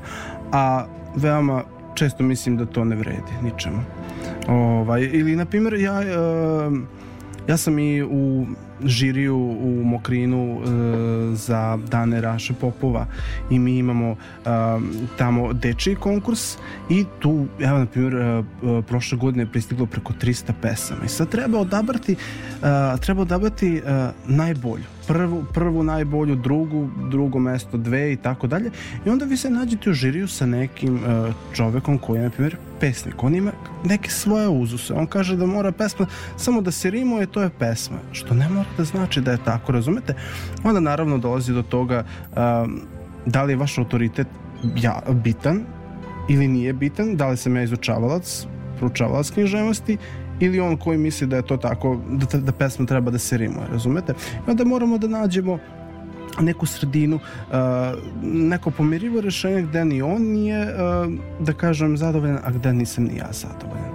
A 0.52 0.86
veoma 1.16 1.64
često 1.96 2.24
mislim 2.24 2.58
da 2.58 2.66
to 2.66 2.86
ne 2.86 2.96
vredi 2.96 3.34
ničemu. 3.44 3.82
Ovaj, 4.48 5.02
ili, 5.02 5.36
na 5.36 5.46
primjer, 5.46 5.74
ja, 5.74 6.02
e, 6.02 6.16
ja 7.48 7.58
sam 7.58 7.80
i 7.80 8.04
u 8.04 8.46
žiriju 8.86 9.38
u 9.62 9.84
Mokrinu 9.86 10.62
e, 10.62 11.36
za 11.36 11.78
dane 11.88 12.22
Raše 12.22 12.54
Popova. 12.54 13.06
I 13.50 13.60
mi 13.60 13.78
imamo 13.78 14.12
e, 14.12 14.16
tamo 15.18 15.54
dečiji 15.54 15.96
konkurs 15.96 16.58
i 16.90 17.06
tu, 17.20 17.46
evo 17.60 17.78
na 17.78 17.86
primjer, 17.86 18.16
e, 18.16 18.20
e, 18.20 18.44
prošle 18.82 19.18
godine 19.18 19.44
je 19.44 19.52
pristiglo 19.52 19.86
preko 19.86 20.14
300 20.22 20.52
pesama. 20.62 21.06
I 21.06 21.10
sad 21.10 21.30
treba 21.30 21.60
odabrati 21.60 22.12
e, 22.12 22.98
treba 23.02 23.22
odabrati 23.22 23.78
e, 23.78 23.82
najbolju 24.28 24.99
prvu, 25.10 25.44
prvu 25.54 25.84
najbolju, 25.84 26.36
drugu, 26.36 26.88
drugo 27.10 27.40
mesto, 27.40 27.78
dve 27.78 28.14
i 28.14 28.16
tako 28.16 28.48
dalje. 28.48 28.72
I 29.06 29.10
onda 29.10 29.26
vi 29.26 29.38
se 29.38 29.50
nađete 29.50 29.90
u 29.90 29.94
žiriju 29.94 30.28
sa 30.28 30.46
nekim 30.46 30.96
uh, 30.96 31.34
čovekom 31.54 31.98
koji 31.98 32.20
je, 32.20 32.24
na 32.24 32.30
primjer, 32.30 32.58
pesnik. 32.80 33.24
On 33.24 33.36
ima 33.36 33.52
neke 33.86 34.10
svoje 34.10 34.48
uzuse. 34.50 34.94
On 34.94 35.08
kaže 35.08 35.36
da 35.36 35.46
mora 35.46 35.72
pesma 35.72 36.06
samo 36.38 36.62
da 36.62 36.72
se 36.72 36.92
rimuje, 36.92 37.26
to 37.26 37.42
je 37.42 37.50
pesma. 37.50 37.98
Što 38.12 38.34
ne 38.34 38.50
mora 38.50 38.70
da 38.78 38.84
znači 38.84 39.22
da 39.22 39.32
je 39.32 39.44
tako, 39.46 39.72
razumete? 39.72 40.14
Onda 40.64 40.80
naravno 40.80 41.18
dolazi 41.18 41.54
do 41.54 41.64
toga 41.64 42.04
um, 42.04 42.82
da 43.26 43.44
li 43.44 43.54
je 43.54 43.58
vaš 43.58 43.78
autoritet 43.78 44.28
ja, 44.76 45.02
bitan 45.24 45.66
ili 46.30 46.48
nije 46.48 46.74
bitan, 46.74 47.16
da 47.16 47.28
li 47.28 47.38
sam 47.38 47.56
ja 47.56 47.64
izučavalac, 47.64 48.46
proučavalac 48.78 49.30
književnosti 49.30 49.98
ili 50.40 50.60
on 50.60 50.78
koji 50.78 50.98
misli 50.98 51.28
da 51.28 51.36
je 51.36 51.42
to 51.42 51.58
tako, 51.58 52.00
da, 52.32 52.40
da 52.40 52.52
pesma 52.52 52.86
treba 52.86 53.12
da 53.12 53.18
se 53.18 53.38
rimuje, 53.38 53.68
razumete? 53.72 54.14
I 54.48 54.52
onda 54.52 54.64
moramo 54.64 54.98
da 54.98 55.08
nađemo 55.08 55.60
neku 56.42 56.66
sredinu, 56.66 57.16
uh, 57.16 57.56
neko 58.24 58.72
pomirivo 58.72 59.22
rešenje 59.22 59.62
gde 59.62 59.86
ni 59.86 60.02
on 60.02 60.22
nije, 60.22 60.64
uh, 60.64 61.14
da 61.40 61.54
kažem, 61.54 61.98
zadovoljan, 61.98 62.40
a 62.44 62.52
gde 62.52 62.74
nisam 62.74 63.04
ni 63.04 63.18
ja 63.18 63.30
zadovoljan. 63.32 63.92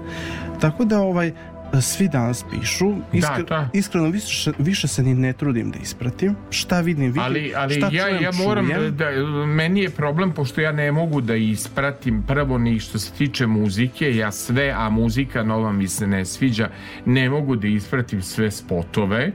Tako 0.61 0.85
da 0.85 1.01
ovaj, 1.01 1.33
svi 1.81 2.09
danas 2.09 2.45
pišu, 2.51 2.95
iskre, 3.13 3.43
da. 3.49 3.69
iskreno 3.73 4.09
više, 4.09 4.53
više 4.59 4.89
se 4.89 5.03
ni 5.03 5.15
ne 5.15 5.33
trudim 5.33 5.71
da 5.71 5.79
ispratim, 5.79 6.35
šta 6.51 6.81
vidim, 6.81 7.05
vidim, 7.07 7.23
Ali, 7.23 7.53
ali 7.57 7.75
šta 7.75 7.89
ja, 7.93 8.09
čujem, 8.09 8.23
ja 8.23 8.31
moram 8.33 8.67
čujem. 8.67 8.97
da, 8.97 9.11
meni 9.47 9.81
je 9.83 9.91
problem 9.91 10.33
pošto 10.33 10.61
ja 10.61 10.73
ne 10.73 10.93
mogu 10.93 11.21
da 11.21 11.35
ispratim 11.37 12.23
prvo 12.23 12.59
ni 12.59 12.81
što 12.81 12.99
se 12.99 13.13
tiče 13.13 13.47
muzike, 13.47 14.17
ja 14.17 14.33
sve, 14.33 14.75
a 14.77 14.91
muzika 14.91 15.43
nova 15.43 15.73
mi 15.73 15.89
se 15.89 16.07
ne 16.07 16.25
sviđa, 16.25 16.69
ne 17.07 17.31
mogu 17.31 17.57
da 17.57 17.67
ispratim 17.67 18.23
sve 18.23 18.51
spotove, 18.51 19.33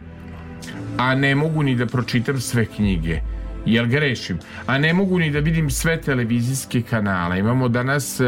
a 0.98 1.16
ne 1.16 1.36
mogu 1.36 1.64
ni 1.64 1.76
da 1.76 1.86
pročitam 1.86 2.40
sve 2.40 2.66
knjige. 2.66 3.22
Jel 3.66 3.86
grešim? 3.86 4.40
A 4.66 4.78
ne 4.78 4.94
mogu 4.94 5.20
ni 5.20 5.32
da 5.32 5.40
vidim 5.40 5.70
sve 5.70 6.02
televizijske 6.02 6.82
kanale. 6.82 7.40
Imamo 7.40 7.68
danas 7.68 8.20
e, 8.20 8.24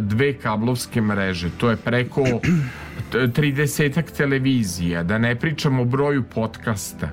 dve 0.00 0.32
kablovske 0.32 1.00
mreže. 1.00 1.50
To 1.58 1.70
je 1.70 1.76
preko 1.76 2.24
30 3.12 4.16
televizija. 4.16 5.02
Da 5.02 5.18
ne 5.18 5.36
pričam 5.36 5.80
o 5.80 5.84
broju 5.84 6.22
podcasta. 6.22 7.08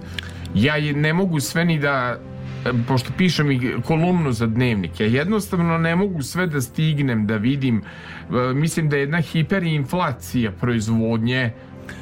Ja 0.56 0.94
ne 0.94 1.14
mogu 1.14 1.40
sve 1.40 1.66
ni 1.66 1.80
da 1.80 2.18
e, 2.66 2.72
pošto 2.88 3.10
pišem 3.18 3.52
i 3.52 3.74
kolumnu 3.86 4.32
za 4.32 4.48
dnevnik, 4.48 5.00
ja 5.00 5.08
jednostavno 5.08 5.78
ne 5.78 5.96
mogu 5.96 6.22
sve 6.22 6.48
da 6.48 6.62
stignem 6.62 7.28
da 7.28 7.38
vidim. 7.38 7.78
E, 7.82 8.54
Mislim 8.54 8.90
da 8.90 8.96
je 8.96 9.02
jedna 9.02 9.22
hiperinflacija 9.22 10.52
proizvodnje 10.52 11.52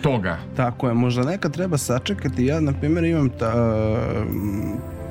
toga. 0.01 0.37
Tako 0.55 0.87
je, 0.87 0.93
možda 0.93 1.23
nekad 1.23 1.53
treba 1.53 1.77
sačekati. 1.77 2.45
Ja, 2.45 2.59
na 2.59 2.73
primjer, 2.73 3.03
imam 3.03 3.29
ta, 3.29 3.53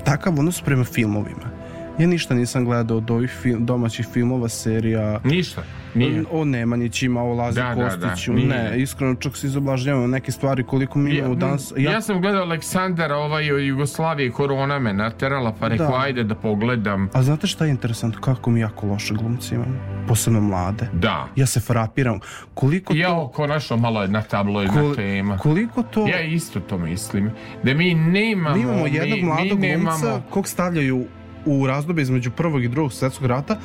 takav 0.05 0.39
odnos 0.39 0.63
prema 0.63 0.85
filmovima. 0.85 1.60
Ja 1.99 2.07
ništa 2.07 2.35
nisam 2.35 2.65
gledao 2.65 2.97
od 2.97 3.11
ovih 3.11 3.31
fil, 3.33 3.57
domaćih 3.59 4.07
filmova, 4.07 4.49
serija, 4.49 5.21
Ništa. 5.25 5.63
Nije. 5.95 6.25
o 6.31 6.45
Nemanjićima, 6.45 7.23
o 7.23 7.35
Lazi 7.35 7.57
Da, 7.57 7.75
da, 7.75 7.97
da, 7.97 8.09
Kostiću. 8.09 8.33
nije. 8.33 8.49
ne, 8.49 8.73
iskreno 8.77 9.15
čak 9.15 9.37
se 9.37 9.47
izoblažnjavam 9.47 10.11
neke 10.11 10.33
stvari 10.33 10.65
koliko 10.65 10.99
mi 10.99 11.11
imamo 11.11 11.35
danas. 11.35 11.73
Ja, 11.77 12.01
sam 12.01 12.21
gledao 12.21 12.43
Aleksandara 12.43 13.17
ovaj 13.17 13.53
od 13.53 13.63
Jugoslavije 13.63 14.31
korona 14.31 14.79
me 14.79 14.93
naterala 14.93 15.55
pa 15.61 15.69
rekao 15.69 15.87
Da. 15.89 15.99
ajde 15.99 16.25
da 16.25 16.35
pogledam 16.35 17.09
A 17.13 17.23
znate 17.23 17.47
šta 17.47 17.65
je 17.65 17.71
interesantno? 17.71 18.21
Kako 18.21 18.51
mi 18.51 18.61
jako 18.61 18.87
loše 18.87 19.15
glumci 19.15 19.55
imamo. 19.55 19.75
Posebno 20.09 20.41
mlade. 20.41 20.89
da 20.93 21.27
Ja 21.37 21.47
se 21.47 21.61
frapiram. 21.61 22.21
Koliko 22.55 22.95
ja 22.95 23.09
to... 23.09 23.29
konačno 23.29 23.77
malo 23.77 24.03
jedna 24.03 24.23
tabloidna 24.23 24.83
kol- 24.83 24.97
tema 24.97 25.39
Koliko 25.39 25.83
to... 25.83 26.07
ja 26.07 26.21
isto 26.21 26.61
to 26.61 26.79
mislim 26.79 27.31
da 27.63 27.75
mi 27.75 27.95
nemamo 27.95 28.57
Mi 28.57 28.63
imamo 28.63 28.87
jednog 28.87 29.19
mi, 29.19 29.25
mladog 29.25 29.59
mi 29.59 29.69
glumca 29.69 29.97
nemamo 29.97 30.23
kog 30.31 30.49
stavljaju 30.49 31.05
u 31.47 31.67
razdoblju 31.67 32.03
između 32.03 32.31
prvog 32.31 32.65
i 32.65 32.69
drugog 32.69 32.93
svetskog 32.93 33.27
rata 33.27 33.57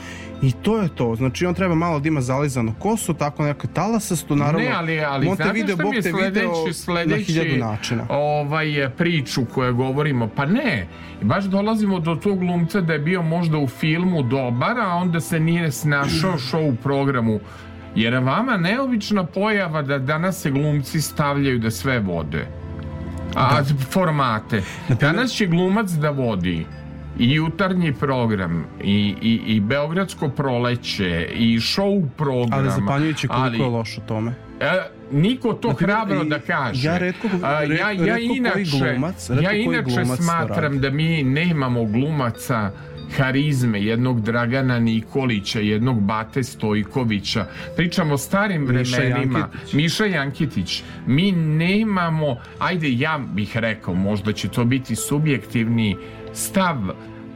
i 0.41 0.51
to 0.51 0.77
je 0.77 0.89
to. 0.89 1.15
Znači 1.15 1.45
on 1.45 1.53
treba 1.53 1.75
malo 1.75 1.99
da 1.99 2.07
ima 2.07 2.21
zalizanu 2.21 2.73
kosu, 2.79 3.13
tako 3.13 3.43
neko 3.43 3.67
talasastu, 3.67 4.35
naravno. 4.35 4.59
ne, 4.59 4.71
ali, 4.75 4.99
ali 4.99 5.25
znate 5.25 5.75
Bog 5.75 5.91
mi 5.91 5.95
je 5.95 6.01
te 6.01 6.11
video 6.11 6.53
sledeći, 6.53 6.73
sledeći 6.73 7.09
na 7.09 7.17
hiljadu 7.17 7.65
načina. 7.65 8.05
ovaj, 8.09 8.89
priču 8.97 9.45
koju 9.53 9.75
govorimo? 9.75 10.29
Pa 10.35 10.45
ne, 10.45 10.87
baš 11.21 11.43
dolazimo 11.43 11.99
do 11.99 12.15
tog 12.15 12.39
glumca 12.39 12.81
da 12.81 12.93
je 12.93 12.99
bio 12.99 13.21
možda 13.21 13.57
u 13.57 13.67
filmu 13.67 14.23
dobar, 14.23 14.79
a 14.79 14.95
onda 14.95 15.19
se 15.19 15.39
nije 15.39 15.71
snašao 15.71 16.33
show 16.51 16.73
u 16.73 16.75
programu. 16.75 17.39
Jer 17.95 18.13
je 18.13 18.19
vama 18.19 18.57
neobična 18.57 19.25
pojava 19.25 19.81
da 19.81 19.97
danas 19.97 20.41
se 20.41 20.51
glumci 20.51 21.01
stavljaju 21.01 21.59
da 21.59 21.71
sve 21.71 21.99
vode. 21.99 22.47
A 23.35 23.63
formate. 23.91 24.63
Danas 24.99 25.31
će 25.31 25.45
glumac 25.45 25.89
da 25.89 26.09
vodi 26.09 26.65
i 27.19 27.33
jutarnji 27.33 27.93
program 27.93 28.65
i, 28.83 29.15
i, 29.21 29.41
i 29.47 29.59
Beogradsko 29.59 30.29
proleće 30.29 31.27
i 31.33 31.57
show 31.57 32.07
program 32.09 32.59
Ali 32.59 32.69
zapanjujuće 32.71 33.27
koliko 33.27 33.45
ali- 33.45 33.59
je 33.59 33.65
loš 33.67 33.97
u 33.97 34.01
tome. 34.01 34.33
E, 34.59 34.71
niko 35.11 35.53
to 35.53 35.69
primjer, 35.69 35.95
hrabro 35.97 36.23
i- 36.23 36.29
da 36.29 36.39
kaže. 36.39 36.87
ja 36.87 36.99
retko- 36.99 37.43
A, 37.43 37.63
ja, 37.63 37.91
ja 37.91 38.13
koji 38.13 38.25
inače, 38.27 38.59
glumac- 38.61 39.29
retko 39.29 39.43
ja 39.43 39.51
inače 39.53 40.05
smatram 40.17 40.79
da 40.79 40.89
mi 40.89 41.23
nemamo 41.23 41.85
glumaca 41.85 42.71
harizme 43.11 43.81
jednog 43.81 44.21
Dragana 44.21 44.79
Nikolića, 44.79 45.59
jednog 45.59 46.01
Bate 46.01 46.43
Stojkovića. 46.43 47.45
Pričamo 47.75 48.13
o 48.13 48.17
starim 48.17 48.61
Miša 48.63 48.97
vremenima. 48.97 49.39
Jankitić. 49.39 49.73
Miša 49.73 50.05
Jankitić. 50.05 50.83
Mi 51.07 51.31
nemamo, 51.31 52.37
ajde 52.59 52.91
ja 52.91 53.19
bih 53.27 53.57
rekao, 53.57 53.93
možda 53.93 54.33
će 54.33 54.47
to 54.47 54.65
biti 54.65 54.95
subjektivni 54.95 55.97
stav, 56.35 56.77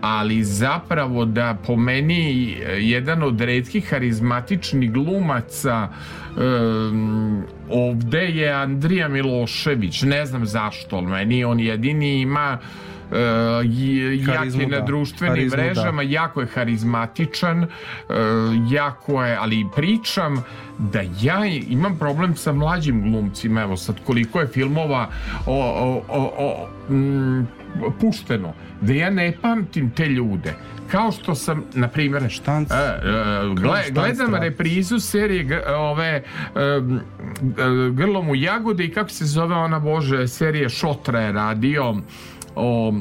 ali 0.02 0.44
zapravo 0.44 1.26
da 1.26 1.58
po 1.68 1.76
meni 1.76 2.52
e, 2.52 2.82
jedan 2.82 3.24
od 3.24 3.42
redkih 3.42 3.90
harizmatičnih 3.90 4.92
glumaca 4.92 5.90
um, 6.38 7.44
ovde 7.70 8.26
je 8.26 8.52
Andrija 8.52 9.08
Milošević 9.08 10.02
ne 10.02 10.26
znam 10.26 10.46
zašto, 10.46 10.96
ali 10.96 11.08
meni 11.08 11.44
on 11.44 11.60
jedini 11.60 12.22
ima 12.22 12.58
uh, 13.12 13.18
j- 13.64 14.26
Harizmu, 14.26 14.62
jak 14.62 14.72
je 14.72 14.76
na 14.76 14.80
da. 14.80 14.86
društvenim 14.86 15.36
Harizmu, 15.36 15.58
da. 15.58 15.64
mrežama 15.64 16.02
jako 16.02 16.42
je 16.42 16.48
harizmatičan 16.48 17.64
uh, 17.64 17.68
jako 18.72 19.24
je, 19.24 19.38
ali 19.38 19.66
pričam 19.76 20.44
da 20.78 21.02
ja 21.22 21.46
imam 21.46 21.98
problem 21.98 22.36
sa 22.36 22.52
mlađim 22.52 23.12
glumcima 23.12 23.62
evo 23.62 23.78
sad 23.78 23.96
koliko 24.06 24.40
je 24.40 24.48
filmova 24.48 25.10
o, 25.46 25.54
o, 25.56 26.04
o, 26.08 26.32
o, 26.38 26.94
mm, 26.94 27.59
pušteno 28.02 28.54
da 28.82 28.94
ja 28.94 29.10
ne 29.10 29.34
pamtim 29.42 29.92
te 29.92 30.06
ljude 30.06 30.54
kao 30.92 31.12
što 31.12 31.36
sam 31.36 31.64
na 31.74 31.88
primjer 31.88 32.30
Štanc. 32.30 32.72
E, 32.72 32.76
e, 32.76 33.00
gle- 33.56 33.84
Štanc 33.84 33.94
gledam 33.94 34.36
reprizu 34.36 35.00
serije 35.00 35.76
ove 35.76 36.06
e, 36.06 36.24
Grlom 37.92 38.30
u 38.30 38.36
jagode 38.36 38.84
i 38.86 38.92
kako 38.92 39.10
se 39.10 39.26
zove 39.26 39.56
ona 39.56 39.80
bože 39.80 40.28
serije 40.28 40.70
Šotra 40.70 41.22
je 41.22 41.32
radio 41.32 41.96
o 42.56 42.94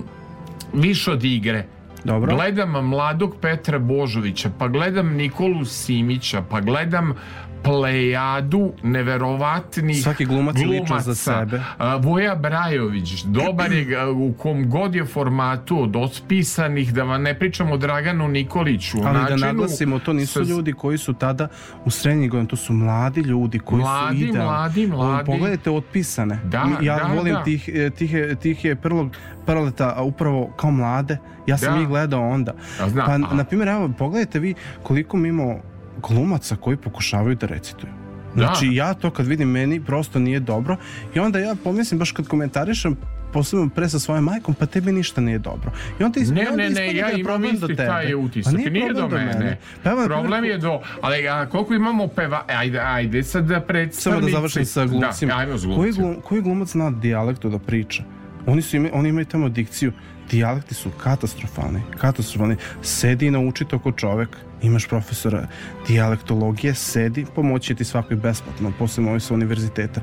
Više 0.72 1.10
od 1.10 1.24
igre 1.24 1.64
Dobro. 2.04 2.34
Gledam 2.36 2.70
mladog 2.70 3.36
Petra 3.40 3.78
Božovića, 3.78 4.50
pa 4.58 4.68
gledam 4.68 5.08
Nikolu 5.08 5.64
Simića, 5.64 6.42
pa 6.50 6.60
gledam 6.60 7.14
plejadu 7.62 8.72
neverovatnih 8.82 10.02
Svaki 10.02 10.24
glumac 10.24 10.56
glumaca. 10.56 11.00
za 11.00 11.14
sebe. 11.14 11.60
Voja 12.00 12.34
Brajović, 12.36 13.22
dobar 13.22 13.72
je 13.72 13.86
u 14.08 14.32
kom 14.32 14.70
god 14.70 14.94
je 14.94 15.04
formatu 15.06 15.82
od 15.82 15.96
otpisanih, 15.96 16.94
da 16.94 17.02
vam 17.02 17.22
ne 17.22 17.34
pričamo 17.34 17.74
o 17.74 17.78
Draganu 17.78 18.28
Nikoliću. 18.28 18.96
Ali 18.98 19.14
da 19.14 19.20
načinu 19.20 19.38
naglasimo, 19.38 19.98
to 19.98 20.12
nisu 20.12 20.32
sa- 20.34 20.50
ljudi 20.50 20.72
koji 20.72 20.98
su 20.98 21.12
tada 21.14 21.48
u 21.84 21.90
srednjih 21.90 22.30
godina, 22.30 22.48
to 22.48 22.56
su 22.56 22.72
mladi 22.72 23.20
ljudi 23.20 23.58
koji 23.58 23.80
Mladi, 23.80 24.18
su 24.18 24.24
idealni. 24.24 24.44
mladi, 24.44 24.86
mladi. 24.86 25.26
Pogledajte 25.26 25.70
otpisane. 25.70 26.38
Da, 26.44 26.66
ja 26.80 26.96
da, 26.98 27.02
volim 27.06 27.34
da. 27.34 27.42
tih, 27.42 27.68
e, 27.70 27.90
tih, 27.90 28.12
je- 28.12 28.34
tih 28.36 28.64
je 28.64 28.76
prvog 28.76 29.10
prleta 29.46 30.02
upravo 30.02 30.46
kao 30.48 30.70
mlade. 30.70 31.18
Ja 31.46 31.58
sam 31.58 31.74
Da. 31.74 31.80
ih 31.80 31.88
gledao 31.88 32.28
onda. 32.28 32.52
A 32.80 32.88
znam, 32.88 33.06
pa, 33.06 33.34
na 33.34 33.44
primjer, 33.44 33.68
evo, 33.68 33.90
pogledajte 33.90 34.38
vi 34.38 34.54
koliko 34.82 35.16
mi 35.16 35.28
imamo 35.28 35.60
glumaca 35.98 36.56
koji 36.56 36.76
pokušavaju 36.76 37.36
da 37.36 37.46
recituju. 37.46 37.92
Znači, 38.34 38.66
Da. 38.66 38.72
ja 38.74 38.94
to 38.94 39.10
kad 39.10 39.26
vidim, 39.26 39.48
meni 39.50 39.80
prosto 39.80 40.18
nije 40.18 40.40
dobro 40.40 40.76
i 41.14 41.18
onda 41.18 41.38
ja 41.38 41.54
pomislim, 41.64 41.98
baš 41.98 42.12
kad 42.12 42.28
komentarišem, 42.28 42.96
posebno 43.32 43.68
pre 43.68 43.88
sa 43.88 43.98
svojom 43.98 44.24
majkom, 44.24 44.54
pa 44.54 44.66
tebi 44.66 44.92
ništa 44.92 45.20
nije 45.20 45.38
dobro. 45.38 45.70
I 46.00 46.04
onda 46.04 46.20
isp- 46.20 46.34
Ne, 46.34 46.40
onda 46.42 46.56
ne, 46.56 46.64
ne, 46.64 46.74
da 46.74 46.80
ja 46.82 47.08
je 47.08 47.20
imam 47.20 47.42
do 47.42 47.48
isti 47.48 47.76
taj 47.76 47.86
Pa 48.10 48.16
utisak. 48.16 48.54
Nije, 48.54 48.92
do 48.92 48.98
problem 48.98 49.26
mene. 49.26 49.58
Pa 49.82 49.90
evo, 49.90 50.04
Problem 50.06 50.44
je 50.44 50.58
do... 50.58 50.80
Ali 51.00 51.28
a, 51.28 51.46
koliko 51.46 51.74
imamo 51.74 52.06
peva... 52.08 52.44
e, 52.48 52.52
Ajde, 52.54 52.78
ajde, 52.80 53.22
sad 53.22 53.44
da 53.44 53.54
Samo 53.54 53.66
predstavnici... 53.66 54.26
da 54.26 54.32
završim 54.32 54.64
sa 54.64 54.86
glumcima. 54.86 55.32
Da, 55.32 55.38
ajmo 55.38 55.58
s 55.58 55.62
koji, 55.62 55.74
glumcima. 55.74 56.04
glum, 56.04 56.20
koji 56.20 56.42
glumac 56.42 56.68
zna 56.68 56.90
dijalektu 56.90 57.48
da 57.50 57.58
priča? 57.58 58.02
Oni, 58.46 58.62
su 58.62 58.76
ima, 58.76 58.88
oni 58.92 59.08
imaju 59.08 59.26
tamo 59.26 59.48
dikciju. 59.48 59.92
Dijalekti 60.30 60.74
su 60.74 60.90
katastrofalni. 60.90 61.82
Katastrofalni. 61.98 62.56
Sedi 62.82 63.26
i 63.26 63.30
nauči 63.30 63.64
to 63.64 63.78
ko 63.78 63.92
čovek. 63.92 64.28
Imaš 64.62 64.88
profesora 64.88 65.46
dijalektologije, 65.88 66.74
sedi, 66.74 67.26
pomoći 67.34 67.74
ti 67.74 67.84
svakoj 67.84 68.16
besplatno, 68.16 68.72
posebno 68.78 69.10
ovi 69.10 69.20
sa 69.20 69.34
univerziteta. 69.34 70.00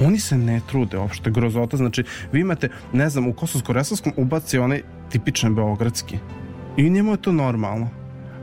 Oni 0.00 0.18
se 0.18 0.38
ne 0.38 0.60
trude 0.66 0.98
uopšte, 0.98 1.30
grozota. 1.30 1.76
Znači, 1.76 2.04
vi 2.32 2.40
imate, 2.40 2.68
ne 2.92 3.08
znam, 3.10 3.26
u 3.26 3.32
Kosovsko-Resavskom 3.32 4.12
ubaci 4.16 4.58
onaj 4.58 4.82
tipičan 5.10 5.54
beogradski. 5.54 6.18
I 6.76 6.90
njemu 6.90 7.12
je 7.12 7.16
to 7.16 7.32
normalno. 7.32 7.88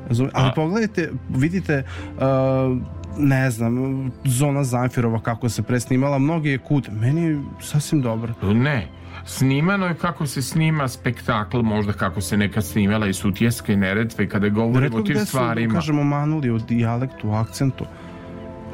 Razumije? 0.07 0.31
Ali 0.35 0.49
A- 0.49 0.53
pogledajte, 0.53 1.11
vidite 1.29 1.83
uh, 2.17 2.77
ne 3.17 3.51
znam, 3.51 4.11
zona 4.25 4.63
Zamfirova 4.63 5.19
kako 5.19 5.49
se 5.49 5.63
presnimala, 5.63 6.19
mnogi 6.19 6.49
je 6.49 6.57
kud, 6.57 6.89
meni 6.91 7.21
je 7.21 7.41
sasvim 7.61 8.01
dobro. 8.01 8.33
Ne. 8.53 8.87
Snimano 9.25 9.85
je 9.85 9.93
kako 9.95 10.27
se 10.27 10.41
snima 10.41 10.87
spektakl, 10.87 11.61
možda 11.61 11.93
kako 11.93 12.21
se 12.21 12.37
neka 12.37 12.61
snimala 12.61 13.07
i 13.07 13.13
Sutjeska 13.13 13.73
i 13.73 13.75
Neretve 13.75 14.29
kada 14.29 14.49
govorimo 14.49 14.97
o 14.97 15.01
tim 15.01 15.15
gde 15.15 15.19
su, 15.19 15.25
stvarima. 15.25 15.73
kažemo, 15.73 16.03
manuli 16.03 16.49
o 16.49 16.57
dijalektu, 16.57 17.29
o 17.29 17.33
akcentu. 17.33 17.85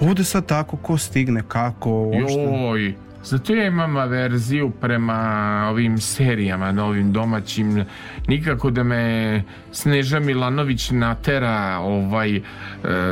Ovde 0.01 0.23
sad 0.23 0.45
tako, 0.45 0.77
ko 0.77 0.97
stigne, 0.97 1.43
kako, 1.47 1.89
uopšte. 1.91 2.41
Joj, 2.41 2.95
zato 3.23 3.53
ja 3.53 3.67
imam 3.67 3.97
averziju 3.97 4.69
prema 4.69 5.67
ovim 5.71 5.97
serijama 5.97 6.71
novim 6.71 7.13
domaćim 7.13 7.85
nikako 8.27 8.69
da 8.69 8.84
me 8.84 9.43
Sneža 9.71 10.19
Milanović 10.19 10.91
natera 10.91 11.80
ovaj, 11.80 12.35
e, 12.35 12.41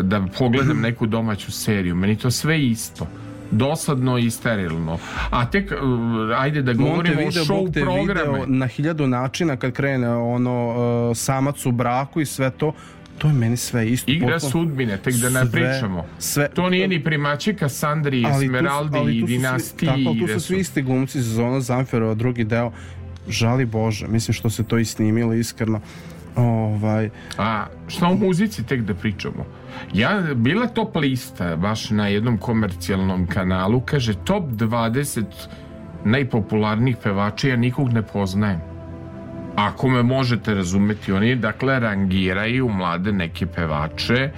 da 0.04 0.26
pogledam 0.38 0.82
neku 0.82 1.06
domaću 1.06 1.52
seriju 1.52 1.96
meni 1.96 2.16
to 2.16 2.32
sve 2.32 2.62
isto 2.62 3.08
dosadno 3.52 4.18
i 4.18 4.32
sterilno 4.32 4.98
a 5.30 5.46
tek 5.46 5.72
e, 5.72 5.76
ajde 6.38 6.62
da 6.62 6.74
govorimo 6.74 6.98
o 7.12 7.24
Montevideo, 7.24 7.44
show 7.46 7.74
te 7.74 7.80
video 7.80 7.96
programe 7.96 8.44
na 8.48 8.68
hiljadu 8.68 9.08
načina 9.08 9.56
kad 9.56 9.72
krene 9.72 10.10
ono 10.10 10.68
uh, 11.10 11.18
samac 11.18 11.66
u 11.66 11.72
braku 11.72 12.22
i 12.22 12.26
sve 12.26 12.50
to, 12.50 12.74
to 13.18 13.28
je 13.28 13.34
meni 13.34 13.58
sve 13.58 13.90
isto. 13.90 14.12
Igra 14.12 14.28
Potpuno- 14.30 14.52
sudbine, 14.52 14.98
tek 14.98 15.16
da 15.16 15.30
ne 15.30 15.42
Sve- 15.42 15.52
pričamo. 15.52 16.06
Sve, 16.20 16.50
To 16.50 16.70
nije 16.70 16.88
ni 16.88 17.04
primačika 17.04 17.70
Sandri, 17.70 18.26
Esmeraldi 18.26 18.98
i 19.10 19.24
dinastiji. 19.24 19.90
Tako, 19.90 20.16
tu 20.20 20.28
su 20.30 20.40
svi 20.40 20.58
isti 20.58 20.82
glumci 20.82 21.22
Zona 21.22 21.62
Zamferova, 21.62 22.14
drugi 22.14 22.44
deo. 22.44 22.72
Žali 23.30 23.66
Bože, 23.66 24.08
mislim 24.08 24.34
što 24.34 24.50
se 24.50 24.64
to 24.64 24.78
i 24.78 24.86
snimilo 24.86 25.34
iskreno. 25.34 25.82
Ovaj, 26.38 27.10
A 27.38 27.66
šta 27.88 28.08
o 28.08 28.16
muzici 28.16 28.66
tek 28.66 28.82
da 28.82 28.94
pričamo? 28.94 29.46
Ja, 29.94 30.22
bila 30.36 30.68
top 30.68 30.96
lista 30.96 31.56
baš 31.56 31.90
na 31.90 32.08
jednom 32.08 32.38
komercijalnom 32.38 33.28
kanalu, 33.28 33.82
kaže 33.82 34.14
top 34.14 34.44
20 34.44 35.24
najpopularnijih 36.06 36.98
pevača, 37.04 37.48
ja 37.48 37.56
nikog 37.56 37.94
ne 37.94 38.02
poznajem. 38.02 38.62
Ako 39.56 39.90
me 39.90 40.04
možete 40.04 40.54
razumeti, 40.54 41.12
oni 41.12 41.36
dakle 41.36 41.80
rangiraju 41.80 42.70
mlade 42.70 43.12
neke 43.12 43.46
pevače, 43.46 44.32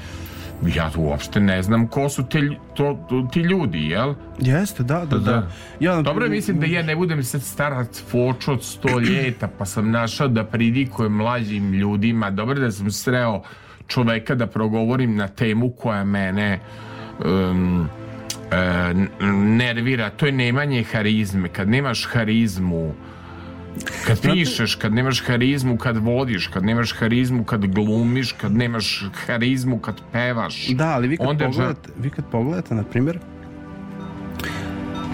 ja 0.66 0.92
uopšte 0.98 1.40
ne 1.40 1.64
znam 1.64 1.88
ko 1.88 2.10
su 2.10 2.24
te, 2.24 2.42
to, 2.74 3.06
to- 3.10 3.28
ti 3.32 3.40
ljudi, 3.42 3.80
jel? 3.80 4.14
jeste, 4.40 4.84
da, 4.84 5.00
da, 5.02 5.18
da. 5.18 5.32
Da. 5.32 5.48
Ja, 5.80 6.02
Dobro 6.02 6.30
mislim 6.30 6.60
da 6.60 6.66
ja 6.66 6.84
ne 6.84 6.96
budem 6.96 7.24
sad 7.24 7.42
starac 7.44 8.02
foč 8.02 8.48
od 8.48 8.64
sto 8.64 9.00
ljeta, 9.10 9.48
pa 9.50 9.66
sam 9.66 9.92
našao 9.92 10.28
da 10.28 10.44
pridikujem 10.44 11.12
mlađim 11.14 11.74
ljudima. 11.74 12.30
Dobro 12.30 12.56
da 12.56 12.72
sam 12.72 12.92
sreo 12.92 13.42
čoveka 13.88 14.36
da 14.36 14.48
progovorim 14.48 15.16
na 15.16 15.28
temu 15.28 15.70
koja 15.72 16.04
mene 16.04 16.60
um, 17.20 17.88
n- 18.52 19.10
nervira. 19.50 20.10
To 20.10 20.26
je 20.26 20.32
nemanje 20.32 20.84
harizme. 20.84 21.50
Kad 21.50 21.70
nemaš 21.70 22.06
harizmu, 22.06 22.94
kad 24.08 24.22
pišeš, 24.22 24.76
kad 24.76 24.94
nemaš 24.94 25.24
harizmu, 25.26 25.78
kad 25.78 25.98
vodiš, 25.98 26.48
kad 26.48 26.66
nemaš 26.66 26.94
harizmu, 26.94 27.44
kad 27.44 27.66
glumiš, 27.66 28.32
kad 28.32 28.52
nemaš 28.52 29.06
harizmu, 29.26 29.80
kad 29.80 30.02
pevaš. 30.12 30.68
Da, 30.68 30.94
ali 30.94 31.08
vi 31.08 31.18
kad, 31.18 31.28
Onda 31.28 31.44
je 31.44 31.52
pogledate, 31.52 31.90
vi 31.98 32.10
kad 32.10 32.26
pogledate, 32.32 32.76
na 32.76 32.84
primjer, 32.84 33.20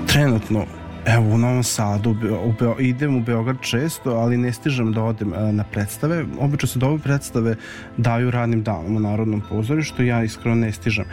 trenutno 0.07 0.65
Evo 1.05 1.35
u 1.35 1.37
Novom 1.37 1.63
Sadu, 1.63 2.15
u 2.45 2.53
Beo, 2.59 2.75
idem 2.79 3.17
u 3.17 3.21
Beograd 3.21 3.57
često, 3.61 4.11
ali 4.11 4.37
ne 4.37 4.53
stižem 4.53 4.93
da 4.93 5.03
odem 5.03 5.33
e, 5.33 5.51
na 5.51 5.63
predstave. 5.63 6.25
Obično 6.39 6.67
se 6.67 6.79
dobe 6.79 7.03
predstave 7.03 7.55
daju 7.97 8.31
radnim 8.31 8.63
danom 8.63 8.95
u 8.95 8.99
Narodnom 8.99 9.41
pozorištu, 9.49 10.03
ja 10.03 10.23
iskreno 10.23 10.55
ne 10.55 10.71
stižem. 10.71 11.05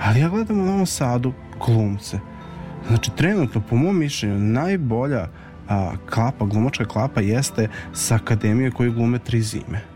Ali 0.00 0.20
ja 0.20 0.28
gledam 0.28 0.60
u 0.60 0.64
Novom 0.64 0.86
Sadu 0.86 1.32
glumce. 1.66 2.18
Znači, 2.88 3.10
trenutno, 3.16 3.62
po 3.70 3.76
mom 3.76 3.98
mišljenju, 3.98 4.38
najbolja 4.38 5.28
a, 5.68 5.92
klapa, 6.10 6.44
glumačka 6.44 6.84
klapa 6.84 7.20
jeste 7.20 7.68
sa 7.92 8.14
akademije 8.14 8.70
koji 8.70 8.90
glume 8.90 9.18
tri 9.18 9.42
zime. 9.42 9.94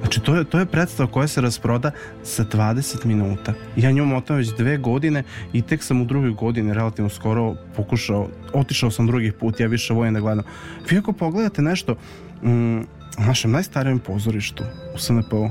Znači, 0.00 0.20
to 0.20 0.36
je, 0.36 0.44
to 0.44 0.58
je 0.58 0.66
predstava 0.66 1.10
koja 1.10 1.26
se 1.28 1.40
rasproda 1.40 1.90
za 2.24 2.44
20 2.44 3.04
minuta. 3.04 3.54
Ja 3.76 3.90
nju 3.90 4.04
motam 4.04 4.36
već 4.36 4.56
dve 4.56 4.76
godine 4.76 5.22
i 5.52 5.62
tek 5.62 5.82
sam 5.82 6.02
u 6.02 6.04
drugoj 6.04 6.30
godini 6.30 6.74
relativno 6.74 7.08
skoro 7.08 7.54
pokušao, 7.76 8.28
otišao 8.52 8.90
sam 8.90 9.06
drugi 9.06 9.32
put, 9.32 9.60
ja 9.60 9.66
više 9.66 9.94
volim 9.94 10.14
da 10.14 10.20
gledam. 10.20 10.44
Vi 10.90 10.98
ako 10.98 11.12
pogledate 11.12 11.62
nešto 11.62 11.96
mm, 12.42 12.78
u 13.18 13.22
našem 13.26 13.50
najstarijem 13.50 13.98
pozorištu 13.98 14.64
u 14.94 14.98
SNP-u, 14.98 15.50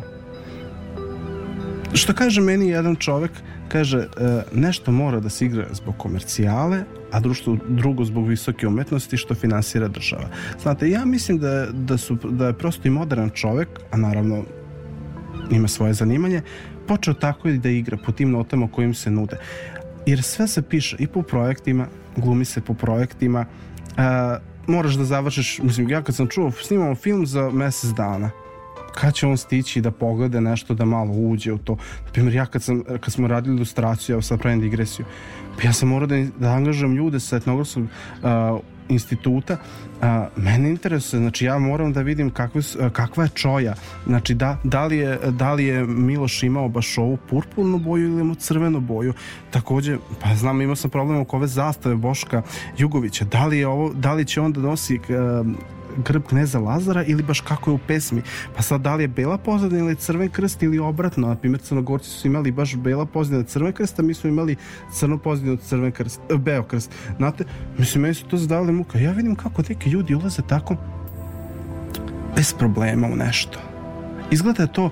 što 1.94 2.14
kaže 2.14 2.42
meni 2.42 2.70
jedan 2.70 2.96
čovek, 2.96 3.32
kaže 3.68 3.98
e, 3.98 4.08
nešto 4.54 4.92
mora 4.92 5.20
da 5.20 5.30
se 5.30 5.46
igra 5.46 5.68
zbog 5.72 5.98
komercijale, 5.98 6.84
a 7.12 7.20
društvo, 7.20 7.58
drugo 7.68 8.06
zbog 8.06 8.28
visoke 8.28 8.68
umetnosti 8.68 9.18
što 9.18 9.36
finansira 9.36 9.88
država. 9.88 10.30
Znate, 10.62 10.90
ja 10.90 11.06
mislim 11.06 11.38
da, 11.38 11.68
da, 11.72 11.98
su, 11.98 12.16
da 12.16 12.48
je 12.48 12.54
prosto 12.54 12.88
i 12.88 12.92
modern 12.92 13.30
čovek, 13.30 13.68
a 13.92 13.98
naravno 13.98 14.44
ima 15.52 15.68
svoje 15.68 15.94
zanimanje, 15.94 16.42
počeo 16.88 17.14
tako 17.14 17.50
i 17.50 17.58
da 17.58 17.70
igra 17.70 17.98
po 18.06 18.12
tim 18.12 18.32
notama 18.32 18.68
kojim 18.72 18.94
se 18.94 19.12
nude. 19.12 19.38
Jer 20.06 20.24
sve 20.24 20.48
se 20.48 20.62
piše 20.62 20.96
i 21.00 21.08
po 21.08 21.22
projektima, 21.22 21.88
glumi 22.16 22.46
se 22.46 22.62
po 22.62 22.74
projektima, 22.74 23.46
e, 23.98 24.02
moraš 24.68 24.94
da 24.94 25.04
završiš, 25.04 25.60
mislim, 25.60 25.90
ja 25.90 26.02
kad 26.02 26.16
sam 26.16 26.28
čuo, 26.28 26.52
snimamo 26.52 26.96
film 26.96 27.26
za 27.26 27.50
mesec 27.50 27.90
dana, 27.90 28.32
kad 28.96 29.14
će 29.14 29.28
on 29.28 29.38
stići 29.38 29.82
da 29.82 29.92
pogleda 29.92 30.40
nešto 30.40 30.74
da 30.74 30.86
malo 30.86 31.12
uđe 31.12 31.54
u 31.54 31.58
to. 31.58 31.76
Na 32.06 32.12
primjer, 32.12 32.36
ja 32.36 32.46
kad, 32.46 32.64
sam, 32.64 32.84
kad 33.00 33.14
smo 33.14 33.28
radili 33.28 33.56
ilustraciju, 33.56 34.14
evo 34.14 34.22
sad 34.22 34.40
pravim 34.40 34.62
digresiju, 34.62 35.06
pa 35.58 35.64
ja 35.64 35.74
sam 35.74 35.90
morao 35.90 36.08
da, 36.08 36.26
da 36.40 36.50
angažujem 36.50 36.96
ljude 36.96 37.20
sa 37.20 37.38
etnografskog 37.38 37.84
uh, 37.84 38.60
instituta, 38.90 39.58
a, 40.02 40.28
mene 40.36 40.70
interesuje, 40.70 41.20
znači 41.20 41.46
ja 41.46 41.60
moram 41.60 41.94
da 41.94 42.02
vidim 42.02 42.30
kakve, 42.30 42.62
a, 42.82 42.90
kakva 42.90 43.24
je 43.24 43.30
čoja, 43.30 43.74
znači 44.06 44.34
da, 44.34 44.58
da, 44.64 44.86
li 44.86 44.98
je, 44.98 45.20
da 45.32 45.54
li 45.54 45.66
je 45.66 45.86
Miloš 45.86 46.44
imao 46.44 46.70
baš 46.70 46.98
ovu 46.98 47.18
purpurnu 47.30 47.78
boju 47.78 48.08
ili 48.08 48.22
imao 48.22 48.36
crvenu 48.36 48.80
boju, 48.80 49.14
takođe, 49.52 49.98
pa 50.24 50.36
znam, 50.36 50.62
imao 50.62 50.76
sam 50.76 50.90
problem 50.90 51.20
oko 51.20 51.38
ove 51.38 51.48
zastave 51.48 51.96
Boška 51.96 52.42
Jugovića, 52.78 53.26
da 53.26 53.46
li, 53.46 53.58
je 53.58 53.68
ovo, 53.68 53.94
da 53.94 54.14
li 54.14 54.26
će 54.26 54.42
on 54.42 54.54
da 54.54 54.60
nosi 54.62 55.00
um, 55.10 55.58
grb 55.98 56.24
kneza 56.24 56.60
Lazara 56.60 57.04
ili 57.04 57.24
baš 57.24 57.42
kako 57.42 57.72
je 57.72 57.76
u 57.76 57.80
pesmi. 57.88 58.22
Pa 58.56 58.62
sad 58.62 58.82
da 58.82 58.96
li 58.96 59.04
je 59.04 59.08
bela 59.08 59.38
pozadina 59.38 59.80
ili 59.80 59.96
crven 59.96 60.30
krst 60.30 60.64
ili 60.64 60.80
obratno. 60.80 61.28
Na 61.28 61.36
primjer 61.36 61.62
Crnogorci 61.62 62.10
su 62.10 62.28
imali 62.28 62.52
baš 62.52 62.76
bela 62.76 63.06
pozadina 63.06 63.44
crven 63.44 63.74
krst, 63.74 64.00
a 64.00 64.04
mi 64.04 64.14
smo 64.14 64.30
imali 64.30 64.56
crnu 64.94 65.18
pozadinu 65.18 65.58
crven 65.58 65.92
krst, 65.92 66.22
e, 66.30 66.38
beo 66.38 66.64
krst. 66.64 66.92
Znate, 67.18 67.44
mislim, 67.78 68.02
meni 68.02 68.14
su 68.14 68.26
to 68.26 68.38
zadavali 68.38 68.72
muka. 68.72 69.00
Ja 69.00 69.12
vidim 69.12 69.36
kako 69.36 69.62
neki 69.70 69.90
ljudi 69.90 70.16
ulaze 70.16 70.42
tako 70.42 70.76
bez 72.36 72.54
problema 72.54 73.08
u 73.08 73.16
nešto. 73.16 73.60
Izgleda 74.32 74.64
je 74.64 74.74
to 74.74 74.90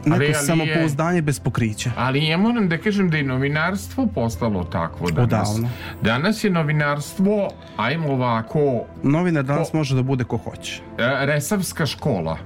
neko 0.00 0.14
Ali- 0.14 0.16
ali 0.16 0.26
je- 0.26 0.34
samopouzdanje 0.36 1.22
bez 1.22 1.40
pokrića. 1.40 1.90
Ali 1.96 2.26
ja 2.26 2.36
moram 2.36 2.68
da 2.68 2.78
kažem 2.78 3.10
da 3.10 3.16
je 3.16 3.22
novinarstvo 3.24 4.06
postalo 4.06 4.64
takvo 4.64 5.10
danas. 5.10 5.50
Odavno. 5.50 5.68
Danas 6.02 6.44
je 6.44 6.50
novinarstvo, 6.50 7.48
ajmo 7.76 8.08
ovako, 8.08 8.84
Novinar 9.02 9.44
danas 9.44 9.70
Po- 9.70 9.76
može 9.76 9.94
da 9.94 10.02
bude 10.02 10.24
ko 10.24 10.36
hoće. 10.38 10.82
e, 10.98 11.26
resavska 11.26 11.86
škola. 11.86 12.38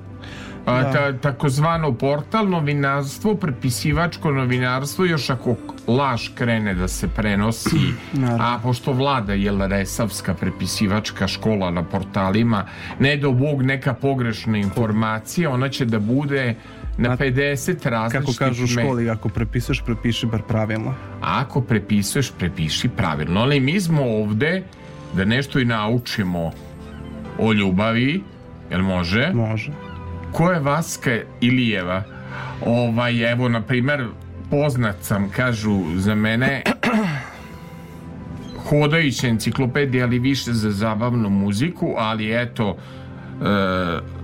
Da. 0.67 0.93
ta, 0.93 1.13
takozvano 1.15 1.93
portal 1.95 2.49
novinarstvo, 2.49 3.35
prepisivačko 3.35 4.31
novinarstvo, 4.31 5.05
još 5.05 5.31
ako 5.31 5.57
laž 5.89 6.29
krene 6.31 6.75
da 6.75 6.89
se 6.89 7.09
prenosi, 7.09 7.77
Naravno. 8.15 8.45
a 8.45 8.59
pošto 8.59 8.93
vlada 8.93 9.33
je 9.33 9.53
resavska 9.61 10.35
prepisivačka 10.35 11.29
škola 11.29 11.71
na 11.71 11.83
portalima, 11.85 12.65
ne 12.99 13.17
do 13.17 13.33
Bog 13.33 13.63
neka 13.63 13.95
pogrešna 13.95 14.59
informacija, 14.59 15.51
ona 15.51 15.69
će 15.69 15.85
da 15.85 15.99
bude 16.01 16.55
na 16.99 17.09
Znate, 17.09 17.33
50 17.33 17.89
različitih 17.89 18.37
Kako 18.37 18.39
kažu 18.39 18.65
u 18.65 18.67
školi, 18.67 19.11
ako 19.11 19.29
prepisuješ, 19.29 19.83
prepiši 19.87 20.27
bar 20.27 20.43
pravilno. 20.43 20.95
Ako 21.21 21.61
prepisuješ, 21.61 22.33
prepiši 22.39 22.89
pravilno. 22.89 23.41
Ali 23.41 23.61
mi 23.61 23.81
smo 23.81 24.03
ovde 24.03 24.63
da 25.17 25.25
nešto 25.25 25.59
i 25.59 25.65
naučimo 25.65 26.53
o 27.39 27.53
ljubavi, 27.53 28.23
jel 28.71 28.83
može? 28.83 29.31
Može. 29.35 29.73
Ko 30.33 30.51
je 30.51 30.61
Vaska 30.61 31.21
Ilijeva? 31.41 32.03
Ovaj, 32.67 33.33
evo, 33.33 33.49
na 33.49 33.63
primer, 33.63 34.07
poznat 34.51 34.97
sam, 35.03 35.31
kažu 35.31 35.83
za 35.97 36.15
mene, 36.15 36.63
hodajuća 38.69 39.27
enciklopedija, 39.27 40.05
ali 40.05 40.19
više 40.19 40.53
za 40.53 40.71
zabavnu 40.71 41.31
muziku, 41.31 41.95
ali 41.99 42.43
eto, 42.43 42.77
e, 43.43 44.15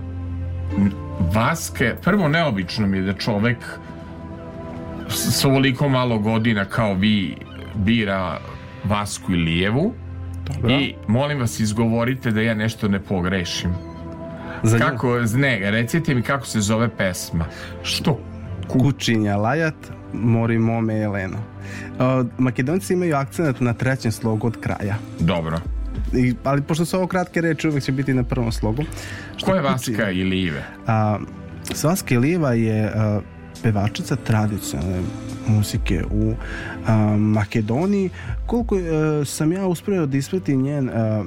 Vaske, 1.33 1.95
prvo 2.03 2.27
neobično 2.27 2.87
mi 2.87 2.97
je 2.97 3.03
da 3.03 3.13
čovek 3.13 3.57
s 5.09 5.45
ovoliko 5.45 5.89
malo 5.89 6.19
godina 6.19 6.65
kao 6.65 6.93
vi 6.93 7.35
bira 7.75 8.37
Vasku 8.83 9.31
Ilijevu 9.31 9.93
Dobro. 10.47 10.71
i 10.71 10.95
molim 11.07 11.39
vas 11.39 11.59
izgovorite 11.59 12.31
da 12.31 12.41
ja 12.41 12.53
nešto 12.53 12.87
ne 12.87 12.99
pogrešim. 12.99 13.71
Za 14.63 14.77
Kako, 14.77 15.19
ne, 15.35 15.71
recite 15.71 16.15
mi 16.15 16.21
kako 16.21 16.45
se 16.45 16.59
zove 16.59 16.89
pesma. 16.97 17.45
Što? 17.83 18.19
Kučinja 18.67 19.37
Lajat, 19.37 19.75
Mori 20.13 20.59
Mome 20.59 21.01
Eleno. 21.01 21.37
Uh, 21.37 22.27
Makedonci 22.37 22.93
imaju 22.93 23.15
akcent 23.15 23.59
na 23.59 23.73
trećem 23.73 24.11
slogu 24.11 24.47
od 24.47 24.59
kraja. 24.61 24.95
Dobro. 25.19 25.59
I, 26.13 26.33
ali 26.43 26.61
pošto 26.61 26.85
su 26.85 26.97
ovo 26.97 27.07
kratke 27.07 27.41
reči, 27.41 27.67
uvek 27.67 27.83
će 27.83 27.91
biti 27.91 28.13
na 28.13 28.23
prvom 28.23 28.51
slogu. 28.51 28.83
Ko 29.45 29.55
je 29.55 29.61
Kučinja? 29.61 29.97
Vaska 29.97 30.11
Ilijeve? 30.11 30.63
A, 30.87 31.19
Svaska 31.73 32.15
Iliva 32.15 32.53
je 32.53 32.91
a, 32.95 33.21
pevačica 33.63 34.15
tradicionalne 34.15 35.01
muzike 35.47 36.03
u 36.11 36.33
a, 36.87 36.95
Makedoniji. 37.17 38.09
Koliko 38.45 38.75
a, 38.75 39.25
sam 39.25 39.51
ja 39.51 39.67
uspio 39.67 40.05
da 40.05 40.17
ispratim 40.17 40.61
njen 40.61 40.89
a, 40.89 41.23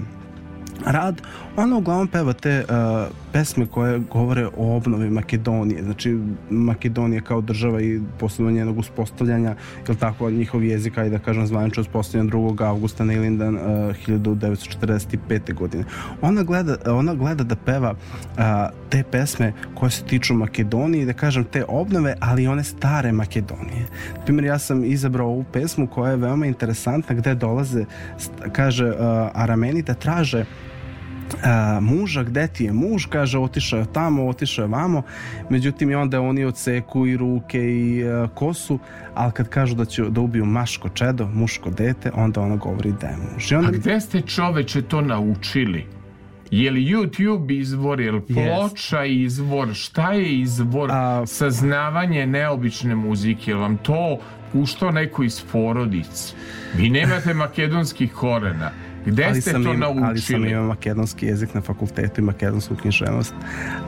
rad, 0.86 1.22
ona 1.56 1.76
uglavnom 1.76 2.08
peva 2.08 2.32
te 2.32 2.64
a, 2.68 3.06
pesme 3.32 3.66
koje 3.66 3.98
govore 3.98 4.46
o 4.56 4.76
obnovi 4.76 5.10
Makedonije. 5.10 5.82
Znači, 5.82 6.18
Makedonija 6.50 7.20
kao 7.20 7.40
država 7.40 7.80
i 7.80 8.00
posebno 8.18 8.50
njenog 8.50 8.78
uspostavljanja, 8.78 9.54
ili 9.88 9.96
tako, 9.96 10.30
njihov 10.30 10.64
jezik, 10.64 10.98
ajde 10.98 11.10
da 11.10 11.24
kažem, 11.24 11.46
zvanično 11.46 11.80
uspostavljan 11.80 12.30
2. 12.30 12.64
augusta 12.64 13.04
na 13.04 13.12
Ilindan 13.12 13.54
uh, 13.54 13.62
1945. 13.62 15.54
godine. 15.54 15.84
Ona 16.22 16.42
gleda, 16.42 16.76
ona 16.86 17.14
gleda 17.14 17.44
da 17.44 17.56
peva 17.56 17.94
a, 18.36 18.68
te 18.90 19.02
pesme 19.10 19.52
koje 19.74 19.90
se 19.90 20.04
tiču 20.04 20.34
Makedonije, 20.34 21.06
da 21.06 21.12
kažem 21.12 21.44
te 21.44 21.64
obnove, 21.68 22.16
ali 22.20 22.46
one 22.46 22.64
stare 22.64 23.12
Makedonije. 23.12 23.86
Primjer, 24.24 24.44
ja 24.44 24.58
sam 24.58 24.84
izabrao 24.84 25.28
ovu 25.28 25.44
pesmu 25.52 25.86
koja 25.86 26.10
je 26.10 26.16
veoma 26.16 26.46
interesantna, 26.46 27.14
gde 27.14 27.34
dolaze, 27.34 27.84
kaže, 28.52 28.90
uh, 28.90 28.96
Aramenita 29.34 29.94
traže 29.94 30.44
a, 31.42 31.78
muža, 31.80 32.22
gde 32.22 32.46
ti 32.48 32.64
je 32.64 32.72
muž, 32.72 33.06
kaže 33.06 33.38
otišao 33.38 33.78
je 33.78 33.92
tamo, 33.92 34.28
otišao 34.28 34.62
je 34.62 34.68
vamo, 34.68 35.02
međutim 35.50 35.90
i 35.90 35.94
onda 35.94 36.20
oni 36.20 36.44
odseku 36.44 37.06
i 37.06 37.16
ruke 37.16 37.58
i 37.58 38.04
a, 38.08 38.28
kosu, 38.34 38.78
ali 39.14 39.32
kad 39.32 39.48
kažu 39.48 39.74
da 39.74 39.84
će 39.84 40.02
da 40.02 40.20
ubiju 40.20 40.44
maško 40.44 40.88
čedo, 40.88 41.28
muško 41.34 41.70
dete, 41.70 42.10
onda 42.14 42.40
ona 42.40 42.56
govori 42.56 42.92
da 43.00 43.06
je 43.06 43.16
muž. 43.16 43.52
I 43.52 43.54
onda 43.54 43.68
A 43.68 43.72
gde 43.72 44.00
ste 44.00 44.20
čoveče 44.20 44.82
to 44.82 45.00
naučili? 45.00 45.86
Je 46.50 46.70
li 46.70 46.84
YouTube 46.84 47.58
izvor, 47.60 48.00
je 48.00 48.12
li 48.12 48.20
ploča 48.20 49.04
izvor, 49.04 49.74
šta 49.74 50.12
je 50.12 50.40
izvor 50.40 50.90
A- 50.92 51.26
saznavanje 51.26 52.26
neobične 52.26 52.94
muzike, 52.94 53.50
je 53.50 53.54
vam 53.54 53.76
to 53.76 54.18
puštao 54.52 54.90
neko 54.90 55.22
iz 55.22 55.42
porodice? 55.52 56.34
Vi 56.76 56.90
nemate 56.90 57.34
makedonskih 57.34 58.12
korena. 58.12 58.70
Gde 59.06 59.24
ali 59.24 59.40
ste 59.40 59.50
sam, 59.50 59.64
to 59.64 59.72
im, 59.72 59.82
ali 59.82 59.94
sam 59.94 60.02
naučili? 60.02 60.50
imao 60.50 60.64
makedonski 60.64 61.26
jezik 61.26 61.54
na 61.54 61.60
fakultetu 61.60 62.20
i 62.20 62.24
makedonsku 62.24 62.74
književnost. 62.76 63.34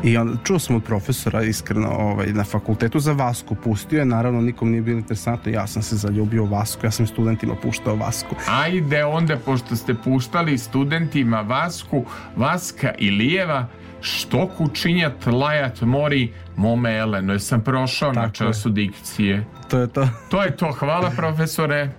I 0.04 0.16
on, 0.16 0.38
čuo 0.44 0.58
sam 0.58 0.76
od 0.76 0.84
profesora 0.84 1.42
iskreno 1.42 1.88
ovaj, 1.88 2.32
na 2.32 2.44
fakultetu 2.44 2.98
za 2.98 3.12
Vasku. 3.12 3.54
Pustio 3.54 3.98
je, 3.98 4.04
naravno 4.04 4.40
nikom 4.40 4.70
nije 4.70 4.82
bilo 4.82 4.98
interesantno. 4.98 5.52
Ja 5.52 5.66
sam 5.66 5.82
se 5.82 5.96
zaljubio 5.96 6.42
u 6.42 6.46
Vasku, 6.46 6.86
ja 6.86 6.90
sam 6.90 7.06
studentima 7.06 7.54
puštao 7.62 7.96
Vasku. 7.96 8.36
Ajde 8.48 9.04
onda, 9.04 9.36
pošto 9.36 9.76
ste 9.76 9.94
puštali 9.94 10.58
studentima 10.58 11.40
Vasku, 11.40 12.04
Vaska 12.36 12.92
Ilijeva, 12.98 13.66
što 14.00 14.48
kučinjat, 14.48 15.26
lajat, 15.26 15.80
mori, 15.80 16.32
mome 16.56 16.96
Eleno. 16.96 17.32
Jesam 17.32 17.60
prošao 17.60 18.12
na 18.12 18.14
Tako 18.22 18.44
je. 18.44 18.48
času 18.48 18.70
dikcije. 18.70 19.44
To 19.68 19.78
je 19.78 19.86
to. 19.88 20.08
To 20.30 20.42
je 20.42 20.56
to. 20.56 20.72
Hvala 20.72 21.10
profesore. 21.16 21.90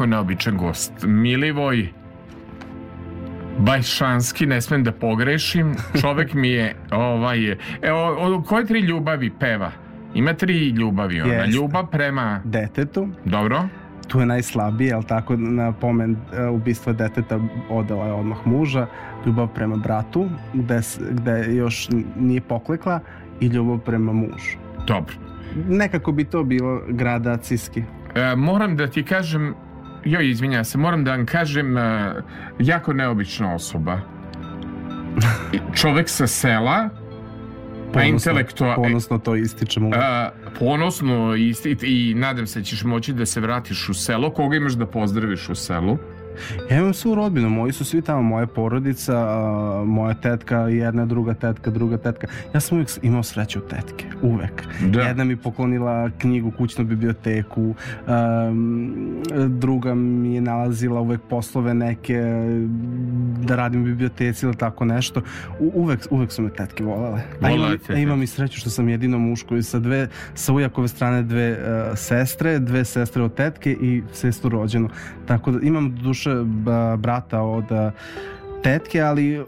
Jako 0.00 0.06
neobičan 0.06 0.56
gost. 0.56 0.92
Milivoj 1.02 1.88
Bajšanski, 3.58 4.46
ne 4.46 4.60
smem 4.60 4.84
da 4.84 4.92
pogrešim. 4.92 5.74
Čovek 6.00 6.34
mi 6.34 6.48
je, 6.48 6.74
ovaj, 6.90 7.56
evo, 7.82 8.16
o, 8.18 8.42
koje 8.42 8.66
tri 8.66 8.80
ljubavi 8.80 9.30
peva? 9.30 9.72
Ima 10.14 10.34
tri 10.34 10.68
ljubavi 10.68 11.20
ona. 11.20 11.32
Jeste. 11.32 11.50
Ljubav 11.50 11.86
prema, 11.90 12.40
Detetu, 12.44 13.08
dobro, 13.24 13.68
tu 14.08 14.20
je 14.20 14.26
najslabije, 14.26 14.94
ali 14.94 15.04
tako 15.04 15.36
na 15.36 15.72
pomen 15.72 16.16
e, 16.32 16.46
ubistva 16.46 16.92
deteta 16.92 17.40
odala 17.70 18.06
je 18.06 18.12
odmah 18.12 18.38
muža, 18.44 18.86
ljubav 19.26 19.48
prema 19.54 19.76
bratu, 19.76 20.28
gde, 20.54 20.80
gde 21.10 21.54
još 21.54 21.88
nije 22.16 22.40
poklekla 22.40 23.00
i 23.40 23.46
ljubav 23.46 23.78
prema 23.78 24.12
mužu. 24.12 24.56
dobro. 24.86 25.14
Nekako 25.68 26.12
bi 26.12 26.24
to 26.24 26.44
bilo 26.44 26.80
gradacijski. 26.88 27.82
E, 28.14 28.36
moram 28.36 28.76
da 28.76 28.86
ti 28.86 29.02
kažem, 29.02 29.54
joj, 30.04 30.30
izvinja 30.30 30.64
se, 30.64 30.78
moram 30.78 31.04
da 31.04 31.10
vam 31.10 31.26
kažem, 31.26 31.78
e, 31.78 32.14
jako 32.58 32.92
neobična 32.92 33.54
osoba. 33.54 34.00
Čovek 35.74 36.08
sa 36.08 36.26
sela, 36.26 36.88
pa 37.92 38.02
intelektua... 38.02 38.74
ponosno 38.74 39.18
to 39.18 39.36
ističemo. 39.36 39.90
A, 39.94 40.30
ponosno 40.58 41.36
i, 41.36 41.54
i, 41.64 41.76
i 41.82 42.14
nadam 42.14 42.46
se 42.46 42.60
da 42.60 42.64
ćeš 42.64 42.84
moći 42.84 43.12
da 43.12 43.26
se 43.26 43.40
vratiš 43.40 43.88
u 43.88 43.94
selo. 43.94 44.30
Koga 44.30 44.56
imaš 44.56 44.72
da 44.72 44.86
pozdraviš 44.86 45.48
u 45.48 45.54
selu? 45.54 45.98
Ja 46.70 46.78
imam 46.78 46.94
svu 46.94 47.14
rodbinu, 47.14 47.50
moji 47.50 47.72
su 47.72 47.84
svi 47.84 48.02
tamo, 48.02 48.22
moja 48.22 48.46
porodica, 48.46 49.26
moja 49.84 50.14
tetka, 50.14 50.58
jedna, 50.58 51.06
druga 51.06 51.34
tetka, 51.34 51.70
druga 51.70 51.96
tetka. 51.96 52.26
Ja 52.54 52.60
sam 52.60 52.78
uvijek 52.78 52.90
imao 53.02 53.22
sreću 53.22 53.58
u 53.58 53.62
tetke, 53.62 54.04
uvek. 54.22 54.64
Da. 54.80 55.02
Jedna 55.02 55.24
mi 55.24 55.36
poklonila 55.36 56.10
knjigu, 56.18 56.50
kućnu 56.50 56.84
biblioteku, 56.84 57.74
druga 59.48 59.94
mi 59.94 60.34
je 60.34 60.40
nalazila 60.40 61.00
uvek 61.00 61.20
poslove 61.30 61.74
neke, 61.74 62.22
da 63.46 63.56
radim 63.56 63.82
u 63.82 63.84
biblioteci 63.84 64.46
ili 64.46 64.56
tako 64.56 64.84
nešto. 64.84 65.22
Uvek, 65.60 66.00
uvek 66.10 66.32
su 66.32 66.42
me 66.42 66.50
tetke 66.50 66.84
volele. 66.84 67.22
A 67.40 67.50
imam, 67.50 67.76
a 67.88 67.94
imam 67.94 68.22
i 68.22 68.26
sreću 68.26 68.60
što 68.60 68.70
sam 68.70 68.88
jedino 68.88 69.18
muško 69.18 69.56
i 69.56 69.62
sa 69.62 69.78
dve, 69.78 70.08
sa 70.34 70.52
ujakove 70.52 70.88
strane 70.88 71.22
dve 71.22 71.52
uh, 71.52 71.98
sestre, 71.98 72.58
dve 72.58 72.84
sestre 72.84 73.22
od 73.22 73.34
tetke 73.34 73.72
i 73.72 74.02
sestru 74.12 74.50
rođenu. 74.50 74.88
Tako 75.26 75.50
da 75.50 75.66
imam 75.66 75.96
do 75.96 76.14
ba, 76.44 76.96
brata 76.96 77.40
od 77.40 77.72
a, 77.72 77.90
tetke, 78.62 79.00
ali 79.00 79.44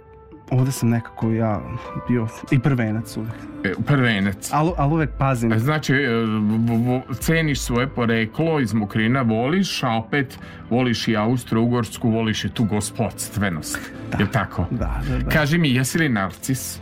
ovde 0.50 0.72
sam 0.72 0.88
nekako 0.88 1.30
ja 1.30 1.60
bio 2.08 2.26
i 2.50 2.58
prvenac 2.58 3.16
uvek. 3.16 3.32
E, 3.64 3.72
Prvenac. 3.86 4.48
Ali, 4.52 4.70
ali 4.76 4.92
uvek 4.92 5.10
pazim. 5.18 5.58
Znači, 5.58 5.94
e, 5.94 6.08
v- 6.08 7.02
v- 7.08 7.14
ceniš 7.14 7.60
svoje 7.60 7.86
poreklo 7.88 8.60
iz 8.60 8.72
Mokrina, 8.74 9.22
voliš, 9.22 9.82
a 9.82 9.88
opet 9.88 10.38
voliš 10.70 11.08
i 11.08 11.16
Austro-Ugorsku, 11.16 12.10
voliš 12.10 12.44
i 12.44 12.50
tu 12.50 12.64
gospodstvenost. 12.64 13.78
Da. 14.12 14.18
Je 14.18 14.30
tako? 14.30 14.66
Da, 14.70 15.00
da, 15.08 15.18
da. 15.18 15.28
Kaži 15.30 15.58
mi, 15.58 15.74
jesi 15.74 15.98
li 15.98 16.08
narcis? 16.08 16.78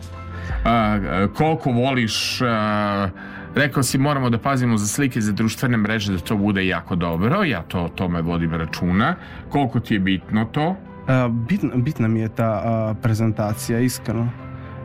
A, 0.65 0.99
koliko 1.37 1.71
voliš... 1.71 2.41
A, 2.43 3.09
rekao 3.55 3.82
si 3.82 3.98
moramo 3.98 4.31
da 4.31 4.39
pazimo 4.39 4.77
za 4.77 4.86
slike 4.86 5.20
za 5.20 5.32
društvene 5.32 5.77
mreže 5.77 6.12
da 6.12 6.18
to 6.18 6.36
bude 6.36 6.66
jako 6.66 6.97
dobro, 6.97 7.44
ja 7.44 7.62
to 7.62 7.81
o 7.81 7.89
tome 7.89 8.22
vodim 8.22 8.55
računa. 8.55 9.14
Koliko 9.48 9.81
ti 9.81 9.94
je 9.94 10.01
bitno 10.01 10.44
to? 10.44 10.77
A, 11.09 11.28
bitna, 11.28 11.70
bitna 11.77 12.09
mi 12.09 12.20
je 12.20 12.28
ta 12.28 12.62
a, 12.64 12.94
prezentacija, 13.02 13.81
iskreno. 13.81 14.28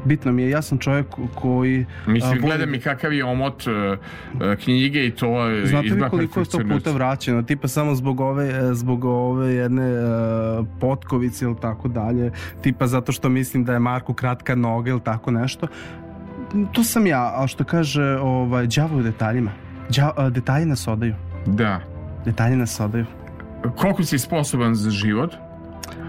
Bitno 0.06 0.32
mi 0.32 0.42
je, 0.42 0.50
ja 0.50 0.62
sam 0.62 0.78
čovjek 0.78 1.06
koji... 1.36 1.86
Mislim, 2.08 2.32
voli- 2.32 2.42
gledam 2.42 2.74
i 2.74 2.80
kakav 2.80 3.14
je 3.14 3.26
omot 3.26 3.68
uh, 3.68 3.74
knjige 4.64 5.08
i 5.08 5.12
to 5.12 5.46
je 5.46 5.66
Znate 5.66 5.88
vi 5.88 6.02
koliko 6.10 6.40
je 6.40 6.46
to 6.46 6.60
puta 6.72 6.92
vraćeno, 6.92 7.42
tipa 7.42 7.68
samo 7.68 7.96
zbog 7.96 8.20
ove, 8.20 8.50
e, 8.50 8.74
zbog 8.74 9.06
ove 9.06 9.54
jedne 9.54 10.00
uh, 10.00 10.68
potkovice 10.80 11.46
ili 11.46 11.56
tako 11.62 11.88
dalje, 11.88 12.32
tipa 12.62 12.88
zato 12.88 13.12
što 13.12 13.30
mislim 13.30 13.64
da 13.64 13.74
je 13.74 13.80
Marku 13.80 14.14
kratka 14.14 14.56
noga 14.56 14.92
ili 14.92 15.02
tako 15.04 15.32
nešto. 15.32 15.68
To 16.72 16.84
sam 16.84 17.08
ja, 17.08 17.34
a 17.36 17.48
što 17.48 17.64
kaže 17.64 18.04
ovaj, 18.04 18.68
đavo 18.68 18.98
u 18.98 19.02
detaljima. 19.02 19.52
Đa, 19.90 20.12
a, 20.18 20.30
detalji 20.30 20.66
nas 20.66 20.88
odaju. 20.88 21.16
Da. 21.46 21.82
Detalji 22.26 22.56
nas 22.56 22.80
odaju. 22.80 23.06
Koliko 23.78 24.04
si 24.04 24.20
sposoban 24.20 24.76
za 24.76 24.90
život? 24.90 25.34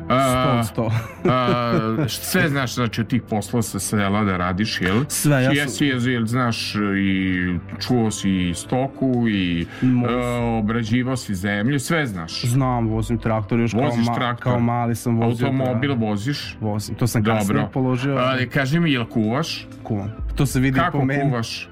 A, 0.09 0.63
sto. 0.65 0.91
a, 1.25 1.73
sve 2.09 2.49
znaš 2.49 2.75
znači 2.75 3.01
od 3.01 3.07
tih 3.07 3.23
poslova 3.23 3.63
sa 3.63 3.79
sela 3.79 4.25
da 4.25 4.37
radiš, 4.37 4.81
jel? 4.81 5.05
Sve, 5.09 5.37
ja 5.37 5.45
sam- 5.45 5.55
Jesi, 5.57 5.87
jesi, 5.87 6.11
jel 6.11 6.25
znaš 6.25 6.75
i 6.97 7.35
čuo 7.81 8.11
si 8.11 8.31
i 8.41 8.55
stoku 8.55 9.25
i 9.29 9.67
Mo- 9.83 10.11
e, 10.11 10.15
obrađivao 10.59 11.17
si 11.17 11.35
zemlju, 11.35 11.79
sve 11.81 12.07
znaš. 12.07 12.43
Znam, 12.43 12.89
vozim 12.89 13.19
traktor 13.19 13.61
još 13.61 13.73
kao, 13.73 13.83
Voziš 13.83 14.07
ma, 14.07 14.15
traktor? 14.15 14.45
kao 14.45 14.61
mali 14.61 14.95
sam 14.95 15.17
vozio. 15.17 15.47
Automobil 15.47 15.91
da, 15.91 16.07
voziš? 16.07 16.57
vozim. 16.61 16.95
To 16.95 17.07
sam 17.07 17.25
kasnije 17.25 17.55
Dobro. 17.55 17.71
položio. 17.73 18.17
Ali 18.17 18.49
kaži 18.49 18.81
mi, 18.81 18.93
jel 18.93 19.05
kuvaš? 19.05 19.67
kuvam. 19.83 20.13
To 20.35 20.47
se 20.47 20.61
vidi 20.61 20.79
Kako 20.79 20.99
po 20.99 21.05
meni. 21.05 21.23
kuvaš? 21.23 21.69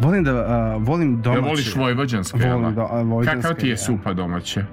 Volim 0.00 0.24
da, 0.24 0.32
a, 0.32 0.76
volim 0.76 1.22
domaće. 1.22 1.38
Jel 1.38 1.48
voliš 1.48 1.76
vojvođanske, 1.76 2.38
jel? 2.38 2.52
Volim 2.52 2.74
da, 2.74 2.82
a, 2.82 2.86
vojvođanske, 2.94 3.42
Kakav 3.42 3.54
ti 3.54 3.66
je 3.66 3.70
ja. 3.70 3.76
supa 3.76 4.12
domaća? 4.12 4.64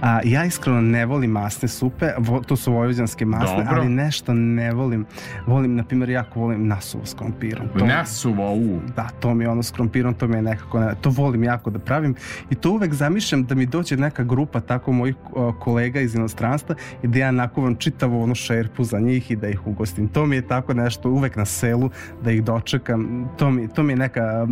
A, 0.00 0.20
ja 0.24 0.44
iskreno 0.44 0.80
ne 0.80 1.06
volim 1.06 1.30
masne 1.30 1.68
supe, 1.68 2.12
vo, 2.18 2.40
to 2.40 2.56
su 2.56 2.72
vojvođanske 2.72 3.24
masne, 3.24 3.56
Dobro. 3.56 3.80
ali 3.80 3.88
nešto 3.88 4.34
ne 4.34 4.72
volim. 4.72 5.06
Volim, 5.46 5.76
na 5.76 5.84
primjer, 5.84 6.10
jako 6.10 6.40
volim 6.40 6.66
nasuvo 6.66 7.06
s 7.06 7.14
krompirom. 7.14 7.68
To, 7.78 7.86
Nasuvo, 7.86 8.54
u. 8.54 8.80
Da, 8.96 9.08
to 9.20 9.34
mi 9.34 9.44
je 9.44 9.48
ono 9.48 9.62
s 9.62 9.70
krompirom, 9.70 10.14
to 10.14 10.28
mi 10.28 10.36
je 10.36 10.42
nekako, 10.42 10.80
ne, 10.80 10.94
to 11.00 11.10
volim 11.10 11.44
jako 11.44 11.70
da 11.70 11.78
pravim 11.78 12.14
i 12.50 12.54
to 12.54 12.70
uvek 12.70 12.94
zamišljam 12.94 13.44
da 13.44 13.54
mi 13.54 13.66
dođe 13.66 13.96
neka 13.96 14.24
grupa 14.24 14.60
tako 14.60 14.92
mojih 14.92 15.16
o, 15.32 15.52
kolega 15.52 16.00
iz 16.00 16.14
inostranstva 16.14 16.74
i 17.02 17.06
da 17.06 17.18
ja 17.18 17.30
nakuvam 17.30 17.76
čitavu 17.76 18.22
onu 18.22 18.34
šerpu 18.34 18.84
za 18.84 18.98
njih 18.98 19.30
i 19.30 19.36
da 19.36 19.48
ih 19.48 19.66
ugostim. 19.66 20.08
To 20.08 20.26
mi 20.26 20.36
je 20.36 20.48
tako 20.48 20.74
nešto 20.74 21.10
uvek 21.10 21.36
na 21.36 21.44
selu 21.44 21.90
da 22.22 22.30
ih 22.30 22.44
dočekam. 22.44 23.28
To 23.38 23.50
mi, 23.50 23.68
to 23.68 23.82
mi 23.82 23.92
je 23.92 23.96
neka 23.96 24.46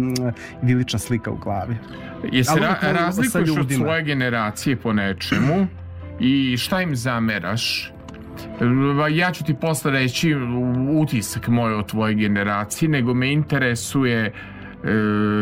idilična 0.62 0.98
slika 0.98 1.30
u 1.30 1.36
glavi. 1.36 1.76
Jesi 2.32 2.60
ra 2.60 2.76
razlikuješ 2.82 3.50
od 3.50 3.72
svoje 3.72 4.02
generacije 4.02 4.76
po 4.76 4.92
nečemu 5.38 5.66
i 6.20 6.56
šta 6.56 6.82
im 6.82 6.96
zameraš? 6.96 7.92
Ja 9.10 9.32
ću 9.32 9.44
ti 9.44 9.54
posle 9.54 9.90
reći 9.90 10.34
utisak 11.00 11.48
moj 11.48 11.74
o 11.74 11.82
tvojoj 11.82 12.14
generaciji, 12.14 12.88
nego 12.88 13.14
me 13.14 13.32
interesuje 13.32 14.24
e, 14.24 14.32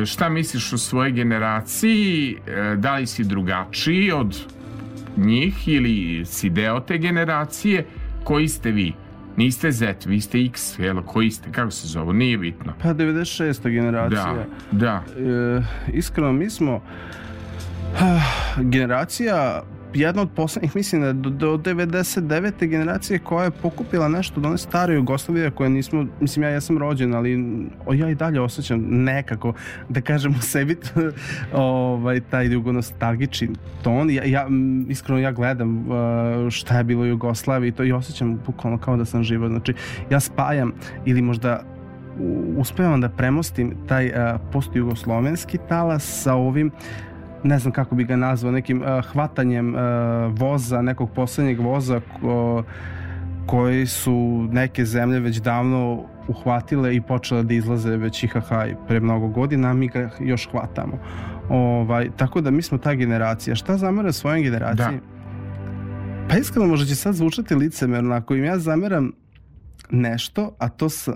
šta 0.06 0.28
misliš 0.28 0.73
o 0.73 0.78
svojoj 0.78 1.12
generaciji, 1.12 2.36
e, 2.47 2.77
da 2.77 2.97
li 2.97 3.06
si 3.06 3.24
drugačiji 3.24 4.12
od 4.12 4.44
njih 5.16 5.68
ili 5.68 6.24
si 6.24 6.51
deo 6.51 6.81
te 6.81 6.98
generacije, 6.98 7.86
koji 8.24 8.48
ste 8.48 8.70
vi? 8.70 8.93
Niste 9.36 9.73
Z, 9.73 9.94
vi 10.06 10.20
ste 10.20 10.39
X, 10.44 10.78
jel, 10.78 11.02
koji 11.02 11.31
ste, 11.31 11.52
kako 11.52 11.70
se 11.70 11.89
zove, 11.89 12.14
nije 12.14 12.39
bitno. 12.39 12.73
Pa 12.82 12.94
96. 12.94 13.70
generacija. 13.70 14.35
Da, 14.70 15.02
da. 15.16 15.23
E, 15.23 15.62
iskreno, 15.93 16.32
mi 16.32 16.51
smo 16.51 16.82
ah, 18.01 18.20
generacija 18.62 19.62
jedna 19.98 20.23
od 20.23 20.31
poslednjih, 20.36 20.77
mislim 20.77 21.02
da 21.02 21.12
do, 21.12 21.31
do 21.31 21.56
99. 21.56 22.66
generacije 22.66 23.18
koja 23.18 23.44
je 23.44 23.51
pokupila 23.51 24.09
nešto 24.09 24.40
od 24.40 24.47
one 24.47 24.59
stare 24.59 24.94
Jugoslavije 24.94 25.51
koje 25.51 25.70
nismo, 25.70 26.06
mislim 26.20 26.43
ja 26.43 26.48
jesam 26.48 26.78
rođen, 26.78 27.14
ali 27.14 27.36
o, 27.86 27.94
ja 27.94 28.10
i 28.10 28.14
dalje 28.14 28.40
osjećam 28.40 28.81
nekako, 28.89 29.52
da 29.89 30.01
kažem 30.01 30.32
u 30.32 30.43
sebi 30.43 30.77
ovaj, 31.52 32.20
taj 32.20 32.52
jugonostalgični 32.52 33.48
ton. 33.82 34.10
Ja, 34.10 34.24
ja, 34.24 34.47
m, 34.47 34.86
iskreno 34.90 35.20
ja 35.20 35.32
gledam 35.32 35.78
uh, 35.78 36.51
šta 36.51 36.78
je 36.78 36.85
bilo 36.85 37.02
u 37.02 37.06
Jugoslaviji 37.06 37.73
to 37.73 37.85
i 37.85 37.93
osjećam 37.93 38.40
bukvalno 38.47 38.78
kao 38.78 38.97
da 38.97 39.05
sam 39.05 39.24
živo. 39.24 39.48
Znači 39.48 39.74
ja 40.10 40.20
spajam 40.20 40.73
ili 41.05 41.23
možda 41.23 41.62
uspevam 42.56 43.01
da 43.01 43.09
premostim 43.09 43.74
taj 43.89 44.06
uh, 44.06 44.40
postjugoslovenski 44.52 45.59
talas 45.68 46.23
sa 46.23 46.35
ovim 46.35 46.70
ne 47.47 47.59
znam 47.59 47.73
kako 47.73 47.94
bi 47.94 48.05
ga 48.05 48.16
nazvao, 48.16 48.52
nekim 48.52 48.82
uh, 48.82 49.05
hvatanjem 49.12 49.74
uh, 49.74 49.81
voza, 50.39 50.82
nekog 50.82 51.10
poslednjeg 51.10 51.60
voza 51.60 52.01
ko, 52.20 52.62
koji 53.47 53.86
su 53.86 54.48
neke 54.52 54.85
zemlje 54.85 55.20
već 55.20 55.36
davno 55.36 56.05
uhvatile 56.28 56.97
i 56.97 57.01
počele 57.01 57.43
da 57.43 57.55
izlaze 57.55 57.97
već 57.97 58.24
IHH 58.24 58.51
pre 58.89 59.01
mnogo 59.01 59.28
godina, 59.28 59.70
a 59.70 59.74
mi 59.74 59.89
ga 59.89 60.10
još 60.20 60.48
hvatamo. 60.51 60.98
Ovaj, 61.48 62.10
tako 62.16 62.40
da 62.40 62.51
mi 62.51 62.62
smo 62.62 62.78
ta 62.78 62.94
generacija. 62.94 63.55
Šta 63.55 63.77
zamera 63.77 64.12
svojoj 64.12 64.43
generaciji? 64.43 65.01
Pa 66.28 66.36
iskreno 66.36 66.68
možda 66.68 66.86
će 66.86 66.94
sad 66.94 67.14
zvučati 67.14 67.55
licemerno, 67.55 68.14
ako 68.14 68.35
im 68.35 68.44
ja 68.44 68.59
zameram 68.59 69.12
nešto, 69.90 70.55
a 70.59 70.68
to 70.68 70.89
sa, 70.89 71.12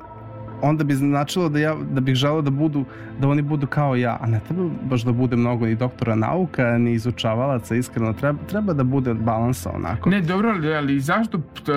onda 0.62 0.84
bi 0.84 0.94
značilo 0.94 1.48
da 1.48 1.58
ja 1.58 1.76
da 1.90 2.00
bih 2.00 2.14
želeo 2.14 2.42
da 2.42 2.50
budu 2.50 2.84
da 3.20 3.28
oni 3.28 3.42
budu 3.42 3.66
kao 3.66 3.96
ja, 3.96 4.18
a 4.20 4.26
ne 4.26 4.40
treba 4.48 4.68
baš 4.82 5.02
da 5.02 5.12
bude 5.12 5.36
mnogo 5.36 5.66
ni 5.66 5.74
doktora 5.74 6.14
nauka, 6.14 6.78
ni 6.78 6.92
izučavalaca, 6.92 7.74
iskreno 7.74 8.12
treba, 8.12 8.38
treba 8.48 8.72
da 8.72 8.84
bude 8.84 9.14
balansa 9.14 9.70
onako. 9.74 10.10
Ne, 10.10 10.20
dobro, 10.20 10.54
ali 10.76 11.00
zašto 11.00 11.38
t, 11.38 11.72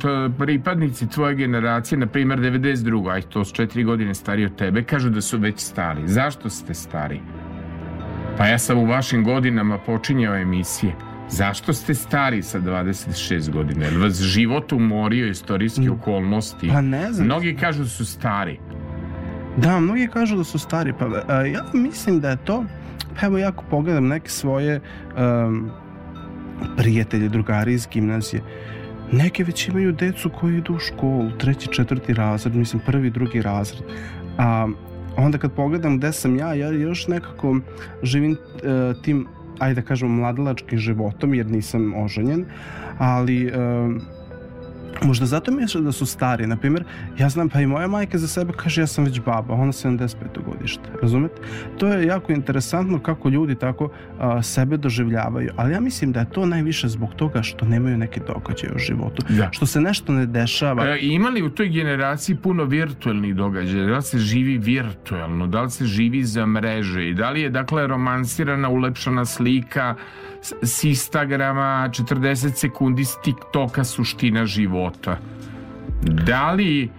t, 0.00 0.08
pripadnici 0.38 1.08
tvoje 1.08 1.34
generacije, 1.34 1.98
na 1.98 2.06
primjer 2.06 2.38
92. 2.40 3.10
aj 3.10 3.22
to 3.22 3.44
su 3.44 3.54
četiri 3.54 3.84
godine 3.84 4.14
stariji 4.14 4.46
od 4.46 4.56
tebe, 4.56 4.82
kažu 4.82 5.10
da 5.10 5.20
su 5.20 5.38
već 5.38 5.60
stari. 5.60 6.08
Zašto 6.08 6.50
ste 6.50 6.74
stari? 6.74 7.20
Pa 8.38 8.46
ja 8.46 8.58
sam 8.58 8.78
u 8.78 8.86
vašim 8.86 9.24
godinama 9.24 9.78
počinjao 9.78 10.36
emisije. 10.36 10.94
Zašto 11.30 11.72
ste 11.72 11.94
stari 11.94 12.42
sa 12.42 12.60
26 12.60 13.50
godina? 13.50 13.84
Jel 13.86 14.00
vas 14.00 14.20
život 14.20 14.72
umorio 14.72 15.28
istorijski 15.28 15.88
okolnosti? 15.88 16.68
Pa 16.68 16.80
ne 16.80 17.12
znam. 17.12 17.26
Mnogi 17.26 17.56
kažu 17.56 17.82
da 17.82 17.88
su 17.88 18.06
stari. 18.06 18.58
Da, 19.56 19.80
mnogi 19.80 20.08
kažu 20.12 20.36
da 20.36 20.44
su 20.44 20.58
stari, 20.58 20.92
pa 20.98 21.06
a, 21.28 21.46
ja 21.46 21.64
mislim 21.74 22.20
da 22.20 22.30
je 22.30 22.36
to, 22.44 22.64
pa 23.20 23.26
evo 23.26 23.38
ja 23.38 23.48
ako 23.48 23.64
pogledam 23.70 24.06
neke 24.06 24.28
svoje 24.28 24.80
um, 24.80 25.70
prijatelje, 26.76 27.28
drugari 27.28 27.74
iz 27.74 27.86
gimnazije, 27.92 28.42
neke 29.12 29.44
već 29.44 29.68
imaju 29.68 29.92
decu 29.92 30.30
koji 30.30 30.56
idu 30.56 30.74
u 30.74 30.78
školu, 30.78 31.30
treći, 31.38 31.68
četvrti 31.72 32.14
razred, 32.14 32.54
mislim 32.54 32.82
prvi, 32.86 33.10
drugi 33.10 33.42
razred. 33.42 33.82
A 34.38 34.68
onda 35.16 35.38
kad 35.38 35.52
pogledam 35.52 35.98
gde 35.98 36.12
sam 36.12 36.36
ja, 36.36 36.54
ja 36.54 36.68
još 36.68 37.08
nekako 37.08 37.56
živim 38.02 38.32
uh, 38.32 39.02
tim, 39.02 39.26
ajde 39.58 39.80
da 39.80 39.86
kažemo, 39.86 40.12
mladalačkim 40.20 40.78
životom, 40.78 41.34
jer 41.34 41.46
nisam 41.46 41.94
oženjen, 41.94 42.44
ali 42.98 43.52
um, 43.52 44.00
Možda 45.02 45.26
zato 45.26 45.52
misle 45.52 45.80
da 45.80 45.92
su 45.92 46.06
stari. 46.06 46.46
Na 46.46 46.56
primjer, 46.56 46.84
ja 47.18 47.28
znam, 47.28 47.48
pa 47.48 47.60
i 47.60 47.66
moja 47.66 47.86
majka 47.86 48.18
za 48.18 48.28
sebe 48.28 48.52
kaže 48.56 48.80
ja 48.80 48.86
sam 48.86 49.04
već 49.04 49.20
baba, 49.20 49.54
ona 49.54 49.72
75. 49.72 50.14
godište. 50.46 50.82
Razumete? 51.02 51.34
To 51.78 51.86
je 51.86 52.06
jako 52.06 52.32
interesantno 52.32 52.98
kako 52.98 53.28
ljudi 53.28 53.54
tako 53.54 53.90
a, 54.18 54.42
sebe 54.42 54.76
doživljavaju. 54.76 55.50
Ali 55.56 55.72
ja 55.72 55.80
mislim 55.80 56.12
da 56.12 56.20
je 56.20 56.30
to 56.30 56.46
najviše 56.46 56.88
zbog 56.88 57.14
toga 57.14 57.42
što 57.42 57.66
nemaju 57.66 57.98
neke 57.98 58.20
događaje 58.20 58.72
u 58.74 58.78
životu. 58.78 59.22
Da. 59.28 59.48
Što 59.52 59.66
se 59.66 59.80
nešto 59.80 60.12
ne 60.12 60.26
dešava. 60.26 60.86
E, 60.86 60.98
ima 61.00 61.28
li 61.28 61.42
u 61.42 61.50
toj 61.50 61.68
generaciji 61.68 62.36
puno 62.36 62.64
virtualnih 62.64 63.34
događaja? 63.34 63.86
Da 63.86 63.96
li 63.96 64.02
se 64.02 64.18
živi 64.18 64.58
virtualno? 64.58 65.46
Da 65.46 65.62
li 65.62 65.70
se 65.70 65.86
živi 65.86 66.24
za 66.24 66.46
mreže? 66.46 67.08
I 67.08 67.14
da 67.14 67.30
li 67.30 67.40
je, 67.40 67.50
dakle, 67.50 67.86
romansirana, 67.86 68.68
ulepšana 68.68 69.24
slika 69.24 69.94
s- 70.62 70.84
Instagrama, 70.84 71.88
40 71.92 72.56
sekundi 72.56 73.04
s 73.04 73.16
TikToka 73.24 73.84
suština 73.84 74.46
života? 74.46 75.18
Da 76.02 76.52
li 76.52 76.90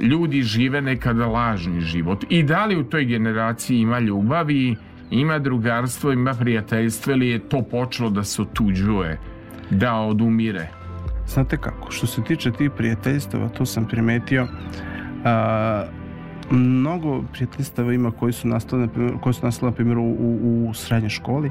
ljudi 0.00 0.42
žive 0.42 0.82
nekada 0.82 1.26
lažni 1.26 1.80
život? 1.80 2.24
I 2.28 2.42
da 2.42 2.66
li 2.66 2.76
u 2.76 2.84
toj 2.84 3.04
generaciji 3.04 3.78
ima 3.78 3.98
ljubavi, 3.98 4.76
ima 5.10 5.38
drugarstvo, 5.38 6.12
ima 6.12 6.34
prijateljstvo 6.34 7.12
ili 7.12 7.28
je 7.28 7.38
to 7.38 7.62
počelo 7.62 8.10
da 8.10 8.24
se 8.24 8.42
otuđuje, 8.42 9.18
da 9.70 9.94
odumire? 9.94 10.68
Znate 11.26 11.56
kako, 11.56 11.90
što 11.90 12.06
se 12.06 12.24
tiče 12.24 12.50
tih 12.52 12.70
prijateljstava, 12.70 13.48
to 13.48 13.66
sam 13.66 13.88
primetio, 13.88 14.48
a, 15.24 15.84
mnogo 16.50 17.22
prijateljstava 17.32 17.92
ima 17.92 18.10
koji 18.10 18.32
su 18.32 18.48
nastale, 18.48 18.88
na 18.96 19.18
koji 19.20 19.34
su 19.34 19.46
nastale, 19.46 19.70
na 19.70 19.76
primjer, 19.76 19.98
u, 19.98 20.02
u, 20.04 20.66
u 20.68 20.74
srednjoj 20.74 21.10
školi, 21.10 21.50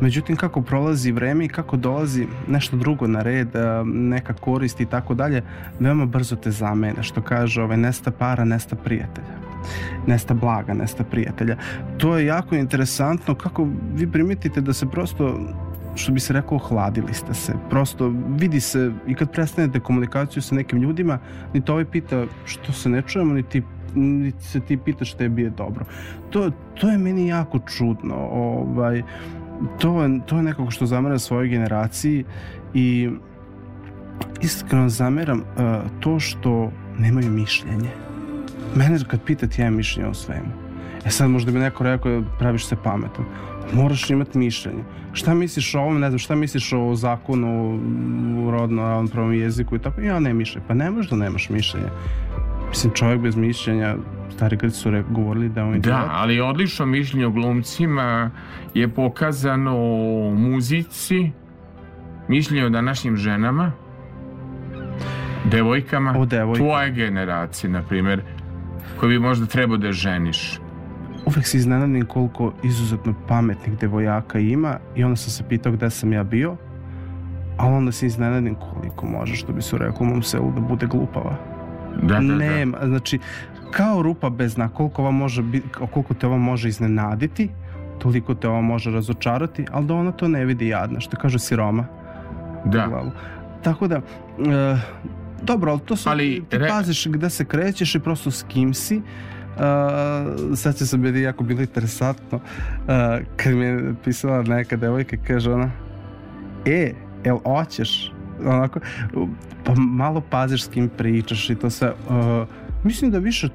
Međutim, 0.00 0.36
kako 0.36 0.62
prolazi 0.62 1.12
vreme 1.12 1.44
i 1.44 1.48
kako 1.48 1.76
dolazi 1.76 2.26
nešto 2.48 2.76
drugo 2.76 3.06
na 3.06 3.22
red, 3.22 3.48
neka 3.84 4.32
korist 4.32 4.80
i 4.80 4.86
tako 4.86 5.14
dalje, 5.14 5.42
veoma 5.80 6.06
brzo 6.06 6.36
te 6.36 6.50
zamene, 6.50 7.02
što 7.02 7.22
kaže, 7.22 7.62
ovaj, 7.62 7.76
nesta 7.76 8.10
para, 8.10 8.44
nesta 8.44 8.76
prijatelja. 8.76 9.36
Nesta 10.06 10.34
blaga, 10.34 10.74
nesta 10.74 11.04
prijatelja. 11.04 11.56
To 11.98 12.18
je 12.18 12.26
jako 12.26 12.54
interesantno 12.54 13.34
kako 13.34 13.68
vi 13.94 14.12
primetite 14.12 14.60
da 14.60 14.72
se 14.72 14.86
prosto 14.86 15.38
što 15.94 16.12
bi 16.12 16.20
se 16.20 16.32
rekao, 16.32 16.56
ohladili 16.56 17.14
ste 17.14 17.34
se. 17.34 17.52
Prosto 17.70 18.12
vidi 18.28 18.60
se 18.60 18.92
i 19.06 19.14
kad 19.14 19.32
prestanete 19.32 19.80
komunikaciju 19.80 20.42
sa 20.42 20.54
nekim 20.54 20.82
ljudima, 20.82 21.18
ni 21.54 21.60
to 21.60 21.72
ovaj 21.72 21.84
pita 21.84 22.24
što 22.44 22.72
se 22.72 22.88
ne 22.88 23.02
čujemo, 23.02 23.34
ni 23.34 23.42
ti 23.42 23.62
ni 23.94 24.32
se 24.40 24.60
ti 24.60 24.76
pitaš 24.76 25.10
šta 25.12 25.24
je 25.24 25.50
dobro. 25.50 25.84
To, 26.30 26.50
to 26.74 26.88
je 26.88 26.98
meni 26.98 27.28
jako 27.28 27.58
čudno. 27.58 28.14
Ovaj, 28.16 29.02
to, 29.78 30.02
je, 30.02 30.20
to 30.26 30.36
je 30.36 30.42
nekako 30.42 30.70
što 30.70 30.86
zameram 30.86 31.18
svojoj 31.18 31.48
generaciji 31.48 32.24
i 32.74 33.10
iskreno 34.40 34.88
zameram 34.88 35.38
uh, 35.38 35.90
to 36.00 36.20
što 36.20 36.72
nemaju 36.98 37.30
mišljenje. 37.30 37.90
Mene 38.74 38.98
kad 39.08 39.22
pitate, 39.22 39.62
ja 39.62 39.66
imam 39.66 39.76
mišljenje 39.76 40.08
o 40.08 40.14
svemu. 40.14 40.66
E 41.06 41.10
sad 41.10 41.30
možda 41.30 41.52
bi 41.52 41.58
neko 41.58 41.84
rekao 41.84 42.22
praviš 42.38 42.66
se 42.66 42.76
pametan. 42.84 43.24
Moraš 43.72 44.10
imati 44.10 44.38
mišljenje. 44.38 44.84
Šta 45.12 45.34
misliš 45.34 45.74
o 45.74 45.80
ovom, 45.80 46.00
ne 46.00 46.10
znam, 46.10 46.18
šta 46.18 46.34
misliš 46.34 46.72
o 46.72 46.94
zakonu 46.94 47.80
u 48.46 48.50
rodno 48.50 48.82
ravnopravnom 48.82 49.34
jeziku 49.34 49.76
i 49.76 49.78
tako? 49.78 50.00
Ja 50.00 50.20
ne 50.20 50.34
mišljenje. 50.34 50.66
Pa 50.68 50.74
ne 50.74 50.90
možda 50.90 51.16
nemaš 51.16 51.48
mišljenje. 51.48 51.88
Mislim, 52.68 52.92
čovjek 52.92 53.20
bez 53.20 53.36
mišljenja, 53.36 53.96
stari 54.30 54.56
Grci 54.56 54.76
su 54.76 54.90
govorili 55.10 55.48
da 55.48 55.64
on 55.64 55.80
Da, 55.80 56.08
ali 56.10 56.40
odlično 56.40 56.86
mišljenje 56.86 57.26
o 57.26 57.30
glumcima 57.30 58.30
je 58.74 58.88
pokazano 58.88 59.76
u 59.76 60.34
muzici, 60.38 61.30
mišljenje 62.28 62.64
o 62.64 62.70
današnjim 62.70 63.16
ženama, 63.16 63.72
devojkama, 65.44 66.14
O 66.18 66.26
devojkama. 66.26 66.68
tvoje 66.68 66.90
generacije, 66.90 67.70
na 67.70 67.82
primjer, 67.82 68.22
koji 69.00 69.10
bi 69.10 69.18
možda 69.18 69.46
trebao 69.46 69.76
da 69.76 69.92
ženiš. 69.92 70.60
Uvek 71.26 71.46
se 71.46 71.56
iznenadim 71.56 72.06
koliko 72.06 72.52
izuzetno 72.62 73.14
pametnih 73.28 73.78
devojaka 73.78 74.38
ima 74.38 74.78
i 74.94 75.04
onda 75.04 75.16
sam 75.16 75.30
se 75.30 75.44
pitao 75.48 75.72
gde 75.72 75.90
sam 75.90 76.12
ja 76.12 76.24
bio, 76.24 76.56
ali 77.56 77.74
onda 77.74 77.92
se 77.92 78.06
iznenadim 78.06 78.54
koliko 78.54 79.06
može, 79.06 79.36
što 79.36 79.52
bi 79.52 79.62
se 79.62 79.78
reklo 79.78 80.06
u 80.06 80.10
mom 80.10 80.22
selu, 80.22 80.52
da 80.54 80.60
bude 80.60 80.86
glupava. 80.86 81.36
Da, 82.02 82.14
da, 82.14 82.20
da. 82.20 82.34
Nema, 82.34 82.78
znači, 82.86 83.18
kao 83.70 84.02
rupa 84.02 84.30
bez 84.30 84.54
dna, 84.54 84.68
koliko, 84.68 85.02
ova 85.02 85.10
može 85.10 85.42
biti, 85.42 85.68
koliko 85.68 86.14
te 86.14 86.26
ova 86.26 86.36
može 86.36 86.68
iznenaditi, 86.68 87.48
toliko 87.98 88.34
te 88.34 88.48
ova 88.48 88.60
može 88.60 88.90
razočarati, 88.90 89.66
ali 89.72 89.86
da 89.86 89.94
ona 89.94 90.12
to 90.12 90.28
ne 90.28 90.44
vidi 90.44 90.68
jadna, 90.68 91.00
što 91.00 91.16
kaže 91.16 91.38
siroma. 91.38 91.86
Da. 92.64 93.12
Tako 93.62 93.88
da, 93.88 93.96
e, 93.96 94.02
dobro, 95.42 95.70
ali 95.70 95.80
to 95.80 95.96
su, 95.96 96.08
Ali, 96.08 96.44
ti 96.48 96.58
re- 96.58 96.68
paziš 96.68 97.06
gde 97.06 97.30
se 97.30 97.44
krećeš 97.44 97.94
i 97.94 98.00
prosto 98.00 98.30
s 98.30 98.42
kim 98.48 98.74
si. 98.74 99.02
Uh, 99.56 99.62
sad 100.56 100.76
će 100.76 100.86
se 100.86 100.98
meni 100.98 101.20
jako 101.20 101.44
bilo 101.44 101.60
interesantno 101.60 102.38
uh, 102.38 103.26
kad 103.36 103.54
mi 103.54 103.64
je 103.64 103.94
pisala 104.04 104.42
neka 104.42 104.76
devojka 104.76 105.16
kaže 105.26 105.52
ona 105.52 105.70
e, 106.66 106.92
jel 107.24 107.38
oćeš 107.44 108.12
onako, 108.44 108.80
pa 109.64 109.74
malo 109.76 110.22
paziš 110.30 110.64
s 110.64 110.68
kim 110.68 110.88
pričaš 110.88 111.50
i 111.50 111.54
to 111.54 111.70
sve 111.70 111.92
uh, 112.08 112.48
mislim 112.86 113.10
da 113.10 113.18
više 113.18 113.48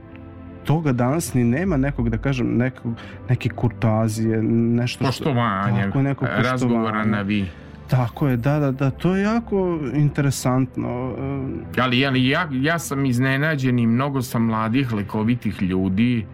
toga 0.64 0.92
danas 0.92 1.34
ni 1.34 1.44
nema 1.44 1.78
nekog 1.78 2.10
da 2.10 2.18
kažem 2.18 2.58
nekog, 2.58 2.94
neke 3.30 3.50
kurtazije 3.50 4.44
nešto 4.44 5.12
što, 5.12 5.24
Poštovanje, 5.24 5.84
Tako, 5.84 6.02
neko 6.02 6.26
razgovora 6.26 7.06
na 7.06 7.22
vi. 7.22 7.46
tako 7.88 8.28
je, 8.28 8.38
da, 8.38 8.60
da, 8.60 8.72
da, 8.72 8.90
to 8.92 9.16
je 9.16 9.24
jako 9.24 9.80
interesantno. 9.94 11.10
Uh, 11.10 11.84
Ali, 11.84 12.06
ali 12.06 12.28
ja, 12.28 12.48
ja 12.52 12.80
sam 12.80 13.06
iznenađen 13.06 13.80
i 13.80 13.88
mnogo 13.88 14.22
sam 14.22 14.46
mladih, 14.46 14.94
lekovitih 14.94 15.62
ljudi 15.62 16.26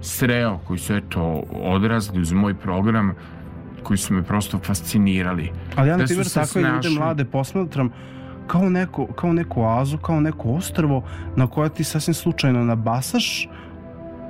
sreo 0.00 0.58
koji 0.66 0.78
su 0.78 0.94
eto 0.94 1.42
odrasli 1.52 2.20
uz 2.20 2.32
moj 2.32 2.54
program 2.54 3.14
koji 3.82 3.98
su 3.98 4.14
me 4.14 4.22
prosto 4.22 4.58
fascinirali. 4.58 5.50
Ali 5.76 5.88
ja 5.88 5.96
na 5.96 6.02
Da 6.02 6.06
primjer 6.06 6.28
se 6.28 6.40
takve 6.40 6.62
ljude 6.62 6.90
mlade 6.90 7.24
posmatram 7.24 7.90
kao, 8.46 8.68
neko, 8.70 9.06
kao 9.06 9.32
neku 9.32 9.62
oazu, 9.62 9.98
kao 9.98 10.20
neko 10.20 10.48
ostrvo 10.48 11.02
na 11.36 11.46
koje 11.46 11.68
ti 11.68 11.84
sasvim 11.84 12.14
slučajno 12.14 12.64
nabasaš 12.64 13.48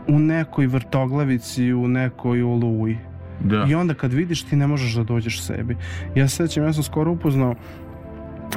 u 0.08 0.18
nekoj 0.18 0.66
vrtoglavici, 0.66 1.72
u 1.72 1.88
nekoj 1.88 2.42
oluji. 2.42 2.98
Da. 3.40 3.66
I 3.68 3.74
onda 3.74 3.94
kad 3.94 4.12
vidiš 4.12 4.42
ti 4.42 4.56
ne 4.56 4.66
možeš 4.66 4.94
da 4.94 5.04
dođeš 5.04 5.42
sebi. 5.42 5.76
Ja 6.14 6.28
se 6.28 6.36
sećam, 6.36 6.64
ja 6.64 6.72
sam 6.72 6.82
skoro 6.82 7.12
upoznao 7.12 7.54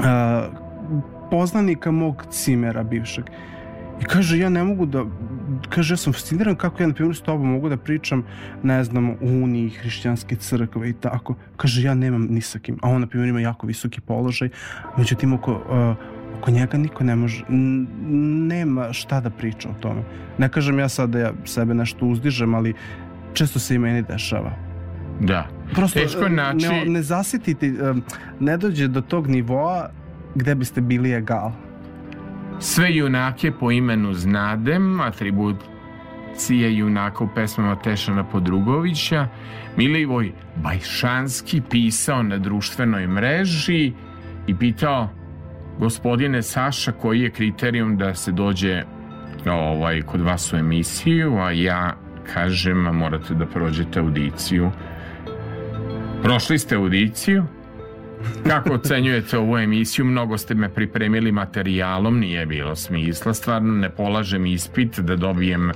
a, 0.04 0.48
poznanika 1.32 1.92
mog 1.92 2.26
cimera 2.30 2.84
bivšeg. 2.84 3.26
I 4.02 4.06
kaže, 4.06 4.38
ja 4.40 4.50
ne 4.50 4.64
mogu 4.64 4.86
da, 4.86 5.06
kaže, 5.70 5.94
ja 5.94 5.98
sam 5.98 6.14
fasciniran 6.14 6.56
kako 6.56 6.84
ja, 6.84 6.88
na 6.88 6.94
primjer, 6.94 7.16
s 7.16 7.22
tobom 7.22 7.52
mogu 7.52 7.70
da 7.70 7.78
pričam, 7.78 8.24
ne 8.64 8.84
znam, 8.84 9.10
o 9.10 9.16
Uniji, 9.22 9.70
hrišćanske 9.70 10.36
crkve 10.36 10.90
i 10.90 10.94
tako. 10.94 11.36
Kaže, 11.58 11.84
ja 11.84 11.94
nemam 11.94 12.28
ni 12.30 12.42
sa 12.42 12.60
kim. 12.60 12.78
A 12.82 12.90
on, 12.90 13.02
na 13.02 13.08
primjer, 13.08 13.30
ima 13.30 13.42
jako 13.42 13.68
visoki 13.68 14.02
položaj. 14.02 14.50
Međutim, 14.98 15.34
oko, 15.34 15.52
uh, 15.52 15.96
oko 16.40 16.52
njega 16.52 16.78
niko 16.78 17.04
ne 17.04 17.16
može, 17.16 17.46
nema 18.48 18.94
šta 18.94 19.20
da 19.22 19.30
priča 19.30 19.70
o 19.70 19.74
tome. 19.80 20.02
Ne 20.38 20.50
kažem 20.50 20.80
ja 20.80 20.90
sad 20.90 21.10
da 21.10 21.20
ja 21.20 21.34
sebe 21.46 21.74
nešto 21.74 22.06
uzdižem, 22.06 22.54
ali 22.56 22.74
često 23.34 23.60
se 23.60 23.76
i 23.76 23.80
meni 23.80 24.02
dešava. 24.02 24.52
Da. 25.20 25.48
Prosto 25.76 26.00
Teško 26.00 26.20
je 26.20 26.26
e, 26.28 26.30
naći- 26.30 26.68
ne, 26.70 26.86
ne 26.86 27.02
zasititi, 27.04 27.68
e, 27.68 27.94
ne 28.40 28.58
dođe 28.58 28.88
do 28.88 29.02
tog 29.02 29.28
nivoa 29.28 29.90
gde 30.36 30.56
biste 30.56 30.82
bili 30.82 31.12
egal. 31.12 31.52
Sve 32.60 32.96
junake 32.96 33.52
po 33.52 33.72
imenu 33.72 34.14
znadem, 34.14 35.02
atribucije 35.02 36.78
junaka 36.78 37.24
u 37.24 37.28
pesmama 37.36 37.76
Tešana 37.76 38.24
Podrugovića, 38.24 39.28
Milivoj 39.78 40.32
Bajšanski 40.56 41.62
pisao 41.70 42.24
na 42.24 42.38
društvenoj 42.38 43.08
mreži 43.08 43.94
i 44.48 44.56
pitao 44.56 45.10
gospodine 45.80 46.42
Saša 46.42 46.92
koji 46.92 47.22
je 47.22 47.32
kriterijum 47.32 47.98
da 47.98 48.16
se 48.16 48.32
dođe 48.32 48.84
ovaj, 49.46 50.02
kod 50.02 50.22
vas 50.22 50.54
u 50.54 50.58
emisiju, 50.58 51.38
a 51.38 51.52
ja 51.52 51.96
kažem 52.34 52.78
morate 52.78 53.34
da 53.34 53.46
prođete 53.46 54.00
audiciju 54.00 54.72
Prošli 56.24 56.60
ste 56.60 56.76
audiciju. 56.76 57.46
Kako 58.48 58.74
ocenjujete 58.74 59.38
ovu 59.38 59.58
emisiju? 59.58 60.06
Mnogo 60.06 60.38
ste 60.38 60.56
me 60.56 60.70
pripremili 60.70 61.32
materijalom, 61.32 62.20
nije 62.20 62.46
bilo 62.46 62.76
smisla. 62.76 63.34
Stvarno 63.34 63.74
ne 63.74 63.90
polažem 63.90 64.46
ispit 64.46 65.00
da 65.00 65.16
dobijem 65.16 65.72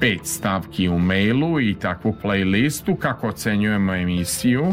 pet 0.00 0.20
stavki 0.24 0.88
u 0.88 0.98
mailu 0.98 1.60
i 1.60 1.74
takvu 1.74 2.16
playlistu. 2.22 2.98
Kako 2.98 3.28
ocenjujemo 3.28 3.94
emisiju? 3.94 4.64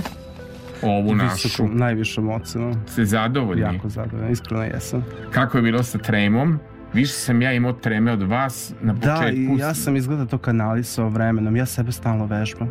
Ovu 0.81 1.15
našu. 1.15 1.47
Visokom, 1.47 1.77
najvišom 1.77 2.29
ocenom. 2.29 2.75
Ste 2.87 3.05
zadovoljni? 3.05 3.61
Jako 3.61 3.89
zadovoljan, 3.89 4.31
iskreno 4.31 4.63
jesam. 4.63 5.05
Kako 5.31 5.57
je 5.57 5.61
bilo 5.61 5.83
sa 5.83 5.97
tremom? 5.97 6.59
Više 6.93 7.13
sam 7.13 7.41
ja 7.41 7.53
imao 7.53 7.73
treme 7.73 8.11
od 8.11 8.21
vas 8.21 8.73
na 8.81 8.93
Da, 8.93 8.99
početku. 9.15 9.37
i 9.55 9.57
ja 9.59 9.73
sam 9.73 9.95
izgleda 9.95 10.25
to 10.25 10.37
kanalisao 10.37 11.09
vremenom. 11.09 11.55
Ja 11.55 11.65
sebe 11.65 11.91
stalno 11.91 12.25
vežbam. 12.25 12.69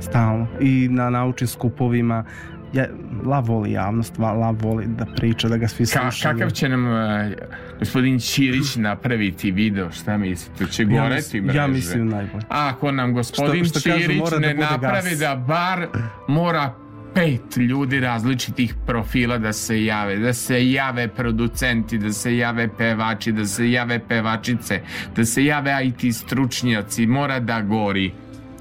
Stalno. 0.00 0.46
I 0.60 0.88
na 0.90 1.10
naučnim 1.10 1.48
skupovima. 1.48 2.24
Ja, 2.74 2.86
Lav 3.24 3.44
voli 3.44 3.72
javnost, 3.72 4.18
Lav 4.18 4.56
voli 4.56 4.86
da 4.88 5.06
priča, 5.06 5.48
da 5.48 5.56
ga 5.56 5.68
svi 5.68 5.86
Ka, 5.86 6.00
slušaju. 6.00 6.34
kakav 6.34 6.50
će 6.50 6.68
nam 6.68 6.86
uh, 6.86 7.32
gospodin 7.78 8.18
Ćirić 8.18 8.76
napraviti 8.76 9.50
video? 9.50 9.90
Šta 9.92 10.16
mislite? 10.16 10.66
Će 10.66 10.82
ja, 10.82 10.88
goreti 10.88 11.40
mreže? 11.40 11.58
ja 11.58 11.66
mislim 11.66 12.08
najbolje. 12.08 12.44
A 12.48 12.68
ako 12.68 12.92
nam 12.92 13.12
gospodin 13.14 13.64
Što- 13.64 13.78
što 13.80 13.90
kažu, 13.90 14.02
Ćirić 14.02 14.18
mora 14.18 14.30
da 14.30 14.38
ne 14.38 14.54
bude 14.54 14.66
napravi 14.66 15.10
gas. 15.10 15.18
da 15.18 15.36
bar 15.38 15.86
mora 16.28 16.74
pet 17.14 17.56
ljudi 17.58 18.00
različitih 18.00 18.74
profila 18.86 19.38
da 19.38 19.52
se 19.52 19.84
jave, 19.84 20.16
da 20.16 20.32
se 20.32 20.70
jave 20.70 21.08
producenti, 21.08 21.98
da 21.98 22.12
se 22.12 22.36
jave 22.36 22.68
pevači, 22.68 23.32
da 23.32 23.46
se 23.46 23.70
jave 23.70 23.98
pevačice, 23.98 24.80
da 25.16 25.24
se 25.24 25.44
jave 25.44 25.86
IT 25.86 26.14
stručnjaci, 26.14 27.06
mora 27.06 27.40
da 27.40 27.60
gori. 27.62 28.12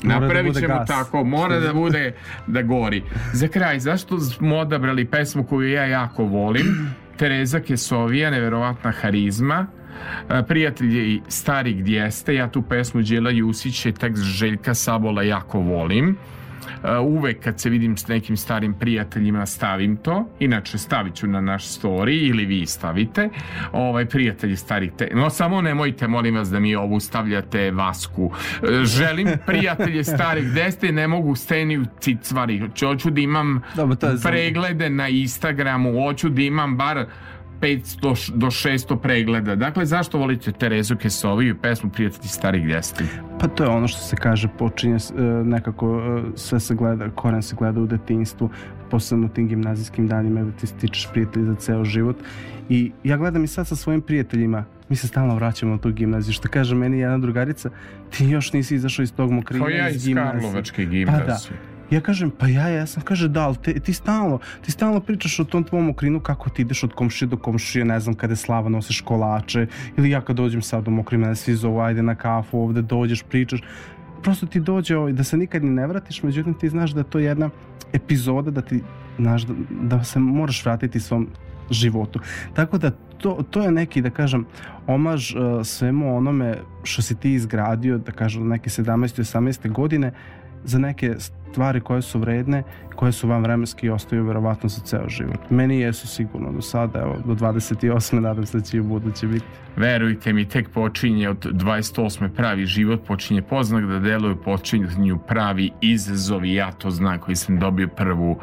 Da 0.03 0.19
Napravit 0.19 0.55
ćemo 0.55 0.67
gas. 0.77 0.87
tako, 0.87 1.23
mora 1.23 1.59
da 1.59 1.73
bude 1.73 2.13
da 2.47 2.61
gori. 2.61 3.03
Za 3.33 3.47
kraj, 3.47 3.79
zašto 3.79 4.19
smo 4.19 4.57
odabrali 4.57 5.05
pesmu 5.05 5.43
koju 5.43 5.69
ja 5.69 5.85
jako 5.85 6.23
volim? 6.23 6.65
Tereza 7.17 7.59
Kesovija, 7.59 8.29
neverovatna 8.31 8.91
harizma. 8.91 9.67
E, 10.29 10.43
Prijatelji 10.47 11.21
stari 11.27 11.73
gdje 11.73 12.11
ste, 12.11 12.35
ja 12.35 12.47
tu 12.47 12.61
pesmu 12.61 13.01
Đela 13.01 13.29
Jusić 13.29 13.85
i 13.85 13.91
tekst 13.91 14.23
Željka 14.23 14.73
Sabola 14.73 15.23
jako 15.23 15.59
volim. 15.59 16.17
E, 16.83 16.97
Uvek 16.97 17.43
kad 17.43 17.59
se 17.59 17.69
vidim 17.69 17.97
s 17.97 18.07
nekim 18.07 18.37
starim 18.37 18.73
prijateljima 18.73 19.45
stavim 19.45 19.97
to, 19.97 20.25
inače 20.39 20.77
stavit 20.77 21.15
ću 21.15 21.27
na 21.27 21.41
naš 21.41 21.63
story 21.65 22.29
ili 22.29 22.45
vi 22.45 22.65
stavite, 22.65 23.29
ovaj 23.71 24.05
prijatelji 24.05 24.55
starih 24.55 24.91
te... 24.97 25.09
No 25.13 25.29
samo 25.29 25.61
nemojte 25.61 26.07
molim 26.07 26.35
vas 26.35 26.49
da 26.49 26.59
mi 26.59 26.75
ovu 26.75 26.99
stavljate 26.99 27.71
vasku. 27.71 28.31
E, 28.63 28.85
Želim 28.85 29.27
prijatelje 29.45 30.03
starih 30.03 30.51
gde 30.51 30.71
ste, 30.71 30.91
ne 30.91 31.07
mogu 31.07 31.35
steni 31.35 31.77
u 31.77 31.85
cicvari. 31.99 32.59
Hoću- 32.59 33.09
da 33.09 33.21
imam 33.21 33.61
Dobro, 33.75 33.95
to 33.95 34.07
je 34.07 34.17
preglede 34.23 34.89
na 34.89 35.07
Instagramu, 35.07 35.91
hoću 35.93 36.29
da 36.29 36.41
imam 36.41 36.77
bar 36.77 37.05
500 37.63 38.15
š- 38.15 38.31
do 38.35 38.47
600 38.47 38.97
pregleda. 39.01 39.55
Dakle, 39.55 39.85
zašto 39.85 40.17
volite 40.17 40.51
Terezu 40.51 40.95
Kesoviju 40.95 41.49
i 41.49 41.57
pesmu 41.57 41.89
Prijatelji 41.89 42.27
starih 42.27 42.63
gdje 42.63 42.83
ste? 42.83 43.03
Pa 43.39 43.47
to 43.47 43.63
je 43.63 43.69
ono 43.69 43.87
što 43.87 43.99
se 43.99 44.15
kaže, 44.15 44.47
počinje 44.57 44.95
e, 44.95 45.21
nekako, 45.23 46.01
e, 46.27 46.37
sve 46.37 46.59
se 46.59 46.75
gleda, 46.75 47.09
koren 47.09 47.41
se 47.41 47.55
gleda 47.55 47.81
u 47.81 47.85
detinjstvu, 47.85 48.49
posebno 48.91 49.25
u 49.25 49.29
tim 49.29 49.47
gimnazijskim 49.47 50.07
danima 50.07 50.43
da 50.43 50.51
ti 50.51 50.67
stičeš 50.67 51.07
prijatelji 51.11 51.45
za 51.45 51.55
ceo 51.55 51.85
život. 51.85 52.15
I 52.69 52.91
ja 53.03 53.17
gledam 53.17 53.43
i 53.43 53.47
sad 53.47 53.67
sa 53.67 53.75
svojim 53.75 54.01
prijateljima, 54.01 54.65
mi 54.89 54.95
se 54.95 55.07
stalno 55.07 55.35
vraćamo 55.35 55.75
u 55.75 55.77
tu 55.77 55.91
gimnaziju, 55.91 56.33
što 56.33 56.49
kaže 56.49 56.75
meni 56.75 56.99
jedna 56.99 57.17
drugarica, 57.17 57.69
ti 58.09 58.25
još 58.25 58.53
nisi 58.53 58.75
izašao 58.75 59.03
iz 59.03 59.13
tog 59.13 59.31
mokrina 59.31 59.65
Kao 59.65 59.69
ja 59.69 59.89
iz 59.89 60.05
gimnazije. 60.05 60.41
Karlovačke 60.41 60.87
Pa 61.05 61.11
da. 61.11 61.37
Ja 61.93 62.01
kažem, 62.01 62.31
pa 62.37 62.47
ja 62.47 62.67
jesam. 62.67 63.03
Kaže, 63.05 63.27
da, 63.29 63.45
ali 63.45 63.55
te, 63.63 63.73
ti 63.79 63.93
stalno, 63.93 64.39
ti 64.61 64.71
stalno 64.71 64.99
pričaš 64.99 65.39
o 65.39 65.43
tom 65.43 65.63
tvom 65.63 65.89
okrinu 65.89 66.19
kako 66.19 66.49
ti 66.49 66.61
ideš 66.61 66.83
od 66.83 66.93
komšije 66.93 67.27
do 67.27 67.37
komšije, 67.37 67.85
ne 67.85 67.99
znam, 67.99 68.15
kada 68.15 68.33
je 68.33 68.37
slava 68.37 68.69
nosiš 68.69 69.01
kolače, 69.01 69.67
ili 69.97 70.09
ja 70.09 70.21
kad 70.21 70.35
dođem 70.35 70.61
sad 70.61 70.87
u 70.87 70.91
mokri, 70.91 71.17
mene 71.17 71.35
svi 71.35 71.55
zovu, 71.55 71.79
ajde 71.79 72.01
na 72.01 72.15
kafu, 72.15 72.59
ovde 72.59 72.81
dođeš, 72.81 73.23
pričaš. 73.23 73.61
Prosto 74.23 74.45
ti 74.45 74.59
dođe 74.59 74.97
ovaj, 74.97 75.13
da 75.13 75.23
se 75.23 75.37
nikad 75.37 75.63
ni 75.63 75.69
ne 75.69 75.87
vratiš, 75.87 76.23
međutim 76.23 76.53
ti 76.53 76.69
znaš 76.69 76.91
da 76.91 76.99
je 76.99 77.09
to 77.09 77.19
jedna 77.19 77.49
epizoda, 77.93 78.51
da 78.51 78.61
ti, 78.61 78.81
znaš, 79.19 79.43
da, 79.43 79.53
da 79.81 80.03
se 80.03 80.19
moraš 80.19 80.65
vratiti 80.65 80.99
svom 80.99 81.27
životu. 81.69 82.19
Tako 82.53 82.77
da 82.77 82.91
to, 83.17 83.43
to 83.49 83.61
je 83.61 83.71
neki, 83.71 84.01
da 84.01 84.09
kažem, 84.09 84.45
omaž 84.87 85.35
uh, 85.35 85.41
svemu 85.63 86.17
onome 86.17 86.57
što 86.83 87.01
si 87.01 87.15
ti 87.15 87.33
izgradio, 87.33 87.97
da 87.97 88.11
kažem, 88.11 88.47
neke 88.47 88.69
17. 88.69 89.21
18. 89.21 89.71
godine, 89.71 90.11
za 90.63 90.79
neke 90.79 91.15
stvari 91.19 91.81
koje 91.81 92.01
su 92.01 92.19
vredne, 92.19 92.63
koje 92.95 93.11
su 93.11 93.27
vam 93.27 93.43
vremenski 93.43 93.89
ostaju 93.89 94.25
verovatno 94.25 94.69
za 94.69 94.81
ceo 94.81 95.09
život. 95.09 95.39
Meni 95.49 95.79
jesu 95.79 96.07
sigurno 96.07 96.51
do 96.51 96.61
sada, 96.61 96.99
evo, 96.99 97.17
do 97.25 97.35
28. 97.35 98.19
nadam 98.19 98.45
se 98.45 98.57
da 98.57 98.63
će 98.63 98.77
i 98.77 98.79
u 98.79 98.83
buduće 98.83 99.27
biti. 99.27 99.45
Verujte 99.75 100.33
mi, 100.33 100.45
tek 100.45 100.69
počinje 100.69 101.29
od 101.29 101.45
28. 101.45 102.29
pravi 102.29 102.65
život, 102.65 103.05
počinje 103.07 103.41
poznak 103.41 103.85
da 103.85 103.99
deluju, 103.99 104.35
počinju 104.35 105.19
pravi 105.27 105.71
izazovi, 105.81 106.53
ja 106.53 106.71
to 106.71 106.91
znam 106.91 107.19
koji 107.19 107.35
sam 107.35 107.59
dobio 107.59 107.87
prvu 107.87 108.39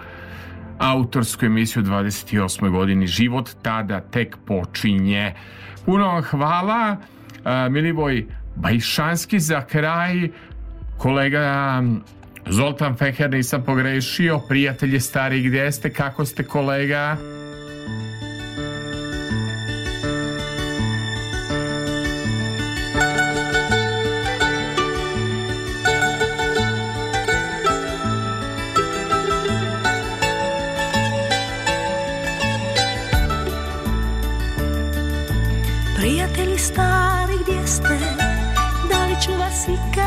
autorsku 0.78 1.46
emisiju 1.46 1.82
u 1.82 1.86
28. 1.86 2.70
godini. 2.70 3.06
Život 3.06 3.50
tada 3.62 4.00
tek 4.00 4.36
počinje. 4.46 5.34
Puno 5.84 6.06
vam 6.06 6.22
hvala, 6.22 6.96
Milivoj 7.70 8.26
Bajšanski 8.56 9.40
za 9.40 9.60
kraj, 9.60 10.28
kolega 11.00 11.82
Zoltan 12.46 12.96
Feher 12.96 13.30
nisam 13.30 13.62
pogrešio, 13.64 14.40
prijatelje 14.48 15.00
stari 15.00 15.42
gdje 15.42 15.72
ste, 15.72 15.92
kako 15.92 16.24
ste 16.24 16.44
kolega? 16.44 17.16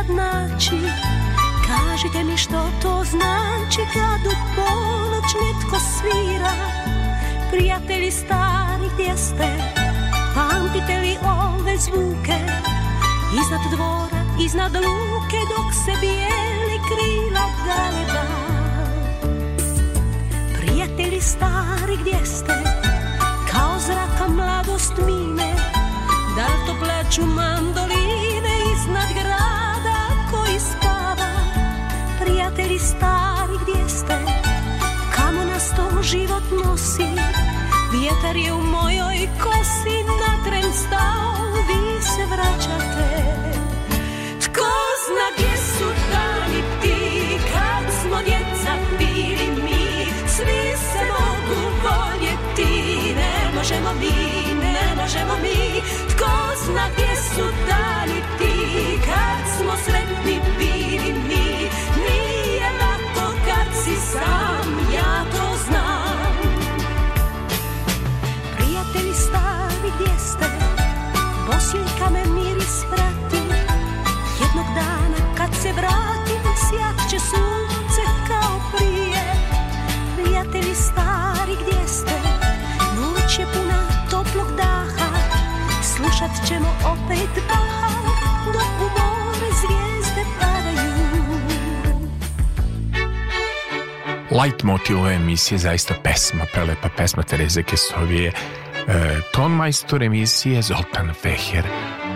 Vas 0.03 0.09
ikad 0.09 0.15
naći 0.15 0.77
Kažite 1.67 2.23
mi 2.23 2.37
što 2.37 2.69
to 2.81 3.03
znači 3.03 3.81
Kad 3.93 4.27
u 4.27 4.35
ponoć 4.55 5.29
netko 5.43 5.79
svira. 5.79 6.53
Prijatelji 7.51 8.11
stari 8.11 8.89
gdje 8.93 9.17
ste? 9.17 9.47
Pamtite 10.35 10.99
li 10.99 11.17
ove 11.23 11.77
zvuke? 11.77 12.37
Iznad 13.41 13.61
dvora, 13.75 14.23
iznad 14.45 14.75
luke 14.75 15.37
Dok 15.49 15.73
se 15.85 15.91
bijeli 16.01 16.79
krila 16.87 17.45
galeba 17.65 18.25
Prijatelji 20.57 21.21
stari 21.21 21.97
gdje 22.01 22.25
ste? 22.25 22.53
Kao 23.51 23.79
zraka 23.79 24.33
mladost 24.33 24.93
mine. 25.07 25.53
Da 26.35 26.45
li 26.45 26.65
to 26.67 26.75
plaću 26.79 27.21
nosi 36.83 37.03
Vjetar 37.91 38.35
je 38.35 38.53
u 38.53 38.61
mojoj 38.61 39.29
kosi 39.43 39.97
Na 40.03 40.43
tren 40.45 40.73
stao 40.73 41.33
Vi 41.67 42.01
se 42.01 42.25
vraćate. 42.25 43.23
Tko 44.41 44.71
zna 45.05 45.27
gdje 45.35 45.57
su 45.57 45.85
dani 46.11 46.63
ti 46.81 47.37
Kad 47.53 47.93
smo 48.01 48.17
djeca 48.17 48.73
bili 48.99 49.61
mi? 49.63 50.05
Svi 50.27 50.77
se 50.77 51.05
mogu 51.11 51.61
voljeti 51.83 53.13
Ne 53.15 53.57
možemo 53.57 53.93
mi, 53.99 54.53
ne 54.55 55.01
možemo 55.01 55.33
mi. 55.41 55.81
Tko 56.09 56.31
zna 56.65 56.89
gdje 56.93 57.15
su 57.15 57.43
dani 57.67 57.92
light 94.33 94.63
motiv 94.63 94.99
ove 94.99 95.13
emisije 95.13 95.57
zaista 95.57 95.93
pesma, 96.03 96.45
prelepa 96.53 96.89
pesma 96.97 97.23
Tereze 97.23 97.63
Kesovije, 97.63 98.27
e, 98.29 98.33
ton 99.33 99.51
majstor 99.51 100.03
emisije 100.03 100.61
Zoltan 100.61 101.13
Feher, 101.21 101.65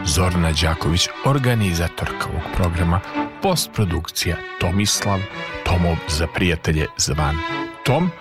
Zorna 0.06 0.52
Đaković, 0.61 1.10
organizatorka 1.26 2.27
ovog 2.30 2.44
programa, 2.56 2.99
postprodukcija 3.41 4.35
Tomislav, 4.60 5.19
Tomov 5.65 5.95
za 6.10 6.27
prijatelje 6.27 6.85
zvan 6.98 7.38
Tom, 7.85 8.11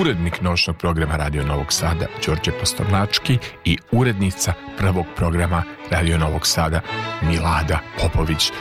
urednik 0.00 0.40
noćnog 0.40 0.76
programa 0.76 1.16
Radio 1.16 1.46
Novog 1.46 1.72
Sada 1.72 2.06
Đorđe 2.26 2.52
Postornački 2.52 3.38
i 3.64 3.78
urednica 3.92 4.52
prvog 4.78 5.06
programa 5.16 5.62
Radio 5.90 6.18
Novog 6.18 6.46
Sada 6.46 6.80
Milada 7.22 7.78
Popović. 7.98 8.52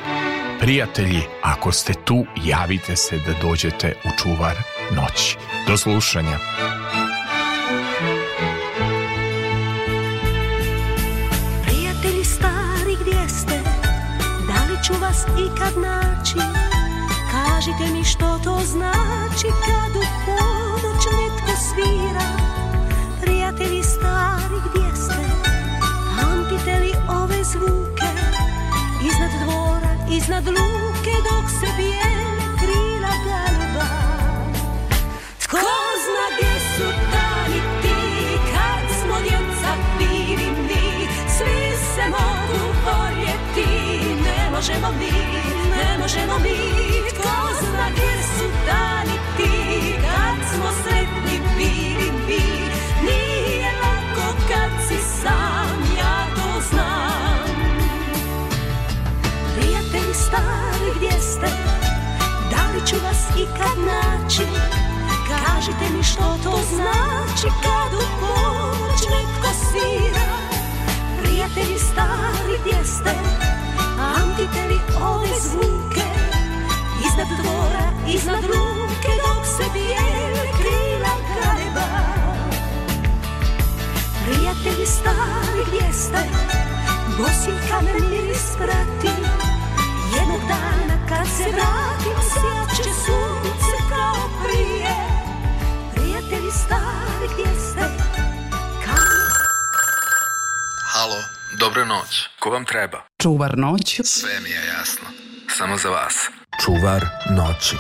Prijatelji, 0.60 1.22
ako 1.42 1.72
ste 1.72 1.94
tu, 1.94 2.26
javite 2.44 2.96
se 2.96 3.18
da 3.18 3.34
dođete 3.42 3.94
u 4.06 4.10
čuvar 4.24 4.56
noći. 4.92 5.38
Do 5.68 5.78
slušanja. 5.78 6.38
Prijatelji 11.64 12.24
stari 12.24 12.96
gdje 13.02 13.30
ste 13.30 13.60
Da 14.48 14.74
li 14.74 14.84
ću 14.84 14.94
vas 15.02 15.26
ikad 15.26 15.74
naći 15.82 16.40
Kažite 17.32 17.94
mi 17.94 18.04
što 18.04 18.40
to 18.44 18.60
znači 18.66 19.48
Kad 19.66 19.96
u 19.96 20.06
ponoć 20.26 21.04
netko 21.06 21.62
svira 21.62 22.26
Prijatelji 23.22 23.84
stari 23.84 24.56
gdje 24.70 24.96
ste 24.96 25.39
zvuke 27.52 28.10
Iznad 29.08 29.32
dvora, 29.44 29.92
iznad 30.18 30.48
luke 30.48 31.16
Dok 31.28 31.46
se 31.60 31.68
bijele 31.78 32.46
krila 32.60 33.14
galeba 33.26 33.90
Tko 35.44 35.58
zna 36.04 36.26
gdje 36.34 36.54
su 36.76 36.88
dani 37.14 37.62
ti 37.82 37.98
Kad 38.52 38.86
smo 39.02 39.16
djeca 39.22 39.72
bili 39.98 40.52
mi? 40.68 41.08
Svi 41.38 41.60
se 41.96 42.04
mogu 42.10 42.62
voljeti 42.86 43.70
Ne 44.24 44.50
možemo 44.52 44.92
mi, 45.00 45.12
ne 45.78 45.98
možemo 46.02 46.40
mi. 46.40 46.60
Tko 47.10 47.36
zna 47.62 47.90
gdje 47.92 48.19
ću 62.90 62.96
vas 63.04 63.24
ikad 63.38 63.78
naći. 63.86 64.46
Kažite 65.30 65.86
mi 65.98 66.04
što 66.04 66.38
to 66.44 66.60
znači 66.76 67.48
Kad 67.64 67.94
u 67.94 68.04
ponoć 68.20 69.02
netko 69.14 69.50
svira 69.66 70.30
Prijatelji 71.22 71.80
stari 71.80 72.56
gdje 72.62 72.84
ste? 72.86 73.16
Pamtite 73.98 74.68
li 74.68 74.80
ove 75.02 75.40
zvuke? 75.42 76.08
Iznad 77.08 77.28
dvora, 77.42 77.88
iznad 78.08 78.44
luke 78.44 79.12
Dok 79.24 79.46
se 79.46 79.64
bijele 79.74 80.44
krila 80.58 81.14
galeba 81.30 81.90
Prijatelji 84.24 84.86
stari 84.86 85.62
gdje 85.68 85.94
ste? 85.94 86.24
Bosinka 87.18 87.82
me 87.82 87.94
miris 88.10 88.56
prati 88.58 89.14
Jednog 90.16 90.42
dana 90.48 91.08
kad 91.10 91.28
se 91.28 91.44
vratim 91.44 92.20
Sjaće 92.80 92.94
sunce 92.94 93.78
kao 93.90 94.30
prije 94.44 94.96
Prijatelji 95.96 96.52
stari 96.52 97.34
gdje 97.34 97.60
ste 97.60 97.80
Kao 98.86 98.96
Halo, 100.94 101.22
dobra 101.60 101.86
noć. 101.86 102.28
Ko 102.40 102.50
vam 102.50 102.66
treba? 102.66 103.02
Čuvar 103.22 103.58
noći 103.58 104.04
Sve 104.04 104.40
mi 104.44 104.50
je 104.50 104.66
jasno. 104.78 105.08
Samo 105.58 105.78
za 105.78 105.90
vas. 105.90 106.16
Čuvar 106.66 107.06
noći. 107.30 107.76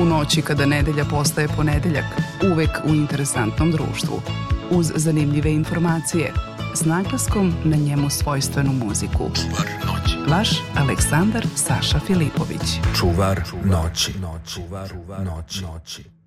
u 0.00 0.04
noći 0.04 0.42
kada 0.42 0.66
nedelja 0.66 1.04
postaje 1.04 1.48
ponedeljak, 1.48 2.04
uvek 2.52 2.70
u 2.84 2.88
interesantnom 2.88 3.72
društvu, 3.72 4.22
uz 4.70 4.92
zanimljive 4.94 5.52
informacije, 5.52 6.32
s 6.74 6.84
naglaskom 6.84 7.54
na 7.64 7.76
njemu 7.76 8.10
svojstvenu 8.10 8.72
muziku. 8.72 9.30
Čuvar 9.34 9.68
noći. 9.86 10.30
Vaš 10.30 10.48
Aleksandar 10.76 11.46
Saša 11.56 11.98
Filipović. 12.06 12.80
Čuvar 12.98 13.42
noći. 13.64 14.12
Čuvar 14.46 14.92
noći. 15.24 16.21